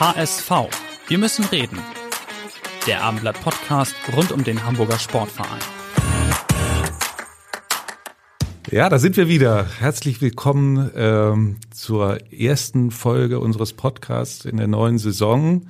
HSV. 0.00 0.50
Wir 1.08 1.18
müssen 1.18 1.44
reden. 1.44 1.78
Der 2.86 3.04
Abendblatt 3.04 3.38
Podcast 3.42 3.94
rund 4.16 4.32
um 4.32 4.42
den 4.42 4.64
Hamburger 4.64 4.98
Sportverein. 4.98 5.60
Ja, 8.70 8.88
da 8.88 8.98
sind 8.98 9.18
wir 9.18 9.28
wieder. 9.28 9.66
Herzlich 9.78 10.22
willkommen 10.22 10.90
ähm, 10.96 11.58
zur 11.70 12.16
ersten 12.32 12.90
Folge 12.90 13.40
unseres 13.40 13.74
Podcasts 13.74 14.46
in 14.46 14.56
der 14.56 14.68
neuen 14.68 14.96
Saison. 14.96 15.66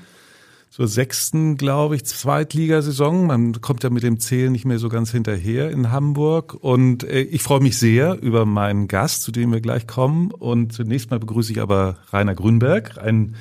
Zur 0.70 0.86
sechsten, 0.86 1.56
glaube 1.56 1.96
ich, 1.96 2.04
Zweitligasaison. 2.04 3.26
Man 3.26 3.60
kommt 3.60 3.82
ja 3.82 3.90
mit 3.90 4.04
dem 4.04 4.20
Zählen 4.20 4.52
nicht 4.52 4.64
mehr 4.64 4.78
so 4.78 4.88
ganz 4.88 5.10
hinterher 5.10 5.72
in 5.72 5.90
Hamburg. 5.90 6.54
Und 6.54 7.02
äh, 7.02 7.22
ich 7.22 7.42
freue 7.42 7.58
mich 7.58 7.76
sehr 7.76 8.22
über 8.22 8.46
meinen 8.46 8.86
Gast, 8.86 9.24
zu 9.24 9.32
dem 9.32 9.50
wir 9.50 9.60
gleich 9.60 9.88
kommen. 9.88 10.30
Und 10.30 10.72
zunächst 10.72 11.10
mal 11.10 11.18
begrüße 11.18 11.50
ich 11.50 11.60
aber 11.60 11.96
Rainer 12.12 12.36
Grünberg, 12.36 12.96
ein 12.96 13.34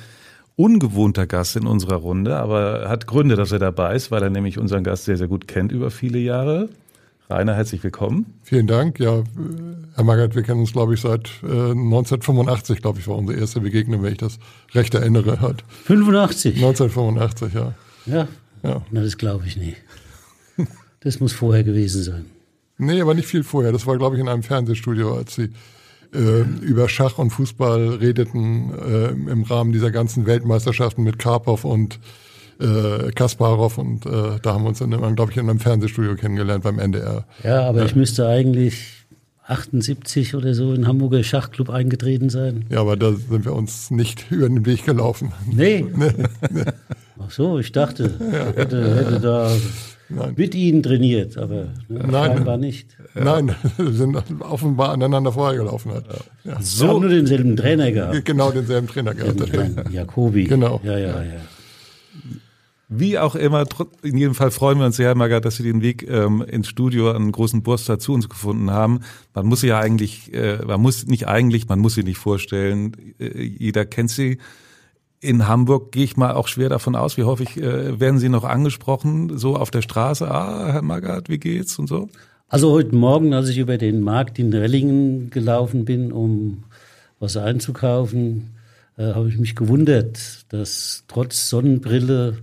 ungewohnter 0.56 1.26
Gast 1.26 1.56
in 1.56 1.66
unserer 1.66 1.96
Runde, 1.96 2.36
aber 2.36 2.88
hat 2.88 3.06
Gründe, 3.06 3.36
dass 3.36 3.52
er 3.52 3.58
dabei 3.58 3.94
ist, 3.94 4.10
weil 4.10 4.22
er 4.22 4.30
nämlich 4.30 4.58
unseren 4.58 4.84
Gast 4.84 5.04
sehr, 5.04 5.16
sehr 5.16 5.28
gut 5.28 5.48
kennt 5.48 5.72
über 5.72 5.90
viele 5.90 6.18
Jahre. 6.18 6.68
Rainer, 7.30 7.54
herzlich 7.54 7.84
willkommen. 7.84 8.26
Vielen 8.42 8.66
Dank. 8.66 8.98
Ja, 8.98 9.22
Herr 9.94 10.04
Magath, 10.04 10.34
wir 10.34 10.42
kennen 10.42 10.60
uns, 10.60 10.72
glaube 10.72 10.94
ich, 10.94 11.00
seit 11.00 11.30
äh, 11.44 11.70
1985, 11.70 12.82
glaube 12.82 12.98
ich, 12.98 13.06
war 13.06 13.16
unsere 13.16 13.38
erste 13.38 13.60
Begegnung, 13.60 14.02
wenn 14.02 14.12
ich 14.12 14.18
das 14.18 14.38
recht 14.74 14.94
erinnere. 14.94 15.40
Hat. 15.40 15.62
85? 15.84 16.56
1985, 16.56 17.54
ja. 17.54 17.74
Ja? 18.06 18.28
Ja. 18.64 18.82
Na, 18.90 19.02
das 19.02 19.16
glaube 19.16 19.46
ich 19.46 19.56
nicht. 19.56 19.76
Das 21.02 21.20
muss 21.20 21.32
vorher 21.32 21.64
gewesen 21.64 22.02
sein. 22.02 22.26
Nee, 22.76 23.00
aber 23.00 23.14
nicht 23.14 23.26
viel 23.26 23.44
vorher. 23.44 23.72
Das 23.72 23.86
war, 23.86 23.96
glaube 23.96 24.16
ich, 24.16 24.20
in 24.20 24.28
einem 24.28 24.42
Fernsehstudio, 24.42 25.16
als 25.16 25.34
Sie 25.34 25.50
äh, 26.14 26.42
über 26.62 26.88
Schach 26.88 27.18
und 27.18 27.30
Fußball 27.30 27.94
redeten 27.94 28.72
äh, 28.74 29.08
im 29.08 29.42
Rahmen 29.42 29.72
dieser 29.72 29.90
ganzen 29.90 30.26
Weltmeisterschaften 30.26 31.02
mit 31.02 31.18
Karpov 31.18 31.64
und 31.64 31.98
äh, 32.60 33.10
Kasparov 33.12 33.78
und 33.78 34.06
äh, 34.06 34.38
da 34.42 34.54
haben 34.54 34.64
wir 34.64 34.68
uns 34.68 34.80
dann, 34.80 35.14
glaube 35.16 35.32
ich, 35.32 35.38
in 35.38 35.48
einem 35.48 35.60
Fernsehstudio 35.60 36.14
kennengelernt 36.16 36.64
beim 36.64 36.78
NDR. 36.78 37.24
Ja, 37.42 37.62
aber 37.68 37.80
ja. 37.80 37.84
ich 37.86 37.96
müsste 37.96 38.26
eigentlich 38.26 39.00
78 39.46 40.34
oder 40.34 40.54
so 40.54 40.72
in 40.72 40.86
Hamburger 40.86 41.22
Schachclub 41.22 41.70
eingetreten 41.70 42.30
sein. 42.30 42.66
Ja, 42.70 42.80
aber 42.80 42.96
da 42.96 43.12
sind 43.12 43.44
wir 43.44 43.54
uns 43.54 43.90
nicht 43.90 44.26
über 44.30 44.48
den 44.48 44.64
Weg 44.66 44.84
gelaufen. 44.84 45.32
Nee. 45.50 45.86
Ach 47.18 47.30
so, 47.30 47.58
ich 47.58 47.72
dachte, 47.72 48.14
ja. 48.20 48.46
hätte, 48.54 48.94
hätte 48.96 49.20
da 49.20 49.52
Nein. 50.10 50.34
mit 50.36 50.54
Ihnen 50.54 50.82
trainiert, 50.82 51.36
aber 51.38 51.68
ne, 51.88 52.06
Nein. 52.06 52.32
scheinbar 52.32 52.56
nicht. 52.56 52.96
Nein, 53.14 53.54
wir 53.76 53.92
sind 53.92 54.16
offenbar 54.40 54.90
aneinander 54.90 55.32
vorhergelaufen. 55.32 55.92
Hat. 55.92 56.04
Ja. 56.44 56.60
So. 56.60 56.84
Wir 56.84 56.90
haben 56.90 57.00
nur 57.00 57.10
denselben 57.10 57.56
Trainer 57.56 57.92
gehabt. 57.92 58.24
Genau, 58.24 58.50
denselben 58.50 58.88
Trainer 58.88 59.14
gehabt. 59.14 59.52
Den 59.52 59.92
Jakobi. 59.92 60.44
Genau. 60.44 60.80
Ja, 60.84 60.98
ja, 60.98 61.22
ja. 61.22 61.40
Wie 62.92 63.20
auch 63.20 63.36
immer, 63.36 63.64
in 64.02 64.18
jedem 64.18 64.34
Fall 64.34 64.50
freuen 64.50 64.78
wir 64.78 64.86
uns 64.86 64.96
sehr, 64.96 65.14
Marga, 65.14 65.38
dass 65.38 65.56
Sie 65.56 65.62
den 65.62 65.80
Weg 65.80 66.08
ähm, 66.10 66.42
ins 66.42 66.66
Studio 66.66 67.12
an 67.12 67.30
großen 67.30 67.62
Burster 67.62 68.00
zu 68.00 68.12
uns 68.12 68.28
gefunden 68.28 68.72
haben. 68.72 69.00
Man 69.32 69.46
muss 69.46 69.60
sie 69.60 69.68
ja 69.68 69.78
eigentlich, 69.78 70.34
äh, 70.34 70.56
man 70.66 70.80
muss 70.80 71.06
nicht 71.06 71.28
eigentlich, 71.28 71.68
man 71.68 71.78
muss 71.78 71.94
sie 71.94 72.02
nicht 72.02 72.18
vorstellen. 72.18 73.14
Äh, 73.20 73.42
jeder 73.42 73.86
kennt 73.86 74.10
sie. 74.10 74.38
In 75.22 75.46
Hamburg 75.46 75.92
gehe 75.92 76.04
ich 76.04 76.16
mal 76.16 76.32
auch 76.32 76.48
schwer 76.48 76.70
davon 76.70 76.96
aus, 76.96 77.18
wie 77.18 77.24
häufig 77.24 77.58
äh, 77.58 78.00
werden 78.00 78.18
Sie 78.18 78.30
noch 78.30 78.44
angesprochen, 78.44 79.36
so 79.36 79.54
auf 79.54 79.70
der 79.70 79.82
Straße, 79.82 80.30
ah, 80.30 80.72
Herr 80.72 80.82
Magath, 80.82 81.28
wie 81.28 81.38
geht's 81.38 81.78
und 81.78 81.88
so? 81.88 82.08
Also 82.48 82.72
heute 82.72 82.94
Morgen, 82.94 83.34
als 83.34 83.50
ich 83.50 83.58
über 83.58 83.76
den 83.76 84.00
Markt 84.00 84.38
in 84.38 84.52
Rellingen 84.52 85.28
gelaufen 85.28 85.84
bin, 85.84 86.10
um 86.10 86.64
was 87.18 87.36
einzukaufen, 87.36 88.54
äh, 88.96 89.12
habe 89.12 89.28
ich 89.28 89.38
mich 89.38 89.54
gewundert, 89.54 90.46
dass 90.48 91.04
trotz 91.06 91.50
Sonnenbrille 91.50 92.38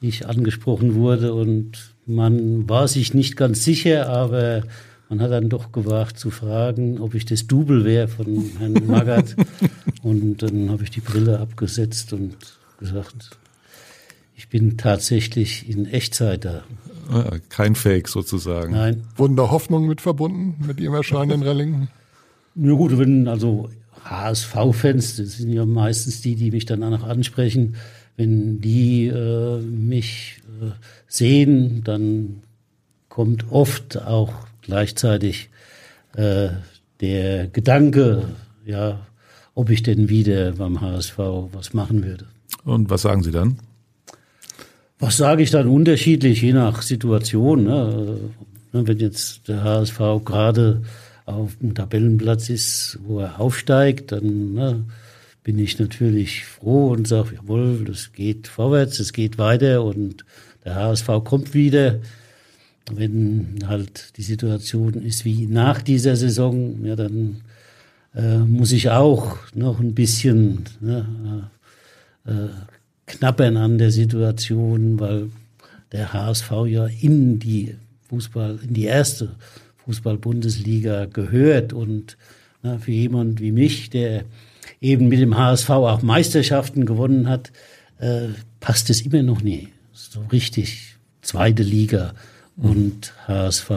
ich 0.00 0.26
angesprochen 0.26 0.94
wurde 0.94 1.34
und 1.34 1.94
man 2.06 2.68
war 2.68 2.88
sich 2.88 3.12
nicht 3.12 3.36
ganz 3.36 3.64
sicher, 3.64 4.08
aber 4.08 4.62
man 5.08 5.20
hat 5.20 5.30
dann 5.30 5.48
doch 5.48 5.72
gewagt 5.72 6.18
zu 6.18 6.30
fragen, 6.30 7.00
ob 7.00 7.14
ich 7.14 7.24
das 7.24 7.46
Double 7.46 7.84
wäre 7.84 8.08
von 8.08 8.50
Herrn 8.58 8.72
Magath. 8.86 9.36
und 10.02 10.42
dann 10.42 10.70
habe 10.70 10.82
ich 10.82 10.90
die 10.90 11.00
Brille 11.00 11.38
abgesetzt 11.38 12.12
und 12.12 12.36
gesagt, 12.78 13.30
ich 14.36 14.48
bin 14.48 14.76
tatsächlich 14.76 15.68
in 15.68 15.86
Echtzeit 15.86 16.44
da. 16.44 16.64
Ah, 17.10 17.36
kein 17.48 17.74
Fake 17.74 18.08
sozusagen. 18.08 18.72
Nein. 18.72 19.04
Wurden 19.16 19.36
da 19.36 19.50
Hoffnungen 19.50 19.88
mit 19.88 20.00
verbunden 20.00 20.56
mit 20.66 20.80
Ihrem 20.80 20.94
Erscheinen 20.94 21.30
in 21.30 21.42
Rellingen? 21.42 21.88
Ja 22.56 22.72
gut, 22.72 22.98
wenn 22.98 23.28
also 23.28 23.68
HSV-Fans, 24.04 25.16
das 25.16 25.38
sind 25.38 25.52
ja 25.52 25.64
meistens 25.64 26.20
die, 26.20 26.34
die 26.34 26.50
mich 26.50 26.66
dann 26.66 26.82
auch 26.82 26.90
noch 26.90 27.04
ansprechen, 27.04 27.76
wenn 28.16 28.60
die 28.60 29.06
äh, 29.06 29.60
mich 29.60 30.40
äh, 30.60 30.70
sehen, 31.06 31.82
dann 31.84 32.42
kommt 33.08 33.50
oft 33.50 33.96
auch 34.02 34.32
gleichzeitig 34.64 35.50
äh, 36.16 36.48
der 37.00 37.48
Gedanke, 37.48 38.28
ja, 38.64 39.06
ob 39.54 39.70
ich 39.70 39.82
denn 39.82 40.08
wieder 40.08 40.52
beim 40.52 40.80
HSV 40.80 41.18
was 41.52 41.74
machen 41.74 42.04
würde. 42.04 42.26
Und 42.64 42.90
was 42.90 43.02
sagen 43.02 43.22
Sie 43.22 43.30
dann? 43.30 43.58
Was 44.98 45.16
sage 45.16 45.42
ich 45.42 45.50
dann 45.50 45.68
unterschiedlich, 45.68 46.42
je 46.42 46.52
nach 46.52 46.82
Situation. 46.82 47.64
Ne? 47.64 48.18
Wenn 48.72 48.98
jetzt 48.98 49.48
der 49.48 49.62
HSV 49.62 49.98
gerade 50.24 50.82
auf 51.26 51.56
dem 51.60 51.74
Tabellenplatz 51.74 52.48
ist, 52.48 52.98
wo 53.04 53.20
er 53.20 53.40
aufsteigt, 53.40 54.12
dann 54.12 54.54
ne, 54.54 54.84
bin 55.42 55.58
ich 55.58 55.78
natürlich 55.78 56.44
froh 56.44 56.88
und 56.92 57.06
sage, 57.06 57.36
jawohl, 57.36 57.84
das 57.84 58.12
geht 58.12 58.48
vorwärts, 58.48 58.98
es 58.98 59.12
geht 59.12 59.38
weiter 59.38 59.84
und 59.84 60.24
der 60.64 60.76
HSV 60.76 61.08
kommt 61.24 61.54
wieder. 61.54 62.00
Wenn 62.92 63.64
halt 63.66 64.16
die 64.16 64.22
Situation 64.22 64.94
ist 64.94 65.24
wie 65.24 65.46
nach 65.46 65.80
dieser 65.80 66.16
Saison, 66.16 66.84
ja, 66.84 66.96
dann 66.96 67.40
äh, 68.14 68.38
muss 68.38 68.72
ich 68.72 68.90
auch 68.90 69.38
noch 69.54 69.80
ein 69.80 69.94
bisschen 69.94 70.64
ne, 70.80 71.48
äh, 72.26 72.30
äh 72.30 72.48
knappern 73.06 73.58
an 73.58 73.76
der 73.76 73.90
Situation, 73.90 74.98
weil 74.98 75.28
der 75.92 76.14
HSV 76.14 76.50
ja 76.66 76.86
in 76.86 77.38
die 77.38 77.74
Fußball, 78.08 78.60
in 78.66 78.72
die 78.72 78.84
erste 78.84 79.36
Fußball-Bundesliga 79.84 81.06
gehört 81.06 81.72
und 81.72 82.16
na, 82.62 82.78
für 82.78 82.92
jemand 82.92 83.40
wie 83.40 83.52
mich, 83.52 83.90
der 83.90 84.24
eben 84.80 85.08
mit 85.08 85.20
dem 85.20 85.36
HSV 85.36 85.70
auch 85.70 86.02
Meisterschaften 86.02 86.86
gewonnen 86.86 87.28
hat, 87.28 87.52
äh, 87.98 88.28
passt 88.60 88.88
es 88.90 89.02
immer 89.02 89.22
noch 89.22 89.42
nie. 89.42 89.68
So 89.92 90.20
richtig 90.32 90.96
zweite 91.22 91.62
Liga 91.62 92.14
und 92.56 93.12
HSV. 93.26 93.70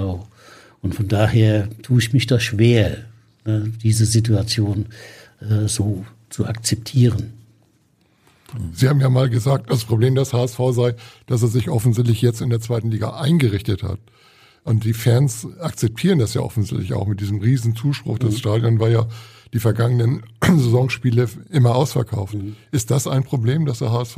Und 0.81 0.95
von 0.95 1.07
daher 1.07 1.69
tue 1.81 1.99
ich 1.99 2.13
mich 2.13 2.27
da 2.27 2.39
schwer, 2.39 3.05
ne, 3.45 3.71
diese 3.83 4.05
Situation 4.05 4.87
äh, 5.41 5.67
so 5.67 6.05
zu 6.29 6.45
akzeptieren. 6.45 7.33
Sie 8.73 8.87
haben 8.87 9.01
ja 9.01 9.09
mal 9.09 9.29
gesagt, 9.29 9.69
das 9.69 9.83
Problem 9.83 10.15
des 10.15 10.33
HSV 10.33 10.59
sei, 10.71 10.95
dass 11.25 11.41
er 11.41 11.49
sich 11.49 11.69
offensichtlich 11.69 12.21
jetzt 12.21 12.41
in 12.41 12.49
der 12.49 12.61
zweiten 12.61 12.89
Liga 12.89 13.19
eingerichtet 13.19 13.83
hat. 13.83 13.99
Und 14.63 14.83
die 14.83 14.93
Fans 14.93 15.47
akzeptieren 15.59 16.19
das 16.19 16.33
ja 16.33 16.41
offensichtlich 16.41 16.93
auch 16.93 17.07
mit 17.07 17.21
diesem 17.21 17.39
riesen 17.39 17.75
Zuspruch. 17.75 18.19
Das 18.19 18.33
mhm. 18.33 18.37
Stadion 18.37 18.79
war 18.79 18.89
ja 18.89 19.07
die 19.53 19.59
vergangenen 19.59 20.23
Saisonspiele 20.43 21.29
immer 21.51 21.75
ausverkauft. 21.75 22.35
Mhm. 22.35 22.55
Ist 22.71 22.91
das 22.91 23.07
ein 23.07 23.23
Problem, 23.23 23.65
dass 23.65 23.79
der 23.79 23.91
HSV 23.91 24.17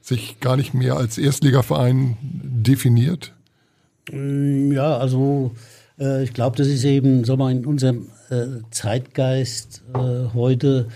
sich 0.00 0.40
gar 0.40 0.56
nicht 0.56 0.74
mehr 0.74 0.96
als 0.96 1.18
Erstligaverein 1.18 2.16
definiert? 2.20 3.32
Mm, 4.10 4.72
ja, 4.72 4.96
also 4.98 5.52
äh, 5.98 6.24
ich 6.24 6.32
glaube, 6.32 6.56
das 6.56 6.68
ist 6.68 6.84
eben 6.84 7.24
so 7.24 7.36
mal 7.36 7.52
in 7.52 7.66
unserem 7.66 8.08
äh, 8.30 8.46
Zeitgeist 8.70 9.82
äh, 9.94 10.32
heute 10.34 10.88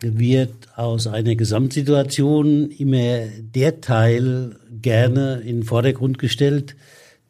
wird 0.00 0.54
aus 0.76 1.06
einer 1.08 1.34
Gesamtsituation 1.34 2.70
immer 2.70 3.26
der 3.40 3.80
Teil 3.80 4.56
gerne 4.70 5.40
in 5.40 5.58
den 5.58 5.62
Vordergrund 5.64 6.18
gestellt, 6.18 6.76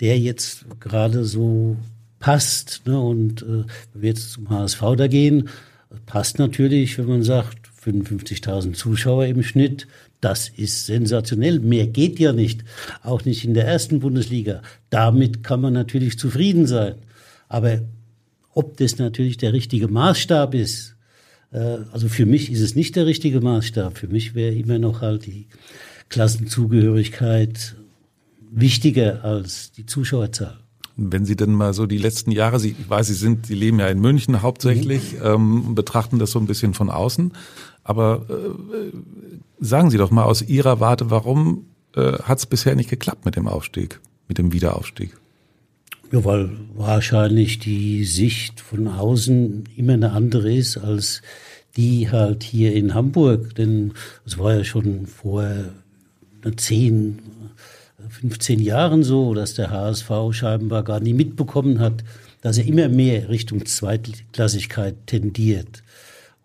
der 0.00 0.18
jetzt 0.18 0.66
gerade 0.80 1.24
so 1.24 1.76
passt. 2.18 2.82
Ne? 2.86 3.00
Und 3.00 3.42
äh, 3.42 3.64
wenn 3.92 4.02
wir 4.02 4.08
jetzt 4.10 4.32
zum 4.32 4.50
HSV 4.50 4.82
da 4.96 5.06
gehen, 5.06 5.48
passt 6.04 6.38
natürlich, 6.38 6.98
wenn 6.98 7.06
man 7.06 7.22
sagt, 7.22 7.67
55.000 7.82 8.74
Zuschauer 8.74 9.26
im 9.26 9.42
Schnitt, 9.42 9.86
das 10.20 10.48
ist 10.48 10.86
sensationell. 10.86 11.60
Mehr 11.60 11.86
geht 11.86 12.18
ja 12.18 12.32
nicht. 12.32 12.64
Auch 13.02 13.24
nicht 13.24 13.44
in 13.44 13.54
der 13.54 13.66
ersten 13.66 14.00
Bundesliga. 14.00 14.62
Damit 14.90 15.44
kann 15.44 15.60
man 15.60 15.72
natürlich 15.72 16.18
zufrieden 16.18 16.66
sein. 16.66 16.96
Aber 17.48 17.80
ob 18.52 18.76
das 18.76 18.98
natürlich 18.98 19.36
der 19.36 19.52
richtige 19.52 19.88
Maßstab 19.88 20.54
ist, 20.54 20.96
äh, 21.52 21.78
also 21.92 22.08
für 22.08 22.26
mich 22.26 22.50
ist 22.50 22.60
es 22.60 22.74
nicht 22.74 22.96
der 22.96 23.06
richtige 23.06 23.40
Maßstab. 23.40 23.96
Für 23.96 24.08
mich 24.08 24.34
wäre 24.34 24.54
immer 24.54 24.78
noch 24.78 25.00
halt 25.00 25.26
die 25.26 25.46
Klassenzugehörigkeit 26.08 27.76
wichtiger 28.50 29.24
als 29.24 29.72
die 29.72 29.86
Zuschauerzahl. 29.86 30.58
Wenn 31.00 31.24
Sie 31.24 31.36
denn 31.36 31.52
mal 31.52 31.74
so 31.74 31.86
die 31.86 31.96
letzten 31.96 32.32
Jahre, 32.32 32.58
Sie, 32.58 32.74
ich 32.78 32.90
weiß, 32.90 33.06
Sie 33.06 33.14
sind, 33.14 33.46
Sie 33.46 33.54
leben 33.54 33.78
ja 33.78 33.86
in 33.86 34.00
München 34.00 34.42
hauptsächlich, 34.42 35.14
mhm. 35.14 35.24
ähm, 35.24 35.74
betrachten 35.76 36.18
das 36.18 36.32
so 36.32 36.40
ein 36.40 36.46
bisschen 36.46 36.74
von 36.74 36.90
außen. 36.90 37.32
Aber 37.84 38.26
äh, 38.28 38.92
sagen 39.60 39.90
Sie 39.90 39.96
doch 39.96 40.10
mal 40.10 40.24
aus 40.24 40.42
Ihrer 40.42 40.80
Warte, 40.80 41.10
warum 41.10 41.66
äh, 41.94 42.14
hat 42.14 42.38
es 42.38 42.46
bisher 42.46 42.74
nicht 42.74 42.90
geklappt 42.90 43.24
mit 43.24 43.36
dem 43.36 43.46
Aufstieg, 43.46 44.00
mit 44.26 44.38
dem 44.38 44.52
Wiederaufstieg? 44.52 45.16
Ja, 46.10 46.24
weil 46.24 46.50
wahrscheinlich 46.74 47.60
die 47.60 48.04
Sicht 48.04 48.60
von 48.60 48.88
außen 48.88 49.64
immer 49.76 49.92
eine 49.92 50.12
andere 50.12 50.52
ist 50.52 50.78
als 50.78 51.22
die 51.76 52.10
halt 52.10 52.42
hier 52.42 52.74
in 52.74 52.92
Hamburg. 52.92 53.54
Denn 53.54 53.92
es 54.26 54.36
war 54.36 54.54
ja 54.54 54.64
schon 54.64 55.06
vor 55.06 55.46
10, 56.56 57.20
15 58.08 58.60
Jahren 58.60 59.02
so, 59.02 59.34
dass 59.34 59.54
der 59.54 59.70
HSV 59.70 60.10
scheinbar 60.30 60.84
gar 60.84 61.00
nie 61.00 61.12
mitbekommen 61.12 61.80
hat, 61.80 62.04
dass 62.40 62.58
er 62.58 62.66
immer 62.66 62.88
mehr 62.88 63.28
Richtung 63.28 63.66
Zweitklassigkeit 63.66 64.94
tendiert. 65.06 65.82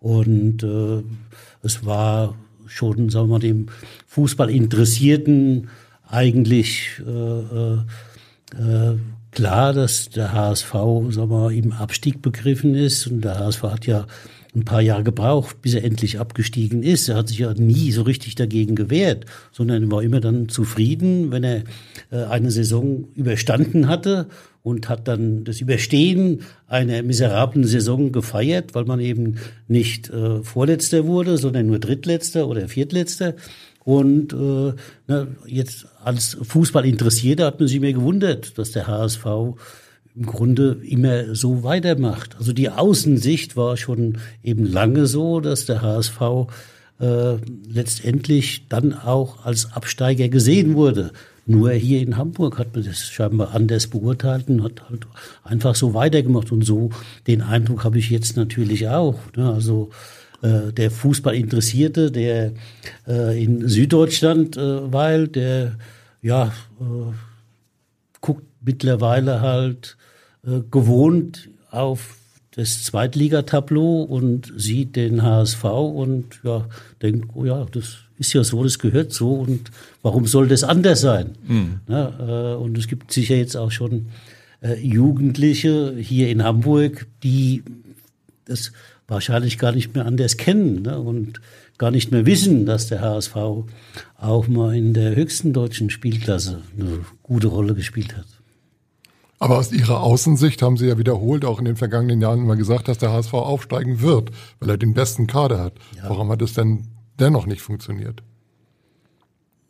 Und 0.00 0.62
äh, 0.62 1.02
es 1.62 1.86
war 1.86 2.34
schon, 2.66 3.10
sagen 3.10 3.28
wir 3.28 3.34
mal, 3.34 3.38
dem 3.38 3.68
Fußballinteressierten 4.06 5.68
eigentlich 6.08 7.00
äh, 7.06 7.10
äh, 7.10 7.78
äh 8.58 8.98
klar, 9.30 9.72
dass 9.72 10.10
der 10.10 10.32
HSV, 10.32 10.70
sagen 11.10 11.30
wir, 11.30 11.50
im 11.50 11.72
Abstieg 11.72 12.22
begriffen 12.22 12.74
ist. 12.76 13.08
Und 13.08 13.22
der 13.22 13.38
HSV 13.38 13.62
hat 13.64 13.86
ja 13.86 14.06
ein 14.54 14.64
paar 14.64 14.80
Jahre 14.80 15.04
gebraucht, 15.04 15.60
bis 15.62 15.74
er 15.74 15.84
endlich 15.84 16.20
abgestiegen 16.20 16.82
ist. 16.82 17.08
Er 17.08 17.16
hat 17.16 17.28
sich 17.28 17.38
ja 17.38 17.52
nie 17.54 17.90
so 17.92 18.02
richtig 18.02 18.34
dagegen 18.34 18.76
gewehrt, 18.76 19.26
sondern 19.52 19.90
war 19.90 20.02
immer 20.02 20.20
dann 20.20 20.48
zufrieden, 20.48 21.30
wenn 21.30 21.44
er 21.44 21.64
äh, 22.10 22.24
eine 22.24 22.50
Saison 22.50 23.08
überstanden 23.14 23.88
hatte 23.88 24.28
und 24.62 24.88
hat 24.88 25.08
dann 25.08 25.44
das 25.44 25.60
Überstehen 25.60 26.42
einer 26.68 27.02
miserablen 27.02 27.64
Saison 27.64 28.12
gefeiert, 28.12 28.74
weil 28.74 28.84
man 28.84 29.00
eben 29.00 29.36
nicht 29.68 30.08
äh, 30.10 30.42
Vorletzter 30.42 31.06
wurde, 31.06 31.36
sondern 31.36 31.66
nur 31.66 31.78
Drittletzter 31.78 32.48
oder 32.48 32.68
Viertletzter. 32.68 33.34
Und 33.84 34.32
äh, 34.32 34.72
na, 35.06 35.26
jetzt 35.46 35.86
als 36.02 36.38
Fußballinteressierter 36.40 37.44
hat 37.44 37.60
man 37.60 37.68
sich 37.68 37.80
mir 37.80 37.92
gewundert, 37.92 38.56
dass 38.56 38.70
der 38.70 38.86
HSV 38.86 39.26
im 40.16 40.26
Grunde 40.26 40.80
immer 40.84 41.34
so 41.34 41.64
weitermacht. 41.64 42.36
Also 42.38 42.52
die 42.52 42.70
Außensicht 42.70 43.56
war 43.56 43.76
schon 43.76 44.18
eben 44.42 44.64
lange 44.64 45.06
so, 45.06 45.40
dass 45.40 45.66
der 45.66 45.82
HSV 45.82 46.20
äh, 47.00 47.36
letztendlich 47.68 48.68
dann 48.68 48.94
auch 48.94 49.44
als 49.44 49.72
Absteiger 49.72 50.28
gesehen 50.28 50.74
wurde. 50.74 51.10
Nur 51.46 51.72
hier 51.72 52.00
in 52.00 52.16
Hamburg 52.16 52.58
hat 52.58 52.74
man 52.74 52.84
das 52.84 53.00
scheinbar 53.00 53.54
anders 53.54 53.88
beurteilt 53.88 54.48
und 54.48 54.62
hat 54.62 54.88
halt 54.88 55.06
einfach 55.42 55.74
so 55.74 55.92
weitergemacht. 55.92 56.52
Und 56.52 56.64
so 56.64 56.90
den 57.26 57.42
Eindruck 57.42 57.84
habe 57.84 57.98
ich 57.98 58.08
jetzt 58.08 58.36
natürlich 58.36 58.88
auch. 58.88 59.18
Ne? 59.36 59.52
Also 59.52 59.90
äh, 60.42 60.72
der 60.72 60.90
Fußballinteressierte, 60.90 62.10
der 62.12 62.52
äh, 63.06 63.42
in 63.42 63.68
Süddeutschland 63.68 64.56
äh, 64.56 64.92
weilt, 64.92 65.36
der 65.36 65.76
ja 66.22 66.52
äh, 66.80 67.12
guckt 68.20 68.44
mittlerweile 68.64 69.42
halt 69.42 69.98
äh, 70.46 70.60
gewohnt 70.70 71.48
auf 71.70 72.16
das 72.56 72.84
Zweitligatableau 72.84 74.02
und 74.02 74.52
sieht 74.56 74.96
den 74.96 75.22
HSV 75.22 75.64
und 75.64 76.40
ja, 76.44 76.68
denkt, 77.02 77.30
oh 77.34 77.44
ja, 77.44 77.66
das 77.72 77.98
ist 78.16 78.32
ja 78.32 78.44
so, 78.44 78.62
das 78.62 78.78
gehört 78.78 79.12
so 79.12 79.34
und 79.34 79.70
warum 80.02 80.26
soll 80.26 80.46
das 80.46 80.62
anders 80.62 81.00
sein? 81.00 81.32
Mhm. 81.46 81.80
Ja, 81.88 82.52
äh, 82.52 82.56
und 82.56 82.78
es 82.78 82.86
gibt 82.86 83.12
sicher 83.12 83.34
jetzt 83.34 83.56
auch 83.56 83.72
schon 83.72 84.06
äh, 84.62 84.78
Jugendliche 84.80 85.96
hier 85.98 86.28
in 86.28 86.44
Hamburg, 86.44 87.06
die 87.22 87.64
das 88.44 88.72
wahrscheinlich 89.08 89.58
gar 89.58 89.72
nicht 89.72 89.94
mehr 89.94 90.06
anders 90.06 90.36
kennen 90.36 90.82
ne, 90.82 90.98
und 90.98 91.40
gar 91.76 91.90
nicht 91.90 92.12
mehr 92.12 92.24
wissen, 92.24 92.66
dass 92.66 92.86
der 92.86 93.00
HSV 93.00 93.36
auch 94.16 94.48
mal 94.48 94.76
in 94.76 94.94
der 94.94 95.16
höchsten 95.16 95.52
deutschen 95.52 95.90
Spielklasse 95.90 96.62
eine 96.78 97.00
gute 97.22 97.48
Rolle 97.48 97.74
gespielt 97.74 98.16
hat. 98.16 98.26
Aber 99.44 99.58
aus 99.58 99.72
Ihrer 99.72 100.02
Außensicht 100.02 100.62
haben 100.62 100.78
Sie 100.78 100.86
ja 100.86 100.96
wiederholt 100.96 101.44
auch 101.44 101.58
in 101.58 101.66
den 101.66 101.76
vergangenen 101.76 102.22
Jahren 102.22 102.38
immer 102.38 102.56
gesagt, 102.56 102.88
dass 102.88 102.96
der 102.96 103.12
HSV 103.12 103.34
aufsteigen 103.34 104.00
wird, 104.00 104.30
weil 104.58 104.70
er 104.70 104.78
den 104.78 104.94
besten 104.94 105.26
Kader 105.26 105.62
hat. 105.62 105.74
Ja. 105.94 106.08
Warum 106.08 106.30
hat 106.30 106.40
es 106.40 106.54
denn 106.54 106.86
dennoch 107.20 107.44
nicht 107.44 107.60
funktioniert? 107.60 108.22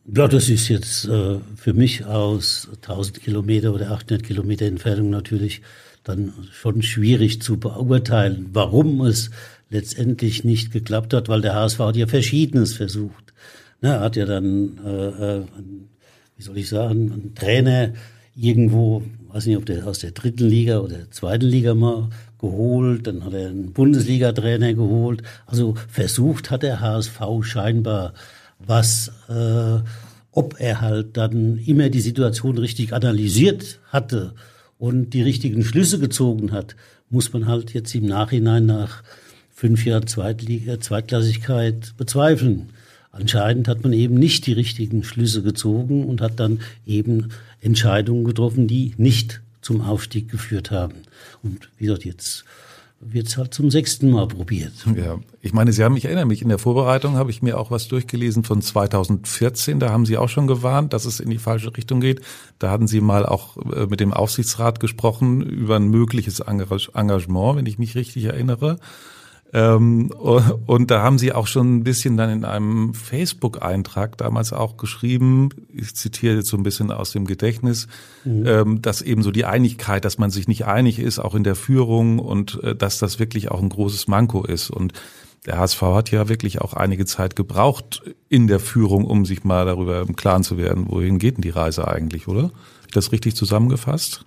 Ja, 0.06 0.28
das 0.28 0.48
ist 0.48 0.68
jetzt 0.68 1.06
äh, 1.06 1.40
für 1.56 1.72
mich 1.72 2.04
aus 2.04 2.68
1000 2.82 3.20
Kilometer 3.20 3.74
oder 3.74 3.90
800 3.90 4.22
Kilometer 4.22 4.66
Entfernung 4.66 5.10
natürlich 5.10 5.60
dann 6.04 6.32
schon 6.52 6.82
schwierig 6.82 7.42
zu 7.42 7.58
beurteilen, 7.58 8.50
warum 8.52 9.00
es 9.00 9.32
letztendlich 9.70 10.44
nicht 10.44 10.70
geklappt 10.70 11.12
hat, 11.14 11.28
weil 11.28 11.40
der 11.40 11.56
HSV 11.56 11.80
hat 11.80 11.96
ja 11.96 12.06
Verschiedenes 12.06 12.74
versucht. 12.74 13.34
Ne, 13.80 13.94
er 13.94 14.00
hat 14.02 14.14
ja 14.14 14.24
dann, 14.24 14.78
äh, 14.86 15.38
äh 15.38 15.42
wie 16.36 16.42
soll 16.44 16.58
ich 16.58 16.68
sagen, 16.68 17.10
einen 17.10 17.34
Trainer 17.34 17.92
irgendwo, 18.36 19.02
weiß 19.34 19.46
nicht, 19.46 19.56
ob 19.56 19.66
der 19.66 19.84
aus 19.88 19.98
der 19.98 20.12
dritten 20.12 20.48
Liga 20.48 20.78
oder 20.78 20.96
der 20.96 21.10
zweiten 21.10 21.46
Liga 21.46 21.74
mal 21.74 22.08
geholt, 22.38 23.08
dann 23.08 23.24
hat 23.24 23.32
er 23.32 23.48
einen 23.48 23.72
Bundesliga-Trainer 23.72 24.74
geholt. 24.74 25.24
Also 25.46 25.74
versucht 25.88 26.52
hat 26.52 26.62
der 26.62 26.80
HSV 26.80 27.20
scheinbar 27.42 28.14
was, 28.60 29.10
äh, 29.28 29.80
ob 30.30 30.60
er 30.60 30.80
halt 30.80 31.16
dann 31.16 31.58
immer 31.58 31.90
die 31.90 32.00
Situation 32.00 32.58
richtig 32.58 32.92
analysiert 32.92 33.80
hatte 33.88 34.34
und 34.78 35.10
die 35.10 35.22
richtigen 35.22 35.64
Schlüsse 35.64 35.98
gezogen 35.98 36.52
hat, 36.52 36.76
muss 37.10 37.32
man 37.32 37.46
halt 37.46 37.74
jetzt 37.74 37.92
im 37.96 38.06
Nachhinein 38.06 38.66
nach 38.66 39.02
fünf 39.52 39.84
Jahren 39.84 40.06
Zweitliga, 40.06 40.78
Zweitklassigkeit 40.78 41.94
bezweifeln. 41.96 42.68
Anscheinend 43.10 43.66
hat 43.66 43.82
man 43.82 43.92
eben 43.92 44.14
nicht 44.14 44.46
die 44.46 44.52
richtigen 44.52 45.02
Schlüsse 45.02 45.42
gezogen 45.42 46.04
und 46.04 46.20
hat 46.20 46.38
dann 46.38 46.60
eben 46.86 47.30
Entscheidungen 47.64 48.24
getroffen, 48.24 48.68
die 48.68 48.94
nicht 48.96 49.40
zum 49.60 49.80
Aufstieg 49.80 50.30
geführt 50.30 50.70
haben. 50.70 50.94
Und 51.42 51.70
wie 51.78 51.86
gesagt, 51.86 52.04
jetzt 52.04 52.44
wird 53.00 53.26
es 53.26 53.36
halt 53.36 53.52
zum 53.52 53.70
sechsten 53.70 54.10
Mal 54.10 54.28
probiert. 54.28 54.72
Ja, 54.96 55.18
ich 55.42 55.52
meine, 55.52 55.72
Sie 55.72 55.84
haben, 55.84 55.96
ich 55.96 56.06
erinnere 56.06 56.26
mich, 56.26 56.42
in 56.42 56.48
der 56.48 56.58
Vorbereitung 56.58 57.16
habe 57.16 57.30
ich 57.30 57.42
mir 57.42 57.58
auch 57.58 57.70
was 57.70 57.88
durchgelesen 57.88 58.44
von 58.44 58.62
2014. 58.62 59.78
Da 59.78 59.90
haben 59.90 60.06
Sie 60.06 60.16
auch 60.16 60.28
schon 60.28 60.46
gewarnt, 60.46 60.92
dass 60.92 61.04
es 61.04 61.20
in 61.20 61.28
die 61.30 61.38
falsche 61.38 61.76
Richtung 61.76 62.00
geht. 62.00 62.20
Da 62.58 62.70
hatten 62.70 62.86
Sie 62.86 63.00
mal 63.00 63.26
auch 63.26 63.56
äh, 63.56 63.86
mit 63.86 64.00
dem 64.00 64.14
Aufsichtsrat 64.14 64.80
gesprochen 64.80 65.42
über 65.42 65.76
ein 65.76 65.88
mögliches 65.88 66.40
Engagement, 66.40 67.56
wenn 67.56 67.66
ich 67.66 67.78
mich 67.78 67.94
richtig 67.94 68.24
erinnere. 68.24 68.78
Ähm, 69.54 70.10
und 70.10 70.90
da 70.90 71.02
haben 71.02 71.16
sie 71.16 71.32
auch 71.32 71.46
schon 71.46 71.76
ein 71.76 71.84
bisschen 71.84 72.16
dann 72.16 72.28
in 72.28 72.44
einem 72.44 72.92
Facebook-Eintrag 72.92 74.18
damals 74.18 74.52
auch 74.52 74.76
geschrieben, 74.76 75.50
ich 75.72 75.94
zitiere 75.94 76.34
jetzt 76.34 76.48
so 76.48 76.56
ein 76.56 76.64
bisschen 76.64 76.90
aus 76.90 77.12
dem 77.12 77.24
Gedächtnis, 77.24 77.86
mhm. 78.24 78.46
ähm, 78.46 78.82
dass 78.82 79.00
eben 79.00 79.22
so 79.22 79.30
die 79.30 79.44
Einigkeit, 79.44 80.04
dass 80.04 80.18
man 80.18 80.30
sich 80.30 80.48
nicht 80.48 80.64
einig 80.66 80.98
ist, 80.98 81.20
auch 81.20 81.36
in 81.36 81.44
der 81.44 81.54
Führung 81.54 82.18
und 82.18 82.60
äh, 82.64 82.74
dass 82.74 82.98
das 82.98 83.20
wirklich 83.20 83.52
auch 83.52 83.62
ein 83.62 83.68
großes 83.68 84.08
Manko 84.08 84.42
ist. 84.44 84.70
Und 84.70 84.92
der 85.46 85.58
HSV 85.58 85.82
hat 85.82 86.10
ja 86.10 86.28
wirklich 86.28 86.60
auch 86.60 86.74
einige 86.74 87.06
Zeit 87.06 87.36
gebraucht 87.36 88.02
in 88.28 88.48
der 88.48 88.58
Führung, 88.58 89.04
um 89.04 89.24
sich 89.24 89.44
mal 89.44 89.66
darüber 89.66 90.00
im 90.00 90.16
Klaren 90.16 90.42
zu 90.42 90.58
werden, 90.58 90.86
wohin 90.88 91.20
geht 91.20 91.36
denn 91.36 91.42
die 91.42 91.50
Reise 91.50 91.86
eigentlich, 91.86 92.26
oder? 92.26 92.50
Ist 92.86 92.96
das 92.96 93.12
richtig 93.12 93.36
zusammengefasst? 93.36 94.24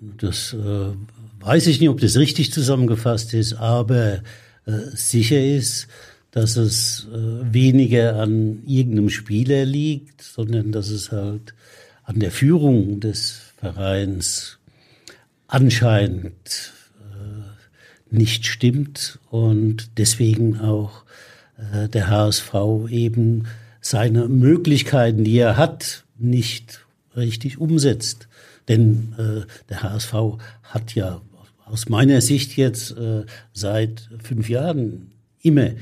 Das 0.00 0.54
äh, 0.54 0.94
weiß 1.40 1.66
ich 1.66 1.78
nicht, 1.78 1.90
ob 1.90 2.00
das 2.00 2.16
richtig 2.16 2.54
zusammengefasst 2.54 3.34
ist, 3.34 3.52
aber 3.52 4.20
sicher 4.66 5.42
ist, 5.42 5.88
dass 6.36 6.56
es 6.56 7.06
äh, 7.10 7.52
weniger 7.52 8.16
an 8.16 8.62
irgendeinem 8.66 9.08
Spieler 9.08 9.64
liegt, 9.64 10.20
sondern 10.20 10.70
dass 10.70 10.90
es 10.90 11.10
halt 11.10 11.54
an 12.04 12.18
der 12.18 12.30
Führung 12.30 13.00
des 13.00 13.40
Vereins 13.56 14.58
anscheinend 15.46 16.74
äh, 17.00 18.14
nicht 18.14 18.46
stimmt 18.46 19.18
und 19.30 19.96
deswegen 19.96 20.60
auch 20.60 21.04
der 21.94 22.10
HSV 22.10 22.52
eben 22.90 23.44
seine 23.80 24.28
Möglichkeiten, 24.28 25.24
die 25.24 25.38
er 25.38 25.56
hat, 25.56 26.04
nicht 26.18 26.84
richtig 27.16 27.56
umsetzt. 27.56 28.28
Denn 28.68 29.14
der 29.70 29.82
HSV 29.82 30.12
hat 30.64 30.94
ja 30.94 31.22
aus 31.66 31.88
meiner 31.88 32.20
Sicht 32.20 32.56
jetzt 32.56 32.96
äh, 32.96 33.24
seit 33.52 34.08
fünf 34.22 34.48
Jahren 34.48 35.10
immer 35.42 35.72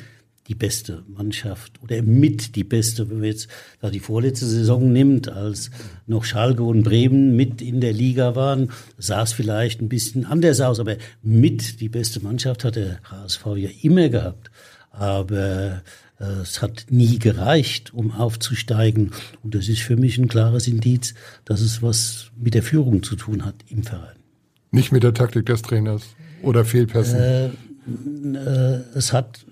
die 0.49 0.55
beste 0.55 1.05
Mannschaft 1.09 1.83
oder 1.83 2.03
mit 2.03 2.57
die 2.57 2.65
beste, 2.65 3.09
wenn 3.09 3.19
man 3.19 3.27
jetzt 3.27 3.49
da 3.81 3.91
die 3.91 4.01
vorletzte 4.01 4.47
Saison 4.47 4.93
nimmt, 4.93 5.29
als 5.29 5.71
noch 6.07 6.25
Schalke 6.25 6.63
und 6.63 6.83
Bremen 6.83 7.35
mit 7.37 7.63
in 7.63 7.81
der 7.81 7.93
Liga 7.93 8.35
waren, 8.35 8.71
sah 8.99 9.23
es 9.23 9.33
vielleicht 9.33 9.81
ein 9.81 9.89
bisschen 9.89 10.27
anders 10.27 10.61
aus, 10.61 10.81
aber 10.81 10.97
mit 11.23 11.81
die 11.81 11.89
beste 11.89 12.21
Mannschaft 12.21 12.65
hat 12.65 12.77
der 12.77 13.01
HSV 13.05 13.47
ja 13.57 13.71
immer 13.83 14.09
gehabt. 14.09 14.51
Aber 14.91 15.83
äh, 16.19 16.25
es 16.25 16.61
hat 16.63 16.87
nie 16.91 17.19
gereicht, 17.19 17.93
um 17.95 18.13
aufzusteigen. 18.13 19.13
Und 19.43 19.55
das 19.55 19.69
ist 19.69 19.81
für 19.81 19.97
mich 19.97 20.19
ein 20.19 20.29
klares 20.29 20.69
Indiz, 20.69 21.15
dass 21.45 21.61
es 21.61 21.83
was 21.83 22.31
mit 22.37 22.55
der 22.55 22.63
Führung 22.63 23.03
zu 23.03 23.17
tun 23.17 23.45
hat 23.45 23.57
im 23.69 23.83
Verein. 23.83 24.24
Nicht 24.75 24.93
mit 24.93 25.03
der 25.03 25.15
Taktik 25.15 25.47
des 25.47 25.63
Trainers 25.63 26.03
oder 26.43 26.65
Fehlpässen? 26.65 27.19
Äh, 27.19 27.47
äh, 27.47 28.81
es 28.95 29.13
hat 29.13 29.45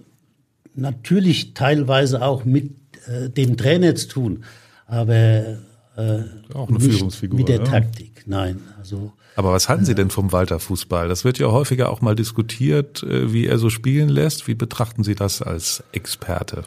natürlich 0.74 1.54
teilweise 1.54 2.22
auch 2.22 2.44
mit 2.44 2.70
äh, 3.06 3.28
dem 3.30 3.56
Trainer 3.56 3.94
zu 3.94 4.08
tun, 4.08 4.44
aber 4.86 5.14
äh, 5.14 6.22
auch 6.54 6.68
eine 6.68 6.78
nicht 6.78 6.92
Führungsfigur. 6.96 7.38
mit 7.38 7.48
der 7.48 7.58
ja. 7.58 7.64
Taktik. 7.64 8.24
Nein, 8.26 8.60
also 8.78 9.12
Aber 9.36 9.52
was 9.52 9.68
halten 9.68 9.84
Sie 9.84 9.94
denn 9.94 10.10
vom 10.10 10.32
Walter 10.32 10.58
Fußball? 10.58 11.08
Das 11.08 11.24
wird 11.24 11.38
ja 11.38 11.50
häufiger 11.50 11.90
auch 11.90 12.00
mal 12.00 12.14
diskutiert, 12.14 13.02
äh, 13.02 13.32
wie 13.32 13.46
er 13.46 13.58
so 13.58 13.70
spielen 13.70 14.08
lässt. 14.08 14.48
Wie 14.48 14.54
betrachten 14.54 15.04
Sie 15.04 15.14
das 15.14 15.42
als 15.42 15.82
Experte? 15.92 16.64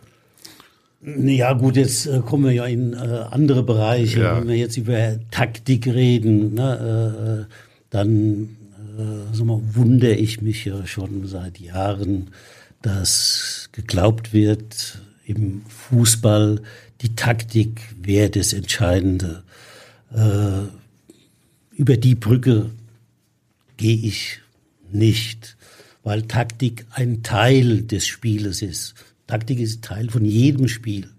Ja 1.01 1.53
gut, 1.53 1.75
jetzt 1.75 2.07
äh, 2.07 2.19
kommen 2.19 2.45
wir 2.45 2.51
ja 2.51 2.65
in 2.65 2.93
äh, 2.93 2.97
andere 3.29 3.63
Bereiche. 3.63 4.21
Ja. 4.21 4.39
Wenn 4.39 4.47
wir 4.47 4.55
jetzt 4.55 4.77
über 4.77 5.19
Taktik 5.29 5.87
reden, 5.87 6.55
ne, 6.55 7.47
äh, 7.47 7.53
dann 7.95 8.57
äh, 8.97 9.43
mal, 9.43 9.61
wundere 9.73 10.15
ich 10.15 10.41
mich 10.41 10.65
ja 10.65 10.85
schon 10.85 11.27
seit 11.27 11.59
Jahren, 11.59 12.31
dass 12.81 13.69
geglaubt 13.71 14.33
wird, 14.33 14.99
im 15.25 15.61
Fußball 15.67 16.61
die 17.01 17.15
Taktik 17.15 17.81
wäre 18.01 18.29
das 18.29 18.51
Entscheidende. 18.51 19.43
Äh, 20.13 20.67
über 21.71 21.97
die 21.97 22.15
Brücke 22.15 22.69
gehe 23.77 23.97
ich 23.97 24.41
nicht, 24.91 25.55
weil 26.03 26.23
Taktik 26.23 26.85
ein 26.91 27.23
Teil 27.23 27.83
des 27.83 28.05
Spieles 28.05 28.61
ist. 28.61 28.93
Taktik 29.25 29.59
ist 29.59 29.83
Teil 29.83 30.09
von 30.09 30.25
jedem 30.25 30.67
Spiel. 30.67 31.09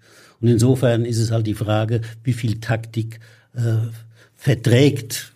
Und 0.40 0.48
insofern 0.48 1.06
ist 1.06 1.18
es 1.18 1.30
halt 1.30 1.46
die 1.46 1.54
Frage, 1.54 2.02
wie 2.22 2.34
viel 2.34 2.60
Taktik 2.60 3.18
äh, 3.54 3.88
verträgt 4.34 5.32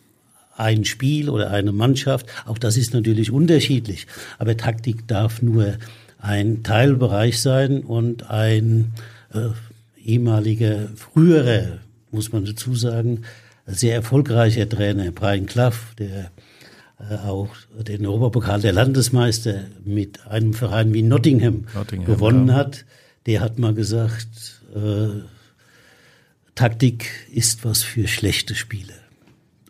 ein 0.61 0.85
Spiel 0.85 1.31
oder 1.31 1.51
eine 1.51 1.73
Mannschaft. 1.73 2.27
Auch 2.47 2.59
das 2.59 2.77
ist 2.77 2.95
natürlich 2.95 3.33
unterschiedlich. 3.33 4.07
Aber 4.39 4.57
Taktik 4.57 5.09
darf 5.09 5.43
nur 5.43 5.79
ein 6.19 6.63
Teilbereich 6.63 7.41
sein 7.41 7.81
und 7.81 8.31
ein 8.31 8.93
äh, 9.33 9.49
ehemaliger, 10.05 10.89
früherer, 10.95 11.79
muss 12.11 12.33
man 12.33 12.45
dazu 12.45 12.75
sagen, 12.75 13.23
sehr 13.67 13.95
erfolgreicher 13.95 14.69
Trainer, 14.69 15.11
Brian 15.13 15.47
Clough, 15.47 15.95
der 15.99 16.31
äh, 16.99 17.17
auch 17.27 17.49
den 17.79 18.05
Europapokal 18.05 18.61
der 18.61 18.73
Landesmeister 18.73 19.65
mit 19.85 20.27
einem 20.27 20.53
Verein 20.53 20.93
wie 20.93 21.03
Nottingham, 21.03 21.67
Nottingham, 21.75 22.07
gewonnen 22.07 22.49
ja. 22.49 22.55
hat, 22.55 22.85
der 23.27 23.41
hat 23.41 23.59
mal 23.59 23.75
gesagt, 23.75 24.63
äh, 24.75 25.23
Taktik 26.55 27.11
ist 27.33 27.65
was 27.65 27.83
für 27.83 28.07
schlechte 28.09 28.55
Spiele. 28.55 28.95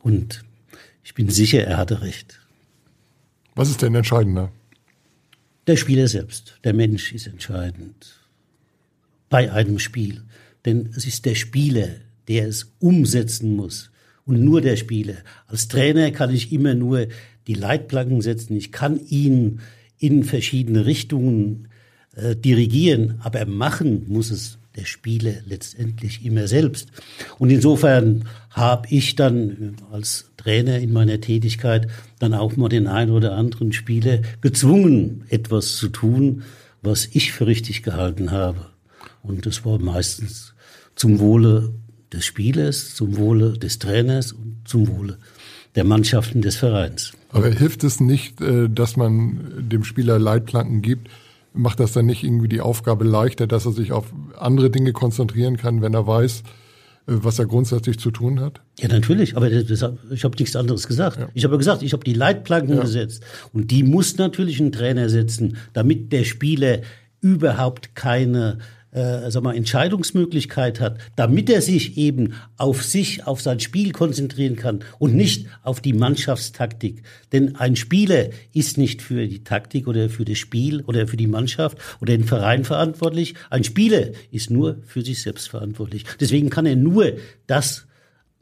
Und 0.02 0.44
ich 1.10 1.14
bin 1.14 1.28
sicher, 1.28 1.64
er 1.64 1.76
hatte 1.76 2.02
recht. 2.02 2.38
Was 3.56 3.68
ist 3.68 3.82
denn 3.82 3.96
entscheidender? 3.96 4.52
Der 5.66 5.74
Spieler 5.74 6.06
selbst, 6.06 6.60
der 6.62 6.72
Mensch 6.72 7.12
ist 7.12 7.26
entscheidend 7.26 8.20
bei 9.28 9.50
einem 9.50 9.80
Spiel. 9.80 10.22
Denn 10.64 10.90
es 10.96 11.06
ist 11.06 11.24
der 11.24 11.34
Spieler, 11.34 11.88
der 12.28 12.46
es 12.46 12.74
umsetzen 12.78 13.56
muss. 13.56 13.90
Und 14.24 14.44
nur 14.44 14.60
der 14.60 14.76
Spieler. 14.76 15.16
Als 15.48 15.66
Trainer 15.66 16.12
kann 16.12 16.32
ich 16.32 16.52
immer 16.52 16.74
nur 16.74 17.08
die 17.48 17.54
Leitplanken 17.54 18.20
setzen. 18.20 18.56
Ich 18.56 18.70
kann 18.70 19.00
ihn 19.04 19.62
in 19.98 20.22
verschiedene 20.22 20.86
Richtungen 20.86 21.66
äh, 22.14 22.36
dirigieren, 22.36 23.20
aber 23.24 23.44
machen 23.46 24.04
muss 24.06 24.30
es 24.30 24.60
der 24.76 24.84
Spieler 24.84 25.34
letztendlich 25.44 26.24
immer 26.24 26.46
selbst. 26.46 26.88
Und 27.40 27.50
insofern 27.50 28.28
habe 28.50 28.86
ich 28.90 29.16
dann 29.16 29.76
als 29.90 30.29
Trainer 30.40 30.78
in 30.78 30.92
meiner 30.92 31.20
Tätigkeit 31.20 31.88
dann 32.18 32.34
auch 32.34 32.56
mal 32.56 32.68
den 32.68 32.86
einen 32.86 33.10
oder 33.10 33.36
anderen 33.36 33.72
Spieler 33.72 34.20
gezwungen, 34.40 35.24
etwas 35.28 35.76
zu 35.76 35.88
tun, 35.88 36.42
was 36.82 37.08
ich 37.12 37.32
für 37.32 37.46
richtig 37.46 37.82
gehalten 37.82 38.30
habe. 38.30 38.66
Und 39.22 39.44
das 39.44 39.64
war 39.64 39.78
meistens 39.78 40.54
zum 40.94 41.18
Wohle 41.18 41.74
des 42.12 42.24
Spielers, 42.24 42.94
zum 42.94 43.16
Wohle 43.16 43.58
des 43.58 43.78
Trainers 43.78 44.32
und 44.32 44.62
zum 44.64 44.88
Wohle 44.88 45.18
der 45.74 45.84
Mannschaften 45.84 46.42
des 46.42 46.56
Vereins. 46.56 47.12
Aber 47.32 47.48
hilft 47.48 47.84
es 47.84 48.00
nicht, 48.00 48.40
äh, 48.40 48.68
dass 48.68 48.96
man 48.96 49.68
dem 49.68 49.84
Spieler 49.84 50.18
Leitplanken 50.18 50.82
gibt? 50.82 51.08
Macht 51.52 51.80
das 51.80 51.92
dann 51.92 52.06
nicht 52.06 52.24
irgendwie 52.24 52.48
die 52.48 52.60
Aufgabe 52.60 53.04
leichter, 53.04 53.46
dass 53.46 53.66
er 53.66 53.72
sich 53.72 53.92
auf 53.92 54.06
andere 54.38 54.70
Dinge 54.70 54.92
konzentrieren 54.92 55.56
kann, 55.56 55.82
wenn 55.82 55.94
er 55.94 56.06
weiß, 56.06 56.42
was 57.10 57.38
er 57.38 57.46
grundsätzlich 57.46 57.98
zu 57.98 58.10
tun 58.10 58.40
hat? 58.40 58.60
Ja, 58.78 58.88
natürlich, 58.88 59.36
aber 59.36 59.50
das, 59.50 59.84
ich 60.10 60.24
habe 60.24 60.36
nichts 60.38 60.54
anderes 60.54 60.86
gesagt. 60.86 61.18
Ich 61.34 61.44
habe 61.44 61.58
gesagt, 61.58 61.82
ich 61.82 61.92
habe 61.92 62.04
die 62.04 62.14
Leitplanken 62.14 62.80
gesetzt. 62.80 63.24
Und 63.52 63.70
die 63.70 63.82
muss 63.82 64.16
natürlich 64.16 64.60
ein 64.60 64.70
Trainer 64.70 65.08
setzen, 65.08 65.56
damit 65.72 66.12
der 66.12 66.24
Spieler 66.24 66.78
überhaupt 67.20 67.94
keine 67.96 68.58
äh, 68.92 69.30
sag 69.30 69.42
mal, 69.42 69.56
Entscheidungsmöglichkeit 69.56 70.80
hat, 70.80 70.98
damit 71.16 71.48
er 71.50 71.62
sich 71.62 71.96
eben 71.96 72.34
auf 72.56 72.82
sich, 72.82 73.26
auf 73.26 73.40
sein 73.40 73.60
Spiel 73.60 73.92
konzentrieren 73.92 74.56
kann 74.56 74.80
und 74.98 75.14
nicht 75.14 75.46
auf 75.62 75.80
die 75.80 75.92
Mannschaftstaktik. 75.92 77.02
Denn 77.32 77.56
ein 77.56 77.76
Spieler 77.76 78.30
ist 78.52 78.78
nicht 78.78 79.02
für 79.02 79.26
die 79.26 79.44
Taktik 79.44 79.86
oder 79.86 80.08
für 80.08 80.24
das 80.24 80.38
Spiel 80.38 80.82
oder 80.82 81.06
für 81.06 81.16
die 81.16 81.26
Mannschaft 81.26 81.78
oder 82.00 82.16
den 82.16 82.24
Verein 82.24 82.64
verantwortlich. 82.64 83.34
Ein 83.48 83.64
Spieler 83.64 84.08
ist 84.30 84.50
nur 84.50 84.78
für 84.86 85.02
sich 85.02 85.22
selbst 85.22 85.48
verantwortlich. 85.48 86.04
Deswegen 86.18 86.50
kann 86.50 86.66
er 86.66 86.76
nur 86.76 87.12
das 87.46 87.86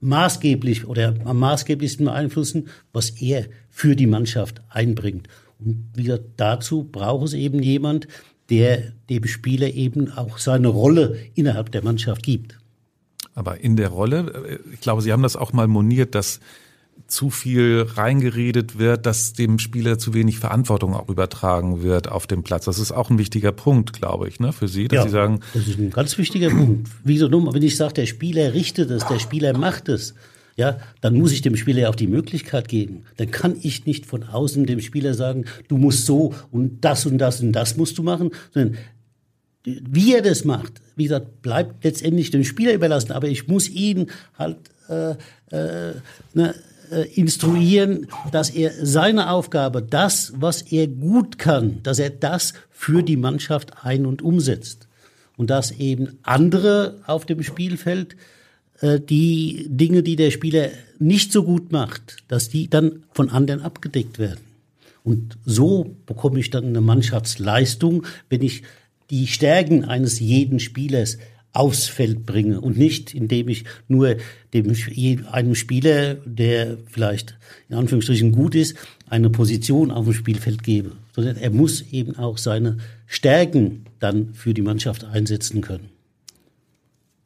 maßgeblich 0.01 0.87
oder 0.87 1.15
am 1.25 1.39
maßgeblichsten 1.39 2.07
beeinflussen, 2.07 2.69
was 2.93 3.11
er 3.11 3.47
für 3.69 3.97
die 3.97 4.07
Mannschaft 4.07 4.63
einbringt. 4.69 5.29
Und 5.59 5.91
wieder 5.95 6.19
dazu 6.37 6.85
braucht 6.85 7.27
es 7.27 7.35
eben 7.35 7.63
jemand, 7.63 8.07
der 8.51 8.93
dem 9.11 9.27
Spieler 9.27 9.73
eben 9.75 10.13
auch 10.13 10.39
seine 10.39 10.69
Rolle 10.69 11.19
innerhalb 11.35 11.73
der 11.73 11.85
Mannschaft 11.85 12.23
gibt. 12.23 12.59
Aber 13.35 13.61
in 13.61 13.77
der 13.77 13.89
Rolle, 13.89 14.49
äh, 14.49 14.75
ich 14.75 14.81
glaube, 14.81 15.03
Sie 15.03 15.13
haben 15.13 15.23
das 15.23 15.37
auch 15.37 15.53
mal 15.53 15.69
moniert, 15.69 16.15
dass 16.15 16.41
zu 17.07 17.31
viel 17.31 17.87
reingeredet 17.95 18.79
wird, 18.79 19.07
dass 19.07 19.33
dem 19.33 19.59
Spieler 19.59 19.99
zu 19.99 20.13
wenig 20.15 20.39
Verantwortung 20.39 20.95
auch 20.95 21.09
übertragen 21.09 21.83
wird 21.83 22.11
auf 22.11 22.27
dem 22.27 22.43
Platz. 22.43 22.65
Das 22.65 22.79
ist 22.79 22.93
auch 22.93 23.09
ein 23.09 23.19
wichtiger 23.19 23.53
Punkt, 23.53 23.93
glaube 23.93 24.29
ich, 24.29 24.41
ne, 24.41 24.53
für 24.53 24.69
Sie, 24.69 24.89
dass 24.89 25.05
Sie 25.05 25.11
sagen, 25.11 25.41
das 25.55 25.69
ist 25.69 25.79
ein 25.79 25.91
ganz 25.91 26.19
wichtiger 26.19 26.51
Punkt. 26.51 26.89
Wieso 27.05 27.29
dumm? 27.29 27.49
Wenn 27.53 27.63
ich 27.63 27.77
sage, 27.77 27.95
der 27.95 28.07
Spieler 28.07 28.53
richtet 28.53 28.91
es, 28.91 29.07
der 29.07 29.21
Spieler 29.21 29.57
macht 29.57 29.89
es, 29.89 30.15
ja, 30.59 30.79
dann 31.01 31.15
muss 31.15 31.31
ich 31.31 31.41
dem 31.41 31.57
Spieler 31.57 31.83
ja 31.83 31.89
auch 31.89 31.95
die 31.95 32.09
Möglichkeit 32.09 32.67
geben. 32.67 33.05
Dann 33.17 33.31
kann 33.31 33.57
ich 33.63 33.87
nicht 33.87 34.07
von 34.07 34.25
außen 34.25 34.67
dem 34.67 34.81
Spieler 34.81 35.15
sagen, 35.15 35.45
du 35.69 35.79
musst 35.79 36.05
so 36.05 36.35
und 36.51 36.85
das 36.85 37.07
und 37.07 37.19
das 37.19 37.41
und 37.41 37.53
das 37.53 37.77
musst 37.77 37.97
du 37.97 38.03
machen, 38.03 38.33
sondern 38.53 38.77
wie 39.65 40.15
er 40.15 40.23
das 40.23 40.45
macht, 40.45 40.81
wie 40.97 41.05
gesagt, 41.05 41.43
bleibt 41.43 41.85
letztendlich 41.85 42.33
dem 42.33 42.43
Spieler 42.43 42.75
überlassen. 42.75 43.13
Aber 43.13 43.29
ich 43.29 43.47
muss 43.47 43.69
ihn 43.69 44.11
halt 44.37 44.57
äh, 44.89 45.11
äh, 45.55 45.95
ne, 46.35 46.55
äh, 46.91 47.03
instruieren, 47.15 48.09
dass 48.33 48.51
er 48.51 48.73
seine 48.85 49.31
Aufgabe, 49.31 49.81
das, 49.81 50.33
was 50.37 50.63
er 50.63 50.89
gut 50.89 51.39
kann, 51.39 51.85
dass 51.85 52.01
er 52.01 52.11
das 52.11 52.55
für 52.71 53.05
die 53.05 53.17
Mannschaft 53.17 53.85
ein- 53.85 54.07
und 54.07 54.23
umsetzt. 54.23 54.89
Und 55.37 55.51
dass 55.51 55.71
eben 55.71 56.19
andere 56.25 56.97
auf 57.07 57.27
dem 57.27 57.45
Spielfeld 57.45 58.17
die 58.83 59.67
Dinge, 59.69 60.03
die 60.03 60.17
der 60.17 60.31
Spieler 60.31 60.69
nicht 60.99 61.33
so 61.33 61.43
gut 61.45 61.73
macht, 61.73 62.19
dass 62.29 62.49
die 62.49 62.69
dann 62.69 63.05
von 63.13 63.31
anderen 63.31 63.61
abgedeckt 63.61 64.19
werden. 64.19 64.41
Und 65.05 65.39
so 65.45 65.97
bekomme 66.07 66.39
ich 66.39 66.51
dann 66.51 66.67
eine 66.67 66.81
Mannschaftsleistung, 66.81 68.05
wenn 68.29 68.43
ich 68.43 68.63
die 69.11 69.27
Stärken 69.27 69.85
eines 69.85 70.21
jeden 70.21 70.61
Spielers 70.61 71.19
aufs 71.53 71.87
Feld 71.87 72.27
bringe 72.27 72.61
und 72.61 72.77
nicht, 72.77 73.15
indem 73.15 73.49
ich 73.49 73.65
nur 73.89 74.17
dem, 74.53 74.75
einem 75.33 75.55
Spieler, 75.55 76.17
der 76.27 76.77
vielleicht 76.91 77.37
in 77.69 77.77
Anführungsstrichen 77.77 78.33
gut 78.33 78.55
ist, 78.55 78.77
eine 79.09 79.31
Position 79.31 79.91
auf 79.91 80.05
dem 80.05 80.15
Spielfeld 80.15 80.63
gebe, 80.63 80.93
sondern 81.15 81.37
er 81.37 81.51
muss 81.51 81.83
eben 81.91 82.17
auch 82.17 82.39
seine 82.39 82.77
Stärken 83.07 83.87
dann 83.99 84.35
für 84.35 84.53
die 84.53 84.63
Mannschaft 84.63 85.05
einsetzen 85.05 85.63
können. 85.63 85.89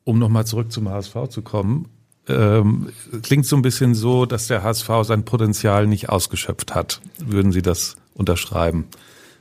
Um 0.04 0.18
nochmal 0.18 0.47
zurück 0.47 0.73
zum 0.73 0.88
HSV 0.88 1.28
zu 1.28 1.42
kommen, 1.42 1.88
ähm, 2.28 2.90
klingt 3.23 3.47
so 3.47 3.56
ein 3.56 3.62
bisschen 3.62 3.94
so, 3.94 4.26
dass 4.26 4.47
der 4.47 4.62
HSV 4.62 4.88
sein 5.02 5.25
Potenzial 5.25 5.87
nicht 5.87 6.09
ausgeschöpft 6.09 6.75
hat. 6.75 7.00
Würden 7.18 7.52
Sie 7.52 7.62
das 7.62 7.97
unterschreiben? 8.14 8.87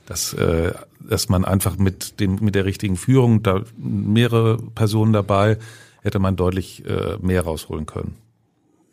Dass, 0.06 0.32
äh, 0.32 0.72
dass 0.98 1.28
man 1.28 1.44
einfach 1.44 1.78
mit 1.78 2.18
dem 2.18 2.38
mit 2.40 2.54
der 2.54 2.64
richtigen 2.64 2.96
Führung, 2.96 3.42
da 3.42 3.62
mehrere 3.76 4.58
Personen 4.58 5.12
dabei, 5.12 5.58
hätte 6.02 6.18
man 6.18 6.34
deutlich 6.34 6.84
äh, 6.84 7.16
mehr 7.20 7.42
rausholen 7.42 7.86
können. 7.86 8.16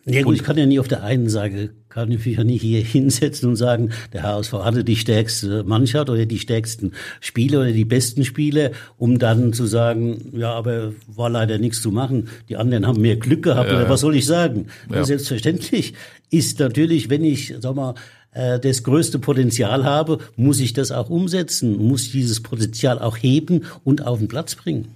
Ja 0.06 0.24
gut, 0.24 0.36
ich 0.36 0.44
kann 0.44 0.58
ja 0.58 0.66
nie 0.66 0.80
auf 0.80 0.88
der 0.88 1.04
einen 1.04 1.30
Seite, 1.30 1.72
kann 1.90 2.10
ich 2.12 2.26
mich 2.26 2.38
ja 2.38 2.44
nicht 2.44 2.62
hier 2.62 2.82
hinsetzen 2.84 3.50
und 3.50 3.56
sagen, 3.56 3.92
der 4.14 4.24
HSV 4.24 4.54
hatte 4.54 4.84
die 4.84 4.96
stärkste 4.96 5.64
Mannschaft 5.64 6.10
oder 6.10 6.26
die 6.26 6.40
stärksten 6.40 6.94
Spiele 7.20 7.60
oder 7.60 7.72
die 7.72 7.86
besten 7.86 8.26
Spiele, 8.26 8.72
um 8.98 9.20
dann 9.20 9.54
zu 9.54 9.66
sagen, 9.66 10.32
ja, 10.34 10.54
aber 10.54 10.94
war 11.08 11.30
leider 11.30 11.58
nichts 11.58 11.82
zu 11.82 11.92
machen. 11.92 12.30
Die 12.48 12.58
anderen 12.58 12.88
haben 12.88 13.02
mehr 13.02 13.18
Glück 13.18 13.44
gehabt 13.44 13.70
ja, 13.70 13.78
oder 13.78 13.90
was 13.90 14.02
soll 14.02 14.16
ich 14.16 14.26
sagen? 14.26 14.68
Ja. 14.92 15.04
Selbstverständlich 15.04 15.94
ist 16.32 16.60
natürlich, 16.60 17.10
wenn 17.10 17.24
ich, 17.24 17.54
sag 17.60 17.76
mal, 17.76 17.96
äh, 18.32 18.60
das 18.60 18.84
größte 18.84 19.20
Potenzial 19.20 19.84
habe, 19.84 20.20
muss 20.36 20.60
ich 20.60 20.74
das 20.74 20.92
auch 20.92 21.10
umsetzen, 21.10 21.78
muss 21.78 22.12
dieses 22.12 22.42
Potenzial 22.42 23.00
auch 23.00 23.18
heben 23.18 23.66
und 23.84 24.06
auf 24.06 24.20
den 24.20 24.28
Platz 24.28 24.56
bringen. 24.56 24.90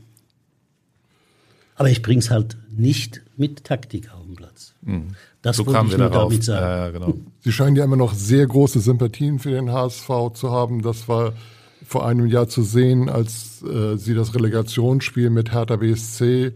Aber 1.75 1.89
ich 1.89 2.01
bring's 2.01 2.29
halt 2.29 2.55
nicht 2.75 3.21
mit 3.35 3.63
Taktik 3.63 4.11
auf. 4.13 4.22
Mhm. 4.85 5.15
Das 5.41 5.57
so 5.57 5.65
wollte 5.65 5.85
ich 5.85 5.97
nur 5.97 6.09
darauf. 6.09 6.29
damit 6.29 6.43
sagen. 6.43 6.65
Ja, 6.65 6.85
ja, 6.85 6.91
genau. 6.91 7.13
Sie 7.41 7.51
scheinen 7.51 7.75
ja 7.75 7.83
immer 7.83 7.97
noch 7.97 8.13
sehr 8.13 8.47
große 8.47 8.79
Sympathien 8.79 9.39
für 9.39 9.51
den 9.51 9.71
HSV 9.71 10.09
zu 10.33 10.51
haben. 10.51 10.81
Das 10.81 11.07
war 11.07 11.33
vor 11.85 12.05
einem 12.07 12.27
Jahr 12.27 12.47
zu 12.47 12.63
sehen, 12.63 13.09
als 13.09 13.61
äh, 13.63 13.97
Sie 13.97 14.13
das 14.13 14.33
Relegationsspiel 14.35 15.29
mit 15.29 15.51
Hertha 15.51 15.75
BSC 15.75 16.53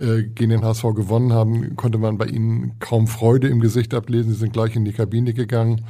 äh, 0.00 0.22
gegen 0.22 0.50
den 0.50 0.64
HSV 0.64 0.82
gewonnen 0.94 1.32
haben, 1.32 1.76
konnte 1.76 1.98
man 1.98 2.18
bei 2.18 2.26
Ihnen 2.26 2.78
kaum 2.78 3.06
Freude 3.06 3.48
im 3.48 3.60
Gesicht 3.60 3.92
ablesen. 3.94 4.32
Sie 4.32 4.38
sind 4.38 4.52
gleich 4.52 4.76
in 4.76 4.84
die 4.84 4.92
Kabine 4.92 5.34
gegangen. 5.34 5.84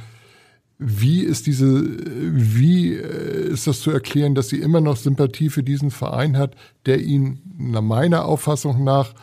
Wie 0.79 1.21
ist 1.21 1.45
diese, 1.45 1.83
wie 1.85 2.95
äh, 2.95 3.51
ist 3.51 3.67
das 3.67 3.81
zu 3.81 3.91
erklären, 3.91 4.33
dass 4.33 4.49
sie 4.49 4.59
immer 4.59 4.81
noch 4.81 4.97
Sympathie 4.97 5.49
für 5.49 5.61
diesen 5.61 5.91
Verein 5.91 6.37
hat, 6.37 6.55
der 6.87 6.99
ihn 7.01 7.39
nach 7.55 7.83
meiner 7.83 8.25
Auffassung 8.25 8.83
nach 8.83 9.13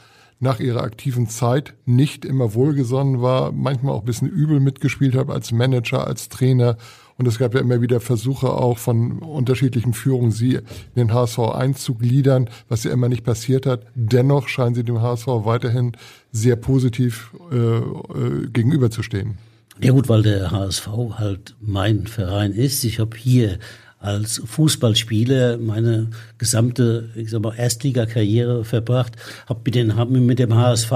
nach 0.40 0.60
ihrer 0.60 0.82
aktiven 0.82 1.28
Zeit 1.28 1.74
nicht 1.84 2.24
immer 2.24 2.54
wohlgesonnen 2.54 3.20
war, 3.20 3.52
manchmal 3.52 3.94
auch 3.94 4.00
ein 4.00 4.06
bisschen 4.06 4.28
übel 4.28 4.60
mitgespielt 4.60 5.14
hat 5.16 5.30
als 5.30 5.52
Manager, 5.52 6.06
als 6.06 6.28
Trainer. 6.28 6.76
Und 7.16 7.26
es 7.26 7.38
gab 7.38 7.54
ja 7.54 7.60
immer 7.60 7.80
wieder 7.80 7.98
Versuche 7.98 8.50
auch 8.52 8.78
von 8.78 9.18
unterschiedlichen 9.18 9.92
Führungen, 9.92 10.30
sie 10.30 10.54
in 10.54 10.62
den 10.94 11.12
HSV 11.12 11.40
einzugliedern, 11.40 12.48
was 12.68 12.84
ja 12.84 12.92
immer 12.92 13.08
nicht 13.08 13.24
passiert 13.24 13.66
hat. 13.66 13.82
Dennoch 13.96 14.46
scheinen 14.46 14.76
sie 14.76 14.84
dem 14.84 15.02
HSV 15.02 15.26
weiterhin 15.26 15.92
sehr 16.30 16.54
positiv 16.54 17.32
äh, 17.50 17.56
äh, 17.56 18.46
gegenüberzustehen. 18.52 19.38
Ja 19.80 19.92
gut, 19.92 20.08
weil 20.08 20.22
der 20.22 20.52
HSV 20.52 20.88
halt 21.14 21.56
mein 21.60 22.06
Verein 22.06 22.52
ist. 22.52 22.84
Ich 22.84 23.00
habe 23.00 23.16
hier 23.16 23.58
als 24.00 24.40
Fußballspieler 24.44 25.58
meine 25.58 26.08
gesamte, 26.38 27.10
ich 27.16 27.30
sag 27.30 27.42
mal, 27.42 27.54
Erstligakarriere 27.56 28.64
verbracht, 28.64 29.16
habe 29.48 29.60
mit, 29.64 29.74
den, 29.74 29.96
hab 29.96 30.08
mit 30.10 30.38
dem 30.38 30.54
HSV 30.54 30.92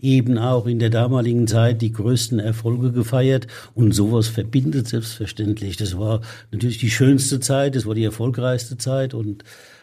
eben 0.00 0.36
auch 0.36 0.66
in 0.66 0.78
der 0.78 0.90
damaligen 0.90 1.46
Zeit 1.46 1.80
die 1.80 1.92
größten 1.92 2.38
Erfolge 2.38 2.92
gefeiert. 2.92 3.46
Und 3.74 3.92
sowas 3.92 4.28
verbindet 4.28 4.88
selbstverständlich. 4.88 5.76
Das 5.78 5.98
war 5.98 6.20
natürlich 6.52 6.78
die 6.78 6.90
schönste 6.90 7.40
Zeit, 7.40 7.76
das 7.76 7.86
war 7.86 7.94
die 7.94 8.04
erfolgreichste 8.04 8.76
Zeit. 8.76 9.14
Und 9.14 9.42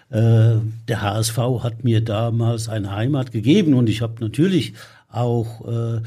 äh, 0.09 0.57
der 0.87 1.01
HSV 1.01 1.37
hat 1.63 1.83
mir 1.83 2.01
damals 2.01 2.69
eine 2.69 2.91
Heimat 2.91 3.31
gegeben. 3.31 3.73
Und 3.73 3.89
ich 3.89 4.01
habe 4.01 4.21
natürlich 4.23 4.73
auch 5.09 5.67
äh, 5.67 6.01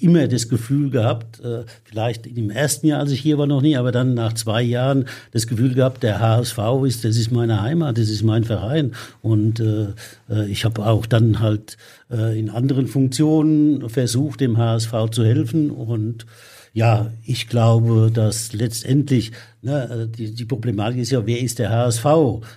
immer 0.00 0.28
das 0.28 0.48
Gefühl 0.48 0.90
gehabt, 0.90 1.40
äh, 1.40 1.64
vielleicht 1.84 2.26
im 2.26 2.50
ersten 2.50 2.86
Jahr, 2.86 3.00
als 3.00 3.10
ich 3.10 3.20
hier 3.20 3.38
war, 3.38 3.46
noch 3.46 3.60
nie, 3.60 3.76
aber 3.76 3.92
dann 3.92 4.14
nach 4.14 4.32
zwei 4.34 4.62
Jahren 4.62 5.06
das 5.32 5.46
Gefühl 5.46 5.74
gehabt, 5.74 6.02
der 6.02 6.20
HSV 6.20 6.58
ist, 6.86 7.04
das 7.04 7.16
ist 7.16 7.32
meine 7.32 7.60
Heimat, 7.60 7.98
das 7.98 8.08
ist 8.08 8.22
mein 8.22 8.44
Verein. 8.44 8.92
Und 9.20 9.60
äh, 9.60 9.88
äh 10.30 10.46
ich 10.48 10.64
habe 10.64 10.86
auch 10.86 11.06
dann 11.06 11.40
halt 11.40 11.76
äh, 12.10 12.38
in 12.38 12.50
anderen 12.50 12.86
Funktionen 12.86 13.88
versucht, 13.88 14.40
dem 14.40 14.58
HSV 14.58 14.92
zu 15.10 15.24
helfen 15.24 15.70
und 15.70 16.26
ja, 16.74 17.12
ich 17.24 17.48
glaube, 17.48 18.10
dass 18.12 18.52
letztendlich 18.52 19.30
ne, 19.62 20.10
die, 20.12 20.34
die 20.34 20.44
Problematik 20.44 21.00
ist 21.00 21.12
ja, 21.12 21.24
wer 21.24 21.40
ist 21.40 21.60
der 21.60 21.70
HSV 21.70 22.04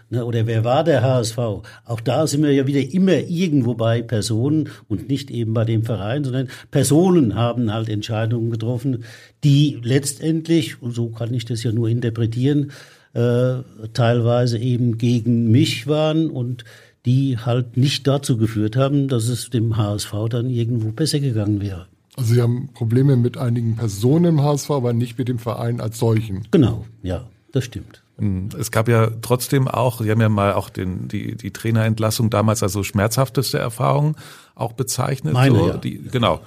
ne, 0.10 0.26
oder 0.26 0.48
wer 0.48 0.64
war 0.64 0.84
der 0.84 1.04
HSV? 1.04 1.38
Auch 1.38 2.02
da 2.04 2.26
sind 2.26 2.42
wir 2.42 2.52
ja 2.52 2.66
wieder 2.66 2.82
immer 2.82 3.20
irgendwo 3.20 3.76
bei 3.76 4.02
Personen 4.02 4.70
und 4.88 5.08
nicht 5.08 5.30
eben 5.30 5.54
bei 5.54 5.66
dem 5.66 5.84
Verein, 5.84 6.24
sondern 6.24 6.50
Personen 6.72 7.36
haben 7.36 7.72
halt 7.72 7.90
Entscheidungen 7.90 8.50
getroffen, 8.50 9.04
die 9.44 9.80
letztendlich, 9.84 10.82
und 10.82 10.96
so 10.96 11.10
kann 11.10 11.32
ich 11.36 11.46
das 11.46 11.62
ja 11.62 11.72
nur 11.72 11.88
interpretieren, 11.88 12.72
äh, 13.14 13.58
teilweise 13.94 14.58
eben 14.58 14.98
gegen 14.98 15.52
mich 15.52 15.86
waren 15.86 16.32
und 16.32 16.66
die 17.06 17.38
halt 17.38 17.78
nicht 17.78 18.08
dazu 18.08 18.38
geführt 18.38 18.76
haben, 18.76 19.10
dass 19.10 19.28
es 19.28 19.52
dem 19.52 19.78
HSV 19.78 20.12
dann 20.32 20.50
irgendwo 20.50 20.92
besser 20.92 21.20
gegangen 21.20 21.62
wäre. 21.62 21.86
Also 22.18 22.34
Sie 22.34 22.42
haben 22.42 22.70
Probleme 22.74 23.16
mit 23.16 23.38
einigen 23.38 23.76
Personen 23.76 24.26
im 24.26 24.42
HSV, 24.44 24.72
aber 24.72 24.92
nicht 24.92 25.18
mit 25.18 25.28
dem 25.28 25.40
Verein 25.40 25.80
als 25.80 26.00
solchen. 26.00 26.48
Genau, 26.52 26.86
ja, 27.04 27.28
das 27.52 27.64
stimmt. 27.64 28.04
Hm, 28.18 28.50
es 28.58 28.72
gab 28.72 28.90
ja 28.90 29.12
trotzdem 29.22 29.68
auch, 29.68 30.02
Sie 30.02 30.10
haben 30.10 30.20
ja 30.20 30.28
mal 30.28 30.54
auch 30.54 30.70
den, 30.70 31.08
die, 31.08 31.36
die 31.36 31.52
Trainerentlassung 31.52 32.32
damals 32.32 32.64
als 32.64 32.74
so 32.74 32.84
schmerzhafteste 32.84 33.60
Erfahrung 33.60 34.18
auch 34.56 34.74
bezeichnet. 34.74 35.34
Meine, 35.34 35.60
so, 35.60 35.68
ja. 35.68 35.78
Die, 35.78 36.02
genau. 36.02 36.42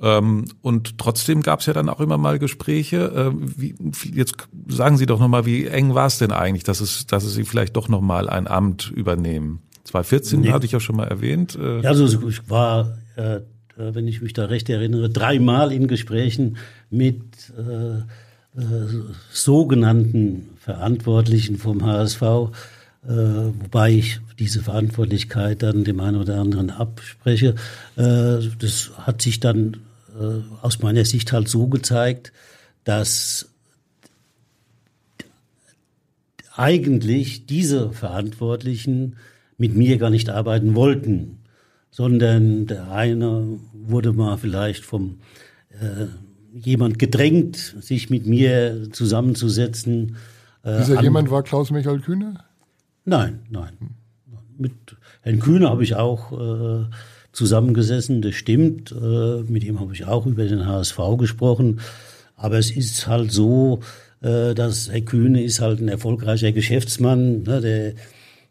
Ja. 0.00 0.18
Ähm, 0.18 0.46
und 0.62 0.98
trotzdem 0.98 1.42
gab 1.42 1.60
es 1.60 1.66
ja 1.66 1.72
dann 1.72 1.88
auch 1.88 2.00
immer 2.00 2.18
mal 2.18 2.40
Gespräche. 2.40 3.12
Ähm, 3.14 3.54
wie, 3.56 3.74
jetzt 4.12 4.34
sagen 4.66 4.96
Sie 4.96 5.06
doch 5.06 5.20
nochmal, 5.20 5.46
wie 5.46 5.66
eng 5.66 5.94
war 5.94 6.06
es 6.06 6.18
denn 6.18 6.32
eigentlich, 6.32 6.64
dass 6.64 6.80
es, 6.80 7.06
dass 7.06 7.22
es 7.22 7.34
Sie 7.34 7.44
vielleicht 7.44 7.76
doch 7.76 7.88
nochmal 7.88 8.28
ein 8.28 8.48
Amt 8.48 8.90
übernehmen? 8.90 9.62
2014 9.84 10.40
nee. 10.40 10.50
hatte 10.50 10.66
ich 10.66 10.72
ja 10.72 10.80
schon 10.80 10.96
mal 10.96 11.06
erwähnt. 11.06 11.56
Äh, 11.56 11.82
ja, 11.82 11.90
also 11.90 12.06
ich 12.28 12.50
war 12.50 12.98
äh, 13.16 13.36
äh, 13.36 13.42
wenn 13.76 14.08
ich 14.08 14.22
mich 14.22 14.32
da 14.32 14.46
recht 14.46 14.68
erinnere, 14.68 15.08
dreimal 15.08 15.72
in 15.72 15.88
Gesprächen 15.88 16.56
mit 16.90 17.22
äh, 17.56 17.98
äh, 18.60 19.02
sogenannten 19.30 20.50
Verantwortlichen 20.58 21.56
vom 21.56 21.84
HSV, 21.84 22.22
äh, 22.22 23.08
wobei 23.08 23.92
ich 23.92 24.20
diese 24.38 24.62
Verantwortlichkeit 24.62 25.62
dann 25.62 25.84
dem 25.84 26.00
einen 26.00 26.20
oder 26.20 26.38
anderen 26.38 26.70
abspreche. 26.70 27.54
Äh, 27.96 28.38
das 28.58 28.92
hat 28.96 29.22
sich 29.22 29.40
dann 29.40 29.78
äh, 30.20 30.42
aus 30.60 30.80
meiner 30.80 31.04
Sicht 31.04 31.32
halt 31.32 31.48
so 31.48 31.66
gezeigt, 31.68 32.32
dass 32.84 33.48
eigentlich 36.54 37.46
diese 37.46 37.90
Verantwortlichen 37.92 39.16
mit 39.56 39.74
mir 39.74 39.96
gar 39.96 40.10
nicht 40.10 40.28
arbeiten 40.28 40.74
wollten 40.74 41.38
sondern 41.92 42.66
der 42.66 42.90
eine 42.90 43.60
wurde 43.72 44.12
mal 44.12 44.38
vielleicht 44.38 44.84
vom 44.84 45.18
äh, 45.70 46.06
jemand 46.52 46.98
gedrängt, 46.98 47.76
sich 47.80 48.10
mit 48.10 48.26
mir 48.26 48.88
zusammenzusetzen. 48.92 50.16
Äh, 50.64 50.78
Dieser 50.78 50.98
an, 50.98 51.04
jemand 51.04 51.30
war 51.30 51.42
Klaus 51.42 51.70
Michael 51.70 52.00
Kühne? 52.00 52.40
Nein, 53.04 53.40
nein. 53.50 53.74
Mit 54.56 54.72
Herrn 55.20 55.38
Kühne 55.38 55.68
habe 55.68 55.84
ich 55.84 55.94
auch 55.94 56.32
äh, 56.32 56.86
zusammengesessen, 57.32 58.22
das 58.22 58.34
stimmt. 58.34 58.90
Äh, 58.90 59.42
mit 59.42 59.62
ihm 59.62 59.78
habe 59.78 59.92
ich 59.92 60.06
auch 60.06 60.24
über 60.26 60.46
den 60.46 60.66
HSV 60.66 60.98
gesprochen. 61.18 61.80
Aber 62.36 62.58
es 62.58 62.70
ist 62.70 63.06
halt 63.06 63.32
so, 63.32 63.80
äh, 64.22 64.54
dass 64.54 64.90
Herr 64.90 65.02
Kühne 65.02 65.42
ist 65.42 65.60
halt 65.60 65.80
ein 65.80 65.88
erfolgreicher 65.88 66.52
Geschäftsmann, 66.52 67.42
ne, 67.42 67.60
der 67.60 67.94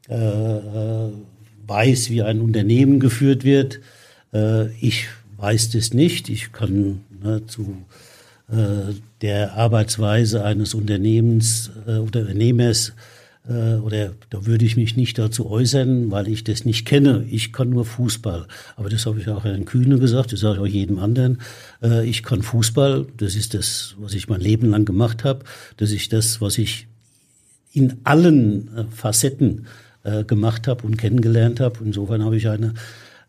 äh, 0.09 1.07
äh 1.07 1.11
weiß, 1.71 2.09
wie 2.09 2.21
ein 2.21 2.41
Unternehmen 2.41 2.99
geführt 2.99 3.45
wird. 3.45 3.79
Äh, 4.33 4.67
ich 4.85 5.07
weiß 5.37 5.71
das 5.71 5.93
nicht. 5.93 6.27
Ich 6.27 6.51
kann 6.51 7.01
ne, 7.23 7.45
zu 7.47 7.77
äh, 8.51 8.93
der 9.21 9.53
Arbeitsweise 9.53 10.43
eines 10.43 10.73
Unternehmens 10.73 11.71
äh, 11.87 11.97
Unternehmers 11.97 12.93
oder 13.43 14.11
da 14.29 14.45
würde 14.45 14.65
ich 14.65 14.77
mich 14.77 14.95
nicht 14.95 15.17
dazu 15.17 15.49
äußern, 15.49 16.11
weil 16.11 16.27
ich 16.27 16.43
das 16.43 16.63
nicht 16.63 16.85
kenne. 16.85 17.25
Ich 17.27 17.51
kann 17.51 17.71
nur 17.71 17.85
Fußball. 17.85 18.45
Aber 18.75 18.87
das 18.87 19.07
habe 19.07 19.19
ich 19.19 19.27
auch 19.29 19.45
Herrn 19.45 19.65
Kühne 19.65 19.97
gesagt, 19.97 20.31
das 20.31 20.41
sage 20.41 20.57
ich 20.57 20.61
auch 20.61 20.67
jedem 20.67 20.99
anderen. 20.99 21.41
Ich 22.05 22.21
kann 22.21 22.43
Fußball, 22.43 23.07
das 23.17 23.33
ist 23.33 23.55
das, 23.55 23.95
was 23.97 24.13
ich 24.13 24.29
mein 24.29 24.41
Leben 24.41 24.69
lang 24.69 24.85
gemacht 24.85 25.23
habe. 25.23 25.43
Das 25.77 25.89
ist 25.89 26.13
das, 26.13 26.39
was 26.39 26.59
ich 26.59 26.85
in 27.73 27.97
allen 28.03 28.87
Facetten 28.91 29.65
äh, 30.03 30.23
gemacht 30.23 30.67
habe 30.67 30.85
und 30.85 30.97
kennengelernt 30.97 31.59
habe. 31.59 31.79
Insofern 31.83 32.23
habe 32.23 32.37
ich 32.37 32.47
eine 32.49 32.73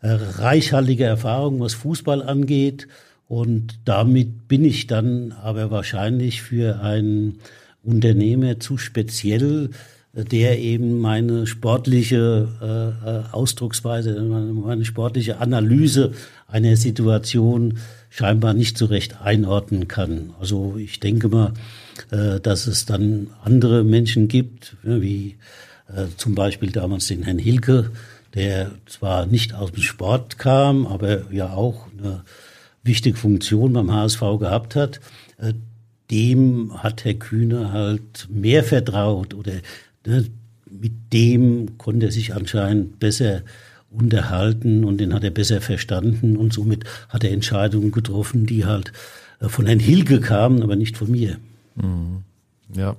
äh, 0.01 0.09
reichhaltige 0.09 1.05
Erfahrung, 1.05 1.59
was 1.59 1.73
Fußball 1.73 2.21
angeht. 2.21 2.87
Und 3.27 3.79
damit 3.85 4.47
bin 4.47 4.65
ich 4.65 4.87
dann 4.87 5.31
aber 5.31 5.71
wahrscheinlich 5.71 6.41
für 6.41 6.81
einen 6.81 7.39
Unternehmer 7.83 8.59
zu 8.59 8.77
speziell, 8.77 9.69
der 10.13 10.59
eben 10.59 10.99
meine 10.99 11.47
sportliche 11.47 12.47
äh, 12.61 13.09
äh 13.09 13.23
Ausdrucksweise, 13.31 14.21
meine 14.21 14.85
sportliche 14.85 15.39
Analyse 15.39 16.11
einer 16.47 16.75
Situation 16.75 17.79
scheinbar 18.09 18.53
nicht 18.53 18.77
so 18.77 18.85
recht 18.85 19.21
einordnen 19.21 19.87
kann. 19.87 20.35
Also 20.39 20.75
ich 20.77 20.99
denke 20.99 21.29
mal, 21.29 21.53
äh, 22.11 22.39
dass 22.39 22.67
es 22.67 22.85
dann 22.85 23.27
andere 23.43 23.83
Menschen 23.83 24.27
gibt, 24.27 24.75
wie 24.83 25.29
äh, 25.29 25.33
zum 26.17 26.35
Beispiel 26.35 26.71
damals 26.71 27.07
den 27.07 27.23
Herrn 27.23 27.39
Hilke, 27.39 27.91
der 28.33 28.71
zwar 28.85 29.25
nicht 29.25 29.53
aus 29.53 29.71
dem 29.71 29.81
Sport 29.81 30.37
kam, 30.37 30.87
aber 30.87 31.31
ja 31.31 31.53
auch 31.53 31.87
eine 31.97 32.23
wichtige 32.83 33.17
Funktion 33.17 33.73
beim 33.73 33.91
HSV 33.91 34.21
gehabt 34.39 34.75
hat. 34.75 34.99
Äh, 35.37 35.53
dem 36.11 36.83
hat 36.83 37.05
Herr 37.05 37.13
Kühne 37.13 37.71
halt 37.71 38.27
mehr 38.29 38.63
vertraut 38.63 39.33
oder 39.33 39.53
ne, 40.05 40.25
mit 40.69 41.13
dem 41.13 41.77
konnte 41.77 42.07
er 42.07 42.11
sich 42.11 42.33
anscheinend 42.33 42.99
besser 42.99 43.41
unterhalten 43.89 44.83
und 44.83 44.97
den 44.97 45.13
hat 45.13 45.23
er 45.23 45.31
besser 45.31 45.61
verstanden 45.61 46.35
und 46.35 46.51
somit 46.51 46.83
hat 47.09 47.23
er 47.23 47.31
Entscheidungen 47.31 47.91
getroffen, 47.91 48.45
die 48.45 48.65
halt 48.65 48.91
äh, 49.39 49.47
von 49.47 49.65
Herrn 49.65 49.79
Hilge 49.79 50.19
kamen, 50.19 50.63
aber 50.63 50.75
nicht 50.75 50.97
von 50.97 51.11
mir. 51.11 51.37
Mhm. 51.75 52.23
Ja. 52.75 52.95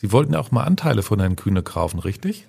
Sie 0.00 0.12
wollten 0.12 0.34
auch 0.34 0.50
mal 0.50 0.62
Anteile 0.64 1.02
von 1.02 1.20
Herrn 1.20 1.36
Kühne 1.36 1.62
kaufen, 1.62 1.98
richtig? 1.98 2.46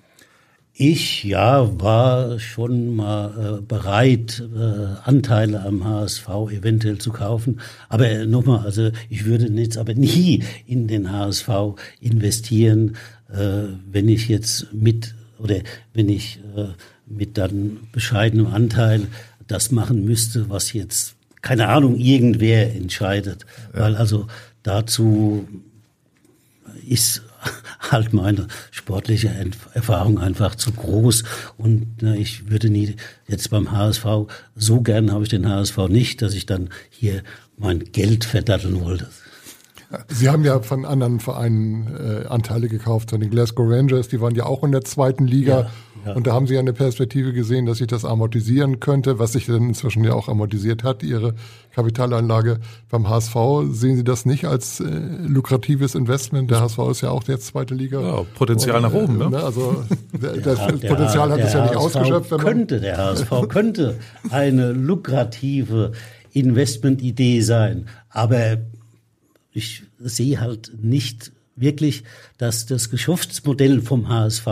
Ich 0.72 1.22
ja 1.22 1.78
war 1.82 2.38
schon 2.38 2.96
mal 2.96 3.58
äh, 3.58 3.60
bereit, 3.60 4.42
äh, 4.56 5.04
Anteile 5.04 5.62
am 5.62 5.84
HSV 5.84 6.28
eventuell 6.50 6.96
zu 6.96 7.12
kaufen. 7.12 7.60
Aber 7.90 8.08
äh, 8.08 8.24
nochmal, 8.24 8.60
also 8.64 8.90
ich 9.10 9.26
würde 9.26 9.48
jetzt 9.48 9.76
aber 9.76 9.92
nie 9.92 10.42
in 10.66 10.88
den 10.88 11.12
HSV 11.12 11.50
investieren, 12.00 12.96
äh, 13.30 13.64
wenn 13.90 14.08
ich 14.08 14.28
jetzt 14.28 14.72
mit 14.72 15.14
oder 15.38 15.56
wenn 15.92 16.08
ich 16.08 16.40
äh, 16.56 16.68
mit 17.04 17.36
dann 17.36 17.80
bescheidenem 17.92 18.46
Anteil 18.46 19.08
das 19.46 19.72
machen 19.72 20.06
müsste, 20.06 20.48
was 20.48 20.72
jetzt, 20.72 21.16
keine 21.42 21.68
Ahnung, 21.68 21.96
irgendwer 21.96 22.74
entscheidet. 22.74 23.44
Ja. 23.74 23.80
Weil 23.80 23.96
also 23.96 24.26
dazu 24.62 25.46
ist 26.88 27.22
halt 27.90 28.12
meine 28.12 28.46
sportliche 28.70 29.34
Erfahrung 29.74 30.18
einfach 30.18 30.54
zu 30.54 30.72
groß. 30.72 31.24
Und 31.56 32.02
ne, 32.02 32.16
ich 32.18 32.50
würde 32.50 32.70
nie 32.70 32.96
jetzt 33.26 33.50
beim 33.50 33.72
HSV, 33.72 34.04
so 34.54 34.80
gern 34.80 35.12
habe 35.12 35.24
ich 35.24 35.30
den 35.30 35.48
HSV 35.48 35.88
nicht, 35.88 36.22
dass 36.22 36.34
ich 36.34 36.46
dann 36.46 36.70
hier 36.90 37.22
mein 37.56 37.80
Geld 37.92 38.24
verdatteln 38.24 38.80
wollte. 38.80 39.08
Sie 40.08 40.28
haben 40.28 40.44
ja 40.44 40.60
von 40.60 40.84
anderen 40.84 41.20
Vereinen 41.20 41.86
äh, 41.96 42.26
Anteile 42.26 42.68
gekauft, 42.68 43.10
von 43.10 43.20
den 43.20 43.30
Glasgow 43.30 43.70
Rangers, 43.70 44.08
die 44.08 44.20
waren 44.20 44.34
ja 44.34 44.46
auch 44.46 44.64
in 44.64 44.72
der 44.72 44.82
zweiten 44.82 45.26
Liga. 45.26 45.60
Ja. 45.60 45.70
Ja. 46.04 46.14
Und 46.14 46.26
da 46.26 46.32
haben 46.32 46.46
Sie 46.46 46.54
ja 46.54 46.60
eine 46.60 46.72
Perspektive 46.72 47.32
gesehen, 47.32 47.66
dass 47.66 47.78
sich 47.78 47.86
das 47.86 48.04
amortisieren 48.04 48.80
könnte, 48.80 49.18
was 49.18 49.32
sich 49.32 49.46
dann 49.46 49.68
inzwischen 49.68 50.02
ja 50.02 50.14
auch 50.14 50.28
amortisiert 50.28 50.82
hat, 50.82 51.02
Ihre 51.02 51.34
Kapitalanlage. 51.74 52.58
Beim 52.90 53.08
HSV 53.08 53.36
sehen 53.70 53.96
Sie 53.96 54.04
das 54.04 54.26
nicht 54.26 54.44
als 54.46 54.80
äh, 54.80 54.84
lukratives 54.84 55.94
Investment. 55.94 56.50
Der 56.50 56.60
HSV 56.60 56.78
ist 56.90 57.00
ja 57.02 57.10
auch 57.10 57.22
der 57.22 57.38
zweite 57.38 57.74
Liga. 57.74 58.00
Ja, 58.00 58.22
Potenzial 58.34 58.76
Und, 58.76 58.82
nach 58.82 58.92
oben, 58.92 59.18
ne? 59.18 59.30
ne 59.30 59.42
also 59.42 59.84
der, 60.12 60.38
das 60.38 60.66
der, 60.66 60.88
Potenzial 60.88 61.30
hat 61.30 61.40
es 61.40 61.52
ja 61.52 61.62
nicht 61.62 61.74
HSV 61.76 61.96
ausgeschöpft. 61.96 62.38
Könnte, 62.38 62.80
der 62.80 62.96
HSV 62.96 63.30
könnte 63.48 63.98
eine 64.30 64.72
lukrative 64.72 65.92
Investmentidee 66.32 67.42
sein. 67.42 67.86
Aber 68.10 68.58
ich 69.52 69.82
sehe 69.98 70.40
halt 70.40 70.72
nicht 70.82 71.32
wirklich, 71.56 72.04
dass 72.38 72.66
das 72.66 72.90
Geschäftsmodell 72.90 73.80
vom 73.82 74.08
HSV 74.08 74.46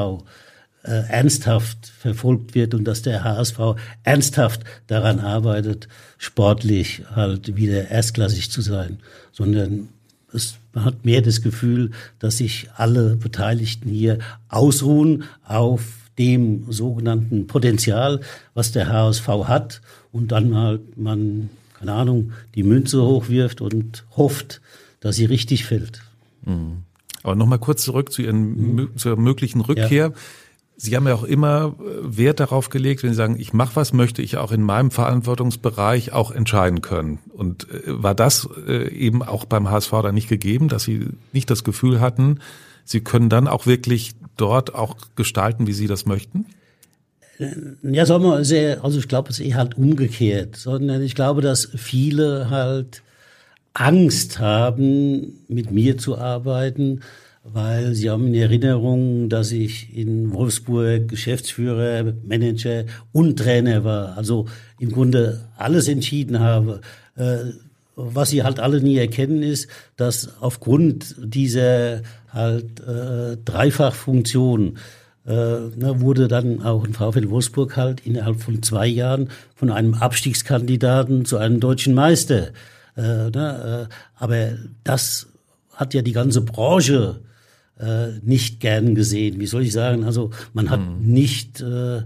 äh, 0.83 1.03
ernsthaft 1.09 1.87
verfolgt 1.87 2.55
wird 2.55 2.75
und 2.75 2.85
dass 2.85 3.03
der 3.03 3.25
HSV 3.25 3.59
ernsthaft 4.03 4.63
daran 4.87 5.21
arbeitet, 5.21 5.89
sportlich 6.19 7.03
halt 7.15 7.57
wieder 7.57 7.89
erstklassig 7.89 8.51
zu 8.51 8.61
sein, 8.61 8.99
sondern 9.33 9.89
es, 10.33 10.55
man 10.73 10.85
hat 10.85 11.05
mehr 11.05 11.23
das 11.23 11.43
Gefühl, 11.43 11.91
dass 12.19 12.39
sich 12.39 12.69
alle 12.77 13.17
Beteiligten 13.17 13.91
hier 13.91 14.19
ausruhen 14.49 15.25
auf 15.45 15.83
dem 16.19 16.71
sogenannten 16.71 17.47
Potenzial, 17.47 18.21
was 18.55 18.73
der 18.73 18.89
HSV 18.89 19.27
hat 19.45 19.81
und 20.13 20.33
dann 20.33 20.55
halt 20.55 20.97
man, 20.97 21.51
keine 21.79 21.93
Ahnung, 21.93 22.33
die 22.55 22.63
Münze 22.63 23.03
hochwirft 23.03 23.61
und 23.61 24.05
hofft, 24.17 24.61
dass 25.01 25.17
sie 25.17 25.25
richtig 25.25 25.65
fällt. 25.65 26.03
Mhm. 26.45 26.85
Aber 27.23 27.35
nochmal 27.35 27.59
kurz 27.59 27.83
zurück 27.83 28.13
zu 28.13 28.23
Ihren, 28.23 28.75
mhm. 28.75 28.97
zur 28.97 29.17
möglichen 29.17 29.61
Rückkehr. 29.61 30.09
Ja. 30.09 30.13
Sie 30.77 30.97
haben 30.97 31.07
ja 31.07 31.15
auch 31.15 31.25
immer 31.25 31.75
äh, 31.79 32.17
Wert 32.17 32.41
darauf 32.41 32.71
gelegt, 32.71 33.03
wenn 33.03 33.11
Sie 33.11 33.17
sagen, 33.17 33.39
ich 33.39 33.53
mache 33.53 33.77
was, 33.77 33.93
möchte 33.93 34.23
ich 34.23 34.39
auch 34.39 34.53
in 34.53 34.63
meinem 34.63 34.91
Verantwortungsbereich 34.91 36.13
auch 36.13 36.31
entscheiden 36.31 36.81
können. 36.81 37.19
Und 37.35 37.69
äh, 37.71 38.03
war 38.03 38.15
das 38.15 38.49
äh, 38.67 38.89
eben 38.89 39.23
auch 39.23 39.45
beim 39.45 39.71
HSV 39.71 39.91
dann 39.91 40.15
nicht 40.15 40.29
gegeben, 40.29 40.69
dass 40.69 40.85
Sie 40.85 41.09
nicht 41.33 41.51
das 41.51 41.65
Gefühl 41.65 42.01
hatten, 42.01 42.41
Sie 42.87 43.01
können 43.01 43.29
dann 43.29 43.47
auch 43.47 43.67
wirklich 43.67 44.13
dort 44.37 44.75
auch 44.75 44.97
gestalten, 45.15 45.67
wie 45.67 45.73
Sie 45.75 45.87
das 45.87 46.07
möchten? 46.07 46.47
Ja, 47.83 48.05
sagen 48.05 48.25
wir 48.25 48.45
sehr, 48.45 48.85
also 48.85 48.99
ich 48.99 49.09
glaube, 49.09 49.31
es 49.31 49.39
ist 49.39 49.47
eher 49.47 49.57
halt 49.57 49.79
umgekehrt, 49.79 50.57
sondern 50.57 51.01
ich 51.03 51.15
glaube, 51.15 51.41
dass 51.41 51.71
viele 51.77 52.51
halt 52.51 53.03
Angst 53.75 54.41
haben, 54.41 55.45
mit 55.49 55.71
mir 55.71 55.97
zu 55.99 56.19
arbeiten, 56.19 57.01
weil 57.43 57.95
sie 57.95 58.11
haben 58.11 58.27
in 58.29 58.35
Erinnerung, 58.35 59.29
dass 59.29 59.53
ich 59.53 59.97
in 59.97 60.33
Wolfsburg 60.33 61.09
Geschäftsführer, 61.09 62.13
Manager 62.27 62.85
und 63.13 63.39
Trainer 63.39 63.85
war. 63.85 64.17
Also 64.17 64.47
im 64.79 64.91
Grunde 64.93 65.49
alles 65.57 65.89
entschieden 65.89 66.41
habe. 66.41 66.81
Äh, 67.17 67.53
was 67.97 68.31
sie 68.31 68.43
halt 68.43 68.61
alle 68.61 68.81
nie 68.81 68.97
erkennen, 68.97 69.43
ist, 69.43 69.69
dass 69.97 70.41
aufgrund 70.41 71.17
dieser 71.23 72.03
halt 72.33 72.81
äh, 72.81 73.37
Dreifachfunktion 73.45 74.79
äh, 75.27 75.31
ne, 75.31 75.97
wurde 75.97 76.29
dann 76.29 76.63
auch 76.63 76.85
in 76.85 76.95
VfL 76.95 77.31
Wolfsburg 77.31 77.77
halt 77.77 78.07
innerhalb 78.07 78.41
von 78.41 78.63
zwei 78.63 78.87
Jahren 78.87 79.29
von 79.55 79.71
einem 79.71 79.95
Abstiegskandidaten 79.95 81.25
zu 81.25 81.37
einem 81.37 81.61
deutschen 81.61 81.95
Meister. 81.95 82.49
Äh, 82.97 83.31
ne, 83.31 83.89
äh, 83.89 83.95
aber 84.17 84.53
das 84.85 85.29
hat 85.75 85.95
ja 85.95 86.03
die 86.03 86.13
ganze 86.13 86.43
Branche 86.43 87.21
äh, 87.79 88.19
nicht 88.23 88.61
gern 88.61 88.95
gesehen. 88.95 89.41
Wie 89.41 89.47
soll 89.47 89.63
ich 89.63 89.73
sagen? 89.73 90.05
Also 90.05 90.31
man 90.53 90.71
hat 90.71 90.81
mhm. 90.81 91.13
nicht 91.13 91.61
äh, 91.61 92.03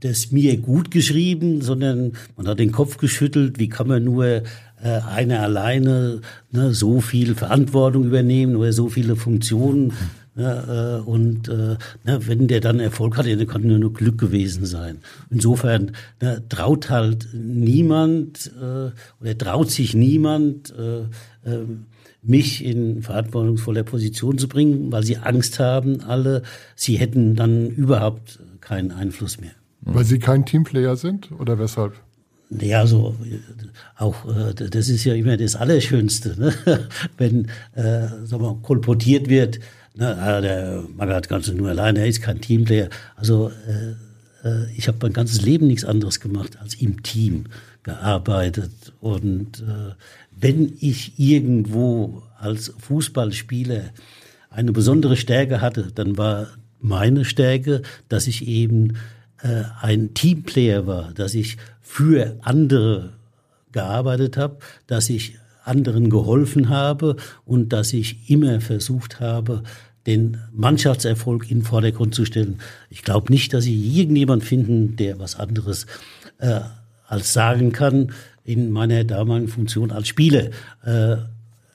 das 0.00 0.30
mir 0.30 0.56
gut 0.58 0.90
geschrieben, 0.90 1.62
sondern 1.62 2.12
man 2.36 2.46
hat 2.46 2.58
den 2.58 2.72
Kopf 2.72 2.98
geschüttelt. 2.98 3.58
Wie 3.58 3.68
kann 3.68 3.88
man 3.88 4.04
nur 4.04 4.24
äh, 4.26 4.42
einer 4.82 5.40
alleine 5.40 6.20
ne, 6.52 6.74
so 6.74 7.00
viel 7.00 7.34
Verantwortung 7.34 8.04
übernehmen 8.04 8.56
oder 8.56 8.72
so 8.72 8.88
viele 8.88 9.16
Funktionen? 9.16 9.92
Ja, 10.36 10.98
äh, 10.98 11.00
und 11.00 11.48
äh, 11.48 11.76
na, 12.04 12.26
wenn 12.26 12.46
der 12.46 12.60
dann 12.60 12.78
Erfolg 12.78 13.16
hat, 13.16 13.26
dann 13.26 13.46
kann 13.46 13.62
nur, 13.62 13.78
nur 13.78 13.92
Glück 13.92 14.18
gewesen 14.18 14.66
sein. 14.66 14.98
Insofern 15.30 15.92
na, 16.20 16.40
traut 16.48 16.90
halt 16.90 17.28
niemand 17.32 18.52
äh, 18.60 18.90
oder 19.20 19.38
traut 19.38 19.70
sich 19.70 19.94
niemand, 19.94 20.74
äh, 20.76 21.00
äh, 21.50 21.64
mich 22.22 22.64
in 22.64 23.02
verantwortungsvoller 23.02 23.84
Position 23.84 24.36
zu 24.36 24.48
bringen, 24.48 24.92
weil 24.92 25.04
sie 25.04 25.16
Angst 25.16 25.58
haben, 25.58 26.02
alle, 26.02 26.42
sie 26.74 26.96
hätten 26.96 27.34
dann 27.34 27.70
überhaupt 27.70 28.38
keinen 28.60 28.90
Einfluss 28.90 29.40
mehr. 29.40 29.52
Weil 29.80 30.04
sie 30.04 30.18
kein 30.18 30.44
Teamplayer 30.44 30.96
sind 30.96 31.30
oder 31.32 31.58
weshalb? 31.58 31.94
Ja, 32.50 32.86
so 32.86 33.16
auch 33.96 34.24
äh, 34.26 34.54
das 34.54 34.88
ist 34.88 35.04
ja 35.04 35.14
immer 35.14 35.36
das 35.36 35.56
Allerschönste, 35.56 36.38
ne? 36.38 36.52
wenn 37.18 37.46
äh, 37.74 38.08
sagen 38.24 38.42
wir, 38.42 38.58
kolportiert 38.62 39.28
wird, 39.28 39.58
ne, 39.96 40.16
ah, 40.16 40.40
der 40.40 40.84
Magath 40.96 41.28
kannst 41.28 41.48
du 41.48 41.54
nur 41.54 41.68
alleine, 41.68 42.00
er 42.00 42.06
ist 42.06 42.22
kein 42.22 42.40
Teamplayer. 42.40 42.88
Also 43.16 43.50
äh, 43.66 44.48
äh, 44.48 44.70
ich 44.76 44.88
habe 44.88 44.98
mein 45.02 45.12
ganzes 45.12 45.42
Leben 45.42 45.66
nichts 45.66 45.84
anderes 45.84 46.20
gemacht 46.20 46.58
als 46.60 46.74
im 46.74 47.02
Team 47.02 47.46
gearbeitet 47.82 48.92
und 49.00 49.60
äh, 49.60 49.94
wenn 50.38 50.76
ich 50.80 51.18
irgendwo 51.18 52.22
als 52.38 52.74
Fußballspieler 52.78 53.84
eine 54.50 54.72
besondere 54.72 55.16
Stärke 55.16 55.60
hatte, 55.60 55.88
dann 55.94 56.18
war 56.18 56.48
meine 56.80 57.24
Stärke, 57.24 57.82
dass 58.08 58.26
ich 58.26 58.46
eben 58.46 58.96
äh, 59.42 59.62
ein 59.80 60.14
Teamplayer 60.14 60.86
war, 60.86 61.12
dass 61.14 61.34
ich 61.34 61.56
für 61.80 62.36
andere 62.42 63.12
gearbeitet 63.72 64.36
habe, 64.36 64.58
dass 64.86 65.08
ich 65.08 65.38
anderen 65.64 66.10
geholfen 66.10 66.68
habe 66.68 67.16
und 67.44 67.72
dass 67.72 67.92
ich 67.92 68.30
immer 68.30 68.60
versucht 68.60 69.20
habe, 69.20 69.62
den 70.06 70.38
Mannschaftserfolg 70.52 71.50
in 71.50 71.58
den 71.60 71.64
Vordergrund 71.64 72.14
zu 72.14 72.24
stellen. 72.24 72.60
Ich 72.90 73.02
glaube 73.02 73.32
nicht, 73.32 73.52
dass 73.52 73.64
Sie 73.64 73.98
irgendjemand 73.98 74.44
finden, 74.44 74.96
der 74.96 75.18
was 75.18 75.36
anderes 75.36 75.86
äh, 76.38 76.60
als 77.06 77.32
sagen 77.32 77.72
kann 77.72 78.12
in 78.44 78.70
meiner 78.70 79.04
damaligen 79.04 79.48
Funktion 79.48 79.90
als 79.90 80.08
Spieler. 80.08 80.50
Äh, 80.84 81.16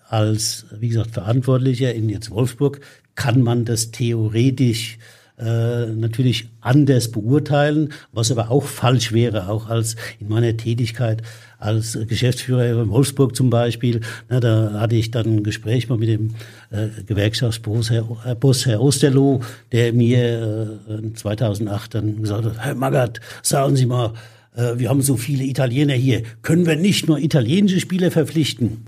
als, 0.08 0.66
wie 0.78 0.90
gesagt, 0.90 1.12
Verantwortlicher 1.12 1.94
in 1.94 2.10
jetzt 2.10 2.32
Wolfsburg 2.32 2.82
kann 3.16 3.42
man 3.42 3.66
das 3.66 3.92
theoretisch 3.92 4.98
äh, 5.38 5.88
natürlich 5.88 6.50
anders 6.60 7.12
beurteilen, 7.12 7.94
was 8.12 8.32
aber 8.32 8.52
auch 8.52 8.66
falsch 8.66 9.12
wäre, 9.12 9.50
auch 9.50 9.70
als 9.70 9.96
in 10.20 10.28
meiner 10.28 10.56
Tätigkeit 10.58 11.24
als 11.62 11.98
Geschäftsführer 12.08 12.82
in 12.82 12.90
Wolfsburg 12.90 13.36
zum 13.36 13.50
Beispiel. 13.50 14.02
Na, 14.30 14.40
da 14.40 14.80
hatte 14.80 14.96
ich 14.96 15.12
dann 15.12 15.38
ein 15.38 15.44
Gespräch 15.44 15.88
mal 15.90 15.98
mit 15.98 16.10
dem 16.10 16.32
äh, 16.72 16.88
Gewerkschaftsboss 17.06 17.92
Herr, 17.92 18.08
Herr, 18.24 18.36
Boss, 18.36 18.66
Herr 18.66 18.82
Osterloh, 18.82 19.42
der 19.72 19.94
mir 19.94 20.80
äh, 20.90 21.14
2008 21.14 21.96
dann 21.96 22.22
gesagt 22.22 22.46
hat, 22.46 22.58
Herr 22.60 22.76
Magath, 22.76 23.22
sagen 23.44 23.76
Sie 23.76 23.86
mal, 23.86 24.14
äh, 24.56 24.74
wir 24.78 24.90
haben 24.90 25.02
so 25.02 25.18
viele 25.18 25.44
Italiener 25.44 25.94
hier, 25.94 26.24
können 26.42 26.66
wir 26.66 26.76
nicht 26.76 27.08
nur 27.08 27.20
italienische 27.20 27.80
Spieler 27.80 28.10
verpflichten? 28.10 28.86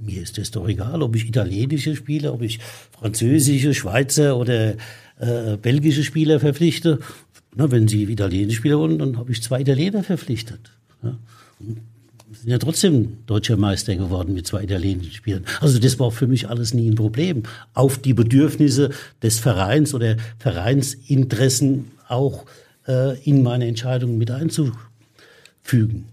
Mir 0.00 0.22
ist 0.22 0.38
es 0.38 0.50
doch 0.50 0.68
egal, 0.68 1.02
ob 1.02 1.14
ich 1.14 1.28
italienische 1.28 1.94
spiele, 1.94 2.32
ob 2.32 2.42
ich 2.42 2.58
französische, 2.98 3.74
Schweizer 3.74 4.36
oder 4.36 4.74
äh, 5.18 5.56
belgische 5.60 6.02
Spieler 6.02 6.40
verpflichte. 6.40 6.98
Na, 7.54 7.70
wenn 7.70 7.86
Sie 7.86 8.02
italienische 8.04 8.58
Spieler 8.58 8.78
wollen, 8.78 8.98
dann 8.98 9.18
habe 9.18 9.30
ich 9.30 9.42
zwei 9.42 9.60
Italiener 9.60 10.02
verpflichtet. 10.02 10.72
Ja. 11.02 11.16
Sind 12.30 12.50
ja 12.50 12.58
trotzdem 12.58 13.18
deutscher 13.26 13.56
Meister 13.56 13.96
geworden 13.96 14.34
mit 14.34 14.46
zwei 14.46 14.62
italienischen 14.62 15.12
Spielern. 15.12 15.44
Also 15.60 15.78
das 15.78 15.98
war 15.98 16.10
für 16.10 16.26
mich 16.26 16.48
alles 16.48 16.74
nie 16.74 16.90
ein 16.90 16.94
Problem. 16.94 17.44
Auf 17.74 17.98
die 17.98 18.14
Bedürfnisse 18.14 18.90
des 19.22 19.38
Vereins 19.38 19.94
oder 19.94 20.16
Vereinsinteressen 20.38 21.92
auch 22.06 22.44
äh, 22.86 23.18
in 23.22 23.42
meine 23.42 23.66
Entscheidungen 23.66 24.18
mit 24.18 24.30
einzufügen 24.30 26.06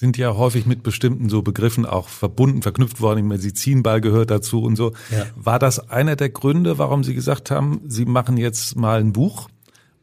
sind 0.00 0.16
ja 0.16 0.34
häufig 0.34 0.64
mit 0.64 0.82
bestimmten 0.82 1.28
so 1.28 1.42
Begriffen 1.42 1.84
auch 1.84 2.08
verbunden, 2.08 2.62
verknüpft 2.62 3.02
worden. 3.02 3.28
Medizinball 3.28 4.00
gehört 4.00 4.30
dazu 4.30 4.62
und 4.62 4.74
so. 4.74 4.92
Ja. 5.10 5.26
War 5.36 5.58
das 5.58 5.90
einer 5.90 6.16
der 6.16 6.30
Gründe, 6.30 6.78
warum 6.78 7.04
Sie 7.04 7.14
gesagt 7.14 7.50
haben, 7.50 7.82
Sie 7.86 8.06
machen 8.06 8.38
jetzt 8.38 8.76
mal 8.76 8.98
ein 8.98 9.12
Buch? 9.12 9.49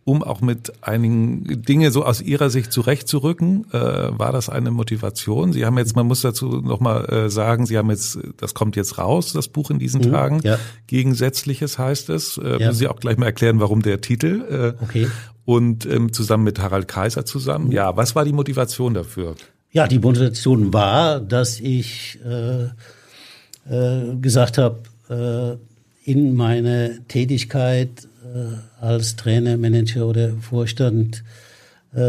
Um 0.07 0.23
auch 0.23 0.39
mit 0.39 0.71
einigen 0.81 1.63
Dinge 1.63 1.91
so 1.91 2.05
aus 2.05 2.21
Ihrer 2.21 2.49
Sicht 2.49 2.71
zurechtzurücken? 2.71 3.65
Äh, 3.73 3.77
war 3.77 4.31
das 4.31 4.47
eine 4.47 4.71
Motivation? 4.71 5.51
Sie 5.51 5.65
haben 5.65 5.77
jetzt, 5.77 5.97
man 5.97 6.07
muss 6.07 6.21
dazu 6.21 6.61
nochmal 6.61 7.09
äh, 7.09 7.29
sagen, 7.29 7.65
Sie 7.65 7.77
haben 7.77 7.89
jetzt, 7.89 8.17
das 8.37 8.53
kommt 8.53 8.77
jetzt 8.77 8.97
raus, 8.97 9.33
das 9.33 9.49
Buch 9.49 9.69
in 9.69 9.79
diesen 9.79 9.99
mhm, 9.99 10.11
Tagen. 10.13 10.39
Ja. 10.43 10.59
Gegensätzliches 10.87 11.77
heißt 11.77 12.09
es. 12.09 12.37
Äh, 12.37 12.51
ja. 12.51 12.67
Müssen 12.67 12.73
Sie 12.75 12.87
auch 12.87 13.01
gleich 13.01 13.17
mal 13.17 13.25
erklären, 13.25 13.59
warum 13.59 13.81
der 13.81 13.99
Titel. 13.99 14.75
Äh, 14.79 14.81
okay. 14.81 15.07
Und 15.43 15.85
ähm, 15.85 16.13
zusammen 16.13 16.45
mit 16.45 16.59
Harald 16.59 16.87
Kaiser 16.87 17.25
zusammen. 17.25 17.65
Mhm. 17.65 17.73
Ja, 17.73 17.97
was 17.97 18.15
war 18.15 18.23
die 18.23 18.31
Motivation 18.31 18.93
dafür? 18.93 19.35
Ja, 19.71 19.87
die 19.87 19.99
Motivation 19.99 20.71
war, 20.71 21.19
dass 21.19 21.59
ich 21.59 22.17
äh, 22.25 22.63
äh, 23.69 24.15
gesagt 24.21 24.57
habe, 24.57 24.79
äh, 25.09 26.09
in 26.09 26.33
meiner 26.33 27.05
Tätigkeit 27.09 28.07
als 28.79 29.15
Trainer, 29.15 29.57
Manager 29.57 30.07
oder 30.07 30.33
Vorstand 30.37 31.23
äh, 31.93 31.99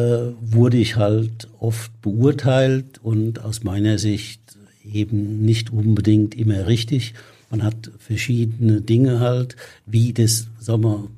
wurde 0.40 0.76
ich 0.76 0.96
halt 0.96 1.48
oft 1.58 1.90
beurteilt 2.02 2.98
und 3.02 3.44
aus 3.44 3.64
meiner 3.64 3.98
Sicht 3.98 4.40
eben 4.84 5.42
nicht 5.42 5.70
unbedingt 5.70 6.34
immer 6.34 6.66
richtig. 6.66 7.14
Man 7.50 7.62
hat 7.62 7.90
verschiedene 7.98 8.80
Dinge 8.80 9.20
halt, 9.20 9.56
wie 9.86 10.12
das, 10.12 10.48
sagen 10.60 10.82
wir, 10.82 11.08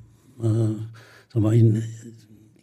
äh, 0.41 1.33
sagen 1.33 1.45
wir 1.45 1.53
in 1.53 1.83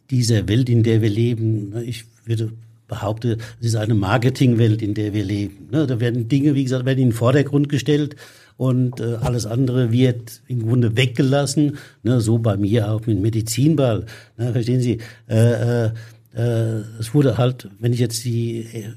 dieser 0.09 0.47
Welt, 0.47 0.69
in 0.69 0.83
der 0.83 1.01
wir 1.01 1.09
leben. 1.09 1.69
Ne, 1.71 1.83
ich 1.83 2.05
würde 2.25 2.53
behaupte, 2.87 3.37
es 3.59 3.67
ist 3.67 3.75
eine 3.75 3.95
Marketingwelt, 3.95 4.81
in 4.81 4.93
der 4.93 5.13
wir 5.13 5.25
leben. 5.25 5.67
Ne, 5.71 5.87
da 5.87 5.99
werden 5.99 6.29
Dinge, 6.29 6.55
wie 6.55 6.63
gesagt, 6.63 6.85
werden 6.85 6.99
in 6.99 7.09
den 7.09 7.15
Vordergrund 7.15 7.69
gestellt 7.69 8.15
und 8.57 8.99
äh, 8.99 9.17
alles 9.21 9.45
andere 9.45 9.91
wird 9.91 10.41
im 10.47 10.63
Grunde 10.63 10.97
weggelassen. 10.97 11.77
Ne, 12.03 12.19
so 12.19 12.39
bei 12.39 12.57
mir 12.57 12.91
auch 12.91 13.05
mit 13.05 13.21
Medizinball. 13.21 14.05
Ne, 14.37 14.51
verstehen 14.51 14.81
Sie? 14.81 14.97
Äh, 15.29 15.85
äh, 15.85 15.91
äh, 16.35 16.83
es 16.99 17.13
wurde 17.13 17.37
halt, 17.37 17.69
wenn 17.79 17.93
ich 17.93 17.99
jetzt 17.99 18.25
die 18.25 18.59
äh, 18.59 18.93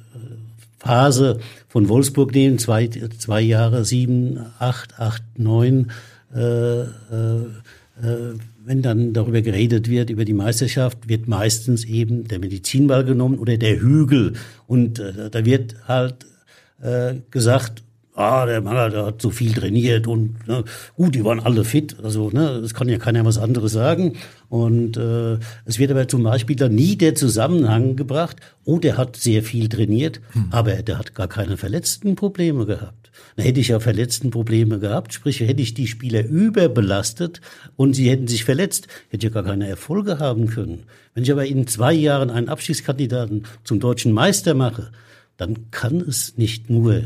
Phase 0.78 1.38
von 1.68 1.88
Wolfsburg 1.88 2.34
nehme, 2.34 2.56
zwei, 2.56 2.88
zwei 2.88 3.42
Jahre, 3.42 3.84
sieben, 3.84 4.38
acht, 4.58 4.98
acht, 4.98 5.22
neun, 5.36 5.92
äh, 6.34 6.80
äh, 6.80 6.86
äh, 8.02 8.34
wenn 8.64 8.82
dann 8.82 9.12
darüber 9.12 9.42
geredet 9.42 9.90
wird, 9.90 10.10
über 10.10 10.24
die 10.24 10.32
Meisterschaft, 10.32 11.08
wird 11.08 11.28
meistens 11.28 11.84
eben 11.84 12.28
der 12.28 12.38
Medizinball 12.38 13.04
genommen 13.04 13.38
oder 13.38 13.56
der 13.58 13.80
Hügel. 13.80 14.34
Und 14.66 14.98
äh, 14.98 15.28
da 15.30 15.44
wird 15.44 15.76
halt 15.86 16.26
gesagt, 17.30 17.82
ah, 18.14 18.46
der 18.46 18.60
Mann, 18.60 18.90
der 18.90 19.06
hat 19.06 19.22
so 19.22 19.30
viel 19.30 19.52
trainiert 19.52 20.06
und 20.06 20.46
ne, 20.46 20.64
gut, 20.96 21.14
die 21.14 21.24
waren 21.24 21.40
alle 21.40 21.64
fit. 21.64 21.96
Also, 22.02 22.30
ne, 22.30 22.60
das 22.60 22.74
kann 22.74 22.88
ja 22.88 22.98
keiner 22.98 23.24
was 23.24 23.38
anderes 23.38 23.72
sagen. 23.72 24.14
Und 24.48 24.96
äh, 24.96 25.38
es 25.64 25.78
wird 25.78 25.90
aber 25.90 26.08
zum 26.08 26.22
Beispiel 26.22 26.56
dann 26.56 26.74
nie 26.74 26.96
der 26.96 27.14
Zusammenhang 27.14 27.96
gebracht, 27.96 28.36
oh, 28.64 28.78
der 28.78 28.96
hat 28.96 29.16
sehr 29.16 29.42
viel 29.42 29.68
trainiert, 29.68 30.20
hm. 30.32 30.48
aber 30.50 30.74
der 30.82 30.98
hat 30.98 31.14
gar 31.14 31.28
keine 31.28 31.56
verletzten 31.56 32.16
Probleme 32.16 32.66
gehabt. 32.66 33.10
Dann 33.36 33.44
hätte 33.44 33.60
ich 33.60 33.68
ja 33.68 33.80
verletzten 33.80 34.30
Probleme 34.30 34.78
gehabt, 34.78 35.12
sprich, 35.12 35.40
hätte 35.40 35.62
ich 35.62 35.74
die 35.74 35.86
Spieler 35.86 36.24
überbelastet 36.24 37.40
und 37.76 37.94
sie 37.94 38.10
hätten 38.10 38.28
sich 38.28 38.44
verletzt, 38.44 38.86
hätte 39.08 39.26
ich 39.26 39.34
ja 39.34 39.42
gar 39.42 39.48
keine 39.48 39.68
Erfolge 39.68 40.18
haben 40.18 40.46
können. 40.46 40.84
Wenn 41.14 41.24
ich 41.24 41.32
aber 41.32 41.46
in 41.46 41.66
zwei 41.66 41.92
Jahren 41.92 42.30
einen 42.30 42.48
Abschiedskandidaten 42.48 43.44
zum 43.64 43.80
deutschen 43.80 44.12
Meister 44.12 44.54
mache, 44.54 44.90
dann 45.36 45.70
kann 45.70 46.00
es 46.00 46.36
nicht 46.36 46.70
nur 46.70 47.02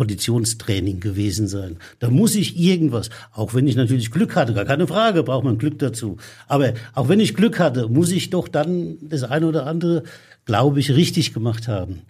Konditionstraining 0.00 0.98
gewesen 0.98 1.46
sein. 1.46 1.76
Da 1.98 2.08
muss 2.08 2.34
ich 2.34 2.58
irgendwas, 2.58 3.10
auch 3.32 3.52
wenn 3.52 3.66
ich 3.66 3.76
natürlich 3.76 4.10
Glück 4.10 4.34
hatte, 4.34 4.54
gar 4.54 4.64
keine 4.64 4.86
Frage, 4.86 5.22
braucht 5.22 5.44
man 5.44 5.58
Glück 5.58 5.78
dazu. 5.78 6.16
Aber 6.48 6.72
auch 6.94 7.10
wenn 7.10 7.20
ich 7.20 7.34
Glück 7.34 7.58
hatte, 7.58 7.86
muss 7.86 8.10
ich 8.10 8.30
doch 8.30 8.48
dann 8.48 8.96
das 9.02 9.24
eine 9.24 9.46
oder 9.46 9.66
andere, 9.66 10.04
glaube 10.46 10.80
ich, 10.80 10.92
richtig 10.92 11.34
gemacht 11.34 11.68
haben. 11.68 12.00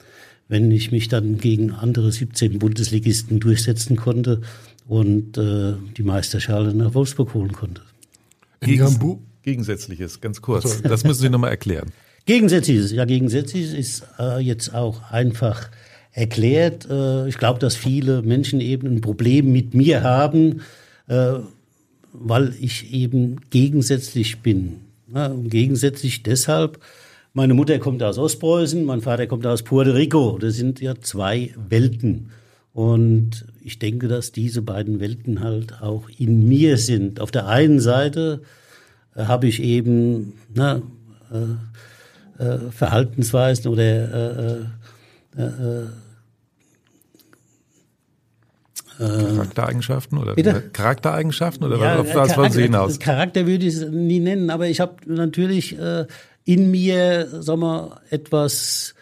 Wenn 0.46 0.70
ich 0.70 0.92
mich 0.92 1.08
dann 1.08 1.38
gegen 1.38 1.72
andere 1.72 2.12
17 2.12 2.60
Bundesligisten 2.60 3.40
durchsetzen 3.40 3.96
konnte 3.96 4.42
und 4.86 5.36
äh, 5.36 5.72
die 5.96 6.04
Meisterschale 6.04 6.72
nach 6.72 6.94
Wolfsburg 6.94 7.34
holen 7.34 7.50
konnte. 7.50 7.82
Gegens 8.60 9.00
Gegensätzliches, 9.42 10.20
ganz 10.20 10.40
kurz. 10.40 10.80
Das 10.82 11.02
müssen 11.02 11.22
Sie 11.22 11.28
nochmal 11.28 11.50
erklären. 11.50 11.90
Gegensätzliches, 12.26 12.92
ja, 12.92 13.04
Gegensätzliches 13.04 13.72
ist 13.72 14.06
äh, 14.20 14.38
jetzt 14.38 14.74
auch 14.74 15.10
einfach 15.10 15.70
erklärt. 16.12 16.88
Äh, 16.90 17.28
ich 17.28 17.38
glaube, 17.38 17.58
dass 17.58 17.76
viele 17.76 18.22
Menschen 18.22 18.60
eben 18.60 18.86
ein 18.86 19.00
Problem 19.00 19.52
mit 19.52 19.74
mir 19.74 20.02
haben, 20.02 20.62
äh, 21.08 21.34
weil 22.12 22.54
ich 22.60 22.92
eben 22.92 23.40
gegensätzlich 23.50 24.40
bin. 24.40 24.80
gegensätzlich 25.44 26.22
deshalb, 26.22 26.78
meine 27.32 27.54
Mutter 27.54 27.78
kommt 27.78 28.02
aus 28.02 28.18
Ostpreußen, 28.18 28.84
mein 28.84 29.00
Vater 29.00 29.26
kommt 29.26 29.46
aus 29.46 29.62
Puerto 29.62 29.92
Rico. 29.92 30.38
Das 30.38 30.54
sind 30.54 30.80
ja 30.80 30.94
zwei 31.00 31.52
Welten. 31.68 32.30
Und 32.72 33.44
ich 33.62 33.78
denke, 33.78 34.08
dass 34.08 34.32
diese 34.32 34.62
beiden 34.62 35.00
Welten 35.00 35.40
halt 35.40 35.82
auch 35.82 36.08
in 36.18 36.48
mir 36.48 36.76
sind. 36.76 37.20
Auf 37.20 37.30
der 37.30 37.46
einen 37.46 37.80
Seite 37.80 38.42
äh, 39.14 39.24
habe 39.24 39.48
ich 39.48 39.62
eben 39.62 40.34
na, 40.54 40.82
äh, 41.32 42.42
äh, 42.42 42.70
Verhaltensweisen 42.70 43.70
oder 43.70 43.82
äh, 43.82 44.52
äh, 44.52 44.64
Charaktereigenschaften 48.98 50.18
oder 50.18 50.34
Bitte? 50.34 50.62
Charaktereigenschaften 50.72 51.64
oder 51.64 51.78
ja, 51.78 52.00
auf 52.00 52.14
was 52.14 52.36
wollen 52.36 52.52
Sie 52.52 52.62
hinaus? 52.62 52.98
Charakter 52.98 53.46
würde 53.46 53.66
ich 53.66 53.74
es 53.74 53.88
nie 53.90 54.20
nennen, 54.20 54.50
aber 54.50 54.68
ich 54.68 54.80
habe 54.80 54.96
natürlich 55.06 55.78
äh, 55.78 56.06
in 56.44 56.70
mir, 56.70 57.28
sagen 57.40 57.60
wir, 57.60 58.00
etwas 58.10 58.94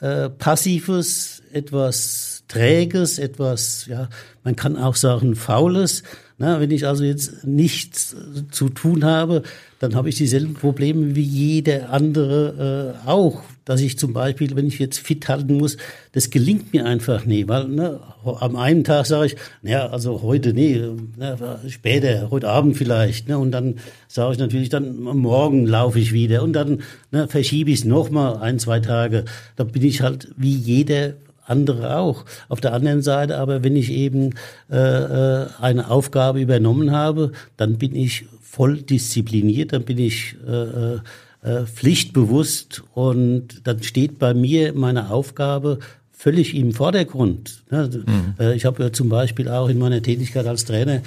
äh, 0.00 0.30
Passives, 0.30 1.42
etwas 1.52 2.42
Träges, 2.48 3.18
etwas, 3.18 3.86
ja, 3.86 4.08
man 4.42 4.56
kann 4.56 4.76
auch 4.76 4.96
sagen 4.96 5.36
Faules. 5.36 6.02
Na, 6.38 6.58
wenn 6.58 6.70
ich 6.70 6.86
also 6.86 7.04
jetzt 7.04 7.44
nichts 7.44 8.16
zu 8.50 8.70
tun 8.70 9.04
habe, 9.04 9.42
dann 9.78 9.94
habe 9.94 10.08
ich 10.08 10.16
dieselben 10.16 10.54
Probleme 10.54 11.14
wie 11.14 11.22
jeder 11.22 11.90
andere 11.90 12.96
äh, 13.04 13.08
auch. 13.08 13.42
Dass 13.70 13.80
ich 13.80 13.96
zum 13.96 14.12
Beispiel, 14.12 14.56
wenn 14.56 14.66
ich 14.66 14.80
jetzt 14.80 14.98
fit 14.98 15.28
halten 15.28 15.56
muss, 15.56 15.76
das 16.10 16.30
gelingt 16.30 16.72
mir 16.72 16.86
einfach 16.86 17.24
nie, 17.24 17.46
weil 17.46 17.68
ne, 17.68 18.00
am 18.24 18.56
einen 18.56 18.82
Tag 18.82 19.06
sage 19.06 19.26
ich, 19.26 19.36
naja, 19.62 19.86
also 19.90 20.22
heute 20.22 20.52
nee, 20.52 20.82
ne, 21.16 21.38
später, 21.68 22.32
heute 22.32 22.48
Abend 22.48 22.76
vielleicht, 22.76 23.28
ne, 23.28 23.38
und 23.38 23.52
dann 23.52 23.76
sage 24.08 24.32
ich 24.32 24.38
natürlich, 24.40 24.70
dann 24.70 24.98
morgen 24.98 25.66
laufe 25.66 26.00
ich 26.00 26.12
wieder 26.12 26.42
und 26.42 26.52
dann 26.52 26.82
ne, 27.12 27.28
verschiebe 27.28 27.70
ich 27.70 27.78
es 27.78 27.84
nochmal 27.84 28.38
ein, 28.38 28.58
zwei 28.58 28.80
Tage. 28.80 29.24
Da 29.54 29.62
bin 29.62 29.84
ich 29.84 30.02
halt 30.02 30.26
wie 30.36 30.56
jeder 30.56 31.12
andere 31.46 31.96
auch. 31.96 32.24
Auf 32.48 32.60
der 32.60 32.72
anderen 32.72 33.02
Seite 33.02 33.38
aber, 33.38 33.62
wenn 33.62 33.76
ich 33.76 33.92
eben 33.92 34.30
äh, 34.68 34.78
äh, 34.78 35.46
eine 35.60 35.92
Aufgabe 35.92 36.40
übernommen 36.40 36.90
habe, 36.90 37.30
dann 37.56 37.78
bin 37.78 37.94
ich 37.94 38.24
voll 38.42 38.82
diszipliniert, 38.82 39.72
dann 39.72 39.84
bin 39.84 39.98
ich 39.98 40.34
äh, 40.44 40.98
äh, 41.42 41.64
pflichtbewusst 41.64 42.82
und 42.94 43.66
dann 43.66 43.82
steht 43.82 44.18
bei 44.18 44.34
mir 44.34 44.72
meine 44.74 45.10
Aufgabe 45.10 45.78
völlig 46.12 46.54
im 46.54 46.72
Vordergrund. 46.72 47.62
Mhm. 47.70 48.34
Ich 48.54 48.66
habe 48.66 48.82
ja 48.82 48.92
zum 48.92 49.08
Beispiel 49.08 49.48
auch 49.48 49.68
in 49.70 49.78
meiner 49.78 50.02
Tätigkeit 50.02 50.46
als 50.46 50.66
Trainer 50.66 51.00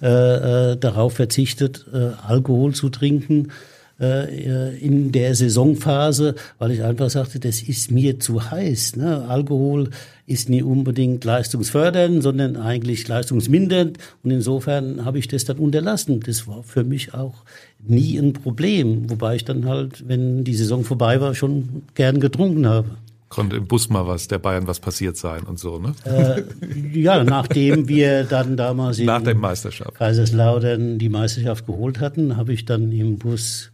äh, 0.00 0.76
darauf 0.76 1.14
verzichtet, 1.14 1.86
äh, 1.92 2.10
Alkohol 2.24 2.72
zu 2.72 2.88
trinken 2.88 3.48
äh, 4.00 4.76
in 4.78 5.12
der 5.12 5.34
Saisonphase, 5.34 6.34
weil 6.58 6.72
ich 6.72 6.82
einfach 6.82 7.10
sagte, 7.10 7.38
das 7.38 7.62
ist 7.62 7.90
mir 7.90 8.18
zu 8.18 8.50
heiß. 8.50 8.96
Ne? 8.96 9.26
Alkohol 9.28 9.90
ist 10.26 10.48
nie 10.48 10.62
unbedingt 10.62 11.24
leistungsfördernd, 11.24 12.22
sondern 12.22 12.56
eigentlich 12.56 13.06
leistungsmindernd. 13.06 13.98
Und 14.22 14.30
insofern 14.30 15.04
habe 15.04 15.18
ich 15.18 15.28
das 15.28 15.44
dann 15.44 15.58
unterlassen. 15.58 16.20
Das 16.20 16.46
war 16.46 16.62
für 16.62 16.84
mich 16.84 17.14
auch 17.14 17.44
nie 17.86 18.16
ein 18.16 18.32
Problem, 18.32 19.10
wobei 19.10 19.36
ich 19.36 19.44
dann 19.44 19.66
halt, 19.66 20.08
wenn 20.08 20.44
die 20.44 20.54
Saison 20.54 20.84
vorbei 20.84 21.20
war, 21.20 21.34
schon 21.34 21.82
gern 21.94 22.20
getrunken 22.20 22.66
habe 22.66 22.90
konnte 23.30 23.56
im 23.56 23.66
Bus 23.66 23.88
mal 23.88 24.06
was 24.06 24.28
der 24.28 24.38
Bayern 24.38 24.66
was 24.66 24.80
passiert 24.80 25.16
sein 25.16 25.44
und 25.44 25.58
so, 25.58 25.78
ne? 25.78 25.94
Äh, 26.04 26.42
ja, 26.92 27.24
nachdem 27.24 27.88
wir 27.88 28.24
dann 28.24 28.56
damals 28.56 28.98
in 28.98 29.06
Nach 29.06 29.22
Meisterschaft. 29.22 29.94
Kaiserslautern 29.94 30.98
die 30.98 31.08
Meisterschaft 31.08 31.64
geholt 31.64 32.00
hatten, 32.00 32.36
habe 32.36 32.52
ich 32.52 32.66
dann 32.66 32.92
im 32.92 33.18
Bus 33.18 33.70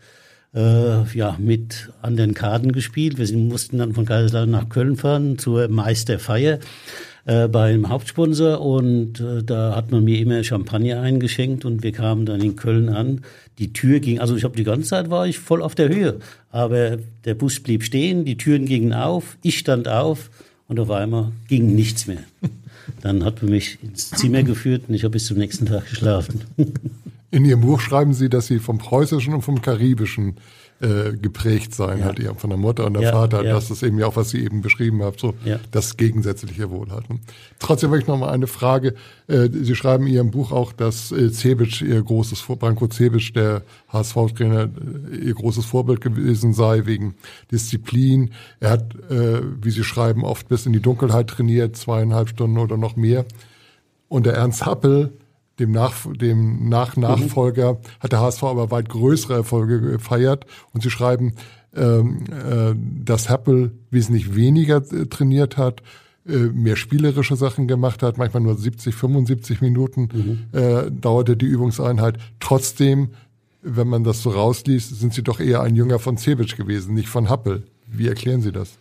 äh, 0.56 1.04
ja, 1.14 1.36
mit 1.38 1.90
an 2.02 2.16
den 2.16 2.34
Karten 2.34 2.72
gespielt. 2.72 3.18
Wir 3.18 3.36
mussten 3.36 3.78
dann 3.78 3.92
von 3.92 4.06
Kaiserslautern 4.06 4.50
nach 4.50 4.68
Köln 4.68 4.96
fahren 4.96 5.38
zur 5.38 5.68
Meisterfeier 5.68 6.58
äh, 7.26 7.46
beim 7.46 7.88
Hauptsponsor 7.90 8.60
und 8.60 9.20
äh, 9.20 9.42
da 9.42 9.76
hat 9.76 9.90
man 9.90 10.04
mir 10.04 10.18
immer 10.18 10.42
Champagner 10.42 11.02
eingeschenkt 11.02 11.64
und 11.64 11.82
wir 11.82 11.92
kamen 11.92 12.24
dann 12.24 12.40
in 12.40 12.56
Köln 12.56 12.88
an. 12.88 13.20
Die 13.58 13.72
Tür 13.72 14.00
ging, 14.00 14.18
also 14.18 14.34
ich 14.34 14.44
habe 14.44 14.56
die 14.56 14.64
ganze 14.64 14.88
Zeit 14.88 15.10
war 15.10 15.26
ich 15.26 15.38
voll 15.38 15.62
auf 15.62 15.74
der 15.74 15.88
Höhe, 15.88 16.20
aber 16.50 16.96
der 17.24 17.34
Bus 17.34 17.60
blieb 17.60 17.84
stehen, 17.84 18.24
die 18.24 18.36
Türen 18.36 18.64
gingen 18.66 18.94
auf, 18.94 19.36
ich 19.42 19.58
stand 19.58 19.88
auf 19.88 20.30
und 20.68 20.80
auf 20.80 20.90
einmal 20.90 21.32
ging 21.48 21.74
nichts 21.74 22.06
mehr. 22.06 22.24
Dann 23.02 23.24
hat 23.24 23.42
man 23.42 23.50
mich 23.50 23.78
ins 23.82 24.10
Zimmer 24.10 24.42
geführt 24.42 24.84
und 24.88 24.94
ich 24.94 25.02
habe 25.02 25.12
bis 25.12 25.26
zum 25.26 25.38
nächsten 25.38 25.66
Tag 25.66 25.88
geschlafen. 25.90 26.42
In 27.30 27.44
Ihrem 27.44 27.60
Buch 27.60 27.80
schreiben 27.80 28.14
Sie, 28.14 28.28
dass 28.28 28.46
Sie 28.46 28.58
vom 28.58 28.78
Preußischen 28.78 29.34
und 29.34 29.42
vom 29.42 29.60
Karibischen 29.60 30.36
äh, 30.80 31.16
geprägt 31.16 31.74
sein, 31.74 32.00
ja. 32.00 32.04
halt 32.04 32.20
eher 32.20 32.34
von 32.34 32.50
der 32.50 32.58
Mutter 32.58 32.84
und 32.84 32.94
der 32.94 33.02
ja, 33.04 33.12
Vater. 33.12 33.42
Ja. 33.42 33.54
Das 33.54 33.70
ist 33.70 33.82
eben 33.82 33.98
ja 33.98 34.06
auch, 34.06 34.16
was 34.16 34.30
Sie 34.30 34.44
eben 34.44 34.60
beschrieben 34.60 35.02
haben, 35.02 35.16
so 35.18 35.34
das 35.70 35.96
gegensätzliche 35.96 36.70
Wohlhalten. 36.70 37.20
Trotzdem 37.58 37.90
habe 37.90 37.98
ich 37.98 38.06
noch 38.06 38.18
mal 38.18 38.28
eine 38.28 38.46
Frage. 38.46 38.94
Äh, 39.26 39.48
Sie 39.50 39.74
schreiben 39.74 40.06
in 40.06 40.12
Ihrem 40.12 40.30
Buch 40.30 40.52
auch, 40.52 40.72
dass 40.72 41.12
äh, 41.12 41.30
Cebic 41.30 41.80
Ihr 41.80 42.02
großes, 42.02 42.42
Branko 42.42 42.88
Cebic, 42.88 43.32
der 43.32 43.62
HSV-Trainer, 43.88 44.68
äh, 45.12 45.16
Ihr 45.16 45.34
großes 45.34 45.64
Vorbild 45.64 46.02
gewesen 46.02 46.52
sei 46.52 46.84
wegen 46.84 47.14
Disziplin. 47.50 48.32
Er 48.60 48.70
hat, 48.70 48.94
äh, 49.10 49.40
wie 49.62 49.70
Sie 49.70 49.84
schreiben, 49.84 50.24
oft 50.24 50.48
bis 50.48 50.66
in 50.66 50.74
die 50.74 50.80
Dunkelheit 50.80 51.28
trainiert, 51.28 51.76
zweieinhalb 51.76 52.28
Stunden 52.28 52.58
oder 52.58 52.76
noch 52.76 52.96
mehr. 52.96 53.24
Und 54.08 54.26
der 54.26 54.34
Ernst 54.34 54.66
Happel, 54.66 55.12
dem, 55.58 55.72
Nach 55.72 55.94
dem 56.06 56.68
Nach 56.68 56.96
Nachfolger 56.96 57.74
mhm. 57.74 57.78
hat 58.00 58.12
der 58.12 58.20
HSV 58.20 58.42
aber 58.44 58.70
weit 58.70 58.88
größere 58.88 59.34
Erfolge 59.34 59.80
gefeiert. 59.80 60.46
Und 60.72 60.82
sie 60.82 60.90
schreiben, 60.90 61.34
ähm, 61.74 62.24
äh, 62.30 62.74
dass 63.04 63.28
Happel 63.28 63.72
wesentlich 63.90 64.34
weniger 64.34 64.76
äh, 64.92 65.06
trainiert 65.06 65.56
hat, 65.56 65.82
äh, 66.26 66.48
mehr 66.48 66.76
spielerische 66.76 67.36
Sachen 67.36 67.68
gemacht 67.68 68.02
hat, 68.02 68.18
manchmal 68.18 68.42
nur 68.42 68.56
70, 68.56 68.94
75 68.94 69.60
Minuten 69.60 70.08
mhm. 70.52 70.58
äh, 70.58 70.90
dauerte 70.90 71.36
die 71.36 71.46
Übungseinheit. 71.46 72.18
Trotzdem, 72.40 73.10
wenn 73.62 73.88
man 73.88 74.04
das 74.04 74.22
so 74.22 74.30
rausliest, 74.30 74.98
sind 74.98 75.14
sie 75.14 75.22
doch 75.22 75.40
eher 75.40 75.62
ein 75.62 75.76
Jünger 75.76 75.98
von 75.98 76.16
Cebic 76.16 76.56
gewesen, 76.56 76.94
nicht 76.94 77.08
von 77.08 77.28
Happel. 77.28 77.64
Wie 77.86 78.08
erklären 78.08 78.42
Sie 78.42 78.52
das? 78.52 78.72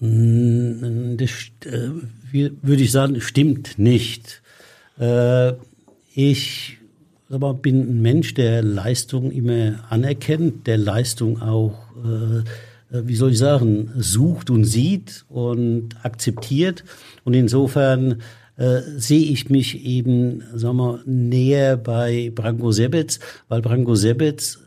Hm, 0.00 1.16
das 1.16 1.30
äh, 1.64 1.90
würde 2.32 2.82
ich 2.82 2.90
sagen, 2.90 3.20
stimmt 3.20 3.78
nicht. 3.78 4.42
Äh, 4.98 5.52
ich 6.28 6.76
aber 7.30 7.54
bin 7.54 7.80
ein 7.80 8.02
Mensch, 8.02 8.34
der 8.34 8.62
Leistung 8.62 9.30
immer 9.30 9.84
anerkennt, 9.88 10.66
der 10.66 10.78
Leistung 10.78 11.40
auch, 11.40 11.78
äh, 12.04 12.96
äh, 12.96 13.06
wie 13.06 13.14
soll 13.14 13.30
ich 13.30 13.38
sagen, 13.38 13.92
sucht 13.96 14.50
und 14.50 14.64
sieht 14.64 15.24
und 15.28 15.94
akzeptiert. 16.02 16.84
Und 17.24 17.34
insofern 17.34 18.22
äh, 18.56 18.80
sehe 18.96 19.30
ich 19.30 19.48
mich 19.48 19.84
eben, 19.84 20.42
sagen 20.54 20.76
wir, 20.78 21.02
näher 21.06 21.76
bei 21.76 22.32
Branko 22.34 22.72
Sebetz, 22.72 23.20
weil 23.48 23.62
Branko 23.62 23.94
Sebetz, 23.94 24.58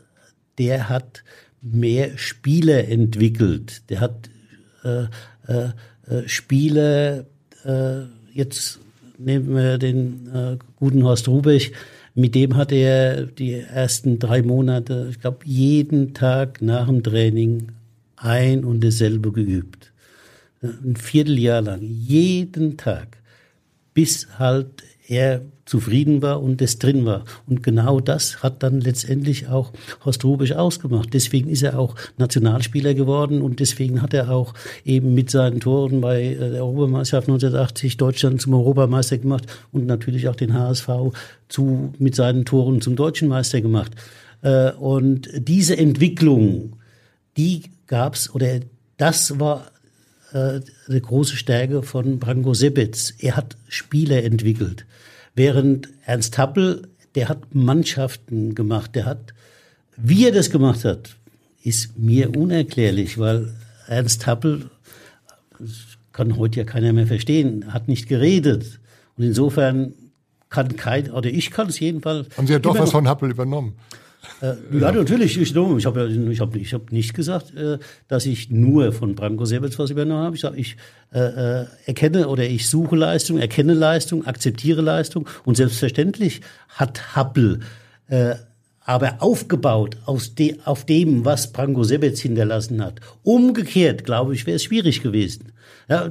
der 0.56 0.88
hat 0.88 1.22
mehr 1.60 2.16
Spiele 2.16 2.86
entwickelt. 2.86 3.82
Der 3.90 4.00
hat 4.00 4.30
äh, 4.84 5.04
äh, 5.48 5.68
äh 6.08 6.28
Spiele 6.28 7.26
äh, 7.64 8.02
jetzt 8.32 8.80
nehmen 9.18 9.54
wir 9.54 9.78
den 9.78 10.28
äh, 10.34 10.56
guten 10.76 11.04
Horst 11.04 11.28
Rubech, 11.28 11.72
mit 12.14 12.34
dem 12.34 12.56
hat 12.56 12.70
er 12.70 13.26
die 13.26 13.52
ersten 13.54 14.18
drei 14.18 14.42
Monate, 14.42 15.08
ich 15.10 15.20
glaube, 15.20 15.38
jeden 15.44 16.14
Tag 16.14 16.62
nach 16.62 16.86
dem 16.86 17.02
Training 17.02 17.72
ein 18.16 18.64
und 18.64 18.84
dasselbe 18.84 19.32
geübt. 19.32 19.92
Ein 20.62 20.96
Vierteljahr 20.96 21.60
lang, 21.60 21.82
jeden 21.82 22.76
Tag, 22.76 23.18
bis 23.92 24.28
halt 24.38 24.84
er 25.06 25.42
zufrieden 25.66 26.22
war 26.22 26.42
und 26.42 26.60
es 26.60 26.78
drin 26.78 27.04
war. 27.04 27.24
Und 27.46 27.62
genau 27.62 28.00
das 28.00 28.42
hat 28.42 28.62
dann 28.62 28.80
letztendlich 28.80 29.48
auch 29.48 29.72
Horst 30.04 30.24
Rubisch 30.24 30.52
ausgemacht. 30.52 31.12
Deswegen 31.12 31.48
ist 31.48 31.62
er 31.62 31.78
auch 31.78 31.94
Nationalspieler 32.18 32.94
geworden 32.94 33.40
und 33.40 33.60
deswegen 33.60 34.02
hat 34.02 34.12
er 34.14 34.30
auch 34.30 34.54
eben 34.84 35.14
mit 35.14 35.30
seinen 35.30 35.60
Toren 35.60 36.00
bei 36.00 36.22
äh, 36.22 36.50
der 36.50 36.64
Europameisterschaft 36.64 37.28
1980 37.28 37.96
Deutschland 37.96 38.40
zum 38.40 38.54
Europameister 38.54 39.18
gemacht 39.18 39.46
und 39.72 39.86
natürlich 39.86 40.28
auch 40.28 40.36
den 40.36 40.54
HSV 40.54 40.88
zu, 41.48 41.92
mit 41.98 42.14
seinen 42.14 42.44
Toren 42.44 42.80
zum 42.80 42.96
deutschen 42.96 43.28
Meister 43.28 43.60
gemacht. 43.60 43.92
Äh, 44.42 44.72
und 44.72 45.28
diese 45.34 45.76
Entwicklung, 45.76 46.76
die 47.36 47.62
gab's 47.86 48.30
oder 48.30 48.60
das 48.96 49.40
war 49.40 49.70
äh, 50.34 50.60
eine 50.88 51.00
große 51.00 51.36
Stärke 51.36 51.82
von 51.82 52.18
Branko 52.18 52.54
Sebetz. 52.54 53.14
Er 53.18 53.36
hat 53.36 53.56
Spieler 53.68 54.22
entwickelt. 54.24 54.84
Während 55.34 55.88
Ernst 56.04 56.36
Happel, 56.38 56.88
der 57.14 57.28
hat 57.28 57.54
Mannschaften 57.54 58.54
gemacht, 58.54 58.94
der 58.94 59.06
hat, 59.06 59.32
wie 59.96 60.26
er 60.26 60.32
das 60.32 60.50
gemacht 60.50 60.84
hat, 60.84 61.16
ist 61.62 61.96
mir 61.98 62.36
unerklärlich, 62.36 63.16
weil 63.16 63.54
Ernst 63.86 64.26
Happel, 64.26 64.70
kann 66.12 66.36
heute 66.36 66.60
ja 66.60 66.64
keiner 66.64 66.92
mehr 66.92 67.06
verstehen, 67.06 67.72
hat 67.72 67.88
nicht 67.88 68.08
geredet. 68.08 68.80
Und 69.16 69.24
insofern 69.24 69.94
kann 70.48 70.76
kein, 70.76 71.10
oder 71.10 71.30
ich 71.30 71.50
kann 71.50 71.68
es 71.68 71.80
jedenfalls. 71.80 72.28
Haben 72.36 72.46
Sie 72.46 72.52
ja 72.52 72.58
doch 72.58 72.78
was 72.78 72.90
von 72.92 73.08
Happel 73.08 73.30
übernommen. 73.30 73.74
Äh, 74.40 74.54
ja, 74.78 74.92
natürlich. 74.92 75.38
Ich, 75.38 75.50
ich 75.50 75.56
habe 75.56 75.78
ich 75.78 76.40
hab, 76.40 76.56
ich 76.56 76.74
hab 76.74 76.92
nicht 76.92 77.14
gesagt, 77.14 77.54
äh, 77.54 77.78
dass 78.08 78.26
ich 78.26 78.50
nur 78.50 78.92
von 78.92 79.14
Branko 79.14 79.44
Sebetz 79.44 79.78
was 79.78 79.90
übernommen 79.90 80.24
habe. 80.24 80.36
Ich 80.36 80.42
sage, 80.42 80.56
ich 80.58 80.76
äh, 81.12 81.62
äh, 81.62 81.66
erkenne 81.86 82.28
oder 82.28 82.44
ich 82.44 82.68
suche 82.68 82.96
Leistung, 82.96 83.38
erkenne 83.38 83.74
Leistung, 83.74 84.26
akzeptiere 84.26 84.82
Leistung. 84.82 85.28
Und 85.44 85.56
selbstverständlich 85.56 86.40
hat 86.68 87.16
Happel 87.16 87.60
äh, 88.08 88.34
aber 88.84 89.16
aufgebaut 89.20 89.96
aus 90.04 90.34
de, 90.34 90.58
auf 90.64 90.84
dem, 90.84 91.24
was 91.24 91.52
Branko 91.52 91.84
Sebetz 91.84 92.20
hinterlassen 92.20 92.84
hat. 92.84 93.00
Umgekehrt, 93.22 94.04
glaube 94.04 94.34
ich, 94.34 94.46
wäre 94.46 94.56
es 94.56 94.64
schwierig 94.64 95.02
gewesen. 95.02 95.52
Ja, 95.88 96.10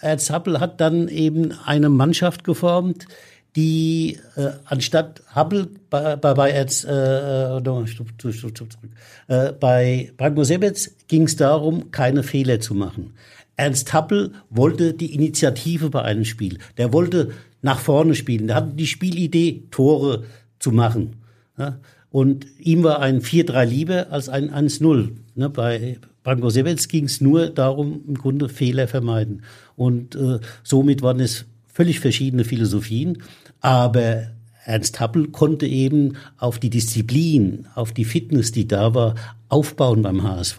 Ernst 0.00 0.30
Happel 0.30 0.60
hat 0.60 0.80
dann 0.80 1.08
eben 1.08 1.52
eine 1.64 1.88
Mannschaft 1.88 2.44
geformt, 2.44 3.06
die 3.56 4.18
äh, 4.36 4.50
anstatt 4.64 5.22
Hubble 5.34 5.68
bei, 5.90 6.16
bei, 6.16 6.34
bei 6.34 6.52
jetzt, 6.52 6.84
äh, 6.84 7.60
stopp, 7.86 8.08
stopp, 8.32 8.68
äh, 9.28 9.52
bei 9.52 10.12
Branko 10.16 10.42
Sebetz 10.44 10.90
ging 11.06 11.22
es 11.22 11.36
darum, 11.36 11.90
keine 11.90 12.22
Fehler 12.22 12.60
zu 12.60 12.74
machen. 12.74 13.14
Ernst 13.56 13.92
Happel 13.92 14.32
wollte 14.50 14.94
die 14.94 15.14
Initiative 15.14 15.90
bei 15.90 16.02
einem 16.02 16.24
Spiel. 16.24 16.58
Der 16.76 16.92
wollte 16.92 17.30
nach 17.62 17.78
vorne 17.78 18.14
spielen. 18.14 18.48
Der 18.48 18.56
hatte 18.56 18.74
die 18.74 18.86
Spielidee, 18.86 19.62
Tore 19.70 20.24
zu 20.58 20.72
machen. 20.72 21.16
Ja? 21.56 21.78
Und 22.10 22.46
ihm 22.58 22.82
war 22.82 23.00
ein 23.00 23.20
4-3 23.20 23.64
lieber 23.64 24.10
als 24.10 24.28
ein 24.28 24.50
1-0. 24.50 25.10
Ne? 25.36 25.50
Bei 25.50 25.98
Branko 26.24 26.50
Sebetz 26.50 26.88
ging 26.88 27.04
es 27.04 27.20
nur 27.20 27.50
darum, 27.50 28.02
im 28.08 28.14
Grunde 28.14 28.48
Fehler 28.48 28.88
vermeiden. 28.88 29.42
Und 29.76 30.16
äh, 30.16 30.40
somit 30.64 31.02
waren 31.02 31.20
es 31.20 31.44
völlig 31.66 32.00
verschiedene 32.00 32.44
Philosophien. 32.44 33.22
Aber 33.64 34.24
Ernst 34.66 35.00
Happel 35.00 35.28
konnte 35.28 35.66
eben 35.66 36.18
auf 36.36 36.58
die 36.58 36.68
Disziplin, 36.68 37.66
auf 37.74 37.92
die 37.92 38.04
Fitness, 38.04 38.52
die 38.52 38.68
da 38.68 38.94
war, 38.94 39.14
aufbauen 39.48 40.02
beim 40.02 40.22
HSV. 40.22 40.58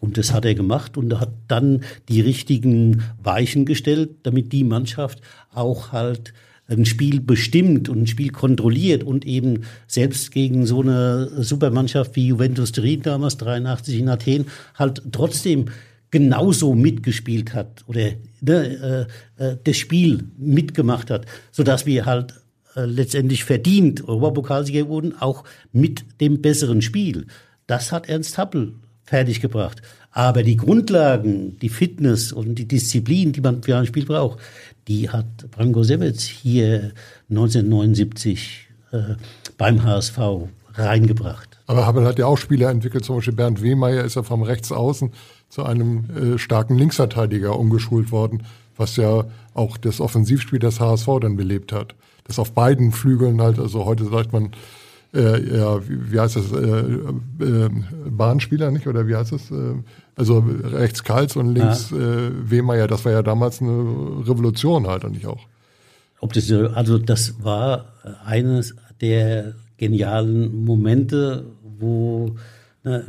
Und 0.00 0.16
das 0.16 0.32
hat 0.32 0.46
er 0.46 0.54
gemacht 0.54 0.96
und 0.96 1.12
er 1.12 1.20
hat 1.20 1.32
dann 1.48 1.82
die 2.08 2.22
richtigen 2.22 3.02
Weichen 3.22 3.66
gestellt, 3.66 4.12
damit 4.22 4.52
die 4.52 4.64
Mannschaft 4.64 5.20
auch 5.52 5.92
halt 5.92 6.32
ein 6.66 6.86
Spiel 6.86 7.20
bestimmt 7.20 7.90
und 7.90 8.04
ein 8.04 8.06
Spiel 8.06 8.30
kontrolliert 8.30 9.04
und 9.04 9.26
eben 9.26 9.64
selbst 9.86 10.32
gegen 10.32 10.64
so 10.64 10.80
eine 10.80 11.42
Supermannschaft 11.42 12.16
wie 12.16 12.28
Juventus 12.28 12.72
Turin 12.72 13.02
damals 13.02 13.36
83 13.36 13.98
in 13.98 14.08
Athen 14.08 14.46
halt 14.76 15.02
trotzdem 15.12 15.66
genauso 16.10 16.74
mitgespielt 16.74 17.54
hat 17.54 17.84
oder 17.86 18.10
ne, 18.40 19.06
äh, 19.38 19.44
äh, 19.44 19.56
das 19.62 19.76
Spiel 19.76 20.24
mitgemacht 20.38 21.10
hat, 21.10 21.26
so 21.52 21.62
dass 21.62 21.86
wir 21.86 22.06
halt 22.06 22.34
äh, 22.74 22.84
letztendlich 22.84 23.44
verdient 23.44 24.06
Europapokalsieger 24.06 24.88
wurden, 24.88 25.16
auch 25.20 25.44
mit 25.72 26.04
dem 26.20 26.42
besseren 26.42 26.82
Spiel. 26.82 27.26
Das 27.66 27.92
hat 27.92 28.08
Ernst 28.08 28.38
Happel 28.38 28.74
fertiggebracht. 29.04 29.82
Aber 30.12 30.42
die 30.42 30.56
Grundlagen, 30.56 31.56
die 31.60 31.68
Fitness 31.68 32.32
und 32.32 32.56
die 32.56 32.66
Disziplin, 32.66 33.32
die 33.32 33.40
man 33.40 33.62
für 33.62 33.76
ein 33.76 33.86
Spiel 33.86 34.06
braucht, 34.06 34.40
die 34.88 35.08
hat 35.08 35.50
Branko 35.52 35.84
Sevec 35.84 36.20
hier 36.20 36.92
1979 37.28 38.68
äh, 38.90 38.98
beim 39.56 39.84
HSV 39.84 40.18
reingebracht. 40.74 41.58
Aber 41.66 41.86
Happel 41.86 42.04
hat 42.04 42.18
ja 42.18 42.26
auch 42.26 42.38
Spieler 42.38 42.70
entwickelt, 42.70 43.04
zum 43.04 43.16
Beispiel 43.16 43.34
Bernd 43.34 43.62
Wehmeier 43.62 44.04
ist 44.04 44.16
ja 44.16 44.22
vom 44.22 44.42
Rechtsaußen 44.42 45.12
zu 45.48 45.64
einem 45.64 46.34
äh, 46.34 46.38
starken 46.38 46.76
Linksverteidiger 46.76 47.58
umgeschult 47.58 48.12
worden, 48.12 48.44
was 48.76 48.96
ja 48.96 49.24
auch 49.54 49.76
das 49.76 50.00
Offensivspiel 50.00 50.58
des 50.58 50.80
HSV 50.80 51.08
dann 51.20 51.36
belebt 51.36 51.72
hat. 51.72 51.94
Das 52.24 52.38
auf 52.38 52.52
beiden 52.52 52.92
Flügeln 52.92 53.40
halt, 53.40 53.58
also 53.58 53.84
heute 53.84 54.04
sagt 54.04 54.32
man, 54.32 54.50
äh, 55.12 55.56
ja, 55.56 55.88
wie, 55.88 56.12
wie 56.12 56.20
heißt 56.20 56.36
das, 56.36 56.52
äh, 56.52 57.44
äh, 57.44 57.70
Bahnspieler, 58.08 58.70
nicht? 58.70 58.86
Oder 58.86 59.08
wie 59.08 59.16
heißt 59.16 59.32
das? 59.32 59.50
Äh, 59.50 59.74
also 60.16 60.44
rechts 60.62 61.02
Kals 61.02 61.36
und 61.36 61.54
links 61.54 61.90
ja. 61.90 61.96
äh, 61.96 62.50
Wehmeier, 62.50 62.86
das 62.86 63.04
war 63.04 63.12
ja 63.12 63.22
damals 63.22 63.60
eine 63.60 63.70
Revolution 64.26 64.86
halt 64.86 65.04
eigentlich 65.04 65.26
auch. 65.26 65.40
Ob 66.20 66.32
das, 66.34 66.52
also 66.52 66.98
das 66.98 67.42
war 67.42 67.86
eines 68.24 68.74
der 69.00 69.54
genialen 69.80 70.64
Momente, 70.64 71.46
wo 71.78 72.36
ne, 72.84 73.04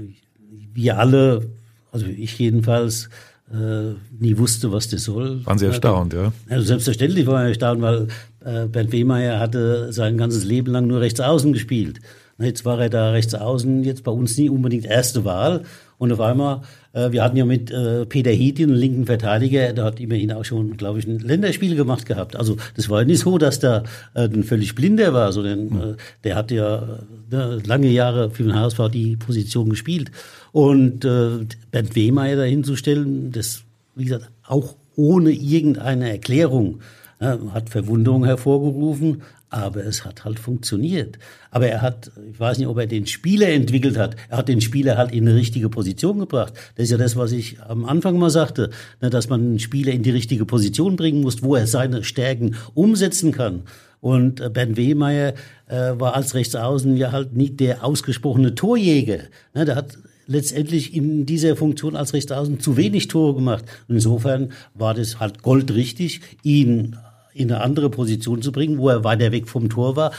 wir 0.73 0.97
alle, 0.97 1.49
also 1.91 2.05
ich 2.05 2.39
jedenfalls, 2.39 3.09
äh, 3.53 3.95
nie 4.17 4.37
wusste, 4.37 4.71
was 4.71 4.87
das 4.87 5.03
soll. 5.03 5.45
Waren 5.45 5.57
Sie 5.57 5.65
erstaunt, 5.65 6.13
ja? 6.13 6.31
Also 6.49 6.65
selbstverständlich 6.65 7.27
war 7.27 7.43
ich 7.43 7.49
erstaunt, 7.49 7.81
weil 7.81 8.07
äh, 8.45 8.67
Bernd 8.67 8.93
Wehmeier 8.93 9.39
hatte 9.39 9.91
sein 9.91 10.17
ganzes 10.17 10.45
Leben 10.45 10.71
lang 10.71 10.87
nur 10.87 11.01
rechts 11.01 11.19
außen 11.19 11.51
gespielt. 11.51 11.99
Jetzt 12.39 12.63
war 12.63 12.79
er 12.79 12.89
da 12.89 13.11
rechts 13.11 13.35
außen, 13.35 13.83
jetzt 13.83 14.05
bei 14.05 14.11
uns 14.11 14.37
nie 14.37 14.49
unbedingt 14.49 14.85
erste 14.85 15.25
Wahl. 15.25 15.63
Und 15.97 16.13
auf 16.13 16.21
einmal, 16.21 16.61
wir 16.93 17.23
hatten 17.23 17.37
ja 17.37 17.45
mit 17.45 17.71
äh, 17.71 18.05
Peter 18.05 18.31
Hietin, 18.31 18.69
einen 18.69 18.79
linken 18.79 19.05
Verteidiger, 19.05 19.71
der 19.73 19.85
hat 19.85 19.99
immerhin 19.99 20.31
auch 20.33 20.43
schon, 20.43 20.75
glaube 20.77 20.99
ich, 20.99 21.07
ein 21.07 21.19
Länderspiel 21.19 21.75
gemacht 21.75 22.05
gehabt. 22.05 22.35
Also 22.35 22.57
das 22.75 22.89
war 22.89 23.01
ja 23.01 23.05
nicht 23.05 23.19
so, 23.19 23.37
dass 23.37 23.59
da 23.59 23.83
äh, 24.13 24.25
ein 24.25 24.43
völlig 24.43 24.75
Blinder 24.75 25.13
war, 25.13 25.31
sondern 25.31 25.93
äh, 25.93 25.95
der 26.23 26.35
hat 26.35 26.51
ja 26.51 26.99
äh, 27.31 27.65
lange 27.65 27.87
Jahre 27.87 28.29
für 28.29 28.43
den 28.43 28.55
HSV 28.55 28.89
die 28.91 29.15
Position 29.15 29.69
gespielt. 29.69 30.11
Und 30.51 31.05
äh, 31.05 31.45
Bernd 31.71 31.95
Wehmeier 31.95 32.35
dahinzustellen, 32.35 33.31
das, 33.31 33.63
wie 33.95 34.05
gesagt, 34.05 34.29
auch 34.45 34.75
ohne 34.95 35.31
irgendeine 35.31 36.09
Erklärung, 36.09 36.79
äh, 36.79 37.00
hat 37.21 37.69
Verwunderung 37.69 38.25
hervorgerufen, 38.25 39.21
aber 39.51 39.85
es 39.85 40.05
hat 40.05 40.25
halt 40.25 40.39
funktioniert. 40.39 41.19
Aber 41.51 41.67
er 41.67 41.81
hat, 41.81 42.11
ich 42.31 42.39
weiß 42.39 42.57
nicht, 42.57 42.67
ob 42.67 42.77
er 42.77 42.87
den 42.87 43.05
Spieler 43.05 43.49
entwickelt 43.49 43.97
hat, 43.97 44.15
er 44.29 44.37
hat 44.37 44.47
den 44.47 44.61
Spieler 44.61 44.97
halt 44.97 45.11
in 45.11 45.27
eine 45.27 45.37
richtige 45.37 45.69
Position 45.69 46.19
gebracht. 46.19 46.53
Das 46.75 46.85
ist 46.85 46.91
ja 46.91 46.97
das, 46.97 47.15
was 47.17 47.31
ich 47.31 47.61
am 47.61 47.85
Anfang 47.85 48.17
mal 48.17 48.29
sagte, 48.29 48.71
ne, 49.01 49.09
dass 49.09 49.29
man 49.29 49.41
einen 49.41 49.59
Spieler 49.59 49.91
in 49.91 50.03
die 50.03 50.09
richtige 50.09 50.45
Position 50.45 50.95
bringen 50.95 51.21
muss, 51.21 51.43
wo 51.43 51.55
er 51.55 51.67
seine 51.67 52.03
Stärken 52.03 52.55
umsetzen 52.73 53.33
kann. 53.33 53.63
Und 53.99 54.39
äh, 54.39 54.49
Bernd 54.49 54.77
Wehmeier 54.77 55.33
äh, 55.67 55.91
war 55.99 56.15
als 56.15 56.33
Rechtsaußen 56.33 56.97
ja 56.97 57.11
halt 57.11 57.35
nicht 57.35 57.59
der 57.59 57.83
ausgesprochene 57.83 58.55
Torjäger. 58.55 59.19
Ne, 59.53 59.65
der 59.65 59.75
hat 59.75 59.97
letztendlich 60.27 60.95
in 60.95 61.25
dieser 61.25 61.57
Funktion 61.57 61.97
als 61.97 62.13
Rechtsaußen 62.13 62.61
zu 62.61 62.77
wenig 62.77 63.09
Tore 63.09 63.35
gemacht. 63.35 63.65
Insofern 63.89 64.53
war 64.73 64.93
das 64.93 65.19
halt 65.19 65.43
goldrichtig, 65.43 66.21
ihn 66.41 66.95
in 67.33 67.51
eine 67.51 67.61
andere 67.61 67.89
Position 67.89 68.41
zu 68.41 68.51
bringen, 68.51 68.77
wo 68.77 68.89
er 68.89 69.03
weiter 69.03 69.31
weg 69.31 69.47
vom 69.47 69.69
Tor 69.69 69.95
war, 69.95 70.11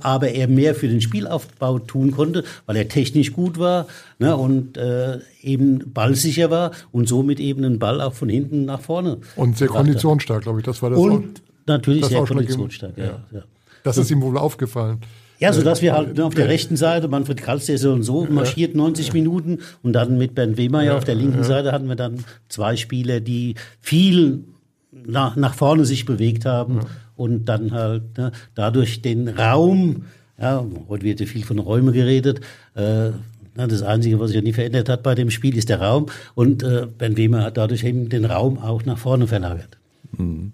aber 0.00 0.30
er 0.30 0.48
mehr 0.48 0.74
für 0.74 0.88
den 0.88 1.00
Spielaufbau 1.00 1.78
tun 1.78 2.10
konnte, 2.10 2.44
weil 2.66 2.76
er 2.76 2.88
technisch 2.88 3.32
gut 3.32 3.58
war 3.58 3.86
ne, 4.18 4.36
und 4.36 4.76
äh, 4.76 5.18
eben 5.42 5.92
ballsicher 5.92 6.50
war 6.50 6.72
und 6.92 7.08
somit 7.08 7.40
eben 7.40 7.64
einen 7.64 7.78
Ball 7.78 8.00
auch 8.00 8.14
von 8.14 8.28
hinten 8.28 8.64
nach 8.64 8.80
vorne. 8.80 9.18
Und 9.36 9.58
sehr 9.58 9.68
konditionsstark, 9.68 10.42
glaube 10.42 10.60
ich. 10.60 10.64
Das 10.64 10.82
war 10.82 10.90
das 10.90 10.98
Und 10.98 11.38
auch, 11.38 11.42
natürlich 11.66 12.04
sehr 12.06 12.24
konditionsstark, 12.24 12.96
ja. 12.96 13.04
ja. 13.04 13.24
ja. 13.32 13.42
Das 13.84 13.96
ist 13.96 14.10
ihm 14.10 14.20
wohl 14.20 14.36
aufgefallen. 14.36 15.00
Ja, 15.40 15.52
so 15.52 15.62
dass 15.62 15.82
wir 15.82 15.92
halt 15.92 16.16
ne, 16.16 16.24
auf 16.24 16.34
der 16.34 16.48
rechten 16.48 16.76
Seite, 16.76 17.06
Manfred 17.06 17.40
Kals, 17.40 17.66
der 17.66 17.78
so 17.78 17.92
und 17.92 18.02
so 18.02 18.26
marschiert 18.28 18.74
90 18.74 19.12
Minuten 19.12 19.58
und 19.82 19.92
dann 19.92 20.18
mit 20.18 20.34
Bernd 20.34 20.56
Wehmeier 20.56 20.86
ja, 20.86 20.96
auf 20.96 21.04
der 21.04 21.14
linken. 21.14 21.44
Seite 21.44 21.70
hatten 21.70 21.88
wir 21.88 21.94
dann 21.94 22.24
zwei 22.48 22.76
Spieler, 22.76 23.20
die 23.20 23.54
viel 23.80 24.44
nach, 24.90 25.36
nach 25.36 25.54
vorne 25.54 25.84
sich 25.84 26.04
bewegt 26.04 26.44
haben 26.44 26.76
ja. 26.76 26.86
und 27.16 27.46
dann 27.46 27.72
halt 27.72 28.16
ne, 28.16 28.32
dadurch 28.54 29.02
den 29.02 29.28
Raum, 29.28 30.04
ja, 30.40 30.64
heute 30.88 31.04
wird 31.04 31.20
ja 31.20 31.26
viel 31.26 31.44
von 31.44 31.58
Räumen 31.58 31.92
geredet, 31.92 32.40
äh, 32.74 33.10
das 33.54 33.82
Einzige, 33.82 34.20
was 34.20 34.28
sich 34.28 34.36
ja 34.36 34.42
nie 34.42 34.52
verändert 34.52 34.88
hat 34.88 35.02
bei 35.02 35.16
dem 35.16 35.30
Spiel, 35.30 35.56
ist 35.56 35.68
der 35.68 35.80
Raum. 35.80 36.06
Und 36.36 36.62
äh, 36.62 36.86
Ben 36.86 37.16
Wehmer 37.16 37.42
hat 37.42 37.56
dadurch 37.56 37.82
eben 37.82 38.08
den 38.08 38.24
Raum 38.24 38.58
auch 38.58 38.84
nach 38.84 38.98
vorne 38.98 39.26
verlagert. 39.26 39.78
Mhm. 40.16 40.52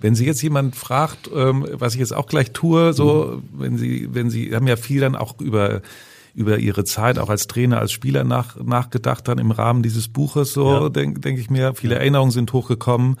Wenn 0.00 0.16
Sie 0.16 0.26
jetzt 0.26 0.42
jemand 0.42 0.74
fragt, 0.74 1.30
ähm, 1.32 1.64
was 1.70 1.94
ich 1.94 2.00
jetzt 2.00 2.12
auch 2.12 2.26
gleich 2.26 2.50
tue, 2.50 2.92
so, 2.92 3.40
mhm. 3.52 3.60
wenn 3.60 3.78
Sie, 3.78 4.08
wenn 4.12 4.28
Sie 4.28 4.56
haben 4.56 4.66
ja 4.66 4.74
viel 4.74 5.00
dann 5.00 5.14
auch 5.14 5.40
über 5.40 5.82
über 6.34 6.58
ihre 6.58 6.84
Zeit 6.84 7.18
auch 7.18 7.28
als 7.28 7.46
Trainer, 7.46 7.78
als 7.78 7.92
Spieler 7.92 8.24
nach, 8.24 8.56
nachgedacht 8.56 9.28
dann 9.28 9.36
im 9.36 9.50
Rahmen 9.50 9.82
dieses 9.82 10.08
Buches, 10.08 10.54
so 10.54 10.84
ja. 10.84 10.88
denke 10.88 11.20
denk 11.20 11.38
ich 11.38 11.50
mir. 11.50 11.74
Viele 11.74 11.96
Erinnerungen 11.96 12.30
sind 12.30 12.52
hochgekommen. 12.52 13.18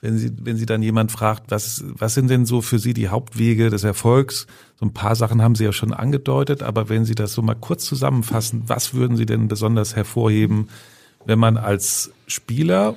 Wenn 0.00 0.16
Sie, 0.16 0.30
wenn 0.42 0.56
Sie 0.56 0.66
dann 0.66 0.82
jemand 0.82 1.10
fragt, 1.10 1.50
was, 1.50 1.82
was 1.86 2.14
sind 2.14 2.28
denn 2.28 2.46
so 2.46 2.62
für 2.62 2.78
Sie 2.78 2.94
die 2.94 3.08
Hauptwege 3.08 3.68
des 3.68 3.82
Erfolgs? 3.82 4.46
So 4.78 4.86
ein 4.86 4.94
paar 4.94 5.16
Sachen 5.16 5.42
haben 5.42 5.56
Sie 5.56 5.64
ja 5.64 5.72
schon 5.72 5.92
angedeutet, 5.92 6.62
aber 6.62 6.88
wenn 6.88 7.04
Sie 7.04 7.16
das 7.16 7.32
so 7.32 7.42
mal 7.42 7.56
kurz 7.56 7.84
zusammenfassen, 7.84 8.62
was 8.66 8.94
würden 8.94 9.16
Sie 9.16 9.26
denn 9.26 9.48
besonders 9.48 9.96
hervorheben, 9.96 10.68
wenn 11.24 11.38
man 11.38 11.56
als 11.56 12.12
Spieler 12.28 12.94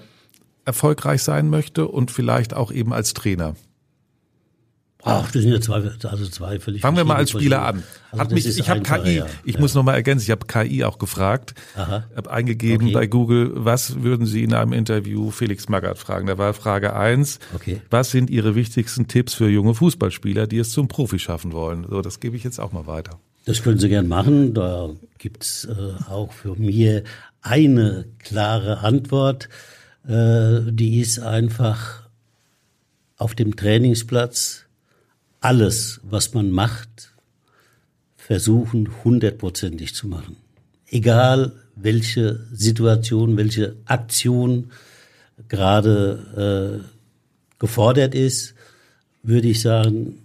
erfolgreich 0.64 1.24
sein 1.24 1.50
möchte 1.50 1.88
und 1.88 2.12
vielleicht 2.12 2.54
auch 2.54 2.72
eben 2.72 2.94
als 2.94 3.14
Trainer? 3.14 3.56
Ach, 5.04 5.32
das 5.32 5.42
sind 5.42 5.52
ja 5.52 5.60
zwei, 5.60 5.82
also 6.04 6.28
zwei 6.28 6.60
völlig 6.60 6.82
Fangen 6.82 6.98
wir 6.98 7.06
mal 7.06 7.16
als 7.16 7.32
Spieler 7.32 7.64
an. 7.64 7.84
Also 8.12 8.24
Hat 8.24 8.32
mich, 8.32 8.46
ich 8.46 8.70
habe 8.70 8.82
KI, 8.82 9.18
ja. 9.18 9.26
ich 9.44 9.56
ja. 9.56 9.60
muss 9.62 9.74
noch 9.74 9.84
mal 9.84 9.96
ergänzen, 9.96 10.24
ich 10.24 10.32
habe 10.32 10.46
KI 10.46 10.84
auch 10.84 11.00
gefragt, 11.00 11.56
habe 11.76 12.30
eingegeben 12.30 12.88
okay. 12.88 12.94
bei 12.94 13.08
Google, 13.08 13.52
was 13.56 14.04
würden 14.04 14.26
Sie 14.26 14.44
in 14.44 14.54
einem 14.54 14.74
Interview 14.74 15.32
Felix 15.32 15.70
Magath 15.70 15.98
fragen? 15.98 16.28
Da 16.28 16.38
war 16.38 16.54
Frage 16.54 16.96
eins: 16.96 17.40
okay. 17.56 17.82
was 17.90 18.12
sind 18.12 18.30
Ihre 18.30 18.56
wichtigsten 18.56 19.08
Tipps 19.08 19.34
für 19.34 19.50
junge 19.50 19.74
Fußballspieler, 19.74 20.46
die 20.46 20.60
es 20.60 20.72
zum 20.72 20.88
Profi 20.88 21.20
schaffen 21.20 21.52
wollen? 21.52 21.86
So, 21.90 22.02
das 22.02 22.20
gebe 22.20 22.36
ich 22.36 22.44
jetzt 22.44 22.60
auch 22.60 22.72
mal 22.72 22.86
weiter. 22.86 23.20
Das 23.46 23.64
können 23.64 23.80
Sie 23.80 23.90
gern 23.90 24.08
machen. 24.08 24.54
Da 24.54 24.90
gibt's 25.18 25.66
äh, 25.66 26.12
auch 26.12 26.32
für 26.32 26.56
mir 26.56 27.04
eine 27.42 28.06
klare 28.20 28.80
Antwort. 28.80 29.50
Äh, 30.08 30.62
die 30.72 31.00
ist 31.00 31.20
einfach 31.20 32.10
auf 33.18 33.36
dem 33.36 33.56
Trainingsplatz 33.56 34.66
alles, 35.42 36.00
was 36.04 36.34
man 36.34 36.52
macht, 36.52 37.14
versuchen 38.16 39.04
hundertprozentig 39.04 39.94
zu 39.94 40.08
machen. 40.08 40.38
Egal 40.88 41.54
welche 41.76 42.46
Situation, 42.54 43.36
welche 43.38 43.76
Aktion 43.86 44.72
gerade 45.50 46.84
äh, 46.84 47.58
gefordert 47.60 48.14
ist, 48.16 48.54
würde 49.24 49.50
ich 49.50 49.62
sagen, 49.62 50.20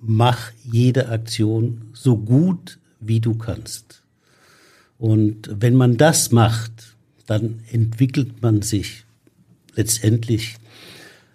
mach 0.00 0.52
jede 0.64 1.08
Aktion 1.08 1.90
so 1.92 2.16
gut 2.16 2.78
wie 3.00 3.20
du 3.20 3.34
kannst. 3.34 4.02
Und 4.98 5.50
wenn 5.52 5.74
man 5.74 5.96
das 5.96 6.30
macht, 6.30 6.96
dann 7.26 7.60
entwickelt 7.70 8.42
man 8.42 8.62
sich 8.62 9.04
letztendlich 9.74 10.56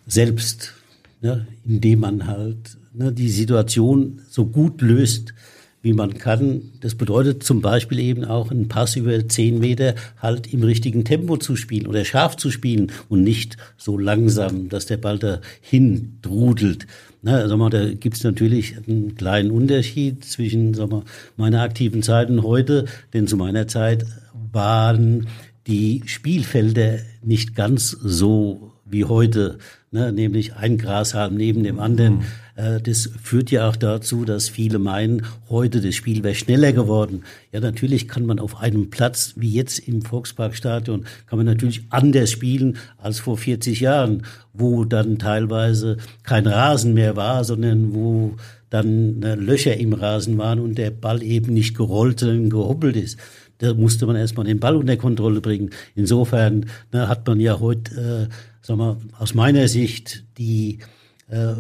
selbst, 0.07 0.73
ne, 1.21 1.47
indem 1.65 1.99
man 1.99 2.27
halt 2.27 2.77
ne, 2.93 3.11
die 3.11 3.29
Situation 3.29 4.21
so 4.29 4.45
gut 4.45 4.81
löst, 4.81 5.33
wie 5.81 5.93
man 5.93 6.17
kann. 6.17 6.61
Das 6.79 6.95
bedeutet 6.95 7.43
zum 7.43 7.61
Beispiel 7.61 7.99
eben 7.99 8.23
auch 8.23 8.51
einen 8.51 8.67
Pass 8.67 8.95
über 8.95 9.27
zehn 9.27 9.59
Meter 9.59 9.95
halt 10.21 10.53
im 10.53 10.63
richtigen 10.63 11.05
Tempo 11.05 11.37
zu 11.37 11.55
spielen 11.55 11.87
oder 11.87 12.05
scharf 12.05 12.37
zu 12.37 12.51
spielen 12.51 12.91
und 13.09 13.23
nicht 13.23 13.57
so 13.77 13.97
langsam, 13.97 14.69
dass 14.69 14.85
der 14.85 14.97
Ball 14.97 15.17
dahin 15.17 16.19
drudelt. 16.21 16.85
Na, 17.23 17.37
also 17.37 17.57
mal, 17.57 17.69
da 17.69 17.93
gibt's 17.93 18.23
natürlich 18.23 18.75
einen 18.77 19.15
kleinen 19.15 19.51
Unterschied 19.51 20.23
zwischen 20.23 20.73
sagen 20.73 20.91
wir, 20.91 21.03
meiner 21.37 21.61
aktiven 21.61 22.03
Zeit 22.03 22.29
und 22.29 22.43
heute, 22.43 22.85
denn 23.13 23.27
zu 23.27 23.37
meiner 23.37 23.67
Zeit 23.67 24.05
waren 24.51 25.27
die 25.67 26.03
Spielfelder 26.05 26.99
nicht 27.23 27.55
ganz 27.55 27.89
so 27.89 28.73
wie 28.85 29.05
heute, 29.05 29.57
ne, 29.91 30.11
nämlich 30.11 30.55
ein 30.55 30.77
Grashalm 30.77 31.35
neben 31.35 31.63
dem 31.63 31.79
anderen. 31.79 32.15
Mhm. 32.15 32.23
Äh, 32.61 32.81
das 32.81 33.09
führt 33.21 33.51
ja 33.51 33.67
auch 33.67 33.75
dazu, 33.75 34.23
dass 34.25 34.49
viele 34.49 34.77
meinen, 34.79 35.25
heute 35.49 35.81
das 35.81 35.95
Spiel 35.95 36.23
wäre 36.23 36.35
schneller 36.35 36.73
geworden. 36.73 37.23
Ja, 37.51 37.59
natürlich 37.59 38.07
kann 38.07 38.25
man 38.25 38.39
auf 38.39 38.61
einem 38.61 38.89
Platz 38.89 39.33
wie 39.35 39.51
jetzt 39.51 39.79
im 39.79 40.01
Volksparkstadion, 40.01 41.05
kann 41.25 41.37
man 41.37 41.45
natürlich 41.45 41.83
anders 41.89 42.31
spielen 42.31 42.77
als 42.97 43.19
vor 43.19 43.37
40 43.37 43.79
Jahren, 43.79 44.23
wo 44.53 44.85
dann 44.85 45.17
teilweise 45.17 45.97
kein 46.23 46.45
Rasen 46.45 46.93
mehr 46.93 47.15
war, 47.15 47.43
sondern 47.43 47.95
wo 47.95 48.35
dann 48.69 49.21
äh, 49.23 49.35
Löcher 49.35 49.75
im 49.77 49.93
Rasen 49.93 50.37
waren 50.37 50.59
und 50.59 50.77
der 50.77 50.91
Ball 50.91 51.23
eben 51.23 51.53
nicht 51.53 51.75
gerollt 51.75 52.21
und 52.23 52.49
gehoppelt 52.49 52.95
ist. 52.95 53.17
Da 53.57 53.73
musste 53.73 54.05
man 54.05 54.15
erstmal 54.15 54.45
den 54.45 54.59
Ball 54.59 54.75
unter 54.75 54.97
Kontrolle 54.97 55.41
bringen. 55.41 55.71
Insofern 55.95 56.67
ne, 56.91 57.07
hat 57.07 57.27
man 57.27 57.39
ja 57.39 57.59
heute, 57.59 58.29
äh, 58.29 58.33
sag 58.61 58.77
mal, 58.77 58.97
aus 59.19 59.33
meiner 59.33 59.67
Sicht 59.67 60.23
die 60.37 60.79
äh, 61.27 61.53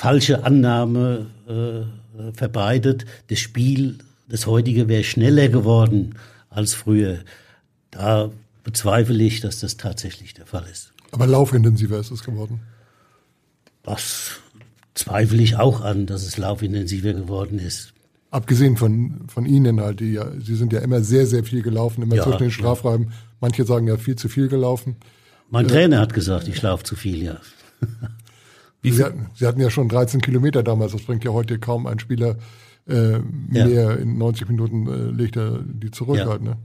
falsche 0.00 0.44
Annahme 0.44 1.26
äh, 1.46 2.32
verbreitet, 2.32 3.04
das 3.28 3.38
Spiel, 3.38 3.98
das 4.30 4.46
heutige 4.46 4.88
wäre 4.88 5.04
schneller 5.04 5.50
geworden 5.50 6.14
als 6.48 6.72
früher. 6.72 7.18
Da 7.90 8.30
bezweifle 8.64 9.22
ich, 9.22 9.40
dass 9.42 9.60
das 9.60 9.76
tatsächlich 9.76 10.32
der 10.32 10.46
Fall 10.46 10.64
ist. 10.72 10.94
Aber 11.12 11.26
laufintensiver 11.26 11.98
ist 11.98 12.10
es 12.10 12.24
geworden. 12.24 12.60
Das 13.82 14.40
zweifle 14.94 15.42
ich 15.42 15.56
auch 15.56 15.82
an, 15.82 16.06
dass 16.06 16.22
es 16.22 16.38
laufintensiver 16.38 17.12
geworden 17.12 17.58
ist. 17.58 17.92
Abgesehen 18.30 18.78
von, 18.78 19.26
von 19.28 19.44
Ihnen 19.44 19.82
halt, 19.82 20.00
die 20.00 20.14
ja, 20.14 20.30
Sie 20.40 20.54
sind 20.54 20.72
ja 20.72 20.80
immer 20.80 21.02
sehr, 21.02 21.26
sehr 21.26 21.44
viel 21.44 21.60
gelaufen, 21.60 22.02
immer 22.02 22.16
ja, 22.16 22.22
zwischen 22.22 22.38
den 22.38 22.50
Strafräumen. 22.52 23.08
Ja. 23.08 23.14
Manche 23.42 23.64
sagen 23.66 23.86
ja 23.86 23.98
viel 23.98 24.16
zu 24.16 24.30
viel 24.30 24.48
gelaufen. 24.48 24.96
Mein 25.50 25.66
äh, 25.66 25.68
Trainer 25.68 26.00
hat 26.00 26.14
gesagt, 26.14 26.48
ich 26.48 26.62
laufe 26.62 26.84
zu 26.84 26.96
viel, 26.96 27.22
ja. 27.22 27.36
Wie 28.82 28.90
Sie, 28.90 29.04
hatten, 29.04 29.26
Sie 29.34 29.46
hatten 29.46 29.60
ja 29.60 29.70
schon 29.70 29.88
13 29.88 30.20
Kilometer 30.20 30.62
damals, 30.62 30.92
das 30.92 31.02
bringt 31.02 31.24
ja 31.24 31.32
heute 31.32 31.58
kaum 31.58 31.86
ein 31.86 31.98
Spieler 31.98 32.36
äh, 32.88 33.18
mehr. 33.18 33.68
Ja. 33.68 33.92
In 33.92 34.18
90 34.18 34.48
Minuten 34.48 34.86
äh, 34.86 35.10
legt 35.10 35.36
er 35.36 35.60
die 35.62 35.90
zurück 35.90 36.18
ja. 36.18 36.26
halt, 36.26 36.42
ne? 36.42 36.56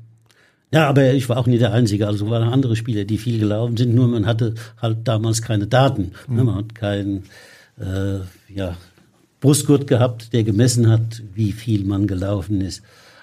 Ja, 0.72 0.90
aber 0.90 1.14
ich 1.14 1.30
war 1.30 1.38
auch 1.38 1.48
nie 1.48 1.58
der 1.58 1.74
Einzige. 1.74 2.08
Also 2.08 2.30
waren 2.30 2.52
andere 2.52 2.76
Spieler, 2.76 3.06
die 3.06 3.18
viel 3.18 3.40
gelaufen 3.40 3.78
sind. 3.78 3.94
Nur 3.96 4.08
man 4.08 4.26
hatte 4.26 4.56
halt 4.82 5.08
damals 5.08 5.42
keine 5.42 5.68
Daten. 5.68 6.12
Mhm. 6.28 6.36
Man 6.44 6.56
hat 6.56 6.76
keinen 6.76 7.24
äh, 7.80 8.20
ja, 8.54 8.76
Brustgurt 9.40 9.88
gehabt, 9.88 10.34
der 10.34 10.44
gemessen 10.44 10.90
hat, 10.90 11.22
wie 11.34 11.52
viel 11.52 11.86
man 11.86 12.08
gelaufen 12.08 12.62
ist. 12.62 12.82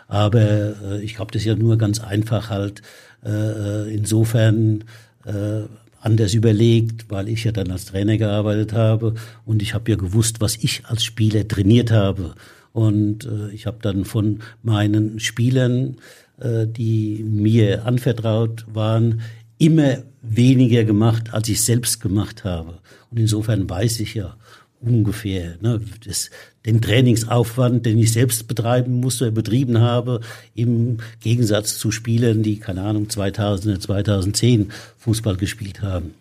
Aber 0.08 0.40
äh, 0.40 1.02
ich 1.02 1.18
habe 1.18 1.32
das 1.32 1.44
ja 1.44 1.54
nur 1.54 1.76
ganz 1.78 2.00
einfach 2.00 2.48
halt 2.48 2.82
äh, 3.24 3.92
insofern 3.92 4.84
äh, 5.24 5.62
anders 6.02 6.34
überlegt, 6.34 7.10
weil 7.10 7.28
ich 7.28 7.44
ja 7.44 7.52
dann 7.52 7.70
als 7.70 7.86
Trainer 7.86 8.18
gearbeitet 8.18 8.72
habe 8.72 9.14
und 9.46 9.62
ich 9.62 9.72
habe 9.72 9.90
ja 9.90 9.96
gewusst, 9.96 10.40
was 10.40 10.56
ich 10.56 10.84
als 10.86 11.04
Spieler 11.04 11.46
trainiert 11.46 11.90
habe. 11.90 12.34
Und 12.72 13.24
äh, 13.24 13.50
ich 13.52 13.66
habe 13.66 13.78
dann 13.82 14.04
von 14.04 14.40
meinen 14.62 15.20
Spielern, 15.20 15.96
äh, 16.40 16.66
die 16.66 17.22
mir 17.22 17.86
anvertraut 17.86 18.64
waren, 18.72 19.20
immer 19.58 19.98
weniger 20.22 20.84
gemacht, 20.84 21.32
als 21.32 21.48
ich 21.48 21.62
selbst 21.62 22.00
gemacht 22.00 22.44
habe. 22.44 22.78
Und 23.10 23.18
insofern 23.18 23.68
weiß 23.68 24.00
ich 24.00 24.14
ja, 24.14 24.36
ungefähr. 24.82 25.56
Ne, 25.60 25.80
das, 26.04 26.30
den 26.66 26.80
Trainingsaufwand, 26.80 27.86
den 27.86 27.98
ich 27.98 28.12
selbst 28.12 28.46
betreiben 28.48 29.00
musste, 29.00 29.32
betrieben 29.32 29.80
habe, 29.80 30.20
im 30.54 30.98
Gegensatz 31.20 31.78
zu 31.78 31.90
Spielern, 31.90 32.42
die, 32.42 32.58
keine 32.58 32.82
Ahnung, 32.82 33.08
2000, 33.08 33.82
2010 33.82 34.72
Fußball 34.98 35.36
gespielt 35.36 35.82
haben. 35.82 36.14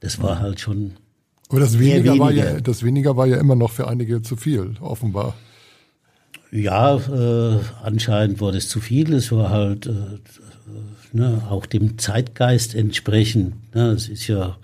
Das 0.00 0.20
war 0.22 0.40
halt 0.40 0.60
schon. 0.60 0.92
Aber 1.48 1.60
das 1.60 1.78
weniger, 1.78 2.12
weniger. 2.12 2.24
War 2.24 2.32
ja, 2.32 2.60
das 2.60 2.82
weniger 2.82 3.16
war 3.16 3.26
ja 3.26 3.38
immer 3.38 3.56
noch 3.56 3.70
für 3.70 3.88
einige 3.88 4.22
zu 4.22 4.36
viel, 4.36 4.74
offenbar. 4.80 5.34
Ja, 6.52 6.96
äh, 6.96 7.60
anscheinend 7.82 8.40
war 8.40 8.52
das 8.52 8.68
zu 8.68 8.80
viel. 8.80 9.12
Es 9.12 9.30
war 9.30 9.50
halt 9.50 9.86
äh, 9.86 10.18
ne, 11.12 11.42
auch 11.48 11.66
dem 11.66 11.98
Zeitgeist 11.98 12.74
entsprechend. 12.74 13.74
Ne, 13.74 13.90
es 13.90 14.08
ist 14.08 14.26
ja 14.26 14.56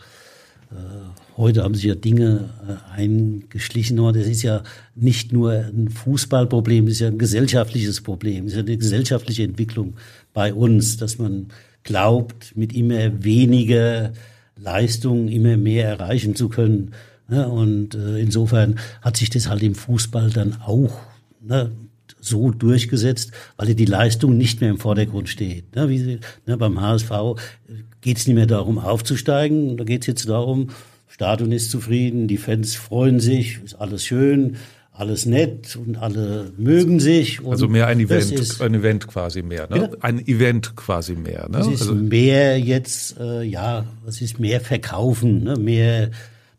äh, 0.71 1.26
Heute 1.37 1.65
haben 1.65 1.75
sich 1.75 1.85
ja 1.85 1.95
Dinge 1.95 2.49
äh, 2.67 2.97
eingeschlichen. 2.97 3.99
Das 3.99 4.27
ist 4.27 4.43
ja 4.43 4.63
nicht 4.95 5.33
nur 5.33 5.53
ein 5.53 5.91
Fußballproblem, 5.91 6.87
das 6.87 6.95
ist 6.95 7.01
ja 7.01 7.09
ein 7.09 7.19
gesellschaftliches 7.19 8.01
Problem. 8.01 8.45
Das 8.45 8.53
ist 8.53 8.57
ja 8.57 8.65
eine 8.65 8.77
gesellschaftliche 8.79 9.43
Entwicklung 9.43 9.95
bei 10.33 10.55
uns, 10.55 10.97
dass 10.97 11.19
man 11.19 11.49
glaubt, 11.83 12.57
mit 12.57 12.75
immer 12.75 13.23
weniger 13.23 14.13
Leistung 14.57 15.29
immer 15.29 15.59
mehr 15.59 15.87
erreichen 15.87 16.35
zu 16.37 16.49
können. 16.49 16.93
Und 17.29 17.95
äh, 17.95 18.19
insofern 18.19 18.79
hat 19.03 19.19
sich 19.19 19.29
das 19.29 19.49
halt 19.49 19.63
im 19.63 19.75
Fußball 19.75 20.31
dann 20.31 20.57
auch 20.65 20.99
ne, 21.43 21.71
so 22.19 22.51
durchgesetzt, 22.51 23.33
weil 23.59 23.75
die 23.75 23.85
Leistung 23.85 24.39
nicht 24.39 24.63
mehr 24.63 24.71
im 24.71 24.79
Vordergrund 24.79 25.29
steht. 25.29 25.65
Wie, 25.75 26.19
beim 26.47 26.81
HSV 26.81 27.11
geht 28.01 28.17
es 28.17 28.27
nicht 28.27 28.37
mehr 28.37 28.47
darum, 28.47 28.79
aufzusteigen, 28.79 29.77
da 29.77 29.85
geht 29.85 30.03
es 30.03 30.07
jetzt 30.07 30.29
darum, 30.29 30.71
Stadion 31.17 31.51
ist 31.51 31.71
zufrieden, 31.71 32.29
die 32.29 32.37
Fans 32.37 32.75
freuen 32.75 33.21
sich, 33.21 33.59
ist 33.65 33.73
alles 33.77 34.05
schön, 34.05 34.57
alles 34.93 35.25
nett 35.25 35.75
und 35.75 35.97
alle 35.97 36.53
mögen 36.59 37.01
sich. 37.01 37.41
also 37.43 37.69
mehr 37.69 37.87
ein 37.87 38.01
Event, 38.01 38.33
ist, 38.33 38.61
ein 38.61 38.75
Event 38.75 39.07
quasi 39.07 39.41
mehr, 39.41 39.67
ne? 39.71 39.89
Bitte? 39.89 40.03
Ein 40.03 40.27
Event 40.27 40.77
quasi 40.77 41.15
mehr, 41.15 41.49
ne? 41.49 41.61
Es 41.61 41.69
ist 41.69 41.81
also, 41.81 41.95
mehr 41.95 42.61
jetzt, 42.61 43.19
äh, 43.19 43.43
ja, 43.45 43.87
es 44.07 44.21
ist 44.21 44.39
mehr 44.39 44.61
Verkaufen, 44.61 45.43
ne? 45.43 45.57
mehr 45.57 46.11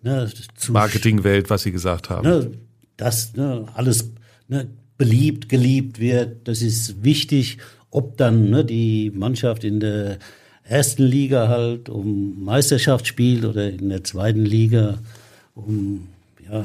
ne, 0.02 0.28
Marketingwelt, 0.70 1.52
was 1.52 1.62
Sie 1.62 1.72
gesagt 1.72 2.10
haben. 2.10 2.28
Ne, 2.28 2.50
dass 2.98 3.36
ne, 3.36 3.68
alles 3.76 4.12
ne, 4.48 4.66
beliebt, 4.98 5.50
geliebt 5.50 6.00
wird, 6.00 6.48
das 6.48 6.64
ist 6.64 7.04
wichtig. 7.04 7.60
Ob 7.92 8.18
dann 8.18 8.50
ne, 8.50 8.66
die 8.66 9.12
Mannschaft 9.14 9.64
in 9.64 9.80
der 9.80 10.18
ersten 10.68 11.04
Liga 11.04 11.48
halt 11.48 11.90
um 11.90 12.44
Meisterschaft 12.44 13.08
spielt 13.08 13.46
oder 13.46 13.70
in 13.70 13.90
der 13.90 14.04
zweiten 14.04 14.46
Liga 14.46 15.00
um, 15.56 16.08
ja. 16.50 16.64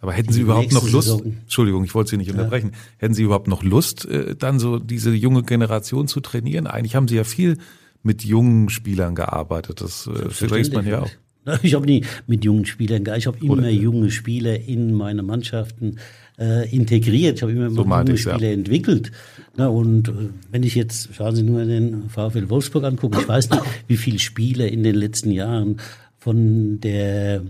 Aber 0.00 0.12
hätten 0.12 0.32
Sie 0.32 0.40
überhaupt 0.40 0.72
noch 0.72 0.88
Lust, 0.88 1.08
Saison. 1.08 1.36
Entschuldigung, 1.42 1.84
ich 1.84 1.94
wollte 1.94 2.10
Sie 2.10 2.16
nicht 2.16 2.30
unterbrechen, 2.30 2.70
ja. 2.72 2.78
hätten 2.98 3.14
Sie 3.14 3.22
überhaupt 3.22 3.48
noch 3.48 3.62
Lust, 3.62 4.06
äh, 4.06 4.34
dann 4.34 4.58
so 4.58 4.78
diese 4.78 5.12
junge 5.12 5.42
Generation 5.42 6.08
zu 6.08 6.20
trainieren? 6.20 6.66
Eigentlich 6.66 6.94
haben 6.94 7.06
Sie 7.06 7.16
ja 7.16 7.24
viel 7.24 7.58
mit 8.02 8.24
jungen 8.24 8.70
Spielern 8.70 9.14
gearbeitet, 9.14 9.80
das 9.82 10.06
äh, 10.06 10.30
vergisst 10.30 10.72
man 10.72 10.86
ja 10.86 11.02
auch. 11.02 11.10
Ich 11.62 11.74
habe 11.74 11.86
nie 11.86 12.04
mit 12.26 12.44
jungen 12.44 12.66
Spielern 12.66 13.02
gearbeitet, 13.02 13.22
ich 13.22 13.26
habe 13.26 13.44
immer 13.44 13.70
junge 13.70 14.10
Spieler 14.10 14.60
in 14.60 14.92
meine 14.92 15.22
Mannschaften 15.22 15.96
äh, 16.40 16.74
integriert. 16.74 17.36
Ich 17.36 17.42
habe 17.42 17.52
immer 17.52 17.70
so 17.70 17.84
junge 17.84 18.16
Spieler 18.16 18.40
ja. 18.40 18.52
entwickelt. 18.52 19.12
Na, 19.56 19.68
und 19.68 20.08
äh, 20.08 20.12
wenn 20.50 20.62
ich 20.62 20.74
jetzt, 20.74 21.10
schauen 21.14 21.36
Sie 21.36 21.42
nur 21.42 21.64
den 21.64 22.08
VfL 22.08 22.48
Wolfsburg 22.48 22.84
angucken, 22.84 23.18
ich 23.20 23.28
weiß 23.28 23.50
nicht, 23.50 23.62
wie 23.86 23.96
viele 23.96 24.18
Spieler 24.18 24.66
in 24.68 24.82
den 24.82 24.94
letzten 24.94 25.30
Jahren 25.30 25.76
von 26.18 26.80
der 26.80 27.42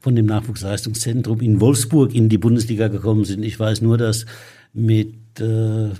von 0.00 0.14
dem 0.14 0.26
Nachwuchsleistungszentrum 0.26 1.40
in 1.40 1.60
Wolfsburg 1.60 2.14
in 2.14 2.28
die 2.28 2.38
Bundesliga 2.38 2.88
gekommen 2.88 3.24
sind. 3.24 3.42
Ich 3.42 3.58
weiß 3.58 3.82
nur, 3.82 3.98
dass 3.98 4.26
mit 4.72 5.14
äh, 5.40 5.90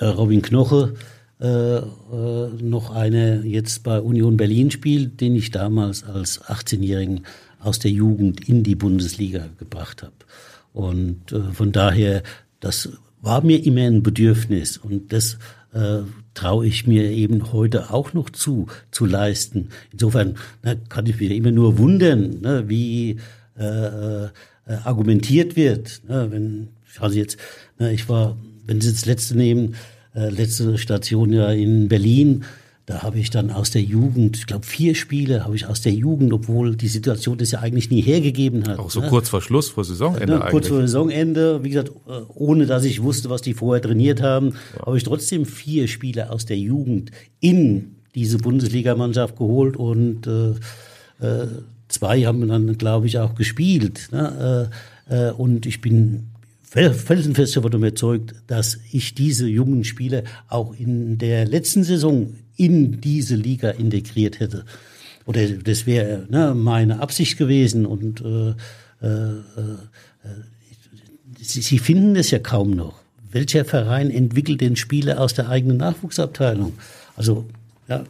Robin 0.00 0.42
Knoche 0.42 0.94
äh, 1.40 1.76
äh, 1.76 1.82
noch 2.60 2.94
eine 2.94 3.42
jetzt 3.44 3.82
bei 3.82 4.00
Union 4.00 4.36
Berlin 4.36 4.70
spielt, 4.70 5.20
den 5.20 5.34
ich 5.34 5.50
damals 5.50 6.04
als 6.04 6.40
18-Jährigen 6.42 7.22
aus 7.58 7.80
der 7.80 7.90
Jugend 7.90 8.48
in 8.48 8.62
die 8.62 8.76
Bundesliga 8.76 9.48
gebracht 9.58 10.02
habe. 10.02 10.14
Und 10.72 11.32
äh, 11.32 11.52
von 11.52 11.72
daher, 11.72 12.22
das 12.60 12.88
war 13.20 13.42
mir 13.44 13.64
immer 13.64 13.82
ein 13.82 14.02
Bedürfnis 14.02 14.78
und 14.78 15.12
das 15.12 15.38
äh, 15.72 16.00
traue 16.34 16.66
ich 16.66 16.86
mir 16.86 17.10
eben 17.10 17.52
heute 17.52 17.92
auch 17.92 18.12
noch 18.12 18.30
zu, 18.30 18.66
zu 18.90 19.06
leisten. 19.06 19.68
Insofern 19.92 20.36
na, 20.62 20.74
kann 20.74 21.06
ich 21.06 21.20
mich 21.20 21.30
immer 21.30 21.50
nur 21.50 21.78
wundern, 21.78 22.40
ne, 22.40 22.64
wie 22.68 23.18
äh, 23.58 24.24
äh, 24.24 24.30
argumentiert 24.84 25.56
wird. 25.56 26.02
Ne, 26.08 26.28
wenn, 26.30 26.68
Sie 27.10 27.18
jetzt, 27.18 27.36
ne, 27.78 27.92
ich 27.92 28.08
war, 28.08 28.36
wenn 28.66 28.80
Sie 28.80 28.88
jetzt 28.88 29.06
letzte 29.06 29.36
nehmen, 29.36 29.74
äh, 30.14 30.28
letzte 30.30 30.78
Station 30.78 31.32
ja 31.32 31.50
in 31.52 31.88
Berlin, 31.88 32.44
da 32.92 33.02
habe 33.02 33.18
ich 33.18 33.30
dann 33.30 33.50
aus 33.50 33.70
der 33.70 33.80
Jugend, 33.80 34.36
ich 34.36 34.46
glaube 34.46 34.66
vier 34.66 34.94
Spiele 34.94 35.44
habe 35.44 35.56
ich 35.56 35.66
aus 35.66 35.80
der 35.80 35.92
Jugend, 35.92 36.30
obwohl 36.34 36.76
die 36.76 36.88
Situation 36.88 37.38
das 37.38 37.50
ja 37.52 37.60
eigentlich 37.60 37.90
nie 37.90 38.02
hergegeben 38.02 38.68
hat. 38.68 38.78
Auch 38.78 38.90
so 38.90 39.00
ne? 39.00 39.08
kurz 39.08 39.30
vor 39.30 39.40
Schluss, 39.40 39.70
vor 39.70 39.82
Saisonende 39.82 40.34
ja, 40.34 40.50
Kurz 40.50 40.68
vor 40.68 40.80
Saisonende, 40.80 41.64
wie 41.64 41.70
gesagt, 41.70 41.90
äh, 42.06 42.20
ohne 42.34 42.66
dass 42.66 42.84
ich 42.84 43.02
wusste, 43.02 43.30
was 43.30 43.40
die 43.40 43.54
vorher 43.54 43.80
trainiert 43.80 44.20
haben, 44.20 44.56
ja. 44.76 44.84
habe 44.84 44.98
ich 44.98 45.04
trotzdem 45.04 45.46
vier 45.46 45.88
Spiele 45.88 46.30
aus 46.30 46.44
der 46.44 46.58
Jugend 46.58 47.12
in 47.40 47.96
diese 48.14 48.36
Bundesligamannschaft 48.36 49.38
geholt 49.38 49.78
und 49.78 50.26
äh, 50.26 50.50
äh, 51.26 51.46
zwei 51.88 52.24
haben 52.24 52.46
dann, 52.46 52.76
glaube 52.76 53.06
ich, 53.06 53.18
auch 53.18 53.34
gespielt. 53.34 54.08
Ne? 54.12 54.68
Äh, 55.08 55.28
äh, 55.28 55.32
und 55.32 55.64
ich 55.64 55.80
bin 55.80 56.24
felsenfest 56.62 57.56
davon 57.56 57.72
überzeugt, 57.72 58.34
dass 58.46 58.78
ich 58.92 59.14
diese 59.14 59.46
jungen 59.46 59.84
Spieler 59.84 60.24
auch 60.48 60.74
in 60.74 61.18
der 61.18 61.46
letzten 61.46 61.84
Saison 61.84 62.34
in 62.64 63.00
diese 63.00 63.36
Liga 63.36 63.70
integriert 63.70 64.40
hätte. 64.40 64.64
oder 65.26 65.46
das 65.48 65.86
wäre 65.86 66.26
ne, 66.30 66.54
meine 66.54 67.00
Absicht 67.00 67.36
gewesen 67.38 67.86
und 67.86 68.20
äh, 68.20 68.50
äh, 69.06 69.30
äh, 69.30 69.40
Sie, 71.44 71.60
Sie 71.60 71.80
finden 71.80 72.14
es 72.14 72.30
ja 72.30 72.38
kaum 72.38 72.70
noch. 72.70 73.00
Welcher 73.32 73.64
Verein 73.64 74.10
entwickelt 74.10 74.60
den 74.60 74.76
Spieler 74.76 75.18
aus 75.20 75.34
der 75.34 75.48
eigenen 75.48 75.78
Nachwuchsabteilung? 75.78 76.74
Also 77.16 77.46
ja, 77.88 78.04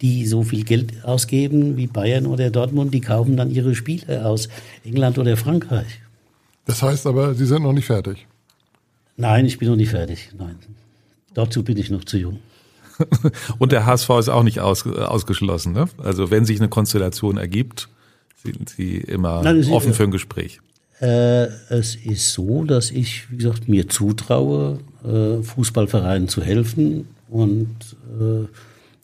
die 0.00 0.26
so 0.26 0.42
viel 0.42 0.64
Geld 0.64 1.04
ausgeben 1.04 1.76
wie 1.76 1.86
Bayern 1.86 2.26
oder 2.26 2.50
Dortmund, 2.50 2.94
die 2.94 3.00
kaufen 3.00 3.36
dann 3.36 3.50
ihre 3.50 3.74
Spieler 3.74 4.24
aus 4.26 4.48
England 4.84 5.18
oder 5.18 5.36
Frankreich. 5.36 6.00
Das 6.64 6.82
heißt 6.82 7.06
aber, 7.06 7.34
Sie 7.34 7.44
sind 7.46 7.62
noch 7.62 7.74
nicht 7.74 7.86
fertig. 7.86 8.26
Nein, 9.16 9.46
ich 9.46 9.58
bin 9.58 9.68
noch 9.68 9.76
nicht 9.76 9.90
fertig. 9.90 10.30
Nein, 10.38 10.56
dazu 11.34 11.62
bin 11.62 11.76
ich 11.76 11.90
noch 11.90 12.04
zu 12.04 12.16
jung. 12.16 12.38
Und 13.58 13.72
der 13.72 13.86
HSV 13.86 14.10
ist 14.18 14.28
auch 14.28 14.42
nicht 14.42 14.60
aus, 14.60 14.86
ausgeschlossen. 14.86 15.72
Ne? 15.72 15.86
Also 15.98 16.30
wenn 16.30 16.44
sich 16.44 16.60
eine 16.60 16.68
Konstellation 16.68 17.36
ergibt, 17.36 17.88
sind 18.42 18.68
Sie 18.68 18.96
immer 18.96 19.42
Nein, 19.42 19.64
offen 19.70 19.94
für 19.94 20.04
ein 20.04 20.10
Gespräch. 20.10 20.60
Äh, 21.00 21.48
es 21.68 21.94
ist 21.94 22.32
so, 22.32 22.64
dass 22.64 22.90
ich, 22.90 23.30
wie 23.30 23.36
gesagt, 23.36 23.68
mir 23.68 23.88
zutraue, 23.88 24.78
äh, 25.04 25.42
Fußballvereinen 25.42 26.28
zu 26.28 26.42
helfen. 26.42 27.08
Und 27.28 27.96
äh, 28.18 28.46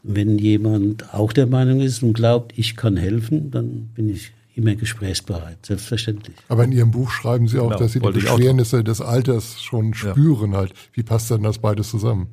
wenn 0.02 0.38
jemand 0.38 1.12
auch 1.12 1.32
der 1.32 1.46
Meinung 1.46 1.80
ist 1.80 2.02
und 2.02 2.14
glaubt, 2.14 2.52
ich 2.56 2.76
kann 2.76 2.96
helfen, 2.96 3.50
dann 3.50 3.90
bin 3.94 4.08
ich 4.08 4.32
immer 4.54 4.74
gesprächsbereit, 4.74 5.64
selbstverständlich. 5.64 6.36
Aber 6.48 6.64
in 6.64 6.72
Ihrem 6.72 6.90
Buch 6.90 7.10
schreiben 7.10 7.48
Sie 7.48 7.58
auch, 7.58 7.68
genau, 7.68 7.78
dass 7.78 7.92
Sie 7.92 8.00
die 8.00 8.10
Beschwernisse 8.10 8.84
des 8.84 9.00
Alters 9.00 9.62
schon 9.62 9.94
spüren 9.94 10.52
ja. 10.52 10.58
halt. 10.58 10.74
Wie 10.92 11.02
passt 11.02 11.30
denn 11.30 11.42
das 11.42 11.58
beides 11.58 11.90
zusammen? 11.90 12.28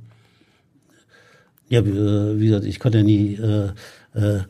Ja, 1.69 1.85
wie 1.85 2.45
gesagt, 2.45 2.65
ich 2.65 2.79
kann 2.79 2.93
ja 2.93 3.03
nie 3.03 3.35
äh, 3.35 3.69
äh, 4.15 4.41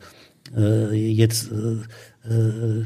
äh 0.56 0.94
jetzt 0.94 1.50
äh, 1.52 2.28
äh, 2.28 2.84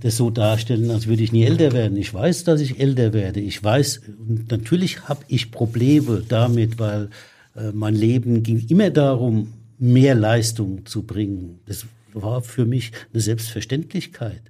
das 0.00 0.16
so 0.16 0.30
darstellen, 0.30 0.90
als 0.90 1.06
würde 1.06 1.22
ich 1.22 1.32
nie 1.32 1.44
älter 1.44 1.72
werden. 1.72 1.96
Ich 1.98 2.12
weiß, 2.14 2.44
dass 2.44 2.60
ich 2.60 2.80
älter 2.80 3.12
werde. 3.12 3.40
Ich 3.40 3.62
weiß, 3.62 4.00
natürlich 4.48 5.08
habe 5.08 5.22
ich 5.28 5.50
Probleme 5.50 6.22
damit, 6.26 6.78
weil 6.78 7.10
äh, 7.54 7.72
mein 7.72 7.94
Leben 7.94 8.42
ging 8.42 8.66
immer 8.68 8.90
darum, 8.90 9.52
mehr 9.78 10.14
Leistung 10.14 10.86
zu 10.86 11.02
bringen. 11.02 11.58
Das 11.66 11.86
war 12.14 12.42
für 12.42 12.64
mich 12.64 12.92
eine 13.12 13.20
Selbstverständlichkeit. 13.20 14.42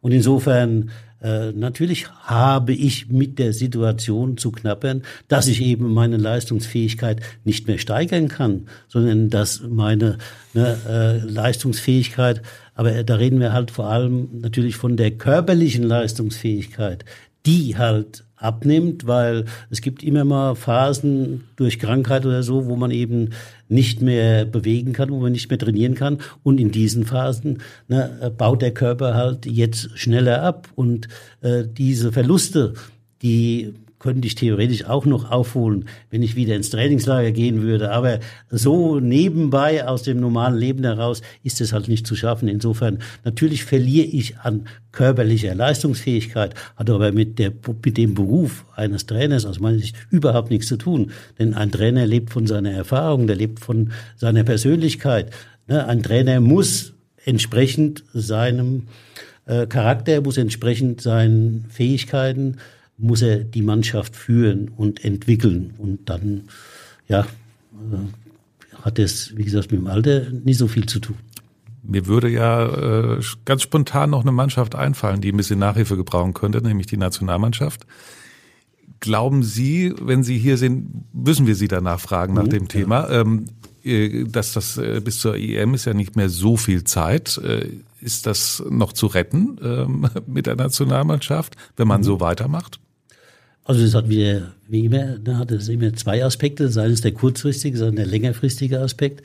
Und 0.00 0.12
insofern 0.12 0.90
äh, 1.20 1.50
natürlich 1.52 2.08
habe 2.10 2.72
ich 2.72 3.08
mit 3.08 3.38
der 3.38 3.52
Situation 3.52 4.36
zu 4.36 4.52
knappern, 4.52 5.02
dass 5.26 5.48
ich 5.48 5.62
eben 5.62 5.92
meine 5.92 6.16
Leistungsfähigkeit 6.16 7.20
nicht 7.44 7.66
mehr 7.66 7.78
steigern 7.78 8.28
kann, 8.28 8.68
sondern 8.86 9.28
dass 9.28 9.62
meine 9.62 10.18
ne, 10.54 10.78
äh, 10.88 11.18
Leistungsfähigkeit, 11.26 12.42
aber 12.74 13.02
da 13.02 13.16
reden 13.16 13.40
wir 13.40 13.52
halt 13.52 13.72
vor 13.72 13.86
allem 13.86 14.28
natürlich 14.40 14.76
von 14.76 14.96
der 14.96 15.10
körperlichen 15.10 15.82
Leistungsfähigkeit, 15.82 17.04
die 17.46 17.76
halt 17.76 18.24
abnimmt, 18.38 19.06
weil 19.06 19.44
es 19.70 19.80
gibt 19.80 20.02
immer 20.02 20.24
mal 20.24 20.54
Phasen 20.54 21.44
durch 21.56 21.78
Krankheit 21.78 22.24
oder 22.24 22.42
so, 22.42 22.66
wo 22.66 22.76
man 22.76 22.90
eben 22.90 23.30
nicht 23.68 24.00
mehr 24.00 24.44
bewegen 24.44 24.92
kann, 24.92 25.10
wo 25.10 25.20
man 25.20 25.32
nicht 25.32 25.50
mehr 25.50 25.58
trainieren 25.58 25.94
kann. 25.94 26.18
Und 26.42 26.58
in 26.58 26.70
diesen 26.70 27.04
Phasen 27.04 27.58
ne, 27.88 28.32
baut 28.36 28.62
der 28.62 28.72
Körper 28.72 29.14
halt 29.14 29.46
jetzt 29.46 29.90
schneller 29.98 30.42
ab. 30.42 30.68
Und 30.74 31.08
äh, 31.40 31.64
diese 31.66 32.12
Verluste, 32.12 32.74
die 33.22 33.74
könnte 33.98 34.26
ich 34.26 34.34
theoretisch 34.34 34.84
auch 34.84 35.06
noch 35.06 35.30
aufholen, 35.30 35.86
wenn 36.10 36.22
ich 36.22 36.36
wieder 36.36 36.54
ins 36.54 36.70
Trainingslager 36.70 37.32
gehen 37.32 37.62
würde. 37.62 37.90
Aber 37.90 38.20
so 38.50 39.00
nebenbei 39.00 39.86
aus 39.86 40.02
dem 40.02 40.20
normalen 40.20 40.56
Leben 40.56 40.84
heraus 40.84 41.22
ist 41.42 41.60
es 41.60 41.72
halt 41.72 41.88
nicht 41.88 42.06
zu 42.06 42.14
schaffen. 42.14 42.48
Insofern, 42.48 42.98
natürlich 43.24 43.64
verliere 43.64 44.06
ich 44.06 44.38
an 44.38 44.66
körperlicher 44.92 45.54
Leistungsfähigkeit, 45.54 46.54
hat 46.76 46.90
aber 46.90 47.12
mit, 47.12 47.38
der, 47.38 47.52
mit 47.84 47.96
dem 47.96 48.14
Beruf 48.14 48.64
eines 48.74 49.06
Trainers 49.06 49.44
aus 49.44 49.60
meiner 49.60 49.78
Sicht 49.78 49.96
überhaupt 50.10 50.50
nichts 50.50 50.68
zu 50.68 50.76
tun. 50.76 51.10
Denn 51.38 51.54
ein 51.54 51.70
Trainer 51.70 52.06
lebt 52.06 52.30
von 52.30 52.46
seiner 52.46 52.70
Erfahrung, 52.70 53.26
der 53.26 53.36
lebt 53.36 53.60
von 53.60 53.92
seiner 54.16 54.44
Persönlichkeit. 54.44 55.30
Ne, 55.66 55.86
ein 55.86 56.02
Trainer 56.02 56.40
muss 56.40 56.94
entsprechend 57.24 58.04
seinem 58.14 58.84
äh, 59.46 59.66
Charakter, 59.66 60.20
muss 60.20 60.38
entsprechend 60.38 61.00
seinen 61.00 61.66
Fähigkeiten 61.68 62.56
muss 62.98 63.22
er 63.22 63.38
die 63.44 63.62
Mannschaft 63.62 64.16
führen 64.16 64.68
und 64.76 65.04
entwickeln. 65.04 65.74
Und 65.78 66.08
dann, 66.10 66.42
ja, 67.08 67.20
äh, 67.20 68.78
hat 68.82 68.98
es, 68.98 69.36
wie 69.36 69.44
gesagt, 69.44 69.70
mit 69.70 69.80
dem 69.80 69.86
Alter 69.86 70.30
nicht 70.30 70.58
so 70.58 70.68
viel 70.68 70.86
zu 70.86 71.00
tun. 71.00 71.16
Mir 71.82 72.06
würde 72.06 72.28
ja 72.28 73.16
äh, 73.16 73.20
ganz 73.44 73.62
spontan 73.62 74.10
noch 74.10 74.22
eine 74.22 74.32
Mannschaft 74.32 74.74
einfallen, 74.74 75.20
die 75.20 75.32
ein 75.32 75.36
bisschen 75.36 75.58
Nachhilfe 75.58 75.96
gebrauchen 75.96 76.34
könnte, 76.34 76.60
nämlich 76.60 76.86
die 76.86 76.96
Nationalmannschaft. 76.96 77.86
Glauben 79.00 79.42
Sie, 79.42 79.94
wenn 80.00 80.22
Sie 80.22 80.38
hier 80.38 80.58
sind, 80.58 81.04
müssen 81.14 81.46
wir 81.46 81.54
Sie 81.54 81.68
danach 81.68 82.00
fragen 82.00 82.34
nach 82.34 82.44
mhm, 82.44 82.50
dem 82.50 82.68
Thema, 82.68 83.10
ja. 83.10 83.20
ähm, 83.20 83.44
äh, 83.84 84.24
dass 84.24 84.52
das 84.52 84.76
äh, 84.76 85.00
bis 85.02 85.20
zur 85.20 85.36
EM 85.36 85.74
ist 85.74 85.84
ja 85.84 85.94
nicht 85.94 86.16
mehr 86.16 86.28
so 86.28 86.56
viel 86.56 86.84
Zeit. 86.84 87.38
Äh, 87.38 87.68
ist 88.00 88.26
das 88.26 88.62
noch 88.68 88.92
zu 88.92 89.06
retten 89.06 89.58
ähm, 89.62 90.08
mit 90.26 90.46
der 90.46 90.56
Nationalmannschaft, 90.56 91.56
wenn 91.76 91.88
man 91.88 92.00
mhm. 92.00 92.04
so 92.04 92.20
weitermacht? 92.20 92.80
Also 93.68 93.84
es 93.84 93.94
hat 93.94 94.08
wieder, 94.08 94.54
wie 94.66 94.86
immer, 94.86 95.18
da 95.18 95.36
hat 95.36 95.50
es 95.50 95.68
immer 95.68 95.92
zwei 95.92 96.24
Aspekte. 96.24 96.64
Das 96.64 96.78
eine 96.78 96.94
ist 96.94 97.04
der 97.04 97.12
kurzfristige, 97.12 97.76
das 97.76 97.86
andere 97.86 98.06
der 98.06 98.12
längerfristige 98.12 98.80
Aspekt. 98.80 99.22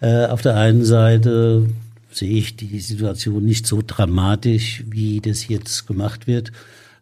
Äh, 0.00 0.26
auf 0.26 0.42
der 0.42 0.54
einen 0.54 0.84
Seite 0.84 1.66
sehe 2.12 2.38
ich 2.38 2.54
die 2.54 2.78
Situation 2.78 3.44
nicht 3.44 3.66
so 3.66 3.82
dramatisch, 3.84 4.84
wie 4.88 5.20
das 5.20 5.48
jetzt 5.48 5.88
gemacht 5.88 6.28
wird. 6.28 6.52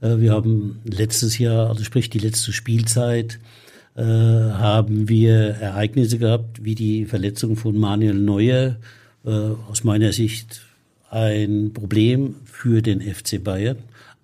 Äh, 0.00 0.16
wir 0.16 0.32
haben 0.32 0.80
letztes 0.82 1.36
Jahr, 1.36 1.68
also 1.68 1.84
sprich 1.84 2.08
die 2.08 2.20
letzte 2.20 2.54
Spielzeit, 2.54 3.38
äh, 3.94 4.00
haben 4.02 5.10
wir 5.10 5.56
Ereignisse 5.60 6.16
gehabt, 6.16 6.64
wie 6.64 6.74
die 6.74 7.04
Verletzung 7.04 7.56
von 7.56 7.76
Manuel 7.76 8.14
Neuer, 8.14 8.76
äh, 9.26 9.30
aus 9.30 9.84
meiner 9.84 10.12
Sicht 10.14 10.62
ein 11.10 11.70
Problem 11.74 12.36
für 12.46 12.80
den 12.80 13.02
FC 13.02 13.44
Bayern 13.44 13.76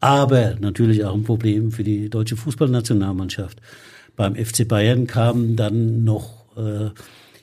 aber 0.04 0.56
natürlich 0.60 1.02
auch 1.06 1.14
ein 1.14 1.22
Problem 1.22 1.72
für 1.72 1.82
die 1.82 2.10
deutsche 2.10 2.36
Fußballnationalmannschaft. 2.36 3.62
Beim 4.16 4.36
FC 4.36 4.68
Bayern 4.68 5.06
kamen 5.06 5.56
dann 5.56 6.04
noch 6.04 6.44
äh, 6.58 6.90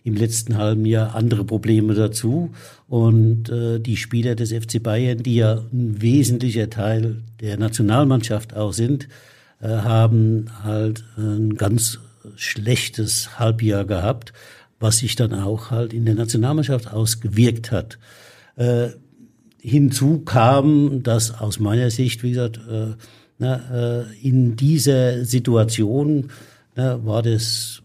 im 0.04 0.16
letzten 0.16 0.60
halben 0.60 0.86
Jahr 0.86 1.16
andere 1.16 1.44
Probleme 1.44 1.96
dazu. 1.96 2.52
Und 2.88 3.50
äh, 3.50 3.80
die 3.80 3.98
Spieler 3.98 4.36
des 4.36 4.54
FC 4.54 4.82
Bayern, 4.82 5.24
die 5.24 5.38
ja 5.38 5.64
ein 5.74 6.04
wesentlicher 6.04 6.70
Teil 6.70 7.24
der 7.40 7.58
Nationalmannschaft 7.58 8.56
auch 8.56 8.74
sind, 8.74 9.08
äh, 9.60 9.68
haben 9.68 10.46
halt 10.64 11.04
ein 11.18 11.56
ganz 11.56 11.98
schlechtes 12.36 13.40
Halbjahr 13.40 13.86
gehabt, 13.86 14.34
was 14.80 15.00
sich 15.00 15.16
dann 15.16 15.34
auch 15.34 15.72
halt 15.72 15.94
in 15.94 16.06
der 16.06 16.14
Nationalmannschaft 16.14 16.94
ausgewirkt 16.94 17.72
hat. 17.72 17.98
Äh, 18.56 18.90
Hinzu 19.62 20.20
kam, 20.20 21.04
dass 21.04 21.40
aus 21.40 21.60
meiner 21.60 21.92
Sicht, 21.92 22.24
wie 22.24 22.32
gesagt, 22.32 22.60
äh, 22.70 22.96
na, 23.38 24.02
äh, 24.02 24.06
in 24.22 24.56
dieser 24.56 25.24
Situation 25.24 26.30
na, 26.76 27.06
war 27.06 27.22
das 27.22 27.82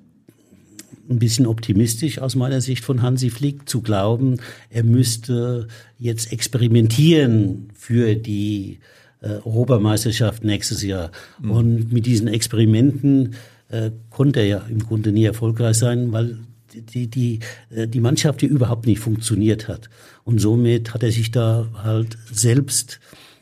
ein 1.08 1.18
bisschen 1.18 1.46
optimistisch 1.46 2.18
aus 2.18 2.34
meiner 2.34 2.60
Sicht 2.60 2.84
von 2.84 3.02
Hansi 3.02 3.30
Flick 3.30 3.68
zu 3.68 3.80
glauben, 3.80 4.38
er 4.70 4.84
müsste 4.84 5.68
jetzt 5.98 6.32
experimentieren 6.32 7.68
für 7.74 8.16
die 8.16 8.78
äh, 9.20 9.38
Europameisterschaft 9.44 10.44
nächstes 10.44 10.82
Jahr. 10.82 11.10
Mhm. 11.40 11.50
Und 11.50 11.92
mit 11.92 12.06
diesen 12.06 12.28
Experimenten 12.28 13.34
äh, 13.68 13.90
konnte 14.10 14.40
er 14.40 14.46
ja 14.46 14.58
im 14.68 14.80
Grunde 14.80 15.12
nie 15.12 15.24
erfolgreich 15.24 15.76
sein, 15.76 16.12
weil 16.12 16.38
die, 16.82 17.08
die, 17.08 17.40
äh, 17.70 17.86
die 17.86 18.00
Mannschaft, 18.00 18.40
die 18.42 18.46
überhaupt 18.46 18.86
nicht 18.86 19.00
funktioniert 19.00 19.68
hat. 19.68 19.88
Und 20.24 20.40
somit 20.40 20.94
hat 20.94 21.02
er 21.02 21.12
sich 21.12 21.30
da 21.30 21.68
halt 21.82 22.18
selbst 22.32 23.00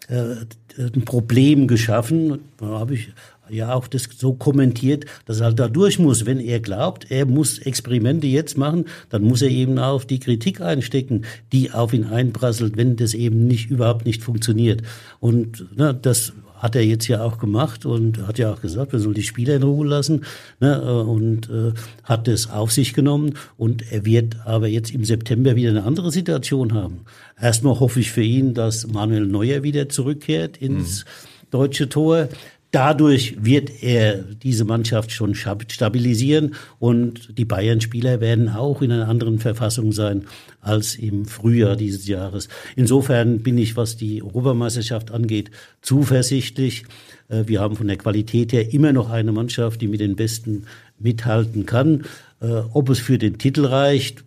äh, 0.09 0.37
ein 0.79 1.05
Problem 1.05 1.69
geschaffen. 1.69 2.41
Da 2.59 2.67
habe 2.67 2.95
ich 2.95 3.13
ja 3.49 3.75
auch 3.75 3.87
das 3.87 4.09
so 4.17 4.35
kommentiert, 4.35 5.05
dass 5.27 5.41
er 5.41 5.47
halt 5.47 5.59
da 5.59 5.69
durch 5.69 5.99
muss. 5.99 6.27
Wenn 6.27 6.41
er 6.41 6.61
glaubt, 6.61 7.11
er 7.11 7.27
muss 7.27 7.59
Experimente 7.59 8.27
jetzt 8.27 8.57
machen, 8.57 8.87
dann 9.11 9.23
muss 9.23 9.43
er 9.43 9.51
eben 9.51 9.79
auch 9.79 10.05
die 10.05 10.19
Kritik 10.19 10.61
einstecken, 10.61 11.23
die 11.53 11.71
auf 11.71 11.93
ihn 11.93 12.05
einprasselt, 12.05 12.77
wenn 12.77 12.97
das 12.97 13.15
eben 13.15 13.47
nicht 13.47 13.71
überhaupt 13.71 14.07
nicht 14.07 14.23
funktioniert. 14.23 14.83
Und 15.21 15.67
na, 15.75 15.93
das 15.93 16.33
hat 16.65 16.75
er 16.77 16.83
jetzt 16.83 17.09
ja 17.09 17.23
auch 17.23 17.37
gemacht 17.37 17.85
und 17.85 18.27
hat 18.27 18.39
ja 18.39 18.51
auch 18.51 18.63
gesagt, 18.63 18.93
wir 18.93 18.99
sollen 18.99 19.13
die 19.15 19.23
Spieler 19.23 19.57
in 19.57 19.63
Ruhe 19.65 19.87
lassen 19.87 20.25
ne, 20.61 21.05
und 21.05 21.51
äh, 21.51 21.75
hat 22.05 22.27
das 22.27 22.49
auf 22.49 22.73
sich 22.73 22.95
genommen 22.95 23.35
und 23.59 23.93
er 23.93 24.07
wird 24.07 24.37
aber 24.47 24.67
jetzt 24.67 24.91
im 24.91 25.05
September 25.05 25.57
wieder 25.57 25.69
eine 25.69 25.85
andere 25.85 26.11
Situation 26.11 26.73
haben. 26.73 27.01
Erstmal 27.39 27.79
hoffe 27.81 28.01
ich 28.01 28.13
für 28.13 28.23
ihn, 28.23 28.55
dass 28.55 28.87
Manuel 28.87 29.27
Neuer 29.27 29.63
wieder 29.63 29.91
zurückkehrt 29.91 30.57
ins 30.57 31.05
mhm. 31.05 31.49
deutsche 31.51 31.91
Tor. 31.91 32.31
Dadurch 32.75 33.37
wird 33.39 33.85
er 33.85 34.17
diese 34.17 34.65
Mannschaft 34.65 35.13
schon 35.13 35.37
stabilisieren 35.37 36.57
und 36.81 37.39
die 37.39 37.45
Bayern-Spieler 37.45 38.21
werden 38.21 38.49
auch 38.49 38.83
in 38.83 38.91
einer 38.91 39.07
anderen 39.07 39.39
Verfassung 39.39 39.93
sein 39.93 40.25
als 40.61 40.97
im 40.97 41.25
Frühjahr 41.25 41.77
dieses 41.77 42.09
Jahres. 42.09 42.49
Insofern 42.75 43.45
bin 43.45 43.59
ich, 43.59 43.77
was 43.77 43.97
die 43.97 44.25
Europameisterschaft 44.25 45.13
angeht, 45.13 45.53
zuversichtlich. 45.83 46.83
Äh, 47.29 47.45
wir 47.47 47.61
haben 47.61 47.77
von 47.77 47.87
der 47.87 47.97
Qualität 47.97 48.53
her 48.53 48.75
immer 48.75 48.93
noch 48.93 49.09
eine 49.09 49.31
Mannschaft, 49.31 49.81
die 49.81 49.87
mit 49.87 50.01
den 50.01 50.17
Besten 50.17 50.65
mithalten 50.99 51.67
kann. 51.67 52.07
Äh, 52.41 52.63
ob 52.73 52.91
es 52.91 52.99
für 52.99 53.19
den 53.19 53.39
Titel 53.39 53.67
reicht, 53.67 54.25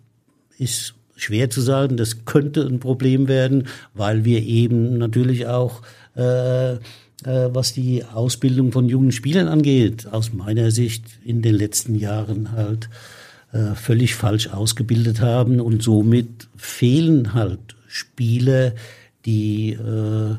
ist 0.58 0.96
schwer 1.18 1.50
zu 1.50 1.60
sagen. 1.60 1.98
Das 1.98 2.24
könnte 2.24 2.62
ein 2.62 2.80
Problem 2.80 3.28
werden, 3.28 3.68
weil 3.94 4.24
wir 4.24 4.42
eben 4.42 4.98
natürlich 4.98 5.48
auch 5.48 5.82
äh, 6.16 6.78
was 7.24 7.74
die 7.74 8.04
Ausbildung 8.04 8.72
von 8.72 8.90
jungen 8.90 9.12
Spielern 9.12 9.48
angeht, 9.48 10.08
aus 10.12 10.34
meiner 10.34 10.72
Sicht 10.72 11.04
in 11.26 11.42
den 11.42 11.56
letzten 11.56 11.96
Jahren 11.96 12.52
halt 12.52 12.90
äh, 13.52 13.76
völlig 13.76 14.16
falsch 14.16 14.50
ausgebildet 14.50 15.22
haben 15.22 15.60
und 15.60 15.82
somit 15.82 16.48
fehlen 16.56 17.34
halt 17.34 17.76
Spieler, 17.88 18.74
die 19.26 19.72
äh, 19.72 20.36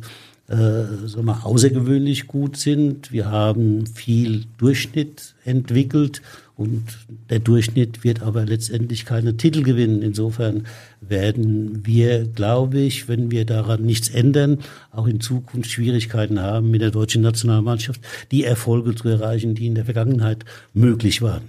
äh, 0.49 0.55
wir, 0.55 1.45
außergewöhnlich 1.45 2.27
gut 2.27 2.57
sind. 2.57 3.13
Wir 3.13 3.31
haben 3.31 3.87
viel 3.87 4.47
Durchschnitt 4.57 5.35
entwickelt 5.45 6.23
und 6.57 6.85
der 7.31 7.39
Durchschnitt 7.39 8.03
wird 8.03 8.23
aber 8.23 8.45
letztendlich 8.45 9.05
keine 9.05 9.37
Titel 9.37 9.63
gewinnen. 9.63 10.03
Insofern 10.03 10.67
werden 11.01 11.87
wir, 11.87 12.25
glaube 12.25 12.79
ich, 12.81 13.09
wenn 13.09 13.31
wir 13.31 13.45
daran 13.45 13.83
nichts 13.83 14.09
ändern, 14.09 14.59
auch 14.91 15.07
in 15.07 15.21
Zukunft 15.21 15.71
Schwierigkeiten 15.71 16.41
haben, 16.41 16.71
mit 16.71 16.81
der 16.81 16.91
deutschen 16.91 17.23
Nationalmannschaft 17.23 18.01
die 18.33 18.45
Erfolge 18.45 18.95
zu 18.95 19.09
erreichen, 19.09 19.55
die 19.55 19.67
in 19.67 19.75
der 19.75 19.85
Vergangenheit 19.85 20.45
möglich 20.73 21.23
waren. 21.23 21.43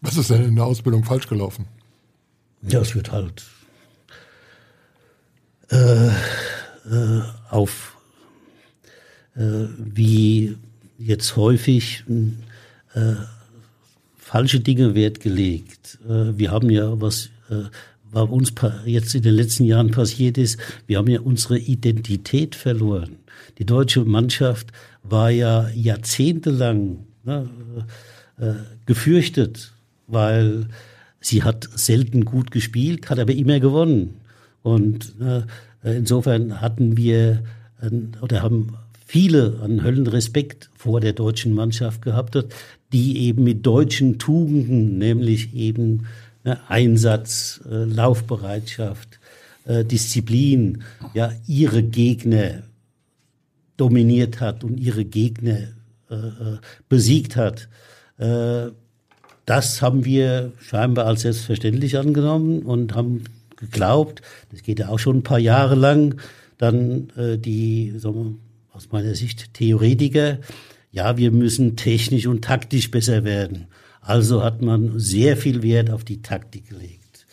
Was 0.00 0.16
ist 0.16 0.30
denn 0.30 0.44
in 0.44 0.56
der 0.56 0.64
Ausbildung 0.64 1.04
falsch 1.04 1.28
gelaufen? 1.28 1.66
Ja, 2.66 2.80
es 2.80 2.94
wird 2.94 3.12
halt 3.12 3.44
äh, 5.70 6.08
äh, 6.08 7.22
auf 7.50 7.93
wie 9.36 10.56
jetzt 10.98 11.36
häufig 11.36 12.04
äh, 12.94 13.14
falsche 14.16 14.60
Dinge 14.60 14.94
Wert 14.94 15.20
gelegt. 15.20 15.98
Äh, 16.08 16.38
wir 16.38 16.50
haben 16.50 16.70
ja, 16.70 17.00
was 17.00 17.30
äh, 17.50 17.64
bei 18.10 18.22
uns 18.22 18.52
jetzt 18.86 19.14
in 19.14 19.22
den 19.22 19.34
letzten 19.34 19.64
Jahren 19.64 19.90
passiert 19.90 20.38
ist, 20.38 20.58
wir 20.86 20.98
haben 20.98 21.08
ja 21.08 21.20
unsere 21.20 21.58
Identität 21.58 22.54
verloren. 22.54 23.16
Die 23.58 23.66
deutsche 23.66 24.04
Mannschaft 24.04 24.68
war 25.02 25.30
ja 25.30 25.68
jahrzehntelang 25.70 26.98
ne, 27.24 27.48
äh, 28.38 28.54
gefürchtet, 28.86 29.72
weil 30.06 30.68
sie 31.20 31.42
hat 31.42 31.68
selten 31.74 32.24
gut 32.24 32.50
gespielt, 32.50 33.10
hat 33.10 33.18
aber 33.18 33.32
immer 33.32 33.58
gewonnen. 33.60 34.16
Und 34.62 35.14
äh, 35.20 35.42
insofern 35.82 36.60
hatten 36.60 36.96
wir 36.96 37.42
äh, 37.80 37.90
oder 38.22 38.42
haben 38.42 38.76
viele 39.04 39.60
einen 39.62 39.82
Höllenrespekt 39.82 40.70
vor 40.76 41.00
der 41.00 41.12
deutschen 41.12 41.52
Mannschaft 41.52 42.02
gehabt 42.02 42.36
hat, 42.36 42.46
die 42.92 43.18
eben 43.26 43.44
mit 43.44 43.66
deutschen 43.66 44.18
Tugenden, 44.18 44.98
nämlich 44.98 45.54
eben 45.54 46.06
ne, 46.44 46.58
Einsatz, 46.68 47.60
äh, 47.70 47.84
Laufbereitschaft, 47.84 49.20
äh, 49.64 49.84
Disziplin, 49.84 50.82
ja, 51.12 51.32
ihre 51.46 51.82
Gegner 51.82 52.62
dominiert 53.76 54.40
hat 54.40 54.64
und 54.64 54.78
ihre 54.78 55.04
Gegner 55.04 55.58
äh, 56.10 56.14
äh 56.14 56.58
besiegt 56.88 57.36
hat. 57.36 57.68
Äh, 58.18 58.68
das 59.46 59.82
haben 59.82 60.04
wir 60.04 60.52
scheinbar 60.58 61.06
als 61.06 61.22
selbstverständlich 61.22 61.98
angenommen 61.98 62.62
und 62.62 62.94
haben 62.94 63.24
geglaubt, 63.56 64.22
das 64.50 64.62
geht 64.62 64.78
ja 64.78 64.88
auch 64.88 64.98
schon 64.98 65.18
ein 65.18 65.22
paar 65.22 65.38
Jahre 65.38 65.74
lang, 65.74 66.20
dann 66.58 67.10
äh, 67.16 67.38
die 67.38 67.92
sagen 67.98 68.14
wir, 68.14 68.34
aus 68.74 68.90
meiner 68.90 69.14
Sicht 69.14 69.54
Theoretiker, 69.54 70.38
ja, 70.90 71.16
wir 71.16 71.30
müssen 71.30 71.76
technisch 71.76 72.26
und 72.26 72.44
taktisch 72.44 72.90
besser 72.90 73.24
werden. 73.24 73.68
Also 74.00 74.42
hat 74.42 74.62
man 74.62 74.98
sehr 74.98 75.36
viel 75.36 75.62
Wert 75.62 75.90
auf 75.90 76.04
die 76.04 76.22
Taktik 76.22 76.68
gelegt. 76.68 77.26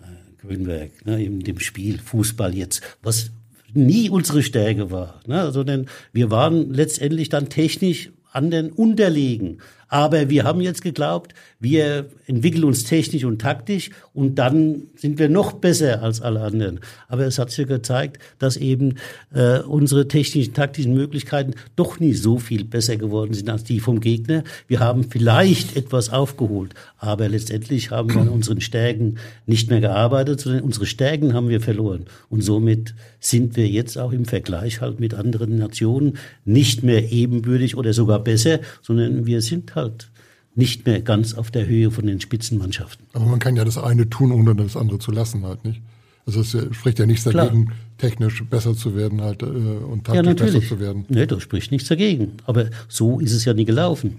Äh, 0.00 0.40
Grünberg, 0.40 1.04
ne, 1.04 1.22
in 1.22 1.40
dem 1.40 1.58
Spiel 1.58 1.98
Fußball 1.98 2.54
jetzt, 2.54 2.82
was 3.02 3.32
nie 3.74 4.10
unsere 4.10 4.42
Stärke 4.42 4.90
war, 4.90 5.20
ne, 5.26 5.50
sondern 5.52 5.86
wir 6.12 6.30
waren 6.30 6.72
letztendlich 6.72 7.28
dann 7.28 7.48
technisch 7.48 8.10
anderen 8.32 8.70
unterlegen. 8.70 9.58
Aber 9.90 10.30
wir 10.30 10.44
haben 10.44 10.60
jetzt 10.60 10.82
geglaubt, 10.82 11.34
wir 11.58 12.06
entwickeln 12.26 12.62
uns 12.62 12.84
technisch 12.84 13.24
und 13.24 13.40
taktisch 13.40 13.90
und 14.14 14.36
dann 14.36 14.84
sind 14.94 15.18
wir 15.18 15.28
noch 15.28 15.54
besser 15.54 16.00
als 16.02 16.20
alle 16.20 16.42
anderen. 16.42 16.78
Aber 17.08 17.26
es 17.26 17.40
hat 17.40 17.50
sich 17.50 17.66
gezeigt, 17.66 18.18
dass 18.38 18.56
eben 18.56 18.94
äh, 19.34 19.58
unsere 19.58 20.06
technischen, 20.06 20.54
taktischen 20.54 20.94
Möglichkeiten 20.94 21.54
doch 21.74 21.98
nicht 21.98 22.22
so 22.22 22.38
viel 22.38 22.64
besser 22.64 22.96
geworden 22.96 23.34
sind 23.34 23.50
als 23.50 23.64
die 23.64 23.80
vom 23.80 24.00
Gegner. 24.00 24.44
Wir 24.68 24.78
haben 24.78 25.10
vielleicht 25.10 25.76
etwas 25.76 26.08
aufgeholt, 26.08 26.72
aber 26.98 27.28
letztendlich 27.28 27.90
haben 27.90 28.14
wir 28.14 28.20
an 28.20 28.28
unseren 28.28 28.60
Stärken 28.60 29.18
nicht 29.46 29.70
mehr 29.70 29.80
gearbeitet, 29.80 30.40
sondern 30.40 30.62
unsere 30.62 30.86
Stärken 30.86 31.34
haben 31.34 31.48
wir 31.48 31.60
verloren. 31.60 32.04
Und 32.28 32.42
somit 32.42 32.94
sind 33.18 33.56
wir 33.56 33.66
jetzt 33.66 33.98
auch 33.98 34.12
im 34.12 34.24
Vergleich 34.24 34.80
halt 34.80 35.00
mit 35.00 35.14
anderen 35.14 35.58
Nationen 35.58 36.16
nicht 36.44 36.84
mehr 36.84 37.10
ebenbürtig 37.10 37.76
oder 37.76 37.92
sogar 37.92 38.20
besser, 38.20 38.60
sondern 38.82 39.26
wir 39.26 39.42
sind 39.42 39.74
halt 39.74 39.79
halt 39.80 40.10
nicht 40.54 40.86
mehr 40.86 41.00
ganz 41.00 41.34
auf 41.34 41.50
der 41.50 41.66
Höhe 41.66 41.90
von 41.90 42.06
den 42.06 42.20
Spitzenmannschaften. 42.20 43.06
Aber 43.12 43.26
man 43.26 43.38
kann 43.38 43.56
ja 43.56 43.64
das 43.64 43.78
eine 43.78 44.08
tun, 44.08 44.32
ohne 44.32 44.54
das 44.54 44.76
andere 44.76 44.98
zu 44.98 45.12
lassen 45.12 45.44
halt, 45.44 45.64
nicht? 45.64 45.80
Also 46.26 46.40
es 46.40 46.76
spricht 46.76 46.98
ja 46.98 47.06
nichts 47.06 47.24
dagegen, 47.24 47.66
Klar. 47.66 47.76
technisch 47.98 48.44
besser 48.44 48.76
zu 48.76 48.94
werden 48.94 49.20
halt 49.20 49.42
äh, 49.42 49.46
und 49.46 50.04
taktisch 50.04 50.26
ja, 50.26 50.34
besser 50.34 50.62
zu 50.62 50.78
werden. 50.78 51.04
Nee, 51.08 51.26
da 51.26 51.40
spricht 51.40 51.72
nichts 51.72 51.88
dagegen. 51.88 52.34
Aber 52.44 52.66
so 52.88 53.20
ist 53.20 53.32
es 53.32 53.44
ja 53.44 53.54
nie 53.54 53.64
gelaufen. 53.64 54.18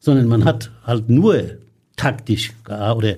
Sondern 0.00 0.26
man 0.26 0.44
hat 0.44 0.70
halt 0.84 1.08
nur 1.08 1.42
taktisch 1.96 2.52
oder 2.66 3.16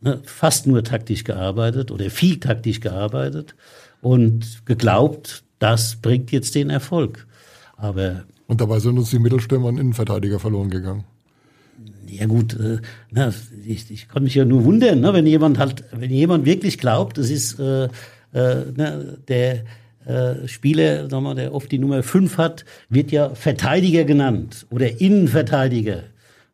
ne, 0.00 0.20
fast 0.24 0.66
nur 0.66 0.84
taktisch 0.84 1.24
gearbeitet 1.24 1.90
oder 1.90 2.10
viel 2.10 2.38
taktisch 2.38 2.80
gearbeitet 2.80 3.54
und 4.00 4.64
geglaubt, 4.66 5.42
das 5.58 5.96
bringt 5.96 6.30
jetzt 6.30 6.54
den 6.54 6.70
Erfolg. 6.70 7.26
Aber 7.76 8.24
und 8.46 8.60
dabei 8.60 8.80
sind 8.80 8.98
uns 8.98 9.10
die 9.10 9.18
Mittelstürmer 9.18 9.68
und 9.68 9.78
Innenverteidiger 9.78 10.38
verloren 10.38 10.70
gegangen. 10.70 11.04
Ja 12.06 12.26
gut, 12.26 12.58
äh, 12.58 12.78
na, 13.10 13.32
ich, 13.66 13.90
ich 13.90 14.08
kann 14.08 14.24
mich 14.24 14.34
ja 14.34 14.44
nur 14.44 14.64
wundern, 14.64 15.00
ne, 15.00 15.12
wenn 15.12 15.26
jemand 15.26 15.58
halt, 15.58 15.84
wenn 15.92 16.10
jemand 16.10 16.44
wirklich 16.44 16.78
glaubt, 16.78 17.16
das 17.16 17.30
ist 17.30 17.58
äh, 17.58 17.84
äh, 17.84 17.88
ne, 18.76 19.18
der 19.28 19.64
äh, 20.04 20.46
Spieler, 20.48 21.08
sag 21.08 21.22
mal, 21.22 21.34
der 21.34 21.54
oft 21.54 21.70
die 21.70 21.78
Nummer 21.78 22.02
5 22.02 22.36
hat, 22.36 22.64
wird 22.88 23.12
ja 23.12 23.34
Verteidiger 23.34 24.04
genannt 24.04 24.66
oder 24.70 25.00
Innenverteidiger. 25.00 26.04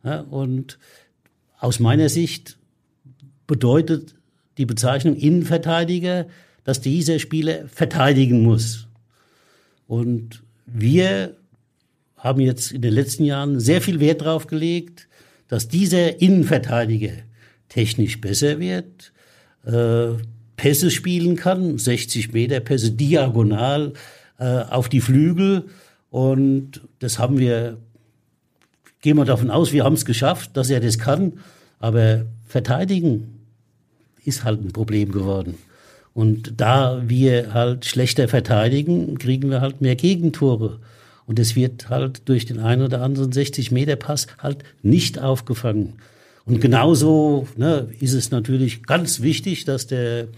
Ja, 0.05 0.21
und 0.21 0.79
aus 1.59 1.81
meiner 1.81 2.09
Sicht 2.09 2.57
bedeutet 3.47 4.15
die 4.59 4.67
Bezeichnung 4.67 5.17
Innenverteidiger, 5.17 6.27
dass 6.65 6.81
dieser 6.81 7.19
Spieler 7.19 7.67
verteidigen 7.69 8.43
muss. 8.43 8.87
Und 9.87 10.43
wir 10.67 11.37
haben 12.17 12.41
jetzt 12.41 12.73
in 12.73 12.83
den 12.83 12.93
letzten 12.93 13.25
Jahren 13.25 13.59
sehr 13.59 13.81
viel 13.81 14.01
Wert 14.01 14.21
darauf 14.21 14.47
gelegt, 14.47 15.08
dass 15.49 15.69
dieser 15.69 16.21
Innenverteidiger 16.21 17.13
technisch 17.69 18.21
besser 18.21 18.61
wird, 18.61 19.13
äh, 19.65 20.23
Pässe 20.57 20.91
spielen 20.91 21.37
kann, 21.37 21.79
60 21.79 22.33
Meter 22.33 22.61
Pässe 22.61 22.91
diagonal 22.91 23.93
äh, 24.39 24.45
auf 24.45 24.89
die 24.89 25.01
Flügel. 25.01 25.65
Und 26.11 26.83
das 26.99 27.19
haben 27.19 27.39
wir, 27.39 27.79
gehen 29.01 29.17
wir 29.17 29.25
davon 29.25 29.51
aus, 29.51 29.73
wir 29.73 29.85
haben 29.85 29.95
es 29.95 30.05
geschafft, 30.05 30.57
dass 30.57 30.71
er 30.71 30.81
das 30.81 30.99
kann. 30.99 31.35
Aber 31.79 32.27
verteidigen 32.47 33.41
ist 34.25 34.45
halt 34.45 34.63
ein 34.63 34.73
Problem 34.73 35.13
geworden. 35.13 35.55
Und 36.13 36.61
da 36.61 37.03
wir 37.07 37.55
halt 37.55 37.85
schlechter 37.85 38.27
verteidigen, 38.27 39.19
kriegen 39.19 39.51
wir 39.51 39.61
halt 39.61 39.81
mehr 39.81 39.95
Gegentore. 39.95 40.81
Und 41.29 41.39
es 41.39 41.55
wird 41.55 41.91
halt 41.91 42.27
durch 42.29 42.47
den 42.47 42.59
einen 42.59 42.83
oder 42.83 43.03
anderen 43.03 43.31
60-Meter-Pass 43.31 44.29
halt 44.39 44.65
nicht 44.83 45.19
aufgefangen. 45.19 45.99
Und 46.47 46.63
genauso 46.63 47.47
ne, 47.55 47.89
ist 48.01 48.15
es 48.15 48.31
natürlich 48.31 48.83
ganz 48.85 49.21
wichtig, 49.21 49.67
dass 49.67 49.87
der 49.87 50.29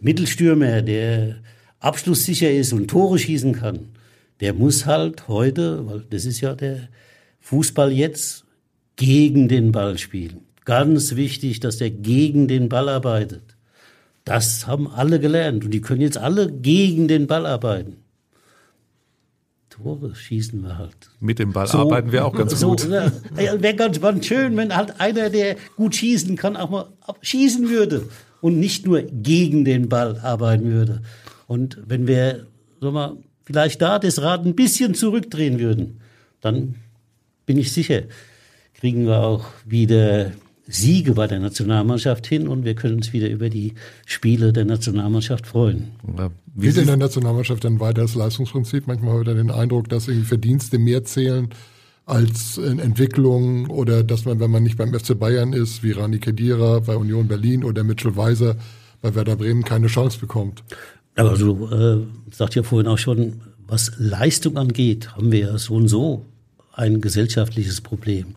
Mittelstürmer, 0.00 0.80
der 0.80 1.36
abschlusssicher 1.78 2.50
ist 2.50 2.72
und 2.72 2.88
Tore 2.88 3.18
schießen 3.18 3.52
kann, 3.52 3.90
der 4.40 4.54
muss 4.54 4.86
halt 4.86 5.28
heute, 5.28 5.86
weil 5.86 6.04
das 6.08 6.24
ist 6.24 6.40
ja 6.40 6.54
der 6.54 6.88
Fußball 7.40 7.92
jetzt, 7.92 8.44
gegen 8.96 9.48
den 9.48 9.72
Ball 9.72 9.98
spielen. 9.98 10.40
Ganz 10.64 11.16
wichtig, 11.16 11.60
dass 11.60 11.76
der 11.76 11.90
gegen 11.90 12.48
den 12.48 12.70
Ball 12.70 12.88
arbeitet. 12.88 13.42
Das 14.24 14.66
haben 14.66 14.88
alle 14.88 15.20
gelernt 15.20 15.64
und 15.64 15.70
die 15.70 15.80
können 15.82 16.00
jetzt 16.00 16.18
alle 16.18 16.50
gegen 16.50 17.08
den 17.08 17.26
Ball 17.26 17.44
arbeiten. 17.44 17.96
Tore 19.82 20.14
schießen 20.14 20.62
wir 20.62 20.76
halt. 20.76 20.94
Mit 21.20 21.38
dem 21.38 21.52
Ball 21.52 21.66
so, 21.66 21.78
arbeiten 21.78 22.12
wir 22.12 22.26
auch 22.26 22.34
ganz 22.34 22.58
so, 22.58 22.70
gut. 22.70 22.88
Ne, 22.88 23.12
Wäre 23.34 23.74
ganz, 23.74 24.26
schön, 24.26 24.56
wenn 24.56 24.76
halt 24.76 25.00
einer, 25.00 25.30
der 25.30 25.56
gut 25.76 25.96
schießen 25.96 26.36
kann, 26.36 26.56
auch 26.56 26.70
mal 26.70 26.88
schießen 27.22 27.68
würde 27.68 28.08
und 28.40 28.58
nicht 28.58 28.86
nur 28.86 29.02
gegen 29.02 29.64
den 29.64 29.88
Ball 29.88 30.18
arbeiten 30.20 30.70
würde. 30.70 31.02
Und 31.46 31.78
wenn 31.86 32.06
wir, 32.06 32.46
sag 32.80 32.92
mal, 32.92 33.16
vielleicht 33.44 33.80
da 33.80 33.98
das 33.98 34.20
Rad 34.20 34.44
ein 34.44 34.54
bisschen 34.54 34.94
zurückdrehen 34.94 35.58
würden, 35.58 36.00
dann 36.40 36.74
bin 37.46 37.58
ich 37.58 37.72
sicher, 37.72 38.02
kriegen 38.74 39.06
wir 39.06 39.20
auch 39.20 39.46
wieder 39.64 40.32
Siege 40.70 41.12
bei 41.12 41.26
der 41.26 41.40
Nationalmannschaft 41.40 42.26
hin 42.26 42.48
und 42.48 42.64
wir 42.64 42.74
können 42.74 42.96
uns 42.96 43.12
wieder 43.12 43.28
über 43.28 43.50
die 43.50 43.74
Spiele 44.06 44.52
der 44.52 44.64
Nationalmannschaft 44.64 45.46
freuen. 45.46 45.88
Ja, 46.16 46.30
wie 46.54 46.66
Geht 46.66 46.78
in 46.78 46.86
der 46.86 46.96
Nationalmannschaft 46.96 47.64
dann 47.64 47.80
weiter 47.80 48.02
das 48.02 48.14
Leistungsprinzip? 48.14 48.86
Manchmal 48.86 49.12
habe 49.12 49.22
ich 49.22 49.36
den 49.36 49.50
Eindruck, 49.50 49.88
dass 49.88 50.08
irgendwie 50.08 50.26
Verdienste 50.26 50.78
mehr 50.78 51.04
zählen 51.04 51.48
als 52.06 52.56
in 52.56 52.78
Entwicklung 52.78 53.68
oder 53.68 54.02
dass 54.02 54.24
man, 54.24 54.40
wenn 54.40 54.50
man 54.50 54.62
nicht 54.62 54.76
beim 54.76 54.92
FC 54.92 55.18
Bayern 55.18 55.52
ist, 55.52 55.82
wie 55.82 55.92
Rani 55.92 56.18
Kedira 56.18 56.80
bei 56.80 56.96
Union 56.96 57.28
Berlin 57.28 57.64
oder 57.64 57.84
Mitchell 57.84 58.16
Weiser 58.16 58.56
bei 59.02 59.14
Werder 59.14 59.36
Bremen 59.36 59.64
keine 59.64 59.86
Chance 59.86 60.18
bekommt. 60.18 60.62
Aber 61.16 61.36
du 61.36 61.66
äh, 61.66 62.34
sagt 62.34 62.54
ja 62.54 62.62
vorhin 62.62 62.88
auch 62.88 62.98
schon, 62.98 63.40
was 63.66 63.92
Leistung 63.98 64.56
angeht, 64.56 65.16
haben 65.16 65.30
wir 65.32 65.38
ja 65.40 65.58
so 65.58 65.74
und 65.74 65.88
so 65.88 66.26
ein 66.72 67.00
gesellschaftliches 67.00 67.80
Problem. 67.80 68.34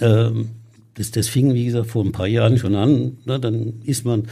Ähm, 0.00 0.50
das, 0.94 1.10
das 1.10 1.28
fing, 1.28 1.54
wie 1.54 1.64
gesagt, 1.64 1.88
vor 1.88 2.04
ein 2.04 2.12
paar 2.12 2.26
Jahren 2.26 2.58
schon 2.58 2.74
an. 2.74 3.18
Ne? 3.24 3.40
Dann 3.40 3.80
ist 3.84 4.04
man 4.04 4.28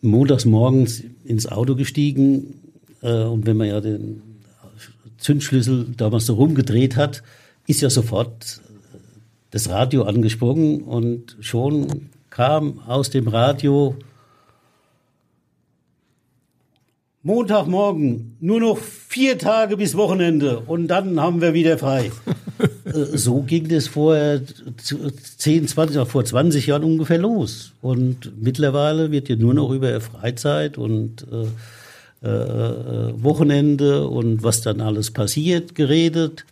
montags 0.00 0.44
morgens 0.44 1.02
ins 1.24 1.46
Auto 1.46 1.74
gestiegen 1.74 2.54
äh, 3.02 3.22
und 3.22 3.46
wenn 3.46 3.56
man 3.56 3.68
ja 3.68 3.80
den 3.80 4.22
Zündschlüssel 5.18 5.94
damals 5.96 6.26
so 6.26 6.34
rumgedreht 6.34 6.96
hat, 6.96 7.22
ist 7.66 7.80
ja 7.80 7.90
sofort 7.90 8.60
das 9.50 9.68
Radio 9.68 10.02
angesprungen 10.02 10.82
und 10.82 11.36
schon 11.40 12.10
kam 12.30 12.80
aus 12.80 13.10
dem 13.10 13.28
Radio 13.28 13.96
Montagmorgen 17.22 18.36
nur 18.40 18.60
noch 18.60 18.78
vier 18.78 19.38
Tage 19.38 19.76
bis 19.76 19.96
Wochenende 19.96 20.60
und 20.60 20.88
dann 20.88 21.20
haben 21.20 21.40
wir 21.40 21.54
wieder 21.54 21.78
frei. 21.78 22.12
Äh, 22.86 23.16
so 23.16 23.42
ging 23.42 23.68
das 23.68 23.88
vorher 23.88 24.40
10, 25.38 25.68
20, 25.68 26.08
vor 26.08 26.24
20 26.24 26.66
Jahren 26.66 26.84
ungefähr 26.84 27.18
los. 27.18 27.72
Und 27.82 28.32
mittlerweile 28.40 29.10
wird 29.10 29.28
ja 29.28 29.36
nur 29.36 29.54
noch 29.54 29.70
über 29.70 30.00
Freizeit 30.00 30.78
und 30.78 31.26
äh, 31.30 31.46
äh, 32.26 33.22
Wochenende 33.22 34.08
und 34.08 34.42
was 34.42 34.62
dann 34.62 34.80
alles 34.80 35.10
passiert 35.10 35.74
geredet. 35.74 36.44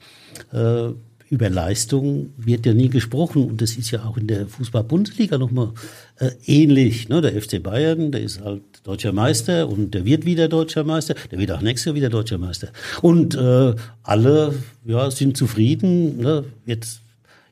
Äh, 0.52 0.90
über 1.30 1.50
Leistung 1.50 2.32
wird 2.36 2.66
ja 2.66 2.74
nie 2.74 2.90
gesprochen 2.90 3.48
und 3.48 3.60
das 3.60 3.76
ist 3.76 3.90
ja 3.90 4.04
auch 4.04 4.16
in 4.16 4.26
der 4.26 4.46
Fußball-Bundesliga 4.46 5.38
nochmal 5.38 5.70
äh, 6.18 6.30
ähnlich. 6.46 7.08
Ne? 7.08 7.20
Der 7.20 7.40
FC 7.40 7.62
Bayern, 7.62 8.12
der 8.12 8.22
ist 8.22 8.40
halt 8.40 8.62
deutscher 8.84 9.12
Meister 9.12 9.68
und 9.68 9.94
der 9.94 10.04
wird 10.04 10.24
wieder 10.24 10.48
deutscher 10.48 10.84
Meister, 10.84 11.14
der 11.30 11.38
wird 11.38 11.50
auch 11.50 11.60
nächstes 11.60 11.86
Jahr 11.86 11.94
wieder 11.94 12.10
deutscher 12.10 12.38
Meister. 12.38 12.68
Und 13.02 13.34
äh, 13.34 13.74
alle 14.02 14.54
ja, 14.84 15.10
sind 15.10 15.36
zufrieden. 15.36 16.18
Ne? 16.18 16.44
Jetzt, 16.66 17.00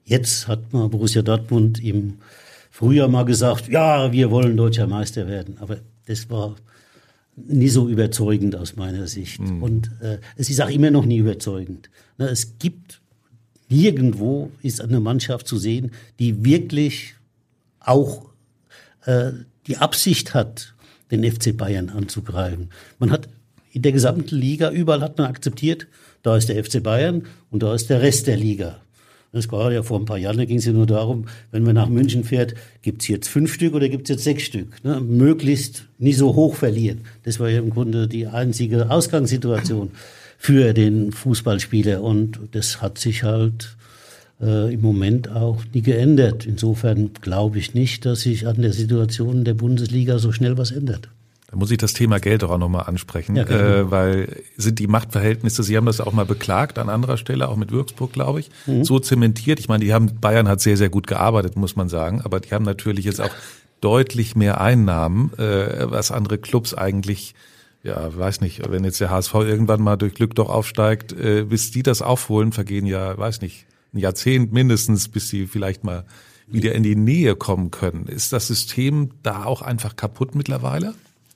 jetzt 0.04 0.48
hat 0.48 0.72
man 0.72 0.90
Borussia 0.90 1.22
Dortmund 1.22 1.82
im 1.82 2.18
Frühjahr 2.70 3.08
mal 3.08 3.24
gesagt, 3.24 3.68
ja, 3.68 4.12
wir 4.12 4.30
wollen 4.30 4.56
deutscher 4.56 4.86
Meister 4.86 5.26
werden. 5.26 5.56
Aber 5.60 5.78
das 6.06 6.30
war 6.30 6.56
nie 7.36 7.68
so 7.68 7.88
überzeugend 7.88 8.56
aus 8.56 8.76
meiner 8.76 9.06
Sicht. 9.06 9.40
Mhm. 9.40 9.62
Und 9.62 9.90
äh, 10.00 10.18
es 10.36 10.50
ist 10.50 10.60
auch 10.60 10.70
immer 10.70 10.90
noch 10.90 11.04
nie 11.04 11.18
überzeugend. 11.18 11.90
Ne? 12.18 12.28
Es 12.28 12.58
gibt 12.58 13.00
nirgendwo 13.68 14.50
ist 14.62 14.80
eine 14.80 15.00
Mannschaft 15.00 15.48
zu 15.48 15.56
sehen, 15.56 15.92
die 16.18 16.44
wirklich 16.44 17.14
auch 17.80 18.31
äh, 19.06 19.32
die 19.66 19.76
Absicht 19.76 20.34
hat, 20.34 20.74
den 21.10 21.30
FC 21.30 21.56
Bayern 21.56 21.90
anzugreifen. 21.90 22.70
Man 22.98 23.10
hat 23.10 23.28
in 23.72 23.82
der 23.82 23.92
gesamten 23.92 24.36
Liga, 24.36 24.70
überall 24.70 25.02
hat 25.02 25.18
man 25.18 25.28
akzeptiert, 25.28 25.86
da 26.22 26.36
ist 26.36 26.48
der 26.48 26.62
FC 26.62 26.82
Bayern 26.82 27.24
und 27.50 27.62
da 27.62 27.74
ist 27.74 27.90
der 27.90 28.02
Rest 28.02 28.26
der 28.26 28.36
Liga. 28.36 28.80
Das 29.32 29.50
war 29.50 29.72
ja 29.72 29.82
vor 29.82 29.98
ein 29.98 30.04
paar 30.04 30.18
Jahren, 30.18 30.36
da 30.36 30.44
ging 30.44 30.58
es 30.58 30.66
ja 30.66 30.72
nur 30.72 30.86
darum, 30.86 31.24
wenn 31.50 31.62
man 31.62 31.74
nach 31.74 31.88
München 31.88 32.22
fährt, 32.22 32.54
gibt's 32.82 33.08
jetzt 33.08 33.28
fünf 33.28 33.54
Stück 33.54 33.74
oder 33.74 33.88
gibt's 33.88 34.10
jetzt 34.10 34.24
sechs 34.24 34.42
Stück? 34.42 34.84
Ne? 34.84 35.00
Möglichst 35.00 35.86
nicht 35.98 36.18
so 36.18 36.34
hoch 36.34 36.54
verlieren. 36.54 37.00
Das 37.22 37.40
war 37.40 37.48
ja 37.48 37.58
im 37.58 37.70
Grunde 37.70 38.08
die 38.08 38.26
einzige 38.26 38.90
Ausgangssituation 38.90 39.92
für 40.36 40.74
den 40.74 41.12
Fußballspieler. 41.12 42.02
Und 42.02 42.40
das 42.50 42.82
hat 42.82 42.98
sich 42.98 43.22
halt 43.22 43.76
äh, 44.42 44.74
im 44.74 44.80
Moment 44.80 45.30
auch 45.30 45.62
nie 45.72 45.82
geändert. 45.82 46.46
Insofern 46.46 47.10
glaube 47.20 47.58
ich 47.58 47.74
nicht, 47.74 48.04
dass 48.04 48.22
sich 48.22 48.46
an 48.46 48.60
der 48.60 48.72
Situation 48.72 49.44
der 49.44 49.54
Bundesliga 49.54 50.18
so 50.18 50.32
schnell 50.32 50.58
was 50.58 50.72
ändert. 50.72 51.08
Da 51.50 51.58
muss 51.58 51.70
ich 51.70 51.78
das 51.78 51.92
Thema 51.92 52.18
Geld 52.18 52.42
auch 52.44 52.56
nochmal 52.56 52.84
ansprechen, 52.86 53.36
ja, 53.36 53.44
äh, 53.44 53.90
weil 53.90 54.42
sind 54.56 54.78
die 54.78 54.86
Machtverhältnisse, 54.86 55.62
Sie 55.62 55.76
haben 55.76 55.84
das 55.84 56.00
auch 56.00 56.14
mal 56.14 56.24
beklagt 56.24 56.78
an 56.78 56.88
anderer 56.88 57.18
Stelle, 57.18 57.48
auch 57.48 57.56
mit 57.56 57.70
Würzburg, 57.70 58.12
glaube 58.12 58.40
ich, 58.40 58.50
mhm. 58.66 58.84
so 58.84 58.98
zementiert. 58.98 59.60
Ich 59.60 59.68
meine, 59.68 59.84
die 59.84 59.92
haben, 59.92 60.18
Bayern 60.18 60.48
hat 60.48 60.62
sehr, 60.62 60.78
sehr 60.78 60.88
gut 60.88 61.06
gearbeitet, 61.06 61.56
muss 61.56 61.76
man 61.76 61.90
sagen, 61.90 62.22
aber 62.22 62.40
die 62.40 62.52
haben 62.52 62.64
natürlich 62.64 63.04
jetzt 63.04 63.20
auch 63.20 63.34
deutlich 63.82 64.34
mehr 64.34 64.62
Einnahmen, 64.62 65.30
äh, 65.38 65.90
was 65.90 66.10
andere 66.10 66.38
Clubs 66.38 66.72
eigentlich 66.72 67.34
ja, 67.84 68.16
weiß 68.16 68.40
nicht, 68.42 68.70
wenn 68.70 68.84
jetzt 68.84 69.00
der 69.00 69.10
HSV 69.10 69.34
irgendwann 69.34 69.82
mal 69.82 69.96
durch 69.96 70.14
Glück 70.14 70.36
doch 70.36 70.48
aufsteigt, 70.48 71.12
äh, 71.12 71.42
bis 71.42 71.72
die 71.72 71.82
das 71.82 72.00
aufholen, 72.00 72.52
vergehen 72.52 72.86
ja, 72.86 73.18
weiß 73.18 73.40
nicht, 73.40 73.66
ein 73.92 73.98
Jahrzehnt 73.98 74.52
mindestens, 74.52 75.08
bis 75.08 75.28
sie 75.28 75.46
vielleicht 75.46 75.84
mal 75.84 76.04
wieder 76.46 76.74
in 76.74 76.82
die 76.82 76.96
Nähe 76.96 77.34
kommen 77.36 77.70
können. 77.70 78.06
Ist 78.06 78.32
das 78.32 78.46
System 78.46 79.10
da 79.22 79.44
auch 79.44 79.62
einfach 79.62 79.96
kaputt 79.96 80.34
mittlerweile? 80.34 80.94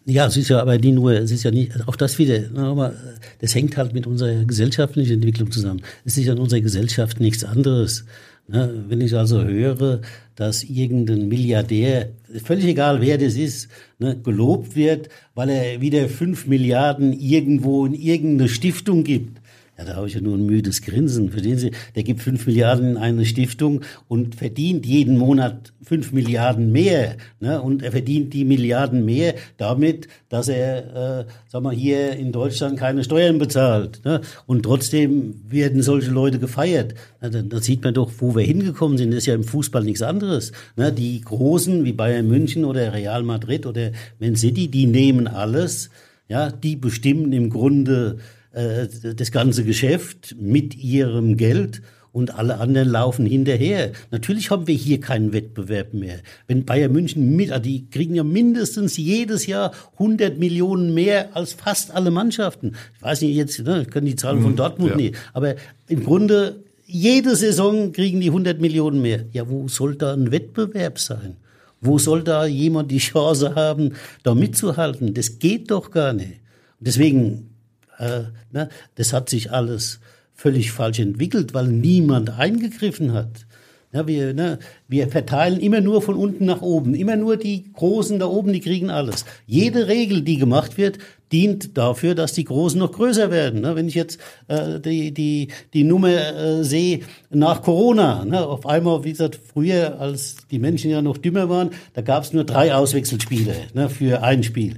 Ja, 0.09 0.27
es 0.27 0.37
ist 0.37 0.49
ja 0.51 0.61
aber 0.61 0.79
nie 0.79 0.93
nur, 0.93 1.13
es 1.13 1.33
ist 1.33 1.43
ja 1.43 1.51
nicht, 1.51 1.89
auch 1.89 1.97
das 1.97 2.19
wieder, 2.19 2.45
aber 2.55 2.95
das 3.41 3.55
hängt 3.57 3.77
halt 3.77 3.93
mit 3.93 4.07
unserer 4.07 4.45
gesellschaftlichen 4.45 5.15
Entwicklung 5.15 5.51
zusammen. 5.51 5.83
Es 6.05 6.17
ist 6.17 6.27
ja 6.27 6.33
in 6.33 6.39
unserer 6.39 6.61
Gesellschaft 6.61 7.19
nichts 7.19 7.43
anderes. 7.43 8.05
Ne? 8.47 8.85
Wenn 8.87 9.01
ich 9.01 9.17
also 9.17 9.43
höre, 9.43 10.03
dass 10.37 10.63
irgendein 10.63 11.27
Milliardär, 11.27 12.11
völlig 12.45 12.67
egal 12.67 13.01
wer 13.01 13.19
das 13.19 13.35
ist, 13.35 13.69
ne, 13.99 14.17
gelobt 14.17 14.77
wird, 14.77 15.09
weil 15.35 15.49
er 15.49 15.81
wieder 15.81 16.09
fünf 16.09 16.47
Milliarden 16.47 17.13
irgendwo 17.13 17.85
in 17.85 17.95
irgendeine 17.95 18.49
Stiftung 18.49 19.03
gibt, 19.03 19.41
ja, 19.79 19.85
da 19.85 19.97
habe 19.97 20.09
ich 20.09 20.15
ja 20.15 20.23
nur 20.23 20.37
ein 20.37 20.47
müdes 20.47 20.81
Grinsen. 20.81 21.31
Verstehen 21.31 21.59
Sie? 21.59 21.71
Der 21.95 22.03
gibt 22.03 22.23
fünf 22.23 22.47
Milliarden 22.47 22.93
in 22.93 22.97
eine 22.97 23.27
Stiftung 23.27 23.83
und 24.09 24.35
verdient 24.35 24.87
jeden 24.87 25.19
Monat 25.19 25.75
fünf 25.83 26.13
Milliarden 26.13 26.73
mehr. 26.73 27.17
Ne? 27.41 27.61
Und 27.61 27.83
er 27.83 27.93
verdient 27.93 28.33
die 28.33 28.47
Milliarden 28.47 29.05
mehr 29.05 29.35
damit, 29.59 30.09
dass 30.31 30.49
er, 30.49 31.21
äh, 31.21 31.25
sag 31.47 31.63
mal, 31.63 31.75
hier 31.75 32.13
in 32.13 32.33
Deutschland 32.33 32.79
keine 32.79 33.05
Steuern 33.05 33.39
bezahlt. 33.39 34.01
Ne? 34.05 34.23
Und 34.47 34.63
trotzdem 34.63 35.43
werden 35.47 35.83
solche 35.83 36.11
Leute 36.11 36.39
gefeiert. 36.39 36.95
Na, 37.21 37.29
da, 37.29 37.43
da 37.43 37.61
sieht 37.61 37.85
man 37.85 37.93
doch, 37.93 38.11
wo 38.19 38.35
wir 38.35 38.45
hingekommen 38.45 38.97
sind. 38.97 39.11
Das 39.11 39.19
ist 39.19 39.27
ja 39.27 39.35
im 39.35 39.45
Fußball 39.45 39.85
nichts 39.85 40.01
anderes. 40.01 40.53
Ne? 40.77 40.91
Die 40.91 41.21
Großen 41.21 41.85
wie 41.85 41.93
Bayern 41.93 42.29
München 42.29 42.65
oder 42.65 42.95
Real 42.95 43.23
Madrid 43.23 43.67
oder 43.67 43.93
Man 44.19 44.37
City, 44.37 44.69
die 44.69 44.87
nehmen 44.87 45.29
alles. 45.29 45.91
Ja, 46.29 46.51
die 46.51 46.75
bestimmen 46.75 47.33
im 47.33 47.51
Grunde 47.51 48.19
äh, 48.57 48.89
das 49.15 49.31
ganze 49.33 49.65
Geschäft 49.65 50.35
mit 50.41 50.75
ihrem 50.75 51.37
Geld 51.37 51.83
und 52.11 52.35
alle 52.39 52.59
anderen 52.59 52.89
laufen 52.89 53.27
hinterher. 53.27 53.93
Natürlich 54.11 54.51
haben 54.51 54.67
wir 54.67 54.75
hier 54.75 54.99
keinen 54.99 55.35
Wettbewerb 55.35 55.93
mehr. 55.93 56.21
Wenn 56.47 56.65
Bayern 56.65 56.91
München 56.91 57.37
mit, 57.37 57.53
ah, 57.53 57.59
die 57.59 57.91
kriegen 57.91 58.15
ja 58.15 58.25
mindestens 58.25 58.97
jedes 58.97 59.47
Jahr 59.47 59.73
100 59.99 60.39
Millionen 60.39 60.95
mehr 60.95 61.37
als 61.37 61.53
fast 61.53 61.91
alle 61.91 62.11
Mannschaften. 62.11 62.73
Ich 62.97 63.03
weiß 63.03 63.21
nicht 63.21 63.37
jetzt, 63.37 63.63
ne, 63.63 63.83
ich 63.83 63.91
kann 63.91 64.07
die 64.07 64.17
Zahlen 64.17 64.41
von 64.41 64.53
mhm, 64.53 64.57
Dortmund 64.57 64.93
ja. 64.93 64.97
nicht, 64.97 65.17
aber 65.35 65.57
im 65.89 66.03
Grunde 66.03 66.65
jede 66.87 67.37
Saison 67.37 67.93
kriegen 67.93 68.23
die 68.23 68.29
100 68.29 68.59
Millionen 68.59 69.03
mehr. 69.03 69.27
Ja, 69.33 69.51
wo 69.51 69.69
soll 69.69 69.97
da 69.97 70.15
ein 70.15 70.33
Wettbewerb 70.33 70.99
sein? 70.99 71.37
Wo 71.83 71.99
soll 71.99 72.23
da 72.23 72.47
jemand 72.47 72.91
die 72.91 72.99
Chance 72.99 73.55
haben, 73.55 73.93
da 74.23 74.35
mitzuhalten? 74.35 75.13
Das 75.13 75.39
geht 75.39 75.71
doch 75.71 75.91
gar 75.91 76.15
nicht. 76.15 76.41
Deswegen 76.81 77.51
äh, 77.99 78.25
ne, 78.53 78.69
das 78.97 79.13
hat 79.13 79.29
sich 79.29 79.53
alles 79.53 80.01
völlig 80.35 80.73
falsch 80.73 80.99
entwickelt, 80.99 81.55
weil 81.55 81.69
niemand 81.69 82.31
eingegriffen 82.39 83.13
hat. 83.13 83.47
Ja, 83.93 84.07
wir, 84.07 84.35
ne, 84.35 84.59
wir 84.89 85.09
verteilen 85.09 85.59
immer 85.59 85.81
nur 85.81 86.03
von 86.03 86.17
unten 86.17 86.45
nach 86.45 86.61
oben. 86.61 86.95
Immer 86.95 87.17
nur 87.17 87.37
die 87.37 87.73
Großen 87.73 88.19
da 88.19 88.27
oben, 88.27 88.53
die 88.53 88.61
kriegen 88.61 88.91
alles. 88.91 89.25
Jede 89.47 89.87
Regel, 89.87 90.21
die 90.21 90.37
gemacht 90.37 90.77
wird, 90.77 90.99
dient 91.33 91.79
dafür, 91.79 92.15
dass 92.15 92.35
die 92.35 92.45
Großen 92.45 92.79
noch 92.79 92.93
größer 92.93 93.31
werden. 93.31 93.63
Ne? 93.63 93.75
Wenn 93.75 93.89
ich 93.89 93.95
jetzt 93.95 94.21
äh, 94.49 94.81
die, 94.81 95.15
die, 95.15 95.49
die 95.73 95.85
Nummer 95.85 96.11
äh, 96.11 96.63
sehe 96.65 97.01
nach 97.31 97.63
Corona, 97.63 98.25
ne? 98.25 98.45
auf 98.47 98.67
einmal, 98.67 99.05
wie 99.05 99.13
gesagt, 99.13 99.37
früher, 99.37 99.99
als 99.99 100.37
die 100.51 100.59
Menschen 100.59 100.91
ja 100.91 101.01
noch 101.01 101.17
dümmer 101.17 101.49
waren, 101.49 101.71
da 101.95 102.03
gab 102.03 102.25
es 102.25 102.33
nur 102.33 102.45
drei 102.45 102.75
Auswechselspiele 102.75 103.55
ne, 103.73 103.89
für 103.89 104.23
ein 104.23 104.43
Spiel. 104.43 104.75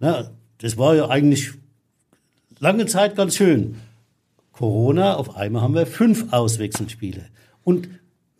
Ne? 0.00 0.30
Das 0.58 0.78
war 0.78 0.96
ja 0.96 1.08
eigentlich 1.10 1.52
lange 2.62 2.86
Zeit 2.86 3.16
ganz 3.16 3.36
schön. 3.36 3.74
Corona, 4.52 5.16
auf 5.16 5.36
einmal 5.36 5.62
haben 5.62 5.74
wir 5.74 5.84
fünf 5.84 6.32
Auswechselspiele. 6.32 7.26
Und 7.64 7.88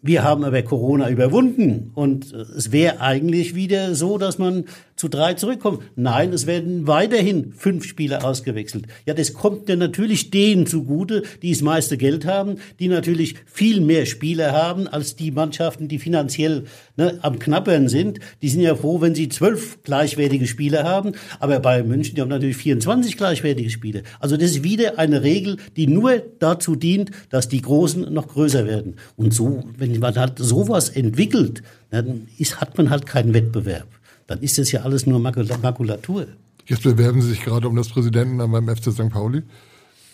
wir 0.01 0.23
haben 0.23 0.45
aber 0.45 0.63
Corona 0.63 1.11
überwunden 1.11 1.91
und 1.95 2.33
es 2.33 2.73
wäre 2.73 3.01
eigentlich 3.01 3.55
wieder 3.55 3.95
so, 3.95 4.19
dass 4.19 4.39
man 4.39 4.65
zu 5.03 5.09
drei 5.09 5.35
zurückkommt. 5.35 5.83
Nein, 5.97 6.33
es 6.33 6.47
werden 6.47 6.87
weiterhin 6.87 7.55
fünf 7.57 7.85
Spieler 7.85 8.25
ausgewechselt. 8.25 8.85
Ja, 9.05 9.15
das 9.15 9.33
kommt 9.33 9.69
ja 9.69 9.75
natürlich 9.75 10.31
denen 10.31 10.65
zugute, 10.65 11.25
die 11.43 11.51
das 11.51 11.61
meiste 11.61 11.97
Geld 11.97 12.25
haben, 12.25 12.59
die 12.79 12.87
natürlich 12.87 13.35
viel 13.45 13.81
mehr 13.81 14.07
Spieler 14.07 14.53
haben 14.53 14.87
als 14.87 15.17
die 15.17 15.33
Mannschaften, 15.33 15.89
die 15.89 15.99
finanziell 15.99 16.67
ne, 16.97 17.19
am 17.23 17.41
knappern 17.41 17.89
sind. 17.89 18.21
Die 18.43 18.49
sind 18.49 18.61
ja 18.61 18.77
froh, 18.77 19.01
wenn 19.01 19.17
sie 19.17 19.29
zwölf 19.29 19.83
gleichwertige 19.83 20.47
Spieler 20.47 20.85
haben. 20.85 21.15
Aber 21.41 21.59
bei 21.59 21.83
München, 21.83 22.15
die 22.15 22.21
haben 22.21 22.29
natürlich 22.29 22.59
24 22.59 23.17
gleichwertige 23.17 23.71
Spieler. 23.71 24.03
Also 24.21 24.37
das 24.37 24.53
ist 24.53 24.63
wieder 24.63 25.01
eine 25.01 25.25
Regel, 25.25 25.57
die 25.75 25.89
nur 25.89 26.23
dazu 26.39 26.77
dient, 26.77 27.11
dass 27.29 27.49
die 27.49 27.61
Großen 27.61 28.03
noch 28.15 28.29
größer 28.29 28.67
werden. 28.69 28.95
Und 29.17 29.35
so, 29.35 29.65
wenn 29.77 29.99
man 29.99 30.15
halt 30.15 30.39
sowas 30.39 30.91
entwickelt, 30.91 31.65
dann 31.91 32.29
ist, 32.39 32.61
hat 32.61 32.79
man 32.79 32.89
halt 32.89 33.07
keinen 33.07 33.35
Wettbewerb 33.35 33.89
dann 34.27 34.41
ist 34.41 34.59
das 34.59 34.73
ja 34.73 34.83
alles 34.83 35.07
nur 35.07 35.19
Makulatur. 35.19 36.27
Jetzt 36.67 36.83
bewerben 36.83 37.23
Sie 37.23 37.31
sich 37.31 37.43
gerade 37.43 37.69
um 37.69 37.77
das 37.77 37.89
Präsidentenamt 37.89 38.53
beim 38.53 38.69
FC 38.69 38.93
St. 38.93 39.09
Pauli. 39.11 39.43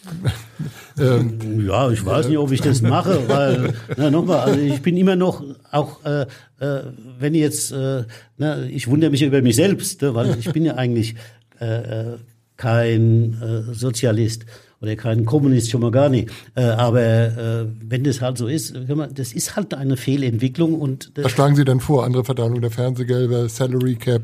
ähm. 0.99 1.67
Ja, 1.67 1.91
ich 1.91 2.05
weiß 2.05 2.29
nicht, 2.29 2.39
ob 2.39 2.51
ich 2.51 2.61
das 2.61 2.81
mache, 2.81 3.29
weil, 3.29 3.75
na, 3.97 4.11
nochmal, 4.11 4.41
also 4.41 4.61
ich 4.61 4.81
bin 4.81 4.97
immer 4.97 5.17
noch, 5.17 5.45
auch 5.71 6.05
äh, 6.05 6.23
äh, 6.61 6.83
wenn 7.19 7.35
jetzt, 7.35 7.73
äh, 7.73 8.05
na, 8.39 8.63
ich 8.63 8.89
wundere 8.89 9.11
mich 9.11 9.23
über 9.23 9.43
mich 9.43 9.57
selbst, 9.57 10.01
ne, 10.01 10.15
weil 10.15 10.39
ich 10.39 10.51
bin 10.53 10.65
ja 10.65 10.77
eigentlich 10.77 11.15
äh, 11.61 12.13
äh 12.13 12.19
kein 12.57 13.41
äh, 13.41 13.73
Sozialist 13.73 14.45
oder 14.81 14.97
kein 14.97 15.25
Kommunist 15.25 15.71
schon 15.71 15.81
mal 15.81 15.91
gar 15.91 16.09
nicht. 16.09 16.31
Äh, 16.55 16.63
aber 16.63 17.03
äh, 17.03 17.67
wenn 17.89 18.05
das 18.05 18.21
halt 18.21 18.39
so 18.39 18.47
ist, 18.47 18.75
das 19.15 19.33
ist 19.33 19.57
halt 19.57 19.75
eine 19.75 19.97
Fehlentwicklung. 19.97 20.75
Und 20.75 21.13
Was 21.17 21.33
schlagen 21.33 21.57
Sie 21.57 21.65
denn 21.65 21.81
vor? 21.81 22.05
Andere 22.05 22.25
Verteilung 22.25 22.61
der 22.61 22.71
Fernsehgelder, 22.71 23.49
Salary 23.49 23.97
Cap, 23.97 24.23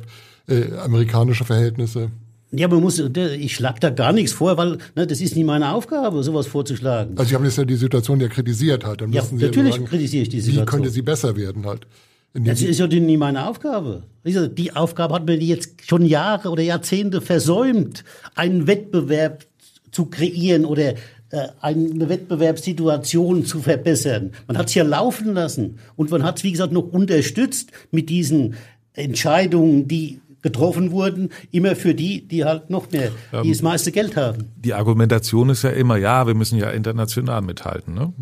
äh, 0.49 0.73
amerikanische 0.77 1.45
Verhältnisse? 1.45 2.11
Ja, 2.57 2.69
man 2.69 2.81
muss, 2.81 3.01
ich 3.01 3.55
schlag 3.55 3.81
da 3.81 3.91
gar 3.91 4.13
nichts 4.13 4.33
vor, 4.33 4.57
weil 4.57 4.79
ne, 4.95 5.07
das 5.07 5.21
ist 5.21 5.35
nie 5.35 5.43
meine 5.43 5.73
Aufgabe, 5.73 6.23
sowas 6.23 6.47
vorzuschlagen. 6.47 7.19
Also 7.19 7.31
Sie 7.31 7.35
haben 7.35 7.45
jetzt 7.45 7.59
ja 7.59 7.65
die 7.65 7.75
Situation 7.75 8.21
ja 8.21 8.29
kritisiert 8.29 8.85
halt. 8.85 9.01
Dann 9.01 9.13
ja, 9.13 9.23
Sie 9.23 9.35
natürlich 9.35 9.75
sagen, 9.75 9.87
kritisiere 9.87 10.23
ich 10.23 10.29
die 10.29 10.41
Situation. 10.41 10.67
Wie 10.67 10.71
könnte 10.71 10.91
sie 10.91 11.03
besser 11.03 11.37
werden 11.37 11.67
halt? 11.67 11.87
Das 12.35 12.63
ist 12.63 12.81
ja 12.81 12.87
nie 12.89 13.17
meine 13.17 13.47
Aufgabe. 13.47 14.03
Die 14.25 14.75
Aufgabe 14.75 15.15
hat 15.15 15.27
mir 15.27 15.37
jetzt 15.37 15.89
schon 15.89 16.05
Jahre 16.05 16.51
oder 16.51 16.63
Jahrzehnte 16.63 17.21
versäumt, 17.21 18.03
einen 18.35 18.67
Wettbewerb 18.67 19.47
zu 19.95 20.07
kreieren 20.07 20.65
oder 20.65 20.95
äh, 21.31 21.49
eine 21.61 22.09
Wettbewerbssituation 22.09 23.45
zu 23.47 23.61
verbessern. 23.61 24.33
Man 24.47 24.59
hat 24.59 24.67
es 24.69 24.75
ja 24.75 24.85
laufen 24.85 25.33
lassen 25.35 25.79
und 25.97 26.11
man 26.11 26.23
hat 26.23 26.39
es, 26.39 26.45
wie 26.45 26.53
gesagt, 26.53 26.73
noch 26.73 26.93
unterstützt 26.93 27.71
mit 27.91 28.11
diesen 28.11 28.57
Entscheidungen, 28.93 29.89
die 29.89 30.21
getroffen 30.43 30.93
wurden, 30.93 31.31
immer 31.51 31.75
für 31.75 31.95
die, 31.95 32.29
die 32.29 32.45
halt 32.45 32.69
noch 32.69 32.91
mehr, 32.93 33.11
die 33.33 33.37
ähm, 33.37 33.49
das 33.49 33.63
meiste 33.63 33.93
Geld 33.93 34.15
haben. 34.15 34.53
Die 34.57 34.75
Argumentation 34.75 35.49
ist 35.49 35.63
ja 35.63 35.71
immer, 35.71 35.97
ja, 35.97 36.27
wir 36.27 36.35
müssen 36.35 36.59
ja 36.59 36.71
international 36.71 37.41
mithalten. 37.41 37.95
Ne? 37.95 38.13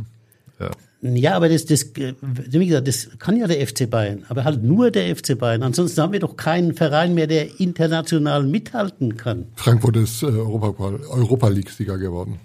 Ja. 0.60 0.70
Ja, 1.04 1.34
aber 1.34 1.48
das, 1.48 1.66
das, 1.66 1.90
wie 1.96 2.66
gesagt, 2.66 2.86
das 2.86 3.08
kann 3.18 3.36
ja 3.36 3.48
der 3.48 3.66
FC 3.66 3.90
Bayern, 3.90 4.24
aber 4.28 4.44
halt 4.44 4.62
nur 4.62 4.92
der 4.92 5.16
FC 5.16 5.36
Bayern. 5.36 5.64
Ansonsten 5.64 6.00
haben 6.00 6.12
wir 6.12 6.20
doch 6.20 6.36
keinen 6.36 6.74
Verein 6.74 7.14
mehr, 7.14 7.26
der 7.26 7.58
international 7.58 8.44
mithalten 8.44 9.16
kann. 9.16 9.46
Frankfurt 9.56 9.96
ist 9.96 10.22
äh, 10.22 10.26
Europa, 10.26 10.92
Europa 11.10 11.48
League-Sieger 11.48 11.98
geworden. 11.98 12.38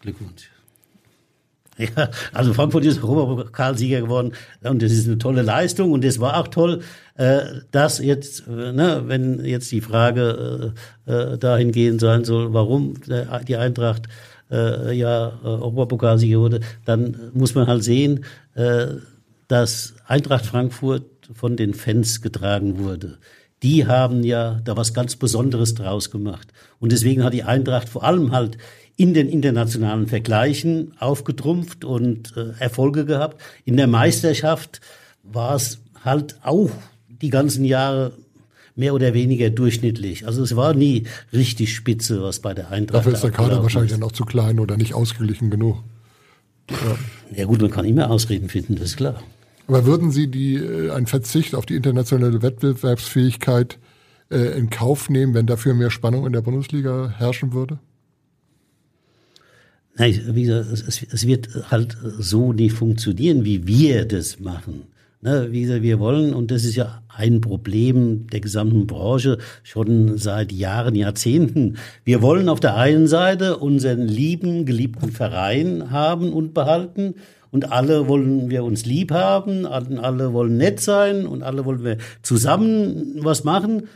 Glückwunsch. 0.00 0.50
Ja, 1.76 2.08
also 2.32 2.54
Frankfurt 2.54 2.84
ist 2.84 3.02
Europapokalsieger 3.02 4.02
geworden 4.02 4.32
und 4.62 4.80
das 4.80 4.92
ist 4.92 5.06
eine 5.06 5.18
tolle 5.18 5.42
Leistung 5.42 5.90
und 5.92 6.04
es 6.04 6.20
war 6.20 6.38
auch 6.38 6.48
toll, 6.48 6.82
äh, 7.16 7.40
dass 7.72 7.98
jetzt, 7.98 8.46
äh, 8.46 8.72
ne, 8.72 9.02
wenn 9.06 9.44
jetzt 9.44 9.72
die 9.72 9.80
Frage 9.80 10.72
äh, 11.06 11.12
äh 11.12 11.38
dahingehend 11.38 12.00
sein 12.00 12.24
soll, 12.24 12.54
warum 12.54 12.94
die 13.48 13.56
Eintracht 13.56 14.08
äh, 14.50 14.96
ja 14.96 15.28
äh, 15.42 15.46
Europapokalsieger 15.46 16.38
wurde, 16.38 16.60
dann 16.84 17.30
muss 17.34 17.54
man 17.54 17.66
halt 17.66 17.84
sehen, 17.84 18.24
äh, 18.54 18.86
dass 19.48 19.94
Eintracht 20.06 20.46
Frankfurt 20.46 21.04
von 21.32 21.56
den 21.56 21.74
Fans 21.74 22.22
getragen 22.22 22.78
wurde. 22.78 23.18
Die 23.62 23.86
haben 23.86 24.22
ja 24.24 24.60
da 24.64 24.76
was 24.76 24.92
ganz 24.92 25.16
Besonderes 25.16 25.74
draus 25.74 26.10
gemacht. 26.10 26.48
Und 26.78 26.92
deswegen 26.92 27.24
hat 27.24 27.32
die 27.32 27.44
Eintracht 27.44 27.88
vor 27.88 28.04
allem 28.04 28.32
halt 28.32 28.58
in 28.96 29.14
den 29.14 29.28
internationalen 29.28 30.06
Vergleichen 30.06 30.92
aufgetrumpft 30.98 31.84
und 31.84 32.36
äh, 32.36 32.52
Erfolge 32.58 33.04
gehabt. 33.04 33.40
In 33.64 33.76
der 33.76 33.86
Meisterschaft 33.86 34.80
war 35.22 35.56
es 35.56 35.80
halt 36.04 36.36
auch 36.42 36.70
die 37.08 37.30
ganzen 37.30 37.64
Jahre 37.64 38.12
mehr 38.76 38.94
oder 38.94 39.14
weniger 39.14 39.50
durchschnittlich. 39.50 40.26
Also 40.26 40.42
es 40.42 40.56
war 40.56 40.74
nie 40.74 41.04
richtig 41.32 41.74
spitze, 41.74 42.22
was 42.22 42.40
bei 42.40 42.54
der 42.54 42.70
Eintracht. 42.70 43.00
Dafür 43.00 43.12
ist 43.12 43.22
der 43.22 43.30
Kader 43.30 43.62
wahrscheinlich 43.62 43.92
dann 43.92 44.02
auch 44.02 44.12
zu 44.12 44.24
klein 44.24 44.58
oder 44.58 44.76
nicht 44.76 44.94
ausgeglichen 44.94 45.50
genug. 45.50 45.82
Ja. 46.70 46.76
ja 47.36 47.44
gut, 47.44 47.60
man 47.60 47.70
kann 47.70 47.84
immer 47.84 48.10
Ausreden 48.10 48.48
finden, 48.48 48.76
das 48.76 48.86
ist 48.86 48.96
klar. 48.96 49.22
Aber 49.66 49.86
würden 49.86 50.10
Sie 50.10 50.28
die, 50.30 50.56
äh, 50.56 50.90
einen 50.90 51.06
Verzicht 51.06 51.54
auf 51.54 51.66
die 51.66 51.76
internationale 51.76 52.42
Wettbewerbsfähigkeit 52.42 53.78
äh, 54.30 54.58
in 54.58 54.70
Kauf 54.70 55.08
nehmen, 55.08 55.34
wenn 55.34 55.46
dafür 55.46 55.74
mehr 55.74 55.90
Spannung 55.90 56.26
in 56.26 56.32
der 56.32 56.42
Bundesliga 56.42 57.14
herrschen 57.16 57.52
würde? 57.52 57.78
Nein, 59.96 60.20
wie 60.32 60.42
gesagt, 60.42 60.72
es, 60.72 61.02
es 61.02 61.26
wird 61.26 61.70
halt 61.70 61.96
so 62.18 62.52
nicht 62.52 62.74
funktionieren, 62.74 63.44
wie 63.44 63.66
wir 63.66 64.04
das 64.04 64.40
machen. 64.40 64.82
Ne, 65.22 65.48
wie 65.52 65.62
gesagt, 65.62 65.82
wir 65.82 66.00
wollen, 66.00 66.34
und 66.34 66.50
das 66.50 66.64
ist 66.64 66.74
ja 66.74 67.02
ein 67.16 67.40
Problem 67.40 68.26
der 68.28 68.40
gesamten 68.40 68.86
Branche 68.86 69.38
schon 69.62 70.18
seit 70.18 70.52
Jahren, 70.52 70.94
Jahrzehnten. 70.94 71.76
Wir 72.04 72.22
wollen 72.22 72.48
auf 72.48 72.60
der 72.60 72.76
einen 72.76 73.06
Seite 73.06 73.56
unseren 73.58 74.06
lieben, 74.06 74.66
geliebten 74.66 75.10
Verein 75.10 75.90
haben 75.90 76.32
und 76.32 76.54
behalten. 76.54 77.14
Und 77.50 77.70
alle 77.70 78.08
wollen 78.08 78.50
wir 78.50 78.64
uns 78.64 78.84
lieb 78.84 79.12
haben, 79.12 79.64
alle 79.64 80.32
wollen 80.32 80.56
nett 80.56 80.80
sein 80.80 81.24
und 81.24 81.44
alle 81.44 81.64
wollen 81.64 81.84
wir 81.84 81.98
zusammen 82.20 83.20
was 83.20 83.44
machen. 83.44 83.88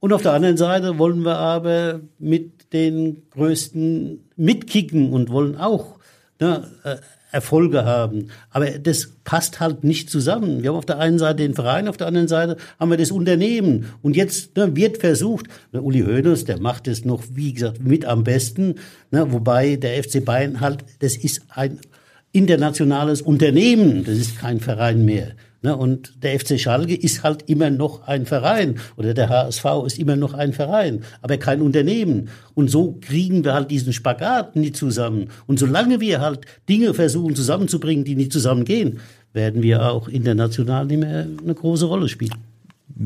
Und 0.00 0.12
auf 0.12 0.20
der 0.20 0.34
anderen 0.34 0.58
Seite 0.58 0.98
wollen 0.98 1.24
wir 1.24 1.38
aber 1.38 2.00
mit 2.18 2.74
den 2.74 3.22
Größten 3.30 4.20
mitkicken 4.36 5.12
und 5.12 5.30
wollen 5.30 5.56
auch 5.56 5.98
ne, 6.40 6.68
äh, 6.84 6.96
Erfolge 7.36 7.84
haben. 7.84 8.28
Aber 8.50 8.66
das 8.70 9.12
passt 9.24 9.60
halt 9.60 9.84
nicht 9.84 10.08
zusammen. 10.10 10.62
Wir 10.62 10.70
haben 10.70 10.76
auf 10.76 10.86
der 10.86 10.98
einen 10.98 11.18
Seite 11.18 11.42
den 11.42 11.54
Verein, 11.54 11.86
auf 11.86 11.98
der 11.98 12.06
anderen 12.06 12.28
Seite 12.28 12.56
haben 12.80 12.90
wir 12.90 12.96
das 12.96 13.10
Unternehmen. 13.10 13.92
Und 14.02 14.16
jetzt 14.16 14.56
ne, 14.56 14.74
wird 14.74 14.96
versucht, 14.98 15.46
ne, 15.72 15.82
Uli 15.82 16.00
Hoeneß, 16.00 16.46
der 16.46 16.58
macht 16.58 16.88
es 16.88 17.04
noch, 17.04 17.22
wie 17.34 17.52
gesagt, 17.52 17.84
mit 17.84 18.06
am 18.06 18.24
besten. 18.24 18.76
Ne, 19.10 19.30
wobei 19.32 19.76
der 19.76 20.02
FC 20.02 20.24
Bayern 20.24 20.60
halt, 20.60 20.84
das 21.00 21.16
ist 21.16 21.42
ein 21.50 21.78
internationales 22.32 23.20
Unternehmen, 23.22 24.04
das 24.04 24.16
ist 24.16 24.38
kein 24.38 24.60
Verein 24.60 25.04
mehr. 25.04 25.32
Ne, 25.62 25.74
und 25.74 26.22
der 26.22 26.38
FC 26.38 26.60
Schalke 26.60 26.94
ist 26.94 27.22
halt 27.22 27.48
immer 27.48 27.70
noch 27.70 28.06
ein 28.06 28.26
Verein 28.26 28.78
oder 28.96 29.14
der 29.14 29.30
HSV 29.30 29.64
ist 29.86 29.98
immer 29.98 30.14
noch 30.14 30.34
ein 30.34 30.52
Verein, 30.52 31.02
aber 31.22 31.38
kein 31.38 31.62
Unternehmen. 31.62 32.28
Und 32.54 32.70
so 32.70 32.98
kriegen 33.00 33.42
wir 33.42 33.54
halt 33.54 33.70
diesen 33.70 33.92
Spagat 33.92 34.54
nicht 34.54 34.76
zusammen. 34.76 35.28
Und 35.46 35.58
solange 35.58 36.00
wir 36.00 36.20
halt 36.20 36.40
Dinge 36.68 36.92
versuchen 36.92 37.34
zusammenzubringen, 37.34 38.04
die 38.04 38.16
nicht 38.16 38.32
zusammengehen, 38.32 39.00
werden 39.32 39.62
wir 39.62 39.90
auch 39.90 40.08
international 40.08 40.86
nicht 40.86 41.00
mehr 41.00 41.26
eine 41.42 41.54
große 41.54 41.86
Rolle 41.86 42.08
spielen. 42.08 42.34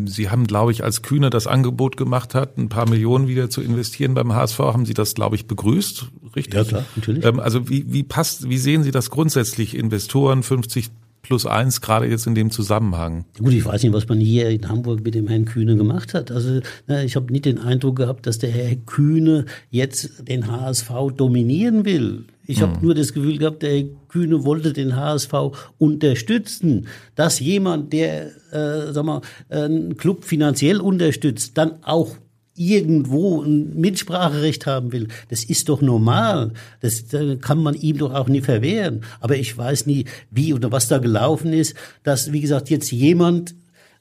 Sie 0.04 0.28
haben, 0.28 0.46
glaube 0.46 0.70
ich, 0.70 0.84
als 0.84 1.02
Kühne 1.02 1.30
das 1.30 1.46
Angebot 1.46 1.96
gemacht 1.96 2.34
hat, 2.34 2.58
ein 2.58 2.68
paar 2.68 2.88
Millionen 2.88 3.26
wieder 3.26 3.50
zu 3.50 3.60
investieren 3.60 4.14
beim 4.14 4.32
HSV, 4.32 4.58
haben 4.58 4.86
Sie 4.86 4.94
das, 4.94 5.14
glaube 5.14 5.34
ich, 5.34 5.46
begrüßt, 5.46 6.06
richtig? 6.36 6.54
Ja, 6.54 6.64
klar, 6.64 6.84
natürlich. 6.94 7.24
Ähm, 7.24 7.40
also 7.40 7.68
wie, 7.68 7.92
wie 7.92 8.04
passt, 8.04 8.48
wie 8.48 8.58
sehen 8.58 8.84
Sie 8.84 8.92
das 8.92 9.10
grundsätzlich? 9.10 9.76
Investoren 9.76 10.42
50 10.42 10.90
plus 11.30 11.46
eins, 11.46 11.80
gerade 11.80 12.06
jetzt 12.06 12.26
in 12.26 12.34
dem 12.34 12.50
Zusammenhang. 12.50 13.24
Gut, 13.38 13.52
ich 13.52 13.64
weiß 13.64 13.84
nicht, 13.84 13.92
was 13.92 14.08
man 14.08 14.18
hier 14.18 14.50
in 14.50 14.68
Hamburg 14.68 15.04
mit 15.04 15.14
dem 15.14 15.28
Herrn 15.28 15.44
Kühne 15.44 15.76
gemacht 15.76 16.12
hat. 16.12 16.32
Also 16.32 16.60
ich 17.04 17.14
habe 17.14 17.32
nicht 17.32 17.44
den 17.44 17.58
Eindruck 17.58 17.96
gehabt, 17.96 18.26
dass 18.26 18.38
der 18.38 18.50
Herr 18.50 18.74
Kühne 18.74 19.46
jetzt 19.70 20.28
den 20.28 20.50
HSV 20.50 20.90
dominieren 21.16 21.84
will. 21.84 22.24
Ich 22.48 22.62
habe 22.62 22.74
hm. 22.74 22.82
nur 22.82 22.96
das 22.96 23.12
Gefühl 23.12 23.38
gehabt, 23.38 23.62
der 23.62 23.76
Herr 23.76 23.84
Kühne 24.08 24.44
wollte 24.44 24.72
den 24.72 24.96
HSV 24.96 25.32
unterstützen. 25.78 26.88
Dass 27.14 27.38
jemand, 27.38 27.92
der 27.92 28.32
äh, 28.50 28.92
sag 28.92 29.04
mal, 29.04 29.20
einen 29.48 29.96
Club 29.96 30.24
finanziell 30.24 30.80
unterstützt, 30.80 31.56
dann 31.56 31.84
auch 31.84 32.16
irgendwo 32.60 33.42
ein 33.42 33.80
Mitspracherecht 33.80 34.66
haben 34.66 34.92
will, 34.92 35.08
das 35.30 35.44
ist 35.44 35.70
doch 35.70 35.80
normal. 35.80 36.52
Das, 36.80 37.04
kann 37.40 37.62
man 37.62 37.74
ihm 37.74 37.96
doch 37.96 38.12
auch 38.12 38.28
nie 38.28 38.42
verwehren. 38.42 39.02
Aber 39.20 39.36
ich 39.36 39.56
weiß 39.56 39.86
nie, 39.86 40.04
wie 40.30 40.52
oder 40.52 40.70
was 40.70 40.86
da 40.86 40.98
gelaufen 40.98 41.54
ist, 41.54 41.74
dass, 42.02 42.32
wie 42.32 42.40
gesagt, 42.40 42.68
jetzt 42.68 42.92
jemand, 42.92 43.54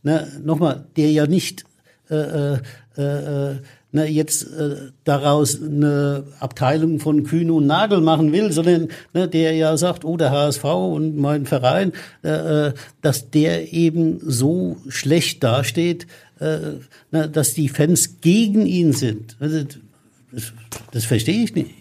ne, 0.03 0.27
nochmal, 0.43 0.87
der 0.97 1.09
ja 1.11 1.25
nicht 1.25 1.65
äh, 2.09 2.57
äh, 2.97 3.55
na, 3.91 4.05
jetzt 4.05 4.43
äh, 4.43 4.91
daraus 5.03 5.61
eine 5.61 6.25
Abteilung 6.39 6.99
von 6.99 7.23
Kühne 7.23 7.53
und 7.53 7.65
Nagel 7.65 8.01
machen 8.01 8.31
will, 8.31 8.51
sondern 8.51 8.89
ne, 9.13 9.27
der 9.27 9.53
ja 9.55 9.75
sagt, 9.77 10.05
oh, 10.05 10.15
der 10.15 10.31
HSV 10.31 10.63
und 10.63 11.17
mein 11.17 11.45
Verein, 11.47 11.93
äh, 12.23 12.67
äh, 12.67 12.73
dass 13.01 13.31
der 13.31 13.73
eben 13.73 14.19
so 14.21 14.77
schlecht 14.89 15.43
dasteht, 15.43 16.03
äh, 16.03 16.07
dass 17.11 17.53
die 17.53 17.69
Fans 17.69 18.21
gegen 18.21 18.65
ihn 18.65 18.93
sind. 18.93 19.35
Also, 19.39 19.65
das, 20.31 20.53
das 20.91 21.05
verstehe 21.05 21.43
ich 21.43 21.55
nicht. 21.55 21.71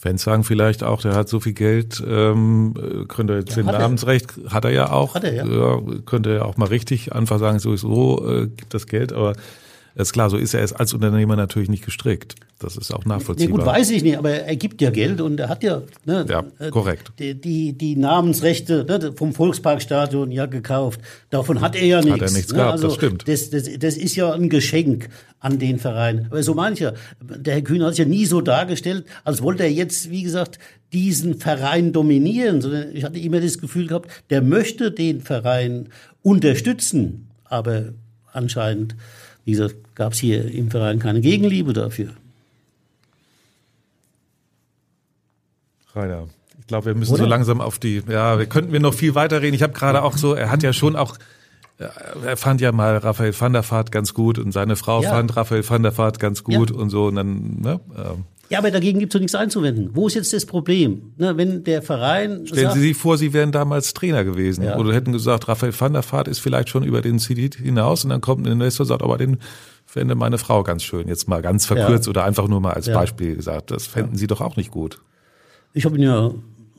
Fans 0.00 0.22
sagen 0.22 0.44
vielleicht 0.44 0.82
auch, 0.82 1.02
der 1.02 1.14
hat 1.14 1.28
so 1.28 1.40
viel 1.40 1.52
Geld, 1.52 2.02
ähm, 2.06 3.04
könnte 3.08 3.34
jetzt 3.34 3.50
ja, 3.50 3.56
den 3.56 3.66
Namensrecht, 3.66 4.32
hat 4.48 4.64
er 4.64 4.70
ja 4.70 4.90
auch, 4.90 5.14
hat 5.14 5.24
er, 5.24 5.34
ja. 5.34 5.46
ja. 5.46 5.82
könnte 6.06 6.36
er 6.36 6.46
auch 6.46 6.56
mal 6.56 6.68
richtig 6.68 7.12
einfach 7.12 7.38
sagen, 7.38 7.58
sowieso 7.58 8.26
äh, 8.26 8.46
gibt 8.46 8.72
das 8.72 8.86
Geld, 8.86 9.12
aber 9.12 9.34
ist 9.94 10.12
klar, 10.12 10.30
so 10.30 10.36
ist 10.36 10.54
er 10.54 10.68
als 10.78 10.94
Unternehmer 10.94 11.36
natürlich 11.36 11.68
nicht 11.68 11.84
gestrickt. 11.84 12.36
Das 12.60 12.76
ist 12.76 12.92
auch 12.92 13.06
nachvollziehbar. 13.06 13.58
Ja, 13.58 13.64
gut, 13.64 13.74
weiß 13.74 13.90
ich 13.90 14.02
nicht, 14.02 14.18
aber 14.18 14.30
er 14.30 14.56
gibt 14.56 14.82
ja 14.82 14.90
Geld 14.90 15.20
und 15.22 15.40
er 15.40 15.48
hat 15.48 15.62
ja, 15.62 15.82
ne, 16.04 16.26
ja 16.28 16.44
äh, 16.58 16.70
korrekt. 16.70 17.10
Die, 17.18 17.34
die, 17.34 17.72
die 17.72 17.96
Namensrechte 17.96 18.84
ne, 18.84 19.12
vom 19.16 19.32
Volksparkstadion 19.32 20.30
ja 20.30 20.44
gekauft. 20.44 21.00
Davon 21.30 21.62
hat 21.62 21.74
er 21.74 21.86
ja 21.86 22.00
nichts. 22.02 22.20
Hat 22.20 22.28
er 22.28 22.32
nichts 22.32 22.52
ne? 22.52 22.58
gehabt, 22.58 22.72
also 22.72 22.88
das 22.88 22.96
stimmt. 22.96 23.26
Das, 23.26 23.50
das, 23.50 23.64
das 23.78 23.96
ist 23.96 24.14
ja 24.14 24.32
ein 24.32 24.50
Geschenk 24.50 25.08
an 25.40 25.58
den 25.58 25.78
Verein. 25.78 26.26
Aber 26.30 26.42
so 26.42 26.54
mancher, 26.54 26.94
der 27.20 27.54
Herr 27.54 27.62
Kühn 27.62 27.82
hat 27.82 27.94
sich 27.94 28.04
ja 28.04 28.10
nie 28.10 28.26
so 28.26 28.42
dargestellt, 28.42 29.06
als 29.24 29.42
wollte 29.42 29.62
er 29.62 29.72
jetzt, 29.72 30.10
wie 30.10 30.22
gesagt, 30.22 30.58
diesen 30.92 31.38
Verein 31.38 31.92
dominieren, 31.92 32.60
sondern 32.60 32.94
ich 32.94 33.04
hatte 33.04 33.18
immer 33.18 33.40
das 33.40 33.58
Gefühl 33.58 33.86
gehabt, 33.86 34.10
der 34.28 34.42
möchte 34.42 34.90
den 34.90 35.22
Verein 35.22 35.88
unterstützen, 36.22 37.28
aber 37.44 37.94
anscheinend 38.32 38.96
wie 39.44 39.52
gesagt, 39.52 39.76
gab 39.94 40.12
es 40.12 40.18
hier 40.18 40.50
im 40.50 40.70
Verein 40.70 40.98
keine 40.98 41.20
Gegenliebe 41.20 41.72
dafür. 41.72 42.10
Rainer, 45.94 46.28
ich 46.58 46.66
glaube, 46.66 46.86
wir 46.86 46.94
müssen 46.94 47.14
Oder? 47.14 47.24
so 47.24 47.28
langsam 47.28 47.60
auf 47.60 47.78
die, 47.78 48.02
ja, 48.08 48.38
wir 48.38 48.46
könnten 48.46 48.72
wir 48.72 48.80
noch 48.80 48.94
viel 48.94 49.14
weiter 49.14 49.42
reden. 49.42 49.54
Ich 49.54 49.62
habe 49.62 49.72
gerade 49.72 50.02
auch 50.02 50.16
so, 50.16 50.34
er 50.34 50.50
hat 50.50 50.62
ja 50.62 50.72
schon 50.72 50.96
auch, 50.96 51.16
er 51.78 52.36
fand 52.36 52.60
ja 52.60 52.72
mal 52.72 52.98
Raphael 52.98 53.38
van 53.38 53.52
der 53.52 53.68
Vaart 53.68 53.90
ganz 53.90 54.14
gut 54.14 54.38
und 54.38 54.52
seine 54.52 54.76
Frau 54.76 55.02
ja. 55.02 55.10
fand 55.10 55.36
Raphael 55.36 55.68
van 55.68 55.82
der 55.82 55.96
Vaart 55.96 56.20
ganz 56.20 56.44
gut 56.44 56.70
ja. 56.70 56.76
und 56.76 56.90
so 56.90 57.06
und 57.06 57.16
dann, 57.16 57.60
ne, 57.60 57.80
ähm, 57.96 58.24
ja, 58.50 58.58
aber 58.58 58.72
dagegen 58.72 58.98
gibt 58.98 59.12
es 59.12 59.16
doch 59.16 59.20
nichts 59.20 59.36
einzuwenden. 59.36 59.90
Wo 59.94 60.08
ist 60.08 60.14
jetzt 60.14 60.32
das 60.32 60.44
Problem? 60.44 61.12
Ne, 61.16 61.36
wenn 61.36 61.62
der 61.62 61.82
Verein. 61.82 62.48
Stellen 62.48 62.62
sagt, 62.64 62.74
Sie 62.74 62.80
sich 62.80 62.96
vor, 62.96 63.16
Sie 63.16 63.32
wären 63.32 63.52
damals 63.52 63.94
Trainer 63.94 64.24
gewesen 64.24 64.64
ja. 64.64 64.76
oder 64.76 64.92
hätten 64.92 65.12
gesagt, 65.12 65.46
Raphael 65.46 65.72
van 65.78 65.92
der 65.92 66.02
Vaart 66.02 66.26
ist 66.26 66.40
vielleicht 66.40 66.68
schon 66.68 66.82
über 66.82 67.00
den 67.00 67.20
CD 67.20 67.48
hinaus 67.56 68.02
und 68.02 68.10
dann 68.10 68.20
kommt 68.20 68.44
ein 68.44 68.52
Investor 68.52 68.84
und 68.84 68.88
sagt, 68.88 69.02
aber 69.02 69.18
den 69.18 69.38
fände 69.86 70.16
meine 70.16 70.36
Frau 70.36 70.64
ganz 70.64 70.82
schön. 70.82 71.06
Jetzt 71.06 71.28
mal 71.28 71.42
ganz 71.42 71.64
verkürzt 71.64 72.06
ja. 72.06 72.10
oder 72.10 72.24
einfach 72.24 72.48
nur 72.48 72.60
mal 72.60 72.72
als 72.72 72.86
ja. 72.86 72.94
Beispiel 72.94 73.36
gesagt. 73.36 73.70
Das 73.70 73.86
fänden 73.86 74.16
Sie 74.16 74.26
doch 74.26 74.40
auch 74.40 74.56
nicht 74.56 74.72
gut. 74.72 75.00
Ich 75.72 75.84
habe 75.84 75.94
Ihnen 75.96 76.04
ja 76.04 76.32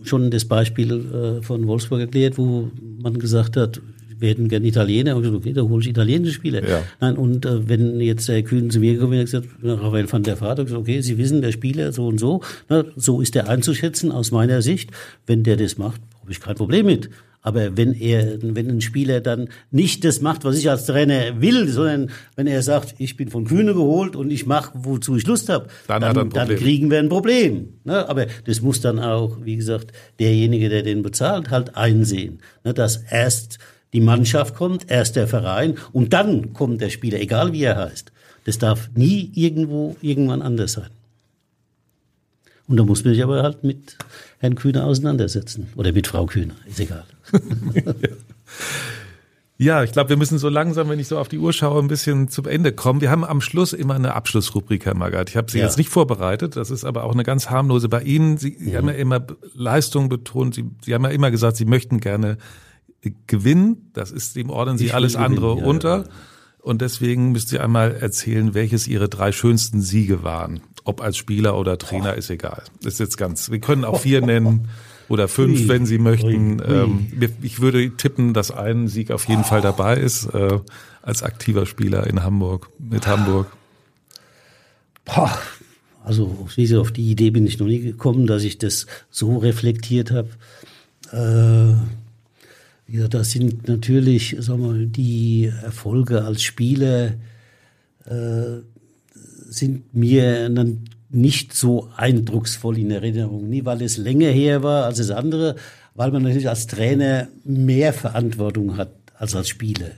schon 0.04 0.30
das 0.30 0.44
Beispiel 0.44 1.40
äh, 1.40 1.42
von 1.42 1.68
Wolfsburg 1.68 2.02
erklärt, 2.02 2.38
wo 2.38 2.70
man 3.02 3.18
gesagt 3.18 3.56
hat, 3.56 3.82
wir 4.22 4.30
hätten 4.30 4.48
gerne 4.48 4.68
Italiener. 4.68 5.16
Und 5.16 5.24
gesagt, 5.24 5.38
okay, 5.38 5.54
da 5.54 5.62
hole 5.62 5.82
ich 5.82 5.90
italienische 5.90 6.36
Spieler. 6.36 6.68
Ja. 6.68 6.84
Nein, 7.00 7.18
und 7.18 7.46
äh, 7.46 7.68
wenn 7.68 8.00
jetzt 8.00 8.30
der 8.30 8.44
Kühn 8.44 8.70
zu 8.70 8.80
mir 8.80 8.94
gekommen 8.94 9.14
wäre, 9.14 9.26
gesagt, 9.26 9.48
Rafael 9.64 10.12
van 10.12 10.24
der 10.24 10.40
Vaart, 10.40 10.60
gesagt, 10.60 10.80
okay, 10.80 11.02
Sie 11.02 11.18
wissen, 11.18 11.42
der 11.42 11.52
Spieler 11.52 11.92
so 11.92 12.08
und 12.08 12.20
so, 12.20 12.42
na, 12.70 12.86
so 12.96 13.20
ist 13.20 13.36
der 13.36 13.50
einzuschätzen 13.50 14.12
aus 14.12 14.32
meiner 14.32 14.62
Sicht. 14.62 14.92
Wenn 15.26 15.44
der 15.44 15.58
das 15.58 15.78
macht, 15.78 16.02
habe 16.22 16.32
ich 16.32 16.40
kein 16.40 16.56
Problem 16.56 16.86
mit. 16.86 17.10
Aber 17.42 17.76
wenn 17.76 17.94
er, 17.94 18.38
wenn 18.42 18.70
ein 18.70 18.82
Spieler 18.82 19.20
dann 19.20 19.50
nicht 19.72 20.06
das 20.06 20.22
macht, 20.22 20.46
was 20.46 20.58
ich 20.58 20.70
als 20.70 20.86
Trainer 20.86 21.42
will, 21.42 21.68
sondern 21.68 22.12
wenn 22.36 22.46
er 22.46 22.62
sagt, 22.62 22.96
ich 23.00 23.18
bin 23.18 23.30
von 23.30 23.46
Kühne 23.46 23.74
geholt 23.74 24.16
und 24.16 24.30
ich 24.30 24.46
mache, 24.46 24.72
wozu 24.76 25.16
ich 25.16 25.26
Lust 25.26 25.50
habe, 25.50 25.68
dann, 25.88 26.02
dann, 26.02 26.30
dann, 26.30 26.56
kriegen 26.56 26.92
wir 26.92 27.00
ein 27.00 27.10
Problem. 27.10 27.80
Ne? 27.84 28.08
Aber 28.08 28.28
das 28.46 28.62
muss 28.62 28.82
dann 28.82 29.00
auch, 29.00 29.38
wie 29.44 29.56
gesagt, 29.56 29.92
derjenige, 30.20 30.70
der 30.70 30.84
den 30.84 31.02
bezahlt, 31.02 31.50
halt 31.50 31.76
einsehen, 31.76 32.40
ne? 32.64 32.74
dass 32.76 32.98
erst 33.10 33.58
die 33.94 34.02
Mannschaft 34.02 34.56
kommt, 34.56 34.90
erst 34.90 35.16
der 35.16 35.28
Verein 35.28 35.78
und 35.92 36.14
dann 36.14 36.54
kommt 36.54 36.82
der 36.82 36.90
Spieler, 36.90 37.20
egal 37.20 37.54
wie 37.54 37.64
er 37.64 37.78
heißt. 37.78 38.12
Das 38.46 38.58
darf 38.58 38.90
nie 38.96 39.32
irgendwo 39.36 39.96
irgendwann 40.02 40.42
anders 40.42 40.74
sein. 40.74 40.90
Und 42.68 42.78
da 42.78 42.84
muss 42.84 43.04
man 43.04 43.14
sich 43.14 43.24
aber 43.24 43.44
halt 43.44 43.64
mit 43.64 43.98
Herrn 44.40 44.56
Kühner 44.56 44.86
auseinandersetzen. 44.86 45.68
Oder 45.76 45.92
mit 45.92 46.08
Frau 46.08 46.26
Kühner, 46.26 46.56
ist 46.68 46.80
egal. 46.80 47.04
Ja, 49.62 49.84
ich 49.84 49.92
glaube, 49.92 50.10
wir 50.10 50.18
müssen 50.18 50.40
so 50.40 50.50
langsam, 50.50 50.90
wenn 50.90 50.98
ich 50.98 51.08
so 51.08 51.20
auf 51.20 51.28
die 51.28 51.38
Uhr 51.38 51.54
schaue, 51.54 51.80
ein 51.84 51.88
bisschen 51.88 52.30
zum 52.30 52.48
Ende 52.48 52.72
kommen. 52.72 53.00
Wir 53.00 53.12
haben 53.12 53.24
am 53.24 53.42
Schluss 53.42 53.74
immer 53.74 53.94
eine 53.94 54.16
Abschlussrubrik, 54.16 54.88
Herr 54.88 54.96
Magath. 54.96 55.30
Ich 55.30 55.38
habe 55.38 55.52
sie 55.52 55.60
ja. 55.60 55.66
jetzt 55.66 55.78
nicht 55.78 55.90
vorbereitet. 55.90 56.56
Das 56.56 56.72
ist 56.72 56.84
aber 56.84 57.04
auch 57.04 57.14
eine 57.14 57.22
ganz 57.22 57.52
harmlose. 57.52 57.88
Bei 57.88 58.02
Ihnen, 58.02 58.38
Sie, 58.40 58.58
Sie 58.60 58.76
haben 58.76 58.88
ja 58.88 58.96
immer 58.96 59.24
Leistung 59.54 60.10
betont. 60.10 60.56
Sie, 60.56 60.66
Sie 60.84 60.96
haben 60.96 61.04
ja 61.04 61.12
immer 61.12 61.30
gesagt, 61.30 61.58
Sie 61.58 61.66
möchten 61.66 62.00
gerne 62.00 62.40
Gewinn, 63.28 63.90
das 63.94 64.12
ist 64.12 64.36
dem 64.36 64.50
ordnen 64.50 64.78
Sie 64.78 64.86
ich 64.86 64.94
alles 64.94 65.16
andere 65.16 65.58
ja, 65.58 65.66
unter. 65.66 65.98
Ja. 65.98 66.04
Und 66.60 66.82
deswegen 66.82 67.32
müsst 67.32 67.52
ihr 67.52 67.64
einmal 67.64 67.96
erzählen, 67.96 68.54
welches 68.54 68.88
Ihre 68.88 69.10
drei 69.10 69.32
schönsten 69.32 69.82
Siege 69.82 70.24
waren. 70.24 70.62
Ob 70.84 71.02
als 71.02 71.18
Spieler 71.18 71.58
oder 71.58 71.78
Trainer, 71.78 72.14
oh. 72.16 72.18
ist 72.18 72.30
egal. 72.30 72.64
Das 72.84 72.94
ist 72.94 73.00
jetzt 73.00 73.18
ganz, 73.18 73.50
wir 73.50 73.60
können 73.60 73.84
auch 73.84 74.00
vier 74.02 74.22
nennen 74.26 74.68
oder 75.10 75.28
fünf, 75.28 75.68
wenn 75.68 75.86
Sie 75.86 75.98
möchten. 75.98 76.62
Ähm, 76.66 77.32
ich 77.42 77.62
würde 77.62 77.98
tippen, 77.98 78.34
dass 78.34 78.52
ein 78.52 78.88
Sieg 78.88 79.12
auf 79.12 79.28
jeden 79.28 79.44
Fall 79.44 79.62
dabei 79.62 79.98
ist, 79.98 80.26
äh, 80.26 80.60
als 81.02 81.24
aktiver 81.24 81.66
Spieler 81.66 82.08
in 82.08 82.24
Hamburg, 82.24 82.70
mit 82.78 83.08
Hamburg. 83.08 83.48
Also 86.04 86.48
auf 86.80 86.92
die 86.92 87.10
Idee 87.10 87.32
bin 87.32 87.46
ich 87.46 87.60
noch 87.60 87.68
nie 87.68 87.80
gekommen, 87.80 88.28
dass 88.28 88.44
ich 88.44 88.58
das 88.58 88.86
so 89.10 89.38
reflektiert 89.38 90.12
habe. 90.12 90.30
Äh, 91.12 91.76
ja, 92.92 93.08
das 93.08 93.32
sind 93.32 93.68
natürlich 93.68 94.36
sagen 94.40 94.64
wir, 94.64 94.86
die 94.86 95.52
Erfolge 95.64 96.24
als 96.24 96.42
Spieler 96.42 97.14
äh, 98.06 98.60
sind 99.50 99.94
mir 99.94 100.50
nicht 101.10 101.54
so 101.54 101.90
eindrucksvoll 101.96 102.78
in 102.78 102.92
Erinnerung. 102.92 103.50
Nie, 103.50 103.64
weil 103.66 103.82
es 103.82 103.98
länger 103.98 104.30
her 104.30 104.64
war 104.64 104.86
als 104.86 104.98
das 104.98 105.12
andere, 105.12 105.56
weil 105.96 106.12
man 106.12 106.24
natürlich 106.24 106.50
als 106.50 106.68
Trainer 106.68 107.28
mehr 107.44 107.94
Verantwortung 107.94 108.78
hat 108.78 108.92
als 109.16 109.36
als 109.36 109.50
Spieler. 109.50 109.92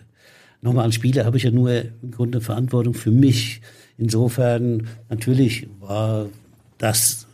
Nochmal 0.61 0.85
als 0.85 0.95
Spieler 0.95 1.25
habe 1.25 1.37
ich 1.37 1.43
ja 1.43 1.51
nur 1.51 1.71
im 2.01 2.11
Grunde 2.11 2.41
Verantwortung 2.41 2.93
für 2.93 3.11
mich. 3.11 3.61
Insofern 3.97 4.87
natürlich 5.09 5.67
war 5.79 6.29
das 6.77 7.27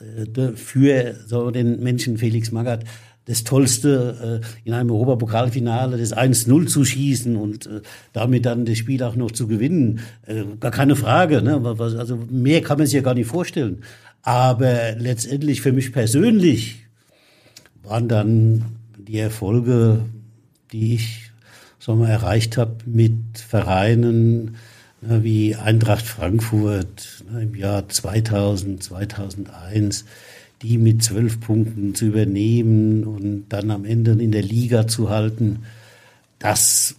äh, 0.00 0.52
für 0.54 1.16
so 1.26 1.50
den 1.50 1.82
Menschen 1.82 2.18
Felix 2.18 2.50
Magath 2.52 2.84
das 3.28 3.44
Tollste, 3.44 4.40
äh, 4.42 4.68
in 4.68 4.72
einem 4.72 4.90
Europapokalfinale 4.90 5.98
das 5.98 6.16
1-0 6.16 6.66
zu 6.66 6.84
schießen 6.84 7.36
und 7.36 7.66
äh, 7.66 7.82
damit 8.14 8.46
dann 8.46 8.64
das 8.64 8.78
Spiel 8.78 9.02
auch 9.02 9.16
noch 9.16 9.30
zu 9.30 9.46
gewinnen. 9.46 10.00
Äh, 10.26 10.44
gar 10.58 10.70
keine 10.70 10.96
Frage. 10.96 11.42
Ne? 11.42 11.62
Also 11.78 12.18
mehr 12.30 12.62
kann 12.62 12.78
man 12.78 12.86
sich 12.86 12.94
ja 12.94 13.02
gar 13.02 13.14
nicht 13.14 13.28
vorstellen. 13.28 13.82
Aber 14.22 14.92
letztendlich 14.96 15.60
für 15.60 15.72
mich 15.72 15.92
persönlich 15.92 16.86
waren 17.82 18.08
dann 18.08 18.64
die 18.96 19.18
Erfolge, 19.18 20.00
die 20.72 20.94
ich 20.94 21.28
sagen 21.78 22.00
wir, 22.00 22.08
erreicht 22.08 22.56
habe 22.56 22.76
mit 22.86 23.14
Vereinen 23.34 24.56
ne, 25.00 25.22
wie 25.22 25.54
Eintracht 25.54 26.04
Frankfurt 26.04 27.24
ne, 27.30 27.42
im 27.42 27.54
Jahr 27.54 27.88
2000, 27.88 28.82
2001 28.82 30.04
die 30.62 30.78
mit 30.78 31.02
zwölf 31.02 31.40
Punkten 31.40 31.94
zu 31.94 32.06
übernehmen 32.06 33.04
und 33.04 33.46
dann 33.48 33.70
am 33.70 33.84
Ende 33.84 34.12
in 34.12 34.32
der 34.32 34.42
Liga 34.42 34.88
zu 34.88 35.08
halten, 35.08 35.60
das 36.38 36.96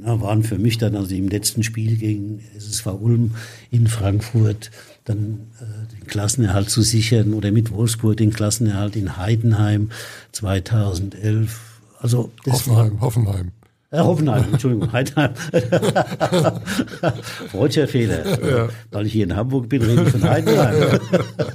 na, 0.00 0.20
waren 0.20 0.42
für 0.42 0.58
mich 0.58 0.78
dann 0.78 0.96
also 0.96 1.14
im 1.14 1.28
letzten 1.28 1.62
Spiel 1.62 1.96
gegen 1.96 2.40
SSV 2.56 2.86
Ulm 3.00 3.32
in 3.70 3.86
Frankfurt 3.86 4.70
dann 5.04 5.40
äh, 5.60 5.96
den 5.96 6.06
Klassenerhalt 6.06 6.70
zu 6.70 6.82
sichern 6.82 7.34
oder 7.34 7.50
mit 7.50 7.70
Wolfsburg 7.72 8.16
den 8.16 8.32
Klassenerhalt 8.32 8.96
in 8.96 9.16
Heidenheim 9.16 9.90
2011. 10.32 11.80
Also 11.98 12.30
das 12.44 12.66
Hoffenheim, 12.66 12.94
war, 12.94 13.00
Hoffenheim. 13.00 13.52
Äh, 13.92 13.98
Hoffenheim, 13.98 14.44
Entschuldigung, 14.52 14.90
Heidenheim. 14.92 15.32
Freudscher 17.50 17.86
Fehler. 17.86 18.24
Ja. 18.26 18.68
Weil 18.90 19.06
ich 19.06 19.12
hier 19.12 19.24
in 19.24 19.36
Hamburg 19.36 19.68
bin, 19.68 19.82
rede 19.82 20.02
ich 20.02 20.08
von 20.08 20.22
Heidenheim. 20.22 20.98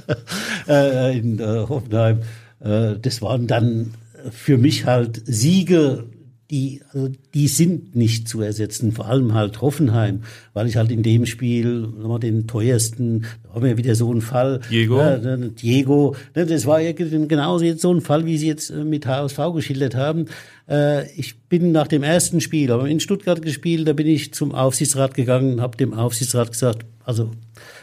äh, 0.68 1.18
in 1.18 1.40
äh, 1.40 1.66
Hoffenheim. 1.68 2.20
Äh, 2.60 2.94
das 3.02 3.20
waren 3.22 3.48
dann 3.48 3.94
für 4.30 4.56
mich 4.56 4.86
halt 4.86 5.20
Siege, 5.26 6.06
die, 6.50 6.80
also 6.92 7.10
die 7.34 7.46
sind 7.46 7.94
nicht 7.94 8.26
zu 8.26 8.40
ersetzen, 8.40 8.92
vor 8.92 9.06
allem 9.06 9.34
halt 9.34 9.60
Hoffenheim, 9.60 10.22
weil 10.54 10.66
ich 10.66 10.76
halt 10.76 10.90
in 10.90 11.02
dem 11.02 11.26
Spiel 11.26 11.80
nochmal 11.80 12.20
den 12.20 12.46
teuersten, 12.46 13.26
da 13.42 13.54
haben 13.54 13.64
wir 13.64 13.76
wieder 13.76 13.94
so 13.94 14.10
einen 14.10 14.22
Fall. 14.22 14.60
Diego. 14.70 15.00
Äh, 15.00 15.50
Diego, 15.50 16.16
ne, 16.34 16.46
das 16.46 16.64
war 16.64 16.80
ja 16.80 16.92
genauso 16.92 17.64
jetzt 17.64 17.82
so 17.82 17.92
ein 17.92 18.00
Fall, 18.00 18.24
wie 18.24 18.38
Sie 18.38 18.46
jetzt 18.46 18.70
äh, 18.70 18.84
mit 18.84 19.06
HSV 19.06 19.38
geschildert 19.54 19.94
haben. 19.94 20.26
Äh, 20.68 21.10
ich 21.12 21.38
bin 21.42 21.72
nach 21.72 21.88
dem 21.88 22.02
ersten 22.02 22.40
Spiel, 22.40 22.70
aber 22.70 22.88
in 22.88 23.00
Stuttgart 23.00 23.42
gespielt, 23.42 23.88
da 23.88 23.92
bin 23.92 24.06
ich 24.06 24.34
zum 24.34 24.54
Aufsichtsrat 24.54 25.14
gegangen 25.14 25.54
und 25.54 25.60
habe 25.60 25.76
dem 25.76 25.94
Aufsichtsrat 25.94 26.52
gesagt, 26.52 26.84
also 27.04 27.30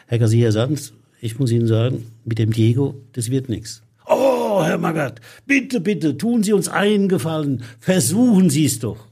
Herr 0.07 0.19
Garcia 0.19 0.51
Sanz, 0.51 0.93
ich 1.21 1.39
muss 1.39 1.51
Ihnen 1.51 1.67
sagen, 1.67 2.11
mit 2.23 2.37
dem 2.37 2.51
Diego, 2.51 2.95
das 3.13 3.31
wird 3.31 3.49
nichts. 3.49 3.81
Oh, 4.07 4.63
Herr 4.63 4.77
Magath, 4.77 5.19
bitte, 5.47 5.81
bitte, 5.81 6.17
tun 6.17 6.43
Sie 6.43 6.53
uns 6.53 6.67
einen 6.67 7.09
Gefallen, 7.09 7.63
versuchen 7.79 8.49
Sie 8.49 8.65
es 8.65 8.79
doch. 8.79 9.07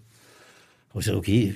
Ich 0.90 1.00
gesagt, 1.00 1.18
okay, 1.18 1.56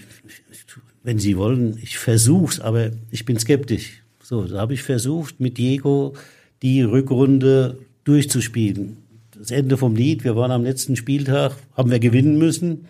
wenn 1.03 1.19
Sie 1.19 1.37
wollen, 1.37 1.77
ich 1.81 1.99
versuch's, 1.99 2.59
aber 2.59 2.89
ich 3.11 3.23
bin 3.25 3.37
skeptisch. 3.37 4.01
So, 4.23 4.45
da 4.45 4.57
habe 4.57 4.73
ich 4.73 4.81
versucht, 4.81 5.39
mit 5.39 5.59
Diego 5.59 6.15
die 6.63 6.81
Rückrunde 6.81 7.77
durchzuspielen. 8.03 8.97
Das 9.39 9.51
Ende 9.51 9.77
vom 9.77 9.95
Lied, 9.95 10.23
wir 10.23 10.35
waren 10.35 10.51
am 10.51 10.63
letzten 10.63 10.95
Spieltag, 10.95 11.55
haben 11.75 11.91
wir 11.91 11.99
gewinnen 11.99 12.37
müssen. 12.37 12.87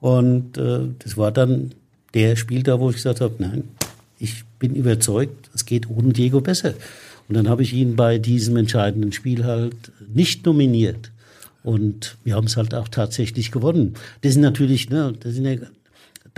Und 0.00 0.56
äh, 0.56 0.80
das 0.98 1.16
war 1.16 1.32
dann 1.32 1.72
der 2.14 2.36
Spieltag, 2.36 2.78
wo 2.78 2.90
ich 2.90 2.96
gesagt 2.96 3.20
habe, 3.20 3.34
nein, 3.38 3.64
ich 4.18 4.44
bin 4.58 4.74
überzeugt, 4.74 5.50
es 5.54 5.64
geht 5.66 5.90
ohne 5.90 6.12
Diego 6.12 6.40
besser. 6.40 6.74
Und 7.28 7.34
dann 7.34 7.48
habe 7.48 7.62
ich 7.62 7.72
ihn 7.72 7.96
bei 7.96 8.18
diesem 8.18 8.56
entscheidenden 8.56 9.12
Spiel 9.12 9.44
halt 9.44 9.92
nicht 10.12 10.46
nominiert. 10.46 11.10
Und 11.62 12.16
wir 12.24 12.34
haben 12.34 12.46
es 12.46 12.56
halt 12.56 12.74
auch 12.74 12.88
tatsächlich 12.88 13.50
gewonnen. 13.50 13.94
Das 14.22 14.32
sind 14.32 14.42
natürlich, 14.42 14.88
ne, 14.90 15.12
das 15.20 15.34
sind 15.34 15.44
ja 15.44 15.56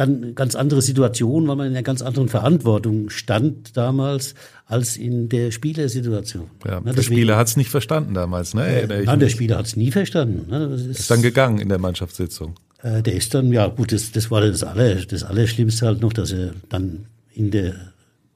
dann 0.01 0.23
eine 0.23 0.33
ganz 0.33 0.55
andere 0.55 0.81
Situation, 0.81 1.47
weil 1.47 1.57
man 1.57 1.67
in 1.67 1.75
einer 1.75 1.83
ganz 1.83 2.01
anderen 2.01 2.29
Verantwortung 2.31 3.11
stand 3.11 3.77
damals 3.77 4.35
als 4.65 4.97
in 4.97 5.29
der 5.29 5.51
Spielersituation. 5.51 6.47
Ja, 6.67 6.81
ne, 6.81 6.95
der 6.95 7.03
Spieler 7.03 7.37
hat 7.37 7.49
es 7.49 7.57
nicht 7.57 7.69
verstanden 7.69 8.15
damals, 8.15 8.55
ne? 8.55 8.67
Äh, 8.67 9.05
nein, 9.05 9.21
der 9.21 9.29
Spieler 9.29 9.59
hat 9.59 9.67
es 9.67 9.77
nie 9.77 9.91
verstanden. 9.91 10.51
Ne? 10.51 10.69
Das 10.71 10.81
ist, 10.81 11.01
ist 11.01 11.11
dann 11.11 11.21
gegangen 11.21 11.59
in 11.59 11.69
der 11.69 11.79
Mannschaftssitzung. 11.79 12.55
Äh, 12.83 13.03
der 13.03 13.15
ist 13.15 13.35
dann, 13.35 13.53
ja 13.53 13.67
gut, 13.67 13.93
das, 13.93 14.11
das 14.11 14.31
war 14.31 14.41
das, 14.41 14.65
Aller, 14.65 14.95
das 14.95 15.23
Allerschlimmste 15.23 15.87
halt 15.87 16.01
noch, 16.01 16.15
dass 16.15 16.33
er 16.33 16.53
dann 16.71 17.05
in 17.35 17.51
der 17.51 17.90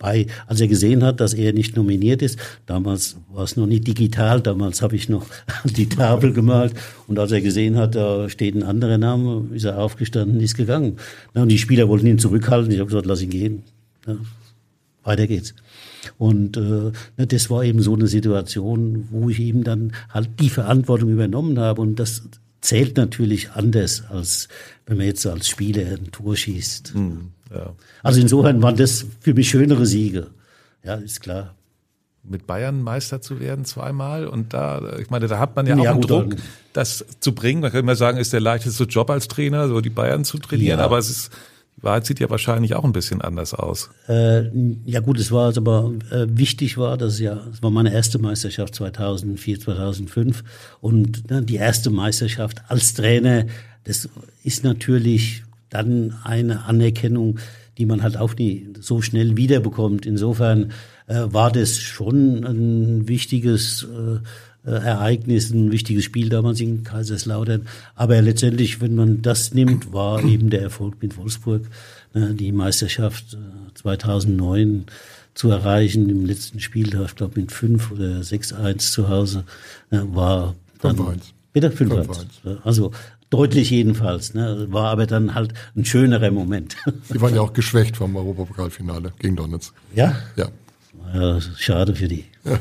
bei, 0.05 0.27
als 0.47 0.61
er 0.61 0.69
gesehen 0.69 1.03
hat, 1.03 1.19
dass 1.21 1.33
er 1.33 1.55
nicht 1.55 1.77
nominiert 1.77 2.21
ist, 2.21 2.39
damals 2.67 3.17
war 3.33 3.45
es 3.45 3.57
noch 3.57 3.67
nicht 3.67 3.87
digital, 3.87 4.43
damals 4.43 4.83
habe 4.83 4.97
ich 4.97 5.09
noch 5.09 5.27
die 5.65 5.89
Tafel 5.89 6.35
gemalt 6.35 6.75
und 7.07 7.19
als 7.19 7.33
er 7.33 7.41
gesehen 7.41 7.79
hat, 7.79 7.95
da 7.95 8.29
steht 8.29 8.55
ein 8.55 8.63
anderer 8.63 8.99
Name, 8.99 9.47
ist 9.55 9.65
er 9.65 9.79
aufgestanden, 9.79 10.41
ist 10.41 10.59
gegangen. 10.59 10.99
und 11.33 11.49
die 11.49 11.57
Spieler 11.57 11.89
wollten 11.89 12.07
ihn 12.07 12.19
zurückhalten, 12.19 12.71
ich 12.71 12.81
habe 12.81 12.89
gesagt, 12.89 13.07
lass 13.07 13.23
ihn 13.23 13.31
gehen. 13.31 13.63
Ja, 14.07 14.17
weiter 15.05 15.27
geht's. 15.27 15.55
Und 16.19 16.59
äh, 16.59 16.93
das 17.17 17.49
war 17.49 17.65
eben 17.65 17.81
so 17.81 17.95
eine 17.95 18.07
Situation, 18.07 19.09
wo 19.11 19.31
ich 19.31 19.41
eben 19.41 19.65
dann 19.65 19.93
halt 20.11 20.29
die 20.39 20.51
Verantwortung 20.51 21.09
übernommen 21.09 21.59
habe 21.59 21.81
und 21.81 21.99
das 21.99 22.29
zählt 22.61 22.99
natürlich 22.99 23.53
anders, 23.53 24.05
als 24.11 24.49
wenn 24.85 24.99
man 24.99 25.07
jetzt 25.07 25.27
als 25.27 25.49
Spieler 25.49 25.87
ein 25.97 26.11
Tor 26.13 26.37
schießt. 26.37 26.95
Mhm. 26.95 27.31
Ja. 27.55 27.73
Also 28.03 28.21
insofern 28.21 28.63
waren 28.63 28.77
das 28.77 29.07
für 29.21 29.35
mich 29.35 29.49
schönere 29.49 29.87
Siege. 29.87 30.29
Ja, 30.83 30.95
ist 30.95 31.21
klar. 31.21 31.55
Mit 32.23 32.47
Bayern 32.47 32.83
Meister 32.83 33.21
zu 33.21 33.39
werden 33.39 33.67
zweimal 33.67 34.27
und 34.27 34.55
da, 34.55 34.97
ich 34.99 35.11
meine, 35.11 35.27
da 35.27 35.39
hat 35.39 35.57
man 35.57 35.67
ja, 35.67 35.77
ja 35.77 35.91
auch 35.91 35.95
einen 35.95 36.01
Druck, 36.01 36.31
dann. 36.31 36.43
das 36.73 37.05
zu 37.21 37.35
bringen. 37.35 37.61
Man 37.61 37.71
kann 37.71 37.81
immer 37.81 37.97
sagen, 37.97 38.17
ist 38.17 38.33
der 38.33 38.41
leichteste 38.41 38.85
Job 38.85 39.11
als 39.11 39.29
Trainer, 39.29 39.69
so 39.69 39.83
die 39.83 39.91
Bayern 39.91 40.25
zu 40.25 40.39
trainieren, 40.39 40.79
ja. 40.79 40.85
aber 40.85 40.97
es 40.97 41.11
ist, 41.11 41.31
die 41.77 41.83
Wahrheit 41.83 42.07
sieht 42.07 42.21
ja 42.21 42.31
wahrscheinlich 42.31 42.75
auch 42.75 42.85
ein 42.85 42.93
bisschen 42.93 43.21
anders 43.21 43.53
aus. 43.53 43.91
Äh, 44.09 44.45
ja 44.87 45.01
gut, 45.01 45.19
es 45.19 45.33
war 45.33 45.55
aber 45.55 45.93
äh, 46.11 46.27
wichtig 46.31 46.79
war, 46.79 46.97
dass 46.97 47.21
ja, 47.21 47.43
es 47.53 47.63
war 47.63 47.71
meine 47.71 47.93
erste 47.93 48.19
Meisterschaft 48.19 48.75
2004, 48.75 49.61
2005 49.61 50.45
und 50.81 51.31
ne, 51.31 51.43
die 51.43 51.57
erste 51.57 51.91
Meisterschaft 51.91 52.63
als 52.69 52.95
Trainer, 52.95 53.45
das 53.85 54.09
ist 54.43 54.65
natürlich 54.65 55.45
dann 55.75 56.15
eine 56.25 56.65
Anerkennung, 56.65 57.39
die 57.79 57.87
man 57.87 58.03
halt 58.03 58.17
auch 58.17 58.35
nie 58.37 58.69
so 58.81 59.03
schnell 59.03 59.37
wiederbekommt. 59.37 60.07
Insofern 60.07 60.73
äh, 61.07 61.25
war 61.27 61.51
das 61.51 61.79
schon 61.79 62.45
ein 62.45 63.09
wichtiges 63.09 63.85
äh, 63.85 64.19
äh, 64.67 64.71
Ereignis, 64.71 65.51
ein 65.51 65.73
wichtiges 65.73 66.05
Spiel 66.05 66.29
damals 66.29 66.61
in 66.61 66.85
Kaiserslautern. 66.85 67.67
Aber 67.95 68.21
letztendlich, 68.23 68.81
wenn 68.81 68.95
man 68.95 69.23
das 69.23 69.53
nimmt, 69.53 69.93
war 69.93 70.25
eben 70.25 70.51
der 70.51 70.63
Erfolg 70.63 71.03
mit 71.03 71.17
Wolfsburg, 71.17 71.63
ne, 72.15 72.35
die 72.35 72.53
Meisterschaft 72.53 73.35
äh, 73.35 73.75
2009 73.75 74.87
zu 75.35 75.51
erreichen 75.51 76.09
im 76.09 76.25
letzten 76.25 76.61
Spiel, 76.61 76.95
ich 77.05 77.15
glaube 77.17 77.41
mit 77.41 77.53
5 77.53 77.91
oder 77.91 78.21
6-1 78.21 78.79
zu 78.93 79.09
Hause, 79.09 79.45
äh, 79.91 79.99
war 80.03 80.55
dann... 80.81 80.97
5-1. 80.97 81.19
Bitte 81.53 81.71
5-1. 81.71 82.63
Also 82.65 82.91
Deutlich 83.37 83.71
jedenfalls. 83.71 84.33
Ne? 84.33 84.69
War 84.71 84.91
aber 84.91 85.07
dann 85.07 85.35
halt 85.35 85.55
ein 85.75 85.85
schönerer 85.85 86.31
Moment. 86.31 86.77
Sie 87.11 87.21
waren 87.21 87.35
ja 87.35 87.41
auch 87.41 87.53
geschwächt 87.53 87.97
vom 87.97 88.15
Europapokalfinale 88.15 89.13
gegen 89.19 89.35
Donetsk. 89.35 89.75
Ja? 89.93 90.15
Ja. 90.37 90.51
ja 91.13 91.41
schade 91.41 91.97
für 91.97 92.07
die. 92.07 92.27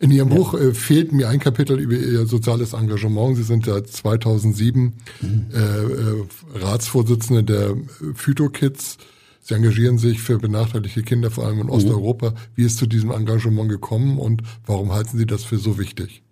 In 0.00 0.10
Ihrem 0.10 0.30
ja. 0.30 0.34
Buch 0.34 0.54
äh, 0.54 0.74
fehlt 0.74 1.12
mir 1.12 1.28
ein 1.28 1.38
Kapitel 1.38 1.78
über 1.78 1.94
Ihr 1.94 2.26
soziales 2.26 2.72
Engagement. 2.72 3.36
Sie 3.36 3.44
sind 3.44 3.68
ja 3.68 3.84
2007 3.84 4.94
mhm. 5.20 5.46
äh, 5.54 5.58
äh, 5.58 6.24
Ratsvorsitzende 6.54 7.44
der 7.44 7.76
Phyto-Kids. 8.16 8.98
Sie 9.42 9.54
engagieren 9.54 9.98
sich 9.98 10.20
für 10.20 10.38
benachteiligte 10.38 11.04
Kinder, 11.04 11.30
vor 11.30 11.46
allem 11.46 11.60
in 11.60 11.66
mhm. 11.66 11.72
Osteuropa. 11.72 12.34
Wie 12.56 12.64
ist 12.64 12.78
zu 12.78 12.88
diesem 12.88 13.12
Engagement 13.12 13.68
gekommen 13.68 14.18
und 14.18 14.42
warum 14.66 14.90
halten 14.90 15.18
Sie 15.18 15.26
das 15.26 15.44
für 15.44 15.58
so 15.58 15.78
wichtig? 15.78 16.24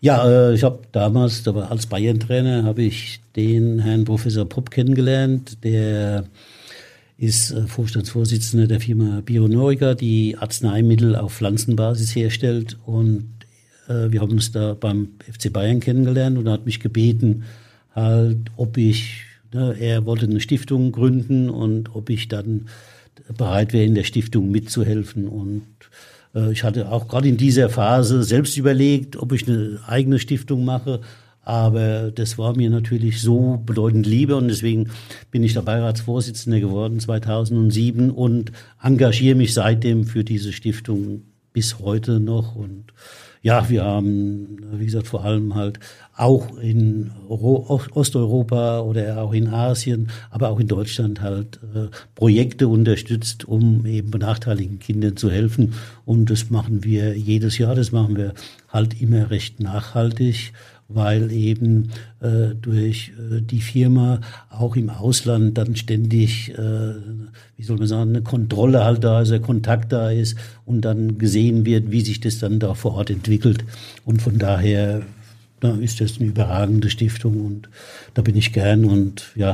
Ja, 0.00 0.28
äh, 0.28 0.54
ich 0.54 0.62
habe 0.62 0.80
damals, 0.92 1.46
aber 1.48 1.70
als 1.70 1.86
Bayern-Trainer, 1.86 2.64
habe 2.64 2.82
ich 2.82 3.20
den 3.34 3.78
Herrn 3.78 4.04
Professor 4.04 4.44
Popp 4.44 4.70
kennengelernt, 4.70 5.64
der 5.64 6.24
ist 7.18 7.50
äh, 7.50 7.66
Vorstandsvorsitzender 7.66 8.66
der 8.66 8.80
Firma 8.80 9.22
Bionorica, 9.24 9.94
die 9.94 10.36
Arzneimittel 10.38 11.16
auf 11.16 11.34
Pflanzenbasis 11.34 12.14
herstellt. 12.14 12.76
Und 12.84 13.30
äh, 13.88 14.10
wir 14.10 14.20
haben 14.20 14.32
uns 14.32 14.52
da 14.52 14.74
beim 14.74 15.10
FC 15.20 15.52
Bayern 15.52 15.80
kennengelernt 15.80 16.36
und 16.36 16.46
er 16.46 16.52
hat 16.52 16.66
mich 16.66 16.80
gebeten, 16.80 17.44
halt, 17.94 18.38
ob 18.56 18.76
ich, 18.76 19.22
ne, 19.52 19.74
er 19.78 20.04
wollte 20.04 20.26
eine 20.26 20.40
Stiftung 20.40 20.92
gründen 20.92 21.48
und 21.48 21.94
ob 21.96 22.10
ich 22.10 22.28
dann 22.28 22.66
bereit 23.36 23.72
wäre, 23.72 23.86
in 23.86 23.94
der 23.94 24.04
Stiftung 24.04 24.50
mitzuhelfen. 24.50 25.26
Und 25.26 25.64
ich 26.50 26.64
hatte 26.64 26.90
auch 26.90 27.08
gerade 27.08 27.28
in 27.28 27.36
dieser 27.36 27.68
Phase 27.68 28.22
selbst 28.22 28.56
überlegt, 28.56 29.16
ob 29.16 29.32
ich 29.32 29.48
eine 29.48 29.80
eigene 29.86 30.18
Stiftung 30.18 30.64
mache. 30.64 31.00
Aber 31.42 32.10
das 32.10 32.38
war 32.38 32.56
mir 32.56 32.70
natürlich 32.70 33.22
so 33.22 33.62
bedeutend 33.64 34.04
lieber 34.04 34.36
und 34.36 34.48
deswegen 34.48 34.90
bin 35.30 35.44
ich 35.44 35.52
der 35.52 35.62
Beiratsvorsitzender 35.62 36.58
geworden 36.58 36.98
2007 36.98 38.10
und 38.10 38.50
engagiere 38.82 39.36
mich 39.36 39.54
seitdem 39.54 40.04
für 40.06 40.24
diese 40.24 40.52
Stiftung 40.52 41.22
bis 41.52 41.78
heute 41.78 42.18
noch. 42.18 42.56
Und 42.56 42.86
ja, 43.42 43.68
wir 43.68 43.84
haben, 43.84 44.58
wie 44.72 44.86
gesagt, 44.86 45.06
vor 45.06 45.24
allem 45.24 45.54
halt 45.54 45.78
auch 46.16 46.56
in 46.58 47.10
Osteuropa 47.28 48.80
oder 48.80 49.18
auch 49.22 49.32
in 49.32 49.48
Asien, 49.48 50.08
aber 50.30 50.48
auch 50.48 50.58
in 50.58 50.66
Deutschland 50.66 51.20
halt 51.20 51.60
äh, 51.74 51.88
Projekte 52.14 52.68
unterstützt, 52.68 53.46
um 53.46 53.84
eben 53.86 54.10
benachteiligten 54.10 54.78
Kindern 54.78 55.16
zu 55.16 55.30
helfen. 55.30 55.74
Und 56.04 56.30
das 56.30 56.50
machen 56.50 56.84
wir 56.84 57.16
jedes 57.16 57.58
Jahr, 57.58 57.74
das 57.74 57.92
machen 57.92 58.16
wir 58.16 58.32
halt 58.68 59.00
immer 59.00 59.30
recht 59.30 59.60
nachhaltig 59.60 60.52
weil 60.88 61.32
eben 61.32 61.90
äh, 62.20 62.54
durch 62.60 63.12
äh, 63.18 63.40
die 63.40 63.60
Firma 63.60 64.20
auch 64.50 64.76
im 64.76 64.88
Ausland 64.90 65.58
dann 65.58 65.74
ständig, 65.76 66.50
äh, 66.50 66.94
wie 67.56 67.62
soll 67.62 67.78
man 67.78 67.86
sagen, 67.88 68.10
eine 68.10 68.22
Kontrolle 68.22 68.84
halt 68.84 69.02
da 69.02 69.20
ist, 69.22 69.32
ein 69.32 69.42
Kontakt 69.42 69.92
da 69.92 70.10
ist 70.10 70.36
und 70.64 70.82
dann 70.82 71.18
gesehen 71.18 71.66
wird, 71.66 71.90
wie 71.90 72.02
sich 72.02 72.20
das 72.20 72.38
dann 72.38 72.60
da 72.60 72.74
vor 72.74 72.94
Ort 72.94 73.10
entwickelt. 73.10 73.64
Und 74.04 74.22
von 74.22 74.38
daher 74.38 75.02
da 75.60 75.74
ist 75.76 76.00
das 76.00 76.18
eine 76.18 76.28
überragende 76.28 76.90
Stiftung 76.90 77.44
und 77.44 77.68
da 78.14 78.22
bin 78.22 78.36
ich 78.36 78.52
gern 78.52 78.84
und 78.84 79.32
ja, 79.34 79.52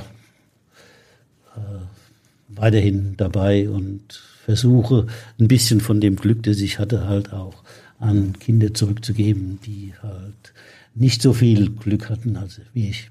äh, 1.57 1.61
weiterhin 2.49 3.15
dabei 3.17 3.69
und 3.69 4.21
versuche 4.45 5.07
ein 5.39 5.49
bisschen 5.49 5.81
von 5.81 6.01
dem 6.01 6.17
Glück, 6.17 6.43
das 6.43 6.61
ich 6.61 6.79
hatte, 6.79 7.07
halt 7.07 7.33
auch 7.33 7.63
an 7.99 8.37
Kinder 8.39 8.75
zurückzugeben, 8.75 9.61
die 9.65 9.93
halt 10.03 10.52
nicht 10.95 11.23
so 11.23 11.33
viel 11.33 11.71
Glück 11.71 12.11
hatten 12.11 12.37
als 12.37 12.61
wie 12.73 12.89
ich. 12.89 13.11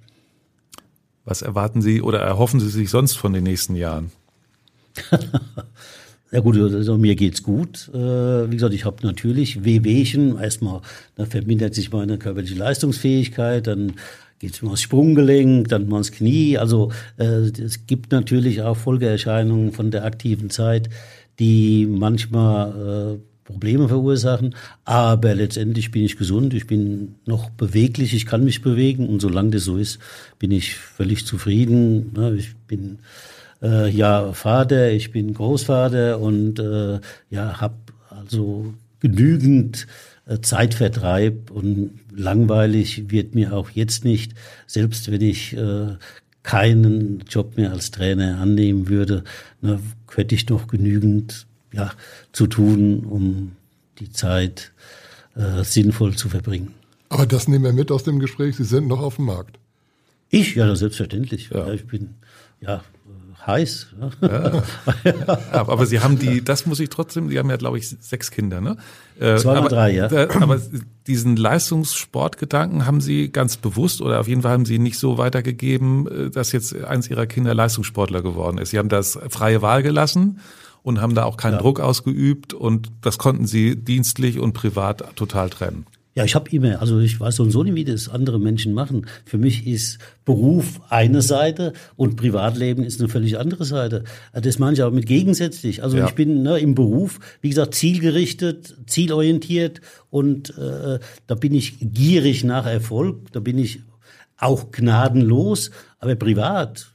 Was 1.26 1.42
erwarten 1.42 1.82
Sie 1.82 2.02
oder 2.02 2.20
erhoffen 2.20 2.60
Sie 2.60 2.70
sich 2.70 2.90
sonst 2.90 3.16
von 3.16 3.34
den 3.34 3.44
nächsten 3.44 3.76
Jahren? 3.76 4.12
Ja 6.34 6.40
gut, 6.40 6.58
also 6.58 6.98
mir 6.98 7.16
geht's 7.16 7.44
gut. 7.44 7.90
Äh, 7.94 8.50
wie 8.50 8.56
gesagt, 8.56 8.74
ich 8.74 8.86
habe 8.86 9.06
natürlich 9.06 9.66
Wehwehchen. 9.66 10.40
Erstmal, 10.40 10.80
da 11.16 11.26
vermindert 11.26 11.76
sich 11.76 11.92
meine 11.92 12.18
körperliche 12.18 12.56
Leistungsfähigkeit, 12.56 13.68
dann 13.68 13.96
geht's 14.40 14.62
mir 14.62 14.72
aufs 14.72 14.82
Sprunggelenk, 14.82 15.68
dann 15.68 15.90
mal 15.90 15.98
ins 15.98 16.14
Knie. 16.14 16.58
Also 16.58 16.94
äh, 17.18 17.26
es 17.26 17.86
gibt 17.86 18.14
natürlich 18.14 18.62
auch 18.62 18.78
Folgeerscheinungen 18.78 19.74
von 19.74 19.92
der 19.92 20.06
aktiven 20.06 20.50
Zeit, 20.50 20.90
die 21.38 21.86
manchmal 21.86 23.18
äh, 23.18 23.31
Probleme 23.52 23.88
verursachen. 23.88 24.56
Aber 24.86 25.36
letztendlich 25.36 25.92
bin 25.92 26.04
ich 26.04 26.18
gesund, 26.18 26.54
ich 26.54 26.68
bin 26.68 27.16
noch 27.26 27.50
beweglich, 27.50 28.14
ich 28.14 28.26
kann 28.26 28.44
mich 28.44 28.62
bewegen 28.62 29.08
und 29.10 29.20
solange 29.20 29.52
das 29.52 29.66
so 29.66 29.78
ist, 29.78 30.00
bin 30.40 30.52
ich 30.52 30.76
völlig 30.76 31.26
zufrieden. 31.26 32.14
Ich 32.38 32.56
bin 32.68 33.00
äh, 33.62 33.90
ja 33.90 34.34
Vater, 34.34 34.92
ich 34.92 35.12
bin 35.12 35.34
Großvater 35.34 36.20
und 36.20 36.60
äh, 36.60 37.00
ja 37.30 37.60
habe 37.60 37.76
also 38.10 38.74
genügend 39.00 39.88
äh, 40.26 40.40
Zeitvertreib 40.42 41.52
und 41.52 42.00
langweilig 42.16 43.12
wird 43.12 43.36
mir 43.36 43.54
auch 43.54 43.70
jetzt 43.72 44.06
nicht, 44.06 44.34
selbst 44.68 45.12
wenn 45.12 45.22
ich 45.22 45.58
äh, 45.58 45.98
keinen 46.44 47.24
Job 47.30 47.58
mehr 47.58 47.72
als 47.72 47.92
Trainer 47.92 48.40
annehmen 48.40 48.88
würde, 48.88 49.24
ne, 49.62 49.80
hätte 50.16 50.36
ich 50.36 50.50
noch 50.50 50.68
genügend 50.68 51.46
ja, 51.72 51.92
zu 52.32 52.48
tun, 52.48 53.06
um 53.06 53.54
die 54.00 54.12
Zeit 54.12 54.72
äh, 55.36 55.64
sinnvoll 55.64 56.16
zu 56.16 56.30
verbringen. 56.30 56.74
Aber 57.10 57.26
das 57.26 57.48
nehmen 57.48 57.64
wir 57.64 57.74
mit 57.74 57.92
aus 57.92 58.04
dem 58.04 58.20
Gespräch. 58.20 58.56
Sie 58.56 58.64
sind 58.64 58.88
noch 58.88 59.02
auf 59.02 59.18
dem 59.18 59.26
Markt. 59.26 59.60
Ich, 60.30 60.56
ja, 60.56 60.74
selbstverständlich. 60.76 61.50
Ja. 61.54 61.72
Ich 61.74 61.86
bin, 61.88 62.16
ja, 62.62 62.84
heiß. 63.46 63.88
Ja. 64.22 64.64
ja. 65.04 65.38
aber 65.52 65.86
Sie 65.86 66.00
haben 66.00 66.20
die, 66.20 66.44
das 66.44 66.66
muss 66.66 66.80
ich 66.80 66.90
trotzdem, 66.90 67.30
die 67.30 67.38
haben 67.38 67.50
ja, 67.50 67.58
glaube 67.58 67.78
ich, 67.78 67.90
sechs 67.90 68.32
Kinder, 68.32 68.62
ne? 68.62 68.78
Äh, 69.20 69.38
Zwei 69.38 69.58
aber, 69.58 69.70
drei, 69.70 69.94
ja. 69.94 70.10
aber 70.40 70.60
diesen 71.08 71.36
Leistungssportgedanken 71.36 72.86
haben 72.86 73.02
Sie 73.02 73.30
ganz 73.30 73.58
bewusst 73.58 74.02
oder 74.02 74.20
auf 74.20 74.28
jeden 74.28 74.42
Fall 74.44 74.52
haben 74.52 74.66
Sie 74.66 74.80
nicht 74.80 74.98
so 74.98 75.18
weitergegeben, 75.18 76.08
äh, 76.08 76.30
dass 76.30 76.52
jetzt 76.52 76.76
eins 76.76 77.10
Ihrer 77.10 77.26
Kinder 77.26 77.54
Leistungssportler 77.54 78.22
geworden 78.22 78.58
ist. 78.58 78.70
Sie 78.72 78.80
haben 78.80 78.90
das 78.90 79.20
freie 79.30 79.62
Wahl 79.62 79.84
gelassen 79.84 80.40
und 80.84 81.02
haben 81.02 81.16
da 81.16 81.24
auch 81.24 81.38
keinen 81.38 81.54
ja. 81.54 81.60
Druck 81.60 81.80
ausgeübt 81.80 82.54
und 82.54 82.92
das 83.02 83.18
konnten 83.18 83.46
Sie 83.46 83.76
dienstlich 83.76 84.40
und 84.40 84.54
privat 84.54 85.16
total 85.16 85.50
trennen. 85.50 85.86
Ja, 86.14 86.26
ich 86.26 86.36
habe 86.36 86.50
immer, 86.50 86.82
also 86.82 87.00
ich 87.00 87.18
weiß 87.22 87.38
so 87.38 87.44
und 87.44 87.52
so 87.52 87.64
nicht, 87.64 87.76
wie 87.76 87.86
das 87.86 88.10
andere 88.10 88.38
Menschen 88.38 88.74
machen. 88.74 89.06
Für 89.24 89.38
mich 89.38 89.66
ist 89.66 89.98
Beruf 90.26 90.82
eine 90.90 91.22
Seite 91.22 91.72
und 91.96 92.18
Privatleben 92.18 92.84
ist 92.84 93.00
eine 93.00 93.08
völlig 93.08 93.40
andere 93.40 93.64
Seite. 93.64 94.04
Das 94.34 94.60
meine 94.60 94.74
ich 94.74 94.84
auch 94.84 94.92
mit 94.92 95.06
gegensätzlich. 95.06 95.84
Also 95.84 95.98
ja. 95.98 96.08
ich 96.08 96.14
bin 96.14 96.44
ne, 96.44 96.60
im 96.60 96.76
Beruf, 96.76 97.22
wie 97.40 97.48
gesagt, 97.48 97.76
zielgerichtet, 97.76 98.76
zielorientiert 98.88 99.80
und 100.10 100.50
äh, 100.58 101.00
da 101.28 101.36
bin 101.36 101.54
ich 101.54 101.78
gierig 101.80 102.44
nach 102.44 102.66
Erfolg, 102.66 103.32
da 103.32 103.40
bin 103.40 103.58
ich 103.58 103.80
auch 104.36 104.72
gnadenlos, 104.72 105.72
aber 106.00 106.16
privat 106.16 106.92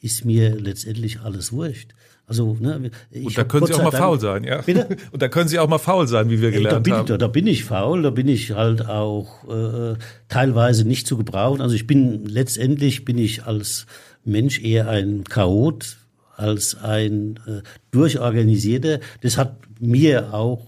ist 0.00 0.24
mir 0.24 0.58
letztendlich 0.58 1.20
alles 1.20 1.52
wurscht. 1.52 1.90
Also, 2.30 2.56
ne, 2.60 2.92
und 3.12 3.36
da 3.36 3.42
können 3.42 3.66
Sie 3.66 3.74
auch 3.74 3.82
mal 3.82 3.90
faul 3.90 4.20
sein, 4.20 4.44
ja. 4.44 4.62
Bitte? 4.62 4.86
Und 5.10 5.20
da 5.20 5.26
können 5.26 5.48
Sie 5.48 5.58
auch 5.58 5.68
mal 5.68 5.78
faul 5.78 6.06
sein, 6.06 6.30
wie 6.30 6.40
wir 6.40 6.52
gelernt 6.52 6.76
da 6.76 6.78
bin, 6.78 6.92
haben. 6.92 7.06
Da, 7.06 7.18
da 7.18 7.26
bin 7.26 7.48
ich 7.48 7.64
faul, 7.64 8.02
da 8.02 8.10
bin 8.10 8.28
ich 8.28 8.52
halt 8.52 8.86
auch 8.86 9.48
äh, 9.48 9.96
teilweise 10.28 10.86
nicht 10.86 11.08
zu 11.08 11.16
gebrauchen. 11.16 11.60
Also 11.60 11.74
ich 11.74 11.88
bin 11.88 12.26
letztendlich 12.26 13.04
bin 13.04 13.18
ich 13.18 13.46
als 13.46 13.86
Mensch 14.24 14.62
eher 14.62 14.88
ein 14.88 15.24
Chaot 15.24 15.96
als 16.36 16.76
ein 16.76 17.40
äh, 17.48 17.62
durchorganisierter. 17.90 19.00
Das 19.22 19.36
hat 19.36 19.56
mir 19.80 20.32
auch 20.32 20.66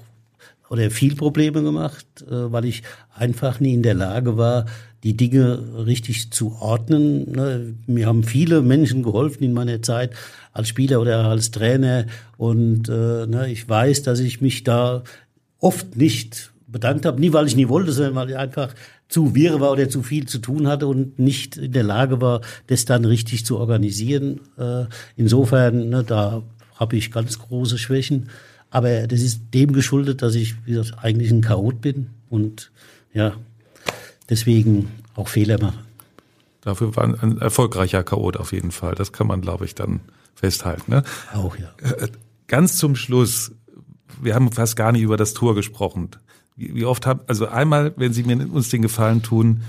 oder 0.68 0.90
viel 0.90 1.14
Probleme 1.14 1.62
gemacht, 1.62 2.06
äh, 2.22 2.51
weil 2.51 2.64
ich 2.64 2.82
einfach 3.14 3.60
nie 3.60 3.74
in 3.74 3.82
der 3.82 3.94
Lage 3.94 4.36
war, 4.36 4.66
die 5.02 5.16
Dinge 5.16 5.84
richtig 5.86 6.30
zu 6.30 6.56
ordnen. 6.60 7.32
Ne? 7.32 7.74
Mir 7.86 8.06
haben 8.06 8.22
viele 8.22 8.62
Menschen 8.62 9.02
geholfen 9.02 9.42
in 9.42 9.52
meiner 9.52 9.82
Zeit 9.82 10.12
als 10.52 10.68
Spieler 10.68 11.00
oder 11.00 11.24
als 11.24 11.50
Trainer 11.50 12.06
und 12.36 12.88
äh, 12.88 13.26
ne, 13.26 13.48
ich 13.50 13.68
weiß, 13.68 14.02
dass 14.02 14.20
ich 14.20 14.40
mich 14.40 14.64
da 14.64 15.02
oft 15.58 15.96
nicht 15.96 16.52
bedankt 16.66 17.04
habe, 17.04 17.20
nie 17.20 17.32
weil 17.32 17.46
ich 17.46 17.56
nie 17.56 17.68
wollte, 17.68 17.92
sondern 17.92 18.14
weil 18.14 18.30
ich 18.30 18.36
einfach 18.36 18.74
zu 19.08 19.34
wirr 19.34 19.60
war 19.60 19.72
oder 19.72 19.88
zu 19.88 20.02
viel 20.02 20.26
zu 20.26 20.38
tun 20.38 20.66
hatte 20.66 20.86
und 20.86 21.18
nicht 21.18 21.56
in 21.56 21.72
der 21.72 21.82
Lage 21.82 22.20
war, 22.20 22.40
das 22.68 22.84
dann 22.84 23.04
richtig 23.04 23.44
zu 23.44 23.58
organisieren. 23.58 24.40
Äh, 24.56 24.84
insofern, 25.16 25.90
ne, 25.90 26.02
da 26.04 26.42
habe 26.76 26.96
ich 26.96 27.12
ganz 27.12 27.38
große 27.38 27.78
Schwächen. 27.78 28.30
Aber 28.70 29.06
das 29.06 29.20
ist 29.20 29.42
dem 29.52 29.72
geschuldet, 29.72 30.22
dass 30.22 30.34
ich, 30.34 30.54
wie 30.64 30.72
gesagt, 30.72 31.04
eigentlich 31.04 31.30
ein 31.30 31.42
Chaot 31.42 31.82
bin 31.82 32.08
und 32.30 32.70
ja, 33.12 33.34
deswegen 34.28 34.90
auch 35.14 35.28
Fehler 35.28 35.60
mache. 35.60 35.78
Dafür 36.60 36.94
war 36.96 37.04
ein 37.04 37.38
erfolgreicher 37.38 38.04
Chaot 38.04 38.36
auf 38.36 38.52
jeden 38.52 38.70
Fall. 38.70 38.94
Das 38.94 39.12
kann 39.12 39.26
man, 39.26 39.40
glaube 39.40 39.64
ich, 39.64 39.74
dann 39.74 40.00
festhalten. 40.34 40.90
Ne? 40.90 41.02
Auch, 41.34 41.56
ja. 41.56 41.72
Äh, 41.82 42.08
ganz 42.46 42.76
zum 42.76 42.94
Schluss, 42.96 43.52
wir 44.20 44.34
haben 44.34 44.52
fast 44.52 44.76
gar 44.76 44.92
nicht 44.92 45.02
über 45.02 45.16
das 45.16 45.34
Tor 45.34 45.54
gesprochen. 45.54 46.10
Wie 46.56 46.84
oft 46.84 47.06
haben, 47.06 47.20
also 47.26 47.46
einmal, 47.48 47.92
wenn 47.96 48.12
Sie 48.12 48.22
mir 48.22 48.36
uns 48.52 48.68
den 48.68 48.82
Gefallen 48.82 49.22
tun, 49.22 49.62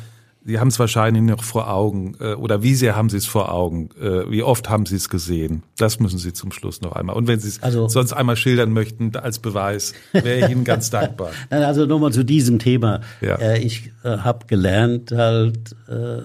Sie 0.46 0.60
haben 0.60 0.68
es 0.68 0.78
wahrscheinlich 0.78 1.24
noch 1.24 1.44
vor 1.44 1.72
Augen 1.72 2.16
äh, 2.20 2.34
oder 2.34 2.64
wie 2.64 2.76
sehr 2.76 2.96
haben 2.96 3.10
Sie 3.10 3.18
es 3.18 3.26
vor 3.26 3.52
Augen? 3.54 3.90
Äh, 4.00 4.30
wie 4.30 4.44
oft 4.44 4.70
haben 4.70 4.86
Sie 4.86 4.98
es 4.98 5.08
gesehen? 5.08 5.64
Das 5.78 6.00
müssen 6.00 6.20
Sie 6.20 6.34
zum 6.34 6.52
Schluss 6.52 6.82
noch 6.82 6.92
einmal. 6.92 7.16
Und 7.16 7.28
wenn 7.28 7.40
Sie 7.40 7.48
es 7.48 7.64
also, 7.64 7.88
sonst 7.88 8.12
einmal 8.12 8.36
schildern 8.36 8.72
möchten 8.72 9.16
als 9.16 9.40
Beweis, 9.40 9.94
wäre 10.12 10.46
ich 10.46 10.50
Ihnen 10.50 10.66
ganz 10.66 10.90
dankbar. 10.92 11.32
Also 11.50 11.86
nochmal 11.86 12.12
zu 12.12 12.26
diesem 12.26 12.60
Thema. 12.60 13.02
Ja. 13.22 13.36
Äh, 13.36 13.60
ich 13.60 13.92
äh, 14.04 14.18
habe 14.18 14.46
gelernt 14.48 15.12
halt 15.12 15.76
äh, 15.88 16.24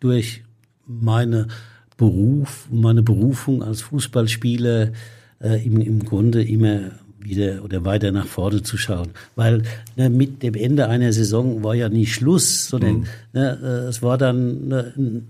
durch 0.00 0.44
meine 0.86 1.48
Beruf, 1.98 2.68
meine 2.70 3.02
Berufung 3.02 3.62
als 3.62 3.82
Fußballspieler 3.82 4.92
äh, 5.40 5.64
im, 5.64 5.80
im 5.80 6.04
Grunde 6.04 6.42
immer 6.42 6.92
wieder 7.24 7.64
oder 7.64 7.84
weiter 7.84 8.12
nach 8.12 8.26
vorne 8.26 8.62
zu 8.62 8.76
schauen. 8.76 9.08
Weil 9.36 9.62
ne, 9.96 10.10
mit 10.10 10.42
dem 10.42 10.54
Ende 10.54 10.88
einer 10.88 11.12
Saison 11.12 11.62
war 11.62 11.74
ja 11.74 11.88
nicht 11.88 12.14
Schluss, 12.14 12.66
sondern 12.68 13.00
mhm. 13.00 13.06
ne, 13.32 13.58
äh, 13.62 13.88
es 13.88 14.02
war 14.02 14.18
dann 14.18 14.68
ne, 14.68 14.92
ein 14.96 15.28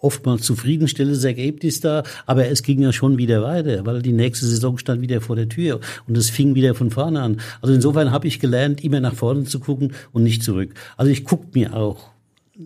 oftmals 0.00 0.42
zufriedenstellendes 0.42 1.24
Ergebnis 1.24 1.80
da, 1.80 2.02
aber 2.26 2.48
es 2.48 2.62
ging 2.62 2.80
ja 2.80 2.92
schon 2.92 3.18
wieder 3.18 3.42
weiter, 3.42 3.84
weil 3.84 4.02
die 4.02 4.12
nächste 4.12 4.46
Saison 4.46 4.78
stand 4.78 5.02
wieder 5.02 5.20
vor 5.20 5.36
der 5.36 5.48
Tür 5.48 5.80
und 6.08 6.16
es 6.16 6.30
fing 6.30 6.54
wieder 6.54 6.74
von 6.74 6.90
vorne 6.90 7.20
an. 7.20 7.40
Also 7.60 7.74
insofern 7.74 8.10
habe 8.10 8.26
ich 8.26 8.40
gelernt, 8.40 8.82
immer 8.82 9.00
nach 9.00 9.14
vorne 9.14 9.44
zu 9.44 9.60
gucken 9.60 9.92
und 10.12 10.22
nicht 10.22 10.42
zurück. 10.42 10.72
Also 10.96 11.12
ich 11.12 11.24
gucke 11.24 11.46
mir 11.52 11.74
auch 11.74 12.10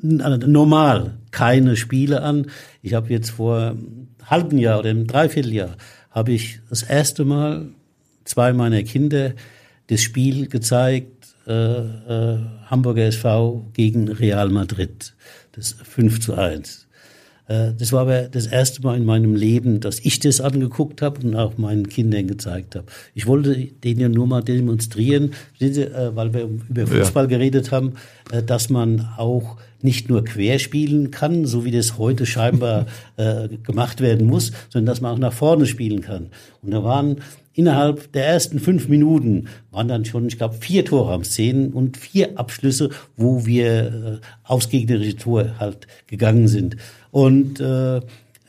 normal 0.02 1.14
keine 1.30 1.76
Spiele 1.76 2.22
an. 2.22 2.46
Ich 2.82 2.94
habe 2.94 3.10
jetzt 3.10 3.30
vor 3.30 3.58
einem 3.58 4.08
halben 4.24 4.58
Jahr 4.58 4.80
oder 4.80 4.90
einem 4.90 5.06
Dreivierteljahr 5.06 5.76
habe 6.10 6.32
ich 6.32 6.60
das 6.70 6.82
erste 6.82 7.24
Mal 7.24 7.70
zwei 8.24 8.52
meiner 8.52 8.82
Kinder 8.82 9.32
das 9.88 10.02
Spiel 10.02 10.48
gezeigt, 10.48 11.34
äh, 11.46 11.52
äh, 11.52 12.38
Hamburger 12.66 13.04
SV 13.04 13.70
gegen 13.74 14.08
Real 14.08 14.48
Madrid, 14.48 15.14
das 15.52 15.72
5 15.72 16.20
zu 16.20 16.34
1. 16.34 16.84
Äh, 17.46 17.72
das 17.78 17.92
war 17.92 18.02
aber 18.02 18.22
das 18.22 18.46
erste 18.46 18.82
Mal 18.82 18.96
in 18.96 19.04
meinem 19.04 19.34
Leben, 19.34 19.80
dass 19.80 20.00
ich 20.00 20.20
das 20.20 20.40
angeguckt 20.40 21.02
habe 21.02 21.20
und 21.20 21.36
auch 21.36 21.58
meinen 21.58 21.88
Kindern 21.88 22.26
gezeigt 22.26 22.76
habe. 22.76 22.86
Ich 23.14 23.26
wollte 23.26 23.54
denen 23.56 24.00
ja 24.00 24.08
nur 24.08 24.26
mal 24.26 24.42
demonstrieren, 24.42 25.32
äh, 25.60 25.86
weil 26.14 26.32
wir 26.32 26.48
über 26.68 26.86
Fußball 26.86 27.24
ja. 27.24 27.28
geredet 27.28 27.70
haben, 27.70 27.94
äh, 28.32 28.42
dass 28.42 28.70
man 28.70 29.08
auch 29.16 29.56
nicht 29.82 30.08
nur 30.08 30.24
querspielen 30.24 31.10
kann, 31.10 31.44
so 31.44 31.66
wie 31.66 31.70
das 31.70 31.98
heute 31.98 32.24
scheinbar 32.24 32.86
äh, 33.16 33.48
gemacht 33.62 34.00
werden 34.00 34.26
muss, 34.26 34.52
sondern 34.70 34.86
dass 34.86 35.02
man 35.02 35.12
auch 35.12 35.18
nach 35.18 35.34
vorne 35.34 35.66
spielen 35.66 36.00
kann. 36.00 36.28
Und 36.62 36.70
da 36.70 36.82
waren 36.82 37.18
innerhalb 37.54 38.12
der 38.12 38.26
ersten 38.26 38.58
fünf 38.58 38.88
Minuten 38.88 39.48
waren 39.70 39.88
dann 39.88 40.04
schon, 40.04 40.26
ich 40.26 40.36
glaube, 40.36 40.56
vier 40.60 40.84
Tore 40.84 41.12
am 41.12 41.24
Szenen 41.24 41.72
und 41.72 41.96
vier 41.96 42.38
Abschlüsse, 42.38 42.90
wo 43.16 43.46
wir 43.46 44.20
äh, 44.22 44.26
aufs 44.42 44.68
gegnerische 44.68 45.16
Tor 45.16 45.58
halt 45.58 45.86
gegangen 46.06 46.48
sind. 46.48 46.76
Und 47.10 47.60
äh, 47.60 47.98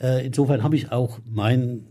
äh, 0.02 0.26
insofern 0.26 0.64
habe 0.64 0.76
ich 0.76 0.91
auch 0.91 1.19
mein 1.32 1.86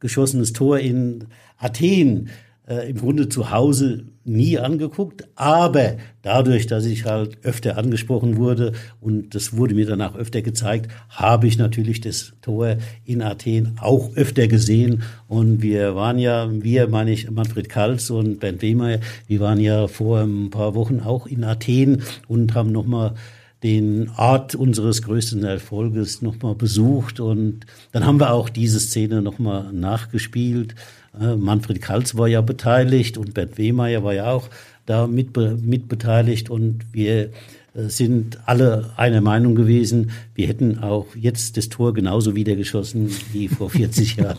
geschossenes 0.00 0.52
Tor 0.52 0.78
in 0.78 1.26
Athen 1.58 2.30
äh, 2.66 2.90
im 2.90 2.98
Grunde 2.98 3.28
zu 3.28 3.50
Hause 3.50 4.04
nie 4.24 4.58
angeguckt, 4.58 5.28
aber 5.36 5.96
dadurch, 6.22 6.66
dass 6.66 6.84
ich 6.84 7.04
halt 7.04 7.38
öfter 7.44 7.78
angesprochen 7.78 8.36
wurde 8.36 8.72
und 9.00 9.34
das 9.36 9.56
wurde 9.56 9.74
mir 9.74 9.86
danach 9.86 10.16
öfter 10.16 10.42
gezeigt, 10.42 10.90
habe 11.08 11.46
ich 11.46 11.58
natürlich 11.58 12.00
das 12.00 12.32
Tor 12.42 12.76
in 13.04 13.22
Athen 13.22 13.76
auch 13.80 14.16
öfter 14.16 14.48
gesehen. 14.48 15.04
Und 15.28 15.62
wir 15.62 15.94
waren 15.94 16.18
ja, 16.18 16.48
wir 16.50 16.88
meine 16.88 17.12
ich 17.12 17.30
Manfred 17.30 17.68
Kals 17.68 18.10
und 18.10 18.40
Bernd 18.40 18.62
Wehmeier, 18.62 18.98
wir 19.28 19.38
waren 19.40 19.60
ja 19.60 19.86
vor 19.86 20.20
ein 20.20 20.50
paar 20.50 20.74
Wochen 20.74 21.00
auch 21.00 21.26
in 21.26 21.44
Athen 21.44 22.02
und 22.26 22.54
haben 22.54 22.72
nochmal 22.72 23.14
den 23.62 24.10
Ort 24.16 24.54
unseres 24.54 25.02
größten 25.02 25.44
Erfolges 25.44 26.20
nochmal 26.20 26.54
besucht. 26.54 27.20
Und 27.20 27.64
dann 27.92 28.04
haben 28.04 28.20
wir 28.20 28.32
auch 28.32 28.48
diese 28.48 28.80
Szene 28.80 29.22
nochmal 29.22 29.72
nachgespielt 29.72 30.74
Manfred 31.18 31.80
Kalz 31.80 32.14
war 32.16 32.28
ja 32.28 32.40
beteiligt 32.40 33.16
und 33.18 33.34
Bert 33.34 33.56
Wehmeier 33.58 34.04
war 34.04 34.14
ja 34.14 34.30
auch 34.30 34.48
da 34.86 35.06
mit, 35.06 35.36
mit 35.36 35.88
beteiligt 35.88 36.48
und 36.50 36.80
wir 36.92 37.30
äh, 37.74 37.88
sind 37.88 38.38
alle 38.46 38.90
einer 38.96 39.20
Meinung 39.20 39.54
gewesen, 39.54 40.10
wir 40.34 40.46
hätten 40.46 40.78
auch 40.78 41.06
jetzt 41.16 41.56
das 41.56 41.68
Tor 41.68 41.92
genauso 41.94 42.36
wieder 42.36 42.54
geschossen 42.54 43.10
wie 43.32 43.48
vor 43.48 43.70
40 43.70 44.16
Jahren. 44.18 44.38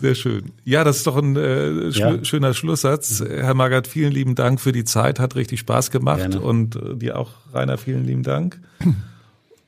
Sehr 0.00 0.14
schön. 0.14 0.52
Ja, 0.64 0.84
das 0.84 0.98
ist 0.98 1.06
doch 1.06 1.16
ein 1.16 1.34
äh, 1.36 1.90
sch 1.92 1.98
Ja. 1.98 2.22
schöner 2.24 2.52
Schlusssatz. 2.52 3.24
Herr 3.26 3.54
Magath, 3.54 3.86
vielen 3.86 4.12
lieben 4.12 4.34
Dank 4.34 4.60
für 4.60 4.72
die 4.72 4.84
Zeit, 4.84 5.18
hat 5.18 5.34
richtig 5.34 5.60
Spaß 5.60 5.90
gemacht 5.90 6.18
Gerne. 6.30 6.40
und 6.40 6.76
äh, 6.76 6.94
dir 6.96 7.18
auch, 7.18 7.30
Rainer, 7.54 7.78
vielen 7.78 8.04
lieben 8.04 8.22
Dank. 8.22 8.60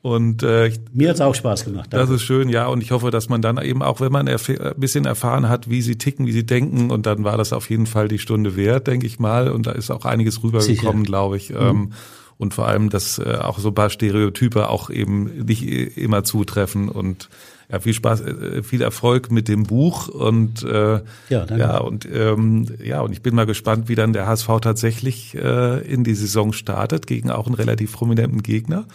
Und 0.03 0.41
äh, 0.41 0.71
Mir 0.93 1.09
hat's 1.09 1.21
auch 1.21 1.35
Spaß 1.35 1.63
gemacht. 1.65 1.87
das 1.93 1.99
Danke. 2.01 2.15
ist 2.15 2.23
schön, 2.23 2.49
ja, 2.49 2.65
und 2.67 2.81
ich 2.81 2.89
hoffe, 2.91 3.11
dass 3.11 3.29
man 3.29 3.41
dann 3.43 3.59
eben 3.61 3.83
auch, 3.83 4.01
wenn 4.01 4.11
man 4.11 4.27
ein 4.27 4.37
bisschen 4.77 5.05
erfahren 5.05 5.47
hat, 5.47 5.69
wie 5.69 5.83
sie 5.83 5.97
ticken, 5.97 6.25
wie 6.25 6.31
sie 6.31 6.45
denken, 6.45 6.89
und 6.89 7.05
dann 7.05 7.23
war 7.23 7.37
das 7.37 7.53
auf 7.53 7.69
jeden 7.69 7.85
Fall 7.85 8.07
die 8.07 8.17
Stunde 8.17 8.55
wert, 8.55 8.87
denke 8.87 9.05
ich 9.05 9.19
mal, 9.19 9.49
und 9.51 9.67
da 9.67 9.71
ist 9.73 9.91
auch 9.91 10.05
einiges 10.05 10.41
rübergekommen, 10.41 11.03
glaube 11.03 11.37
ich. 11.37 11.51
Ähm, 11.51 11.91
und 12.39 12.55
vor 12.55 12.67
allem, 12.67 12.89
dass 12.89 13.19
äh, 13.19 13.35
auch 13.39 13.59
so 13.59 13.67
ein 13.67 13.75
paar 13.75 13.91
Stereotype 13.91 14.69
auch 14.69 14.89
eben 14.89 15.45
nicht 15.45 15.61
i- 15.61 15.83
immer 15.83 16.23
zutreffen 16.23 16.89
und 16.89 17.29
ja, 17.71 17.79
viel 17.79 17.93
Spaß, 17.93 18.21
äh, 18.21 18.63
viel 18.63 18.81
Erfolg 18.81 19.31
mit 19.31 19.47
dem 19.47 19.63
Buch 19.63 20.07
und 20.07 20.63
äh, 20.63 20.93
Ja, 21.29 21.45
danke. 21.45 21.57
ja 21.59 21.77
und 21.77 22.07
ähm, 22.11 22.65
ja 22.83 23.01
und 23.01 23.11
ich 23.11 23.21
bin 23.21 23.35
mal 23.35 23.45
gespannt, 23.45 23.87
wie 23.89 23.95
dann 23.95 24.13
der 24.13 24.25
HSV 24.25 24.47
tatsächlich 24.61 25.35
äh, 25.35 25.79
in 25.81 26.03
die 26.03 26.15
Saison 26.15 26.51
startet 26.53 27.05
gegen 27.05 27.29
auch 27.29 27.45
einen 27.45 27.53
relativ 27.55 27.93
prominenten 27.93 28.41
Gegner. 28.41 28.85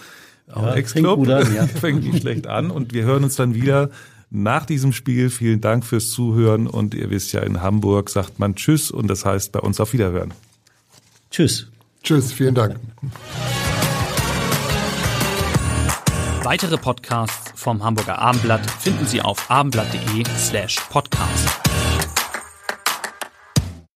Auch 0.53 0.63
Ja, 0.63 0.75
Ex-Club. 0.75 1.27
fängt 1.27 1.55
ja. 1.55 1.67
fängt 1.81 2.05
nicht 2.05 2.21
schlecht 2.21 2.47
an 2.47 2.71
und 2.71 2.93
wir 2.95 3.05
hören 3.05 3.25
uns 3.25 3.37
dann 3.37 3.55
wieder 3.55 3.91
nach 4.31 4.67
diesem 4.67 4.93
Spiel. 4.93 5.31
Vielen 5.31 5.61
Dank 5.61 5.85
fürs 5.85 6.11
Zuhören 6.11 6.67
und 6.67 6.95
ihr 6.95 7.11
wisst 7.11 7.33
ja, 7.33 7.41
in 7.41 7.63
Hamburg 7.63 8.11
sagt 8.11 8.39
man 8.39 8.55
Tschüss 8.55 8.91
und 8.91 9.09
das 9.09 9.25
heißt 9.25 9.53
bei 9.53 9.61
uns 9.61 9.81
auf 9.81 9.93
Wiederhören. 9.93 10.33
Tschüss. 11.31 11.69
Tschüss, 12.03 12.33
vielen 12.33 12.55
Dank. 12.55 12.77
Weitere 16.45 16.77
Podcasts 16.79 17.53
vom 17.57 17.83
Hamburger 17.83 18.19
Abendblatt 18.21 18.71
finden 18.71 19.05
Sie 19.07 19.21
auf 19.21 19.51
abendblatt.de 19.51 20.23
slash 20.39 20.77
podcast. 20.91 21.49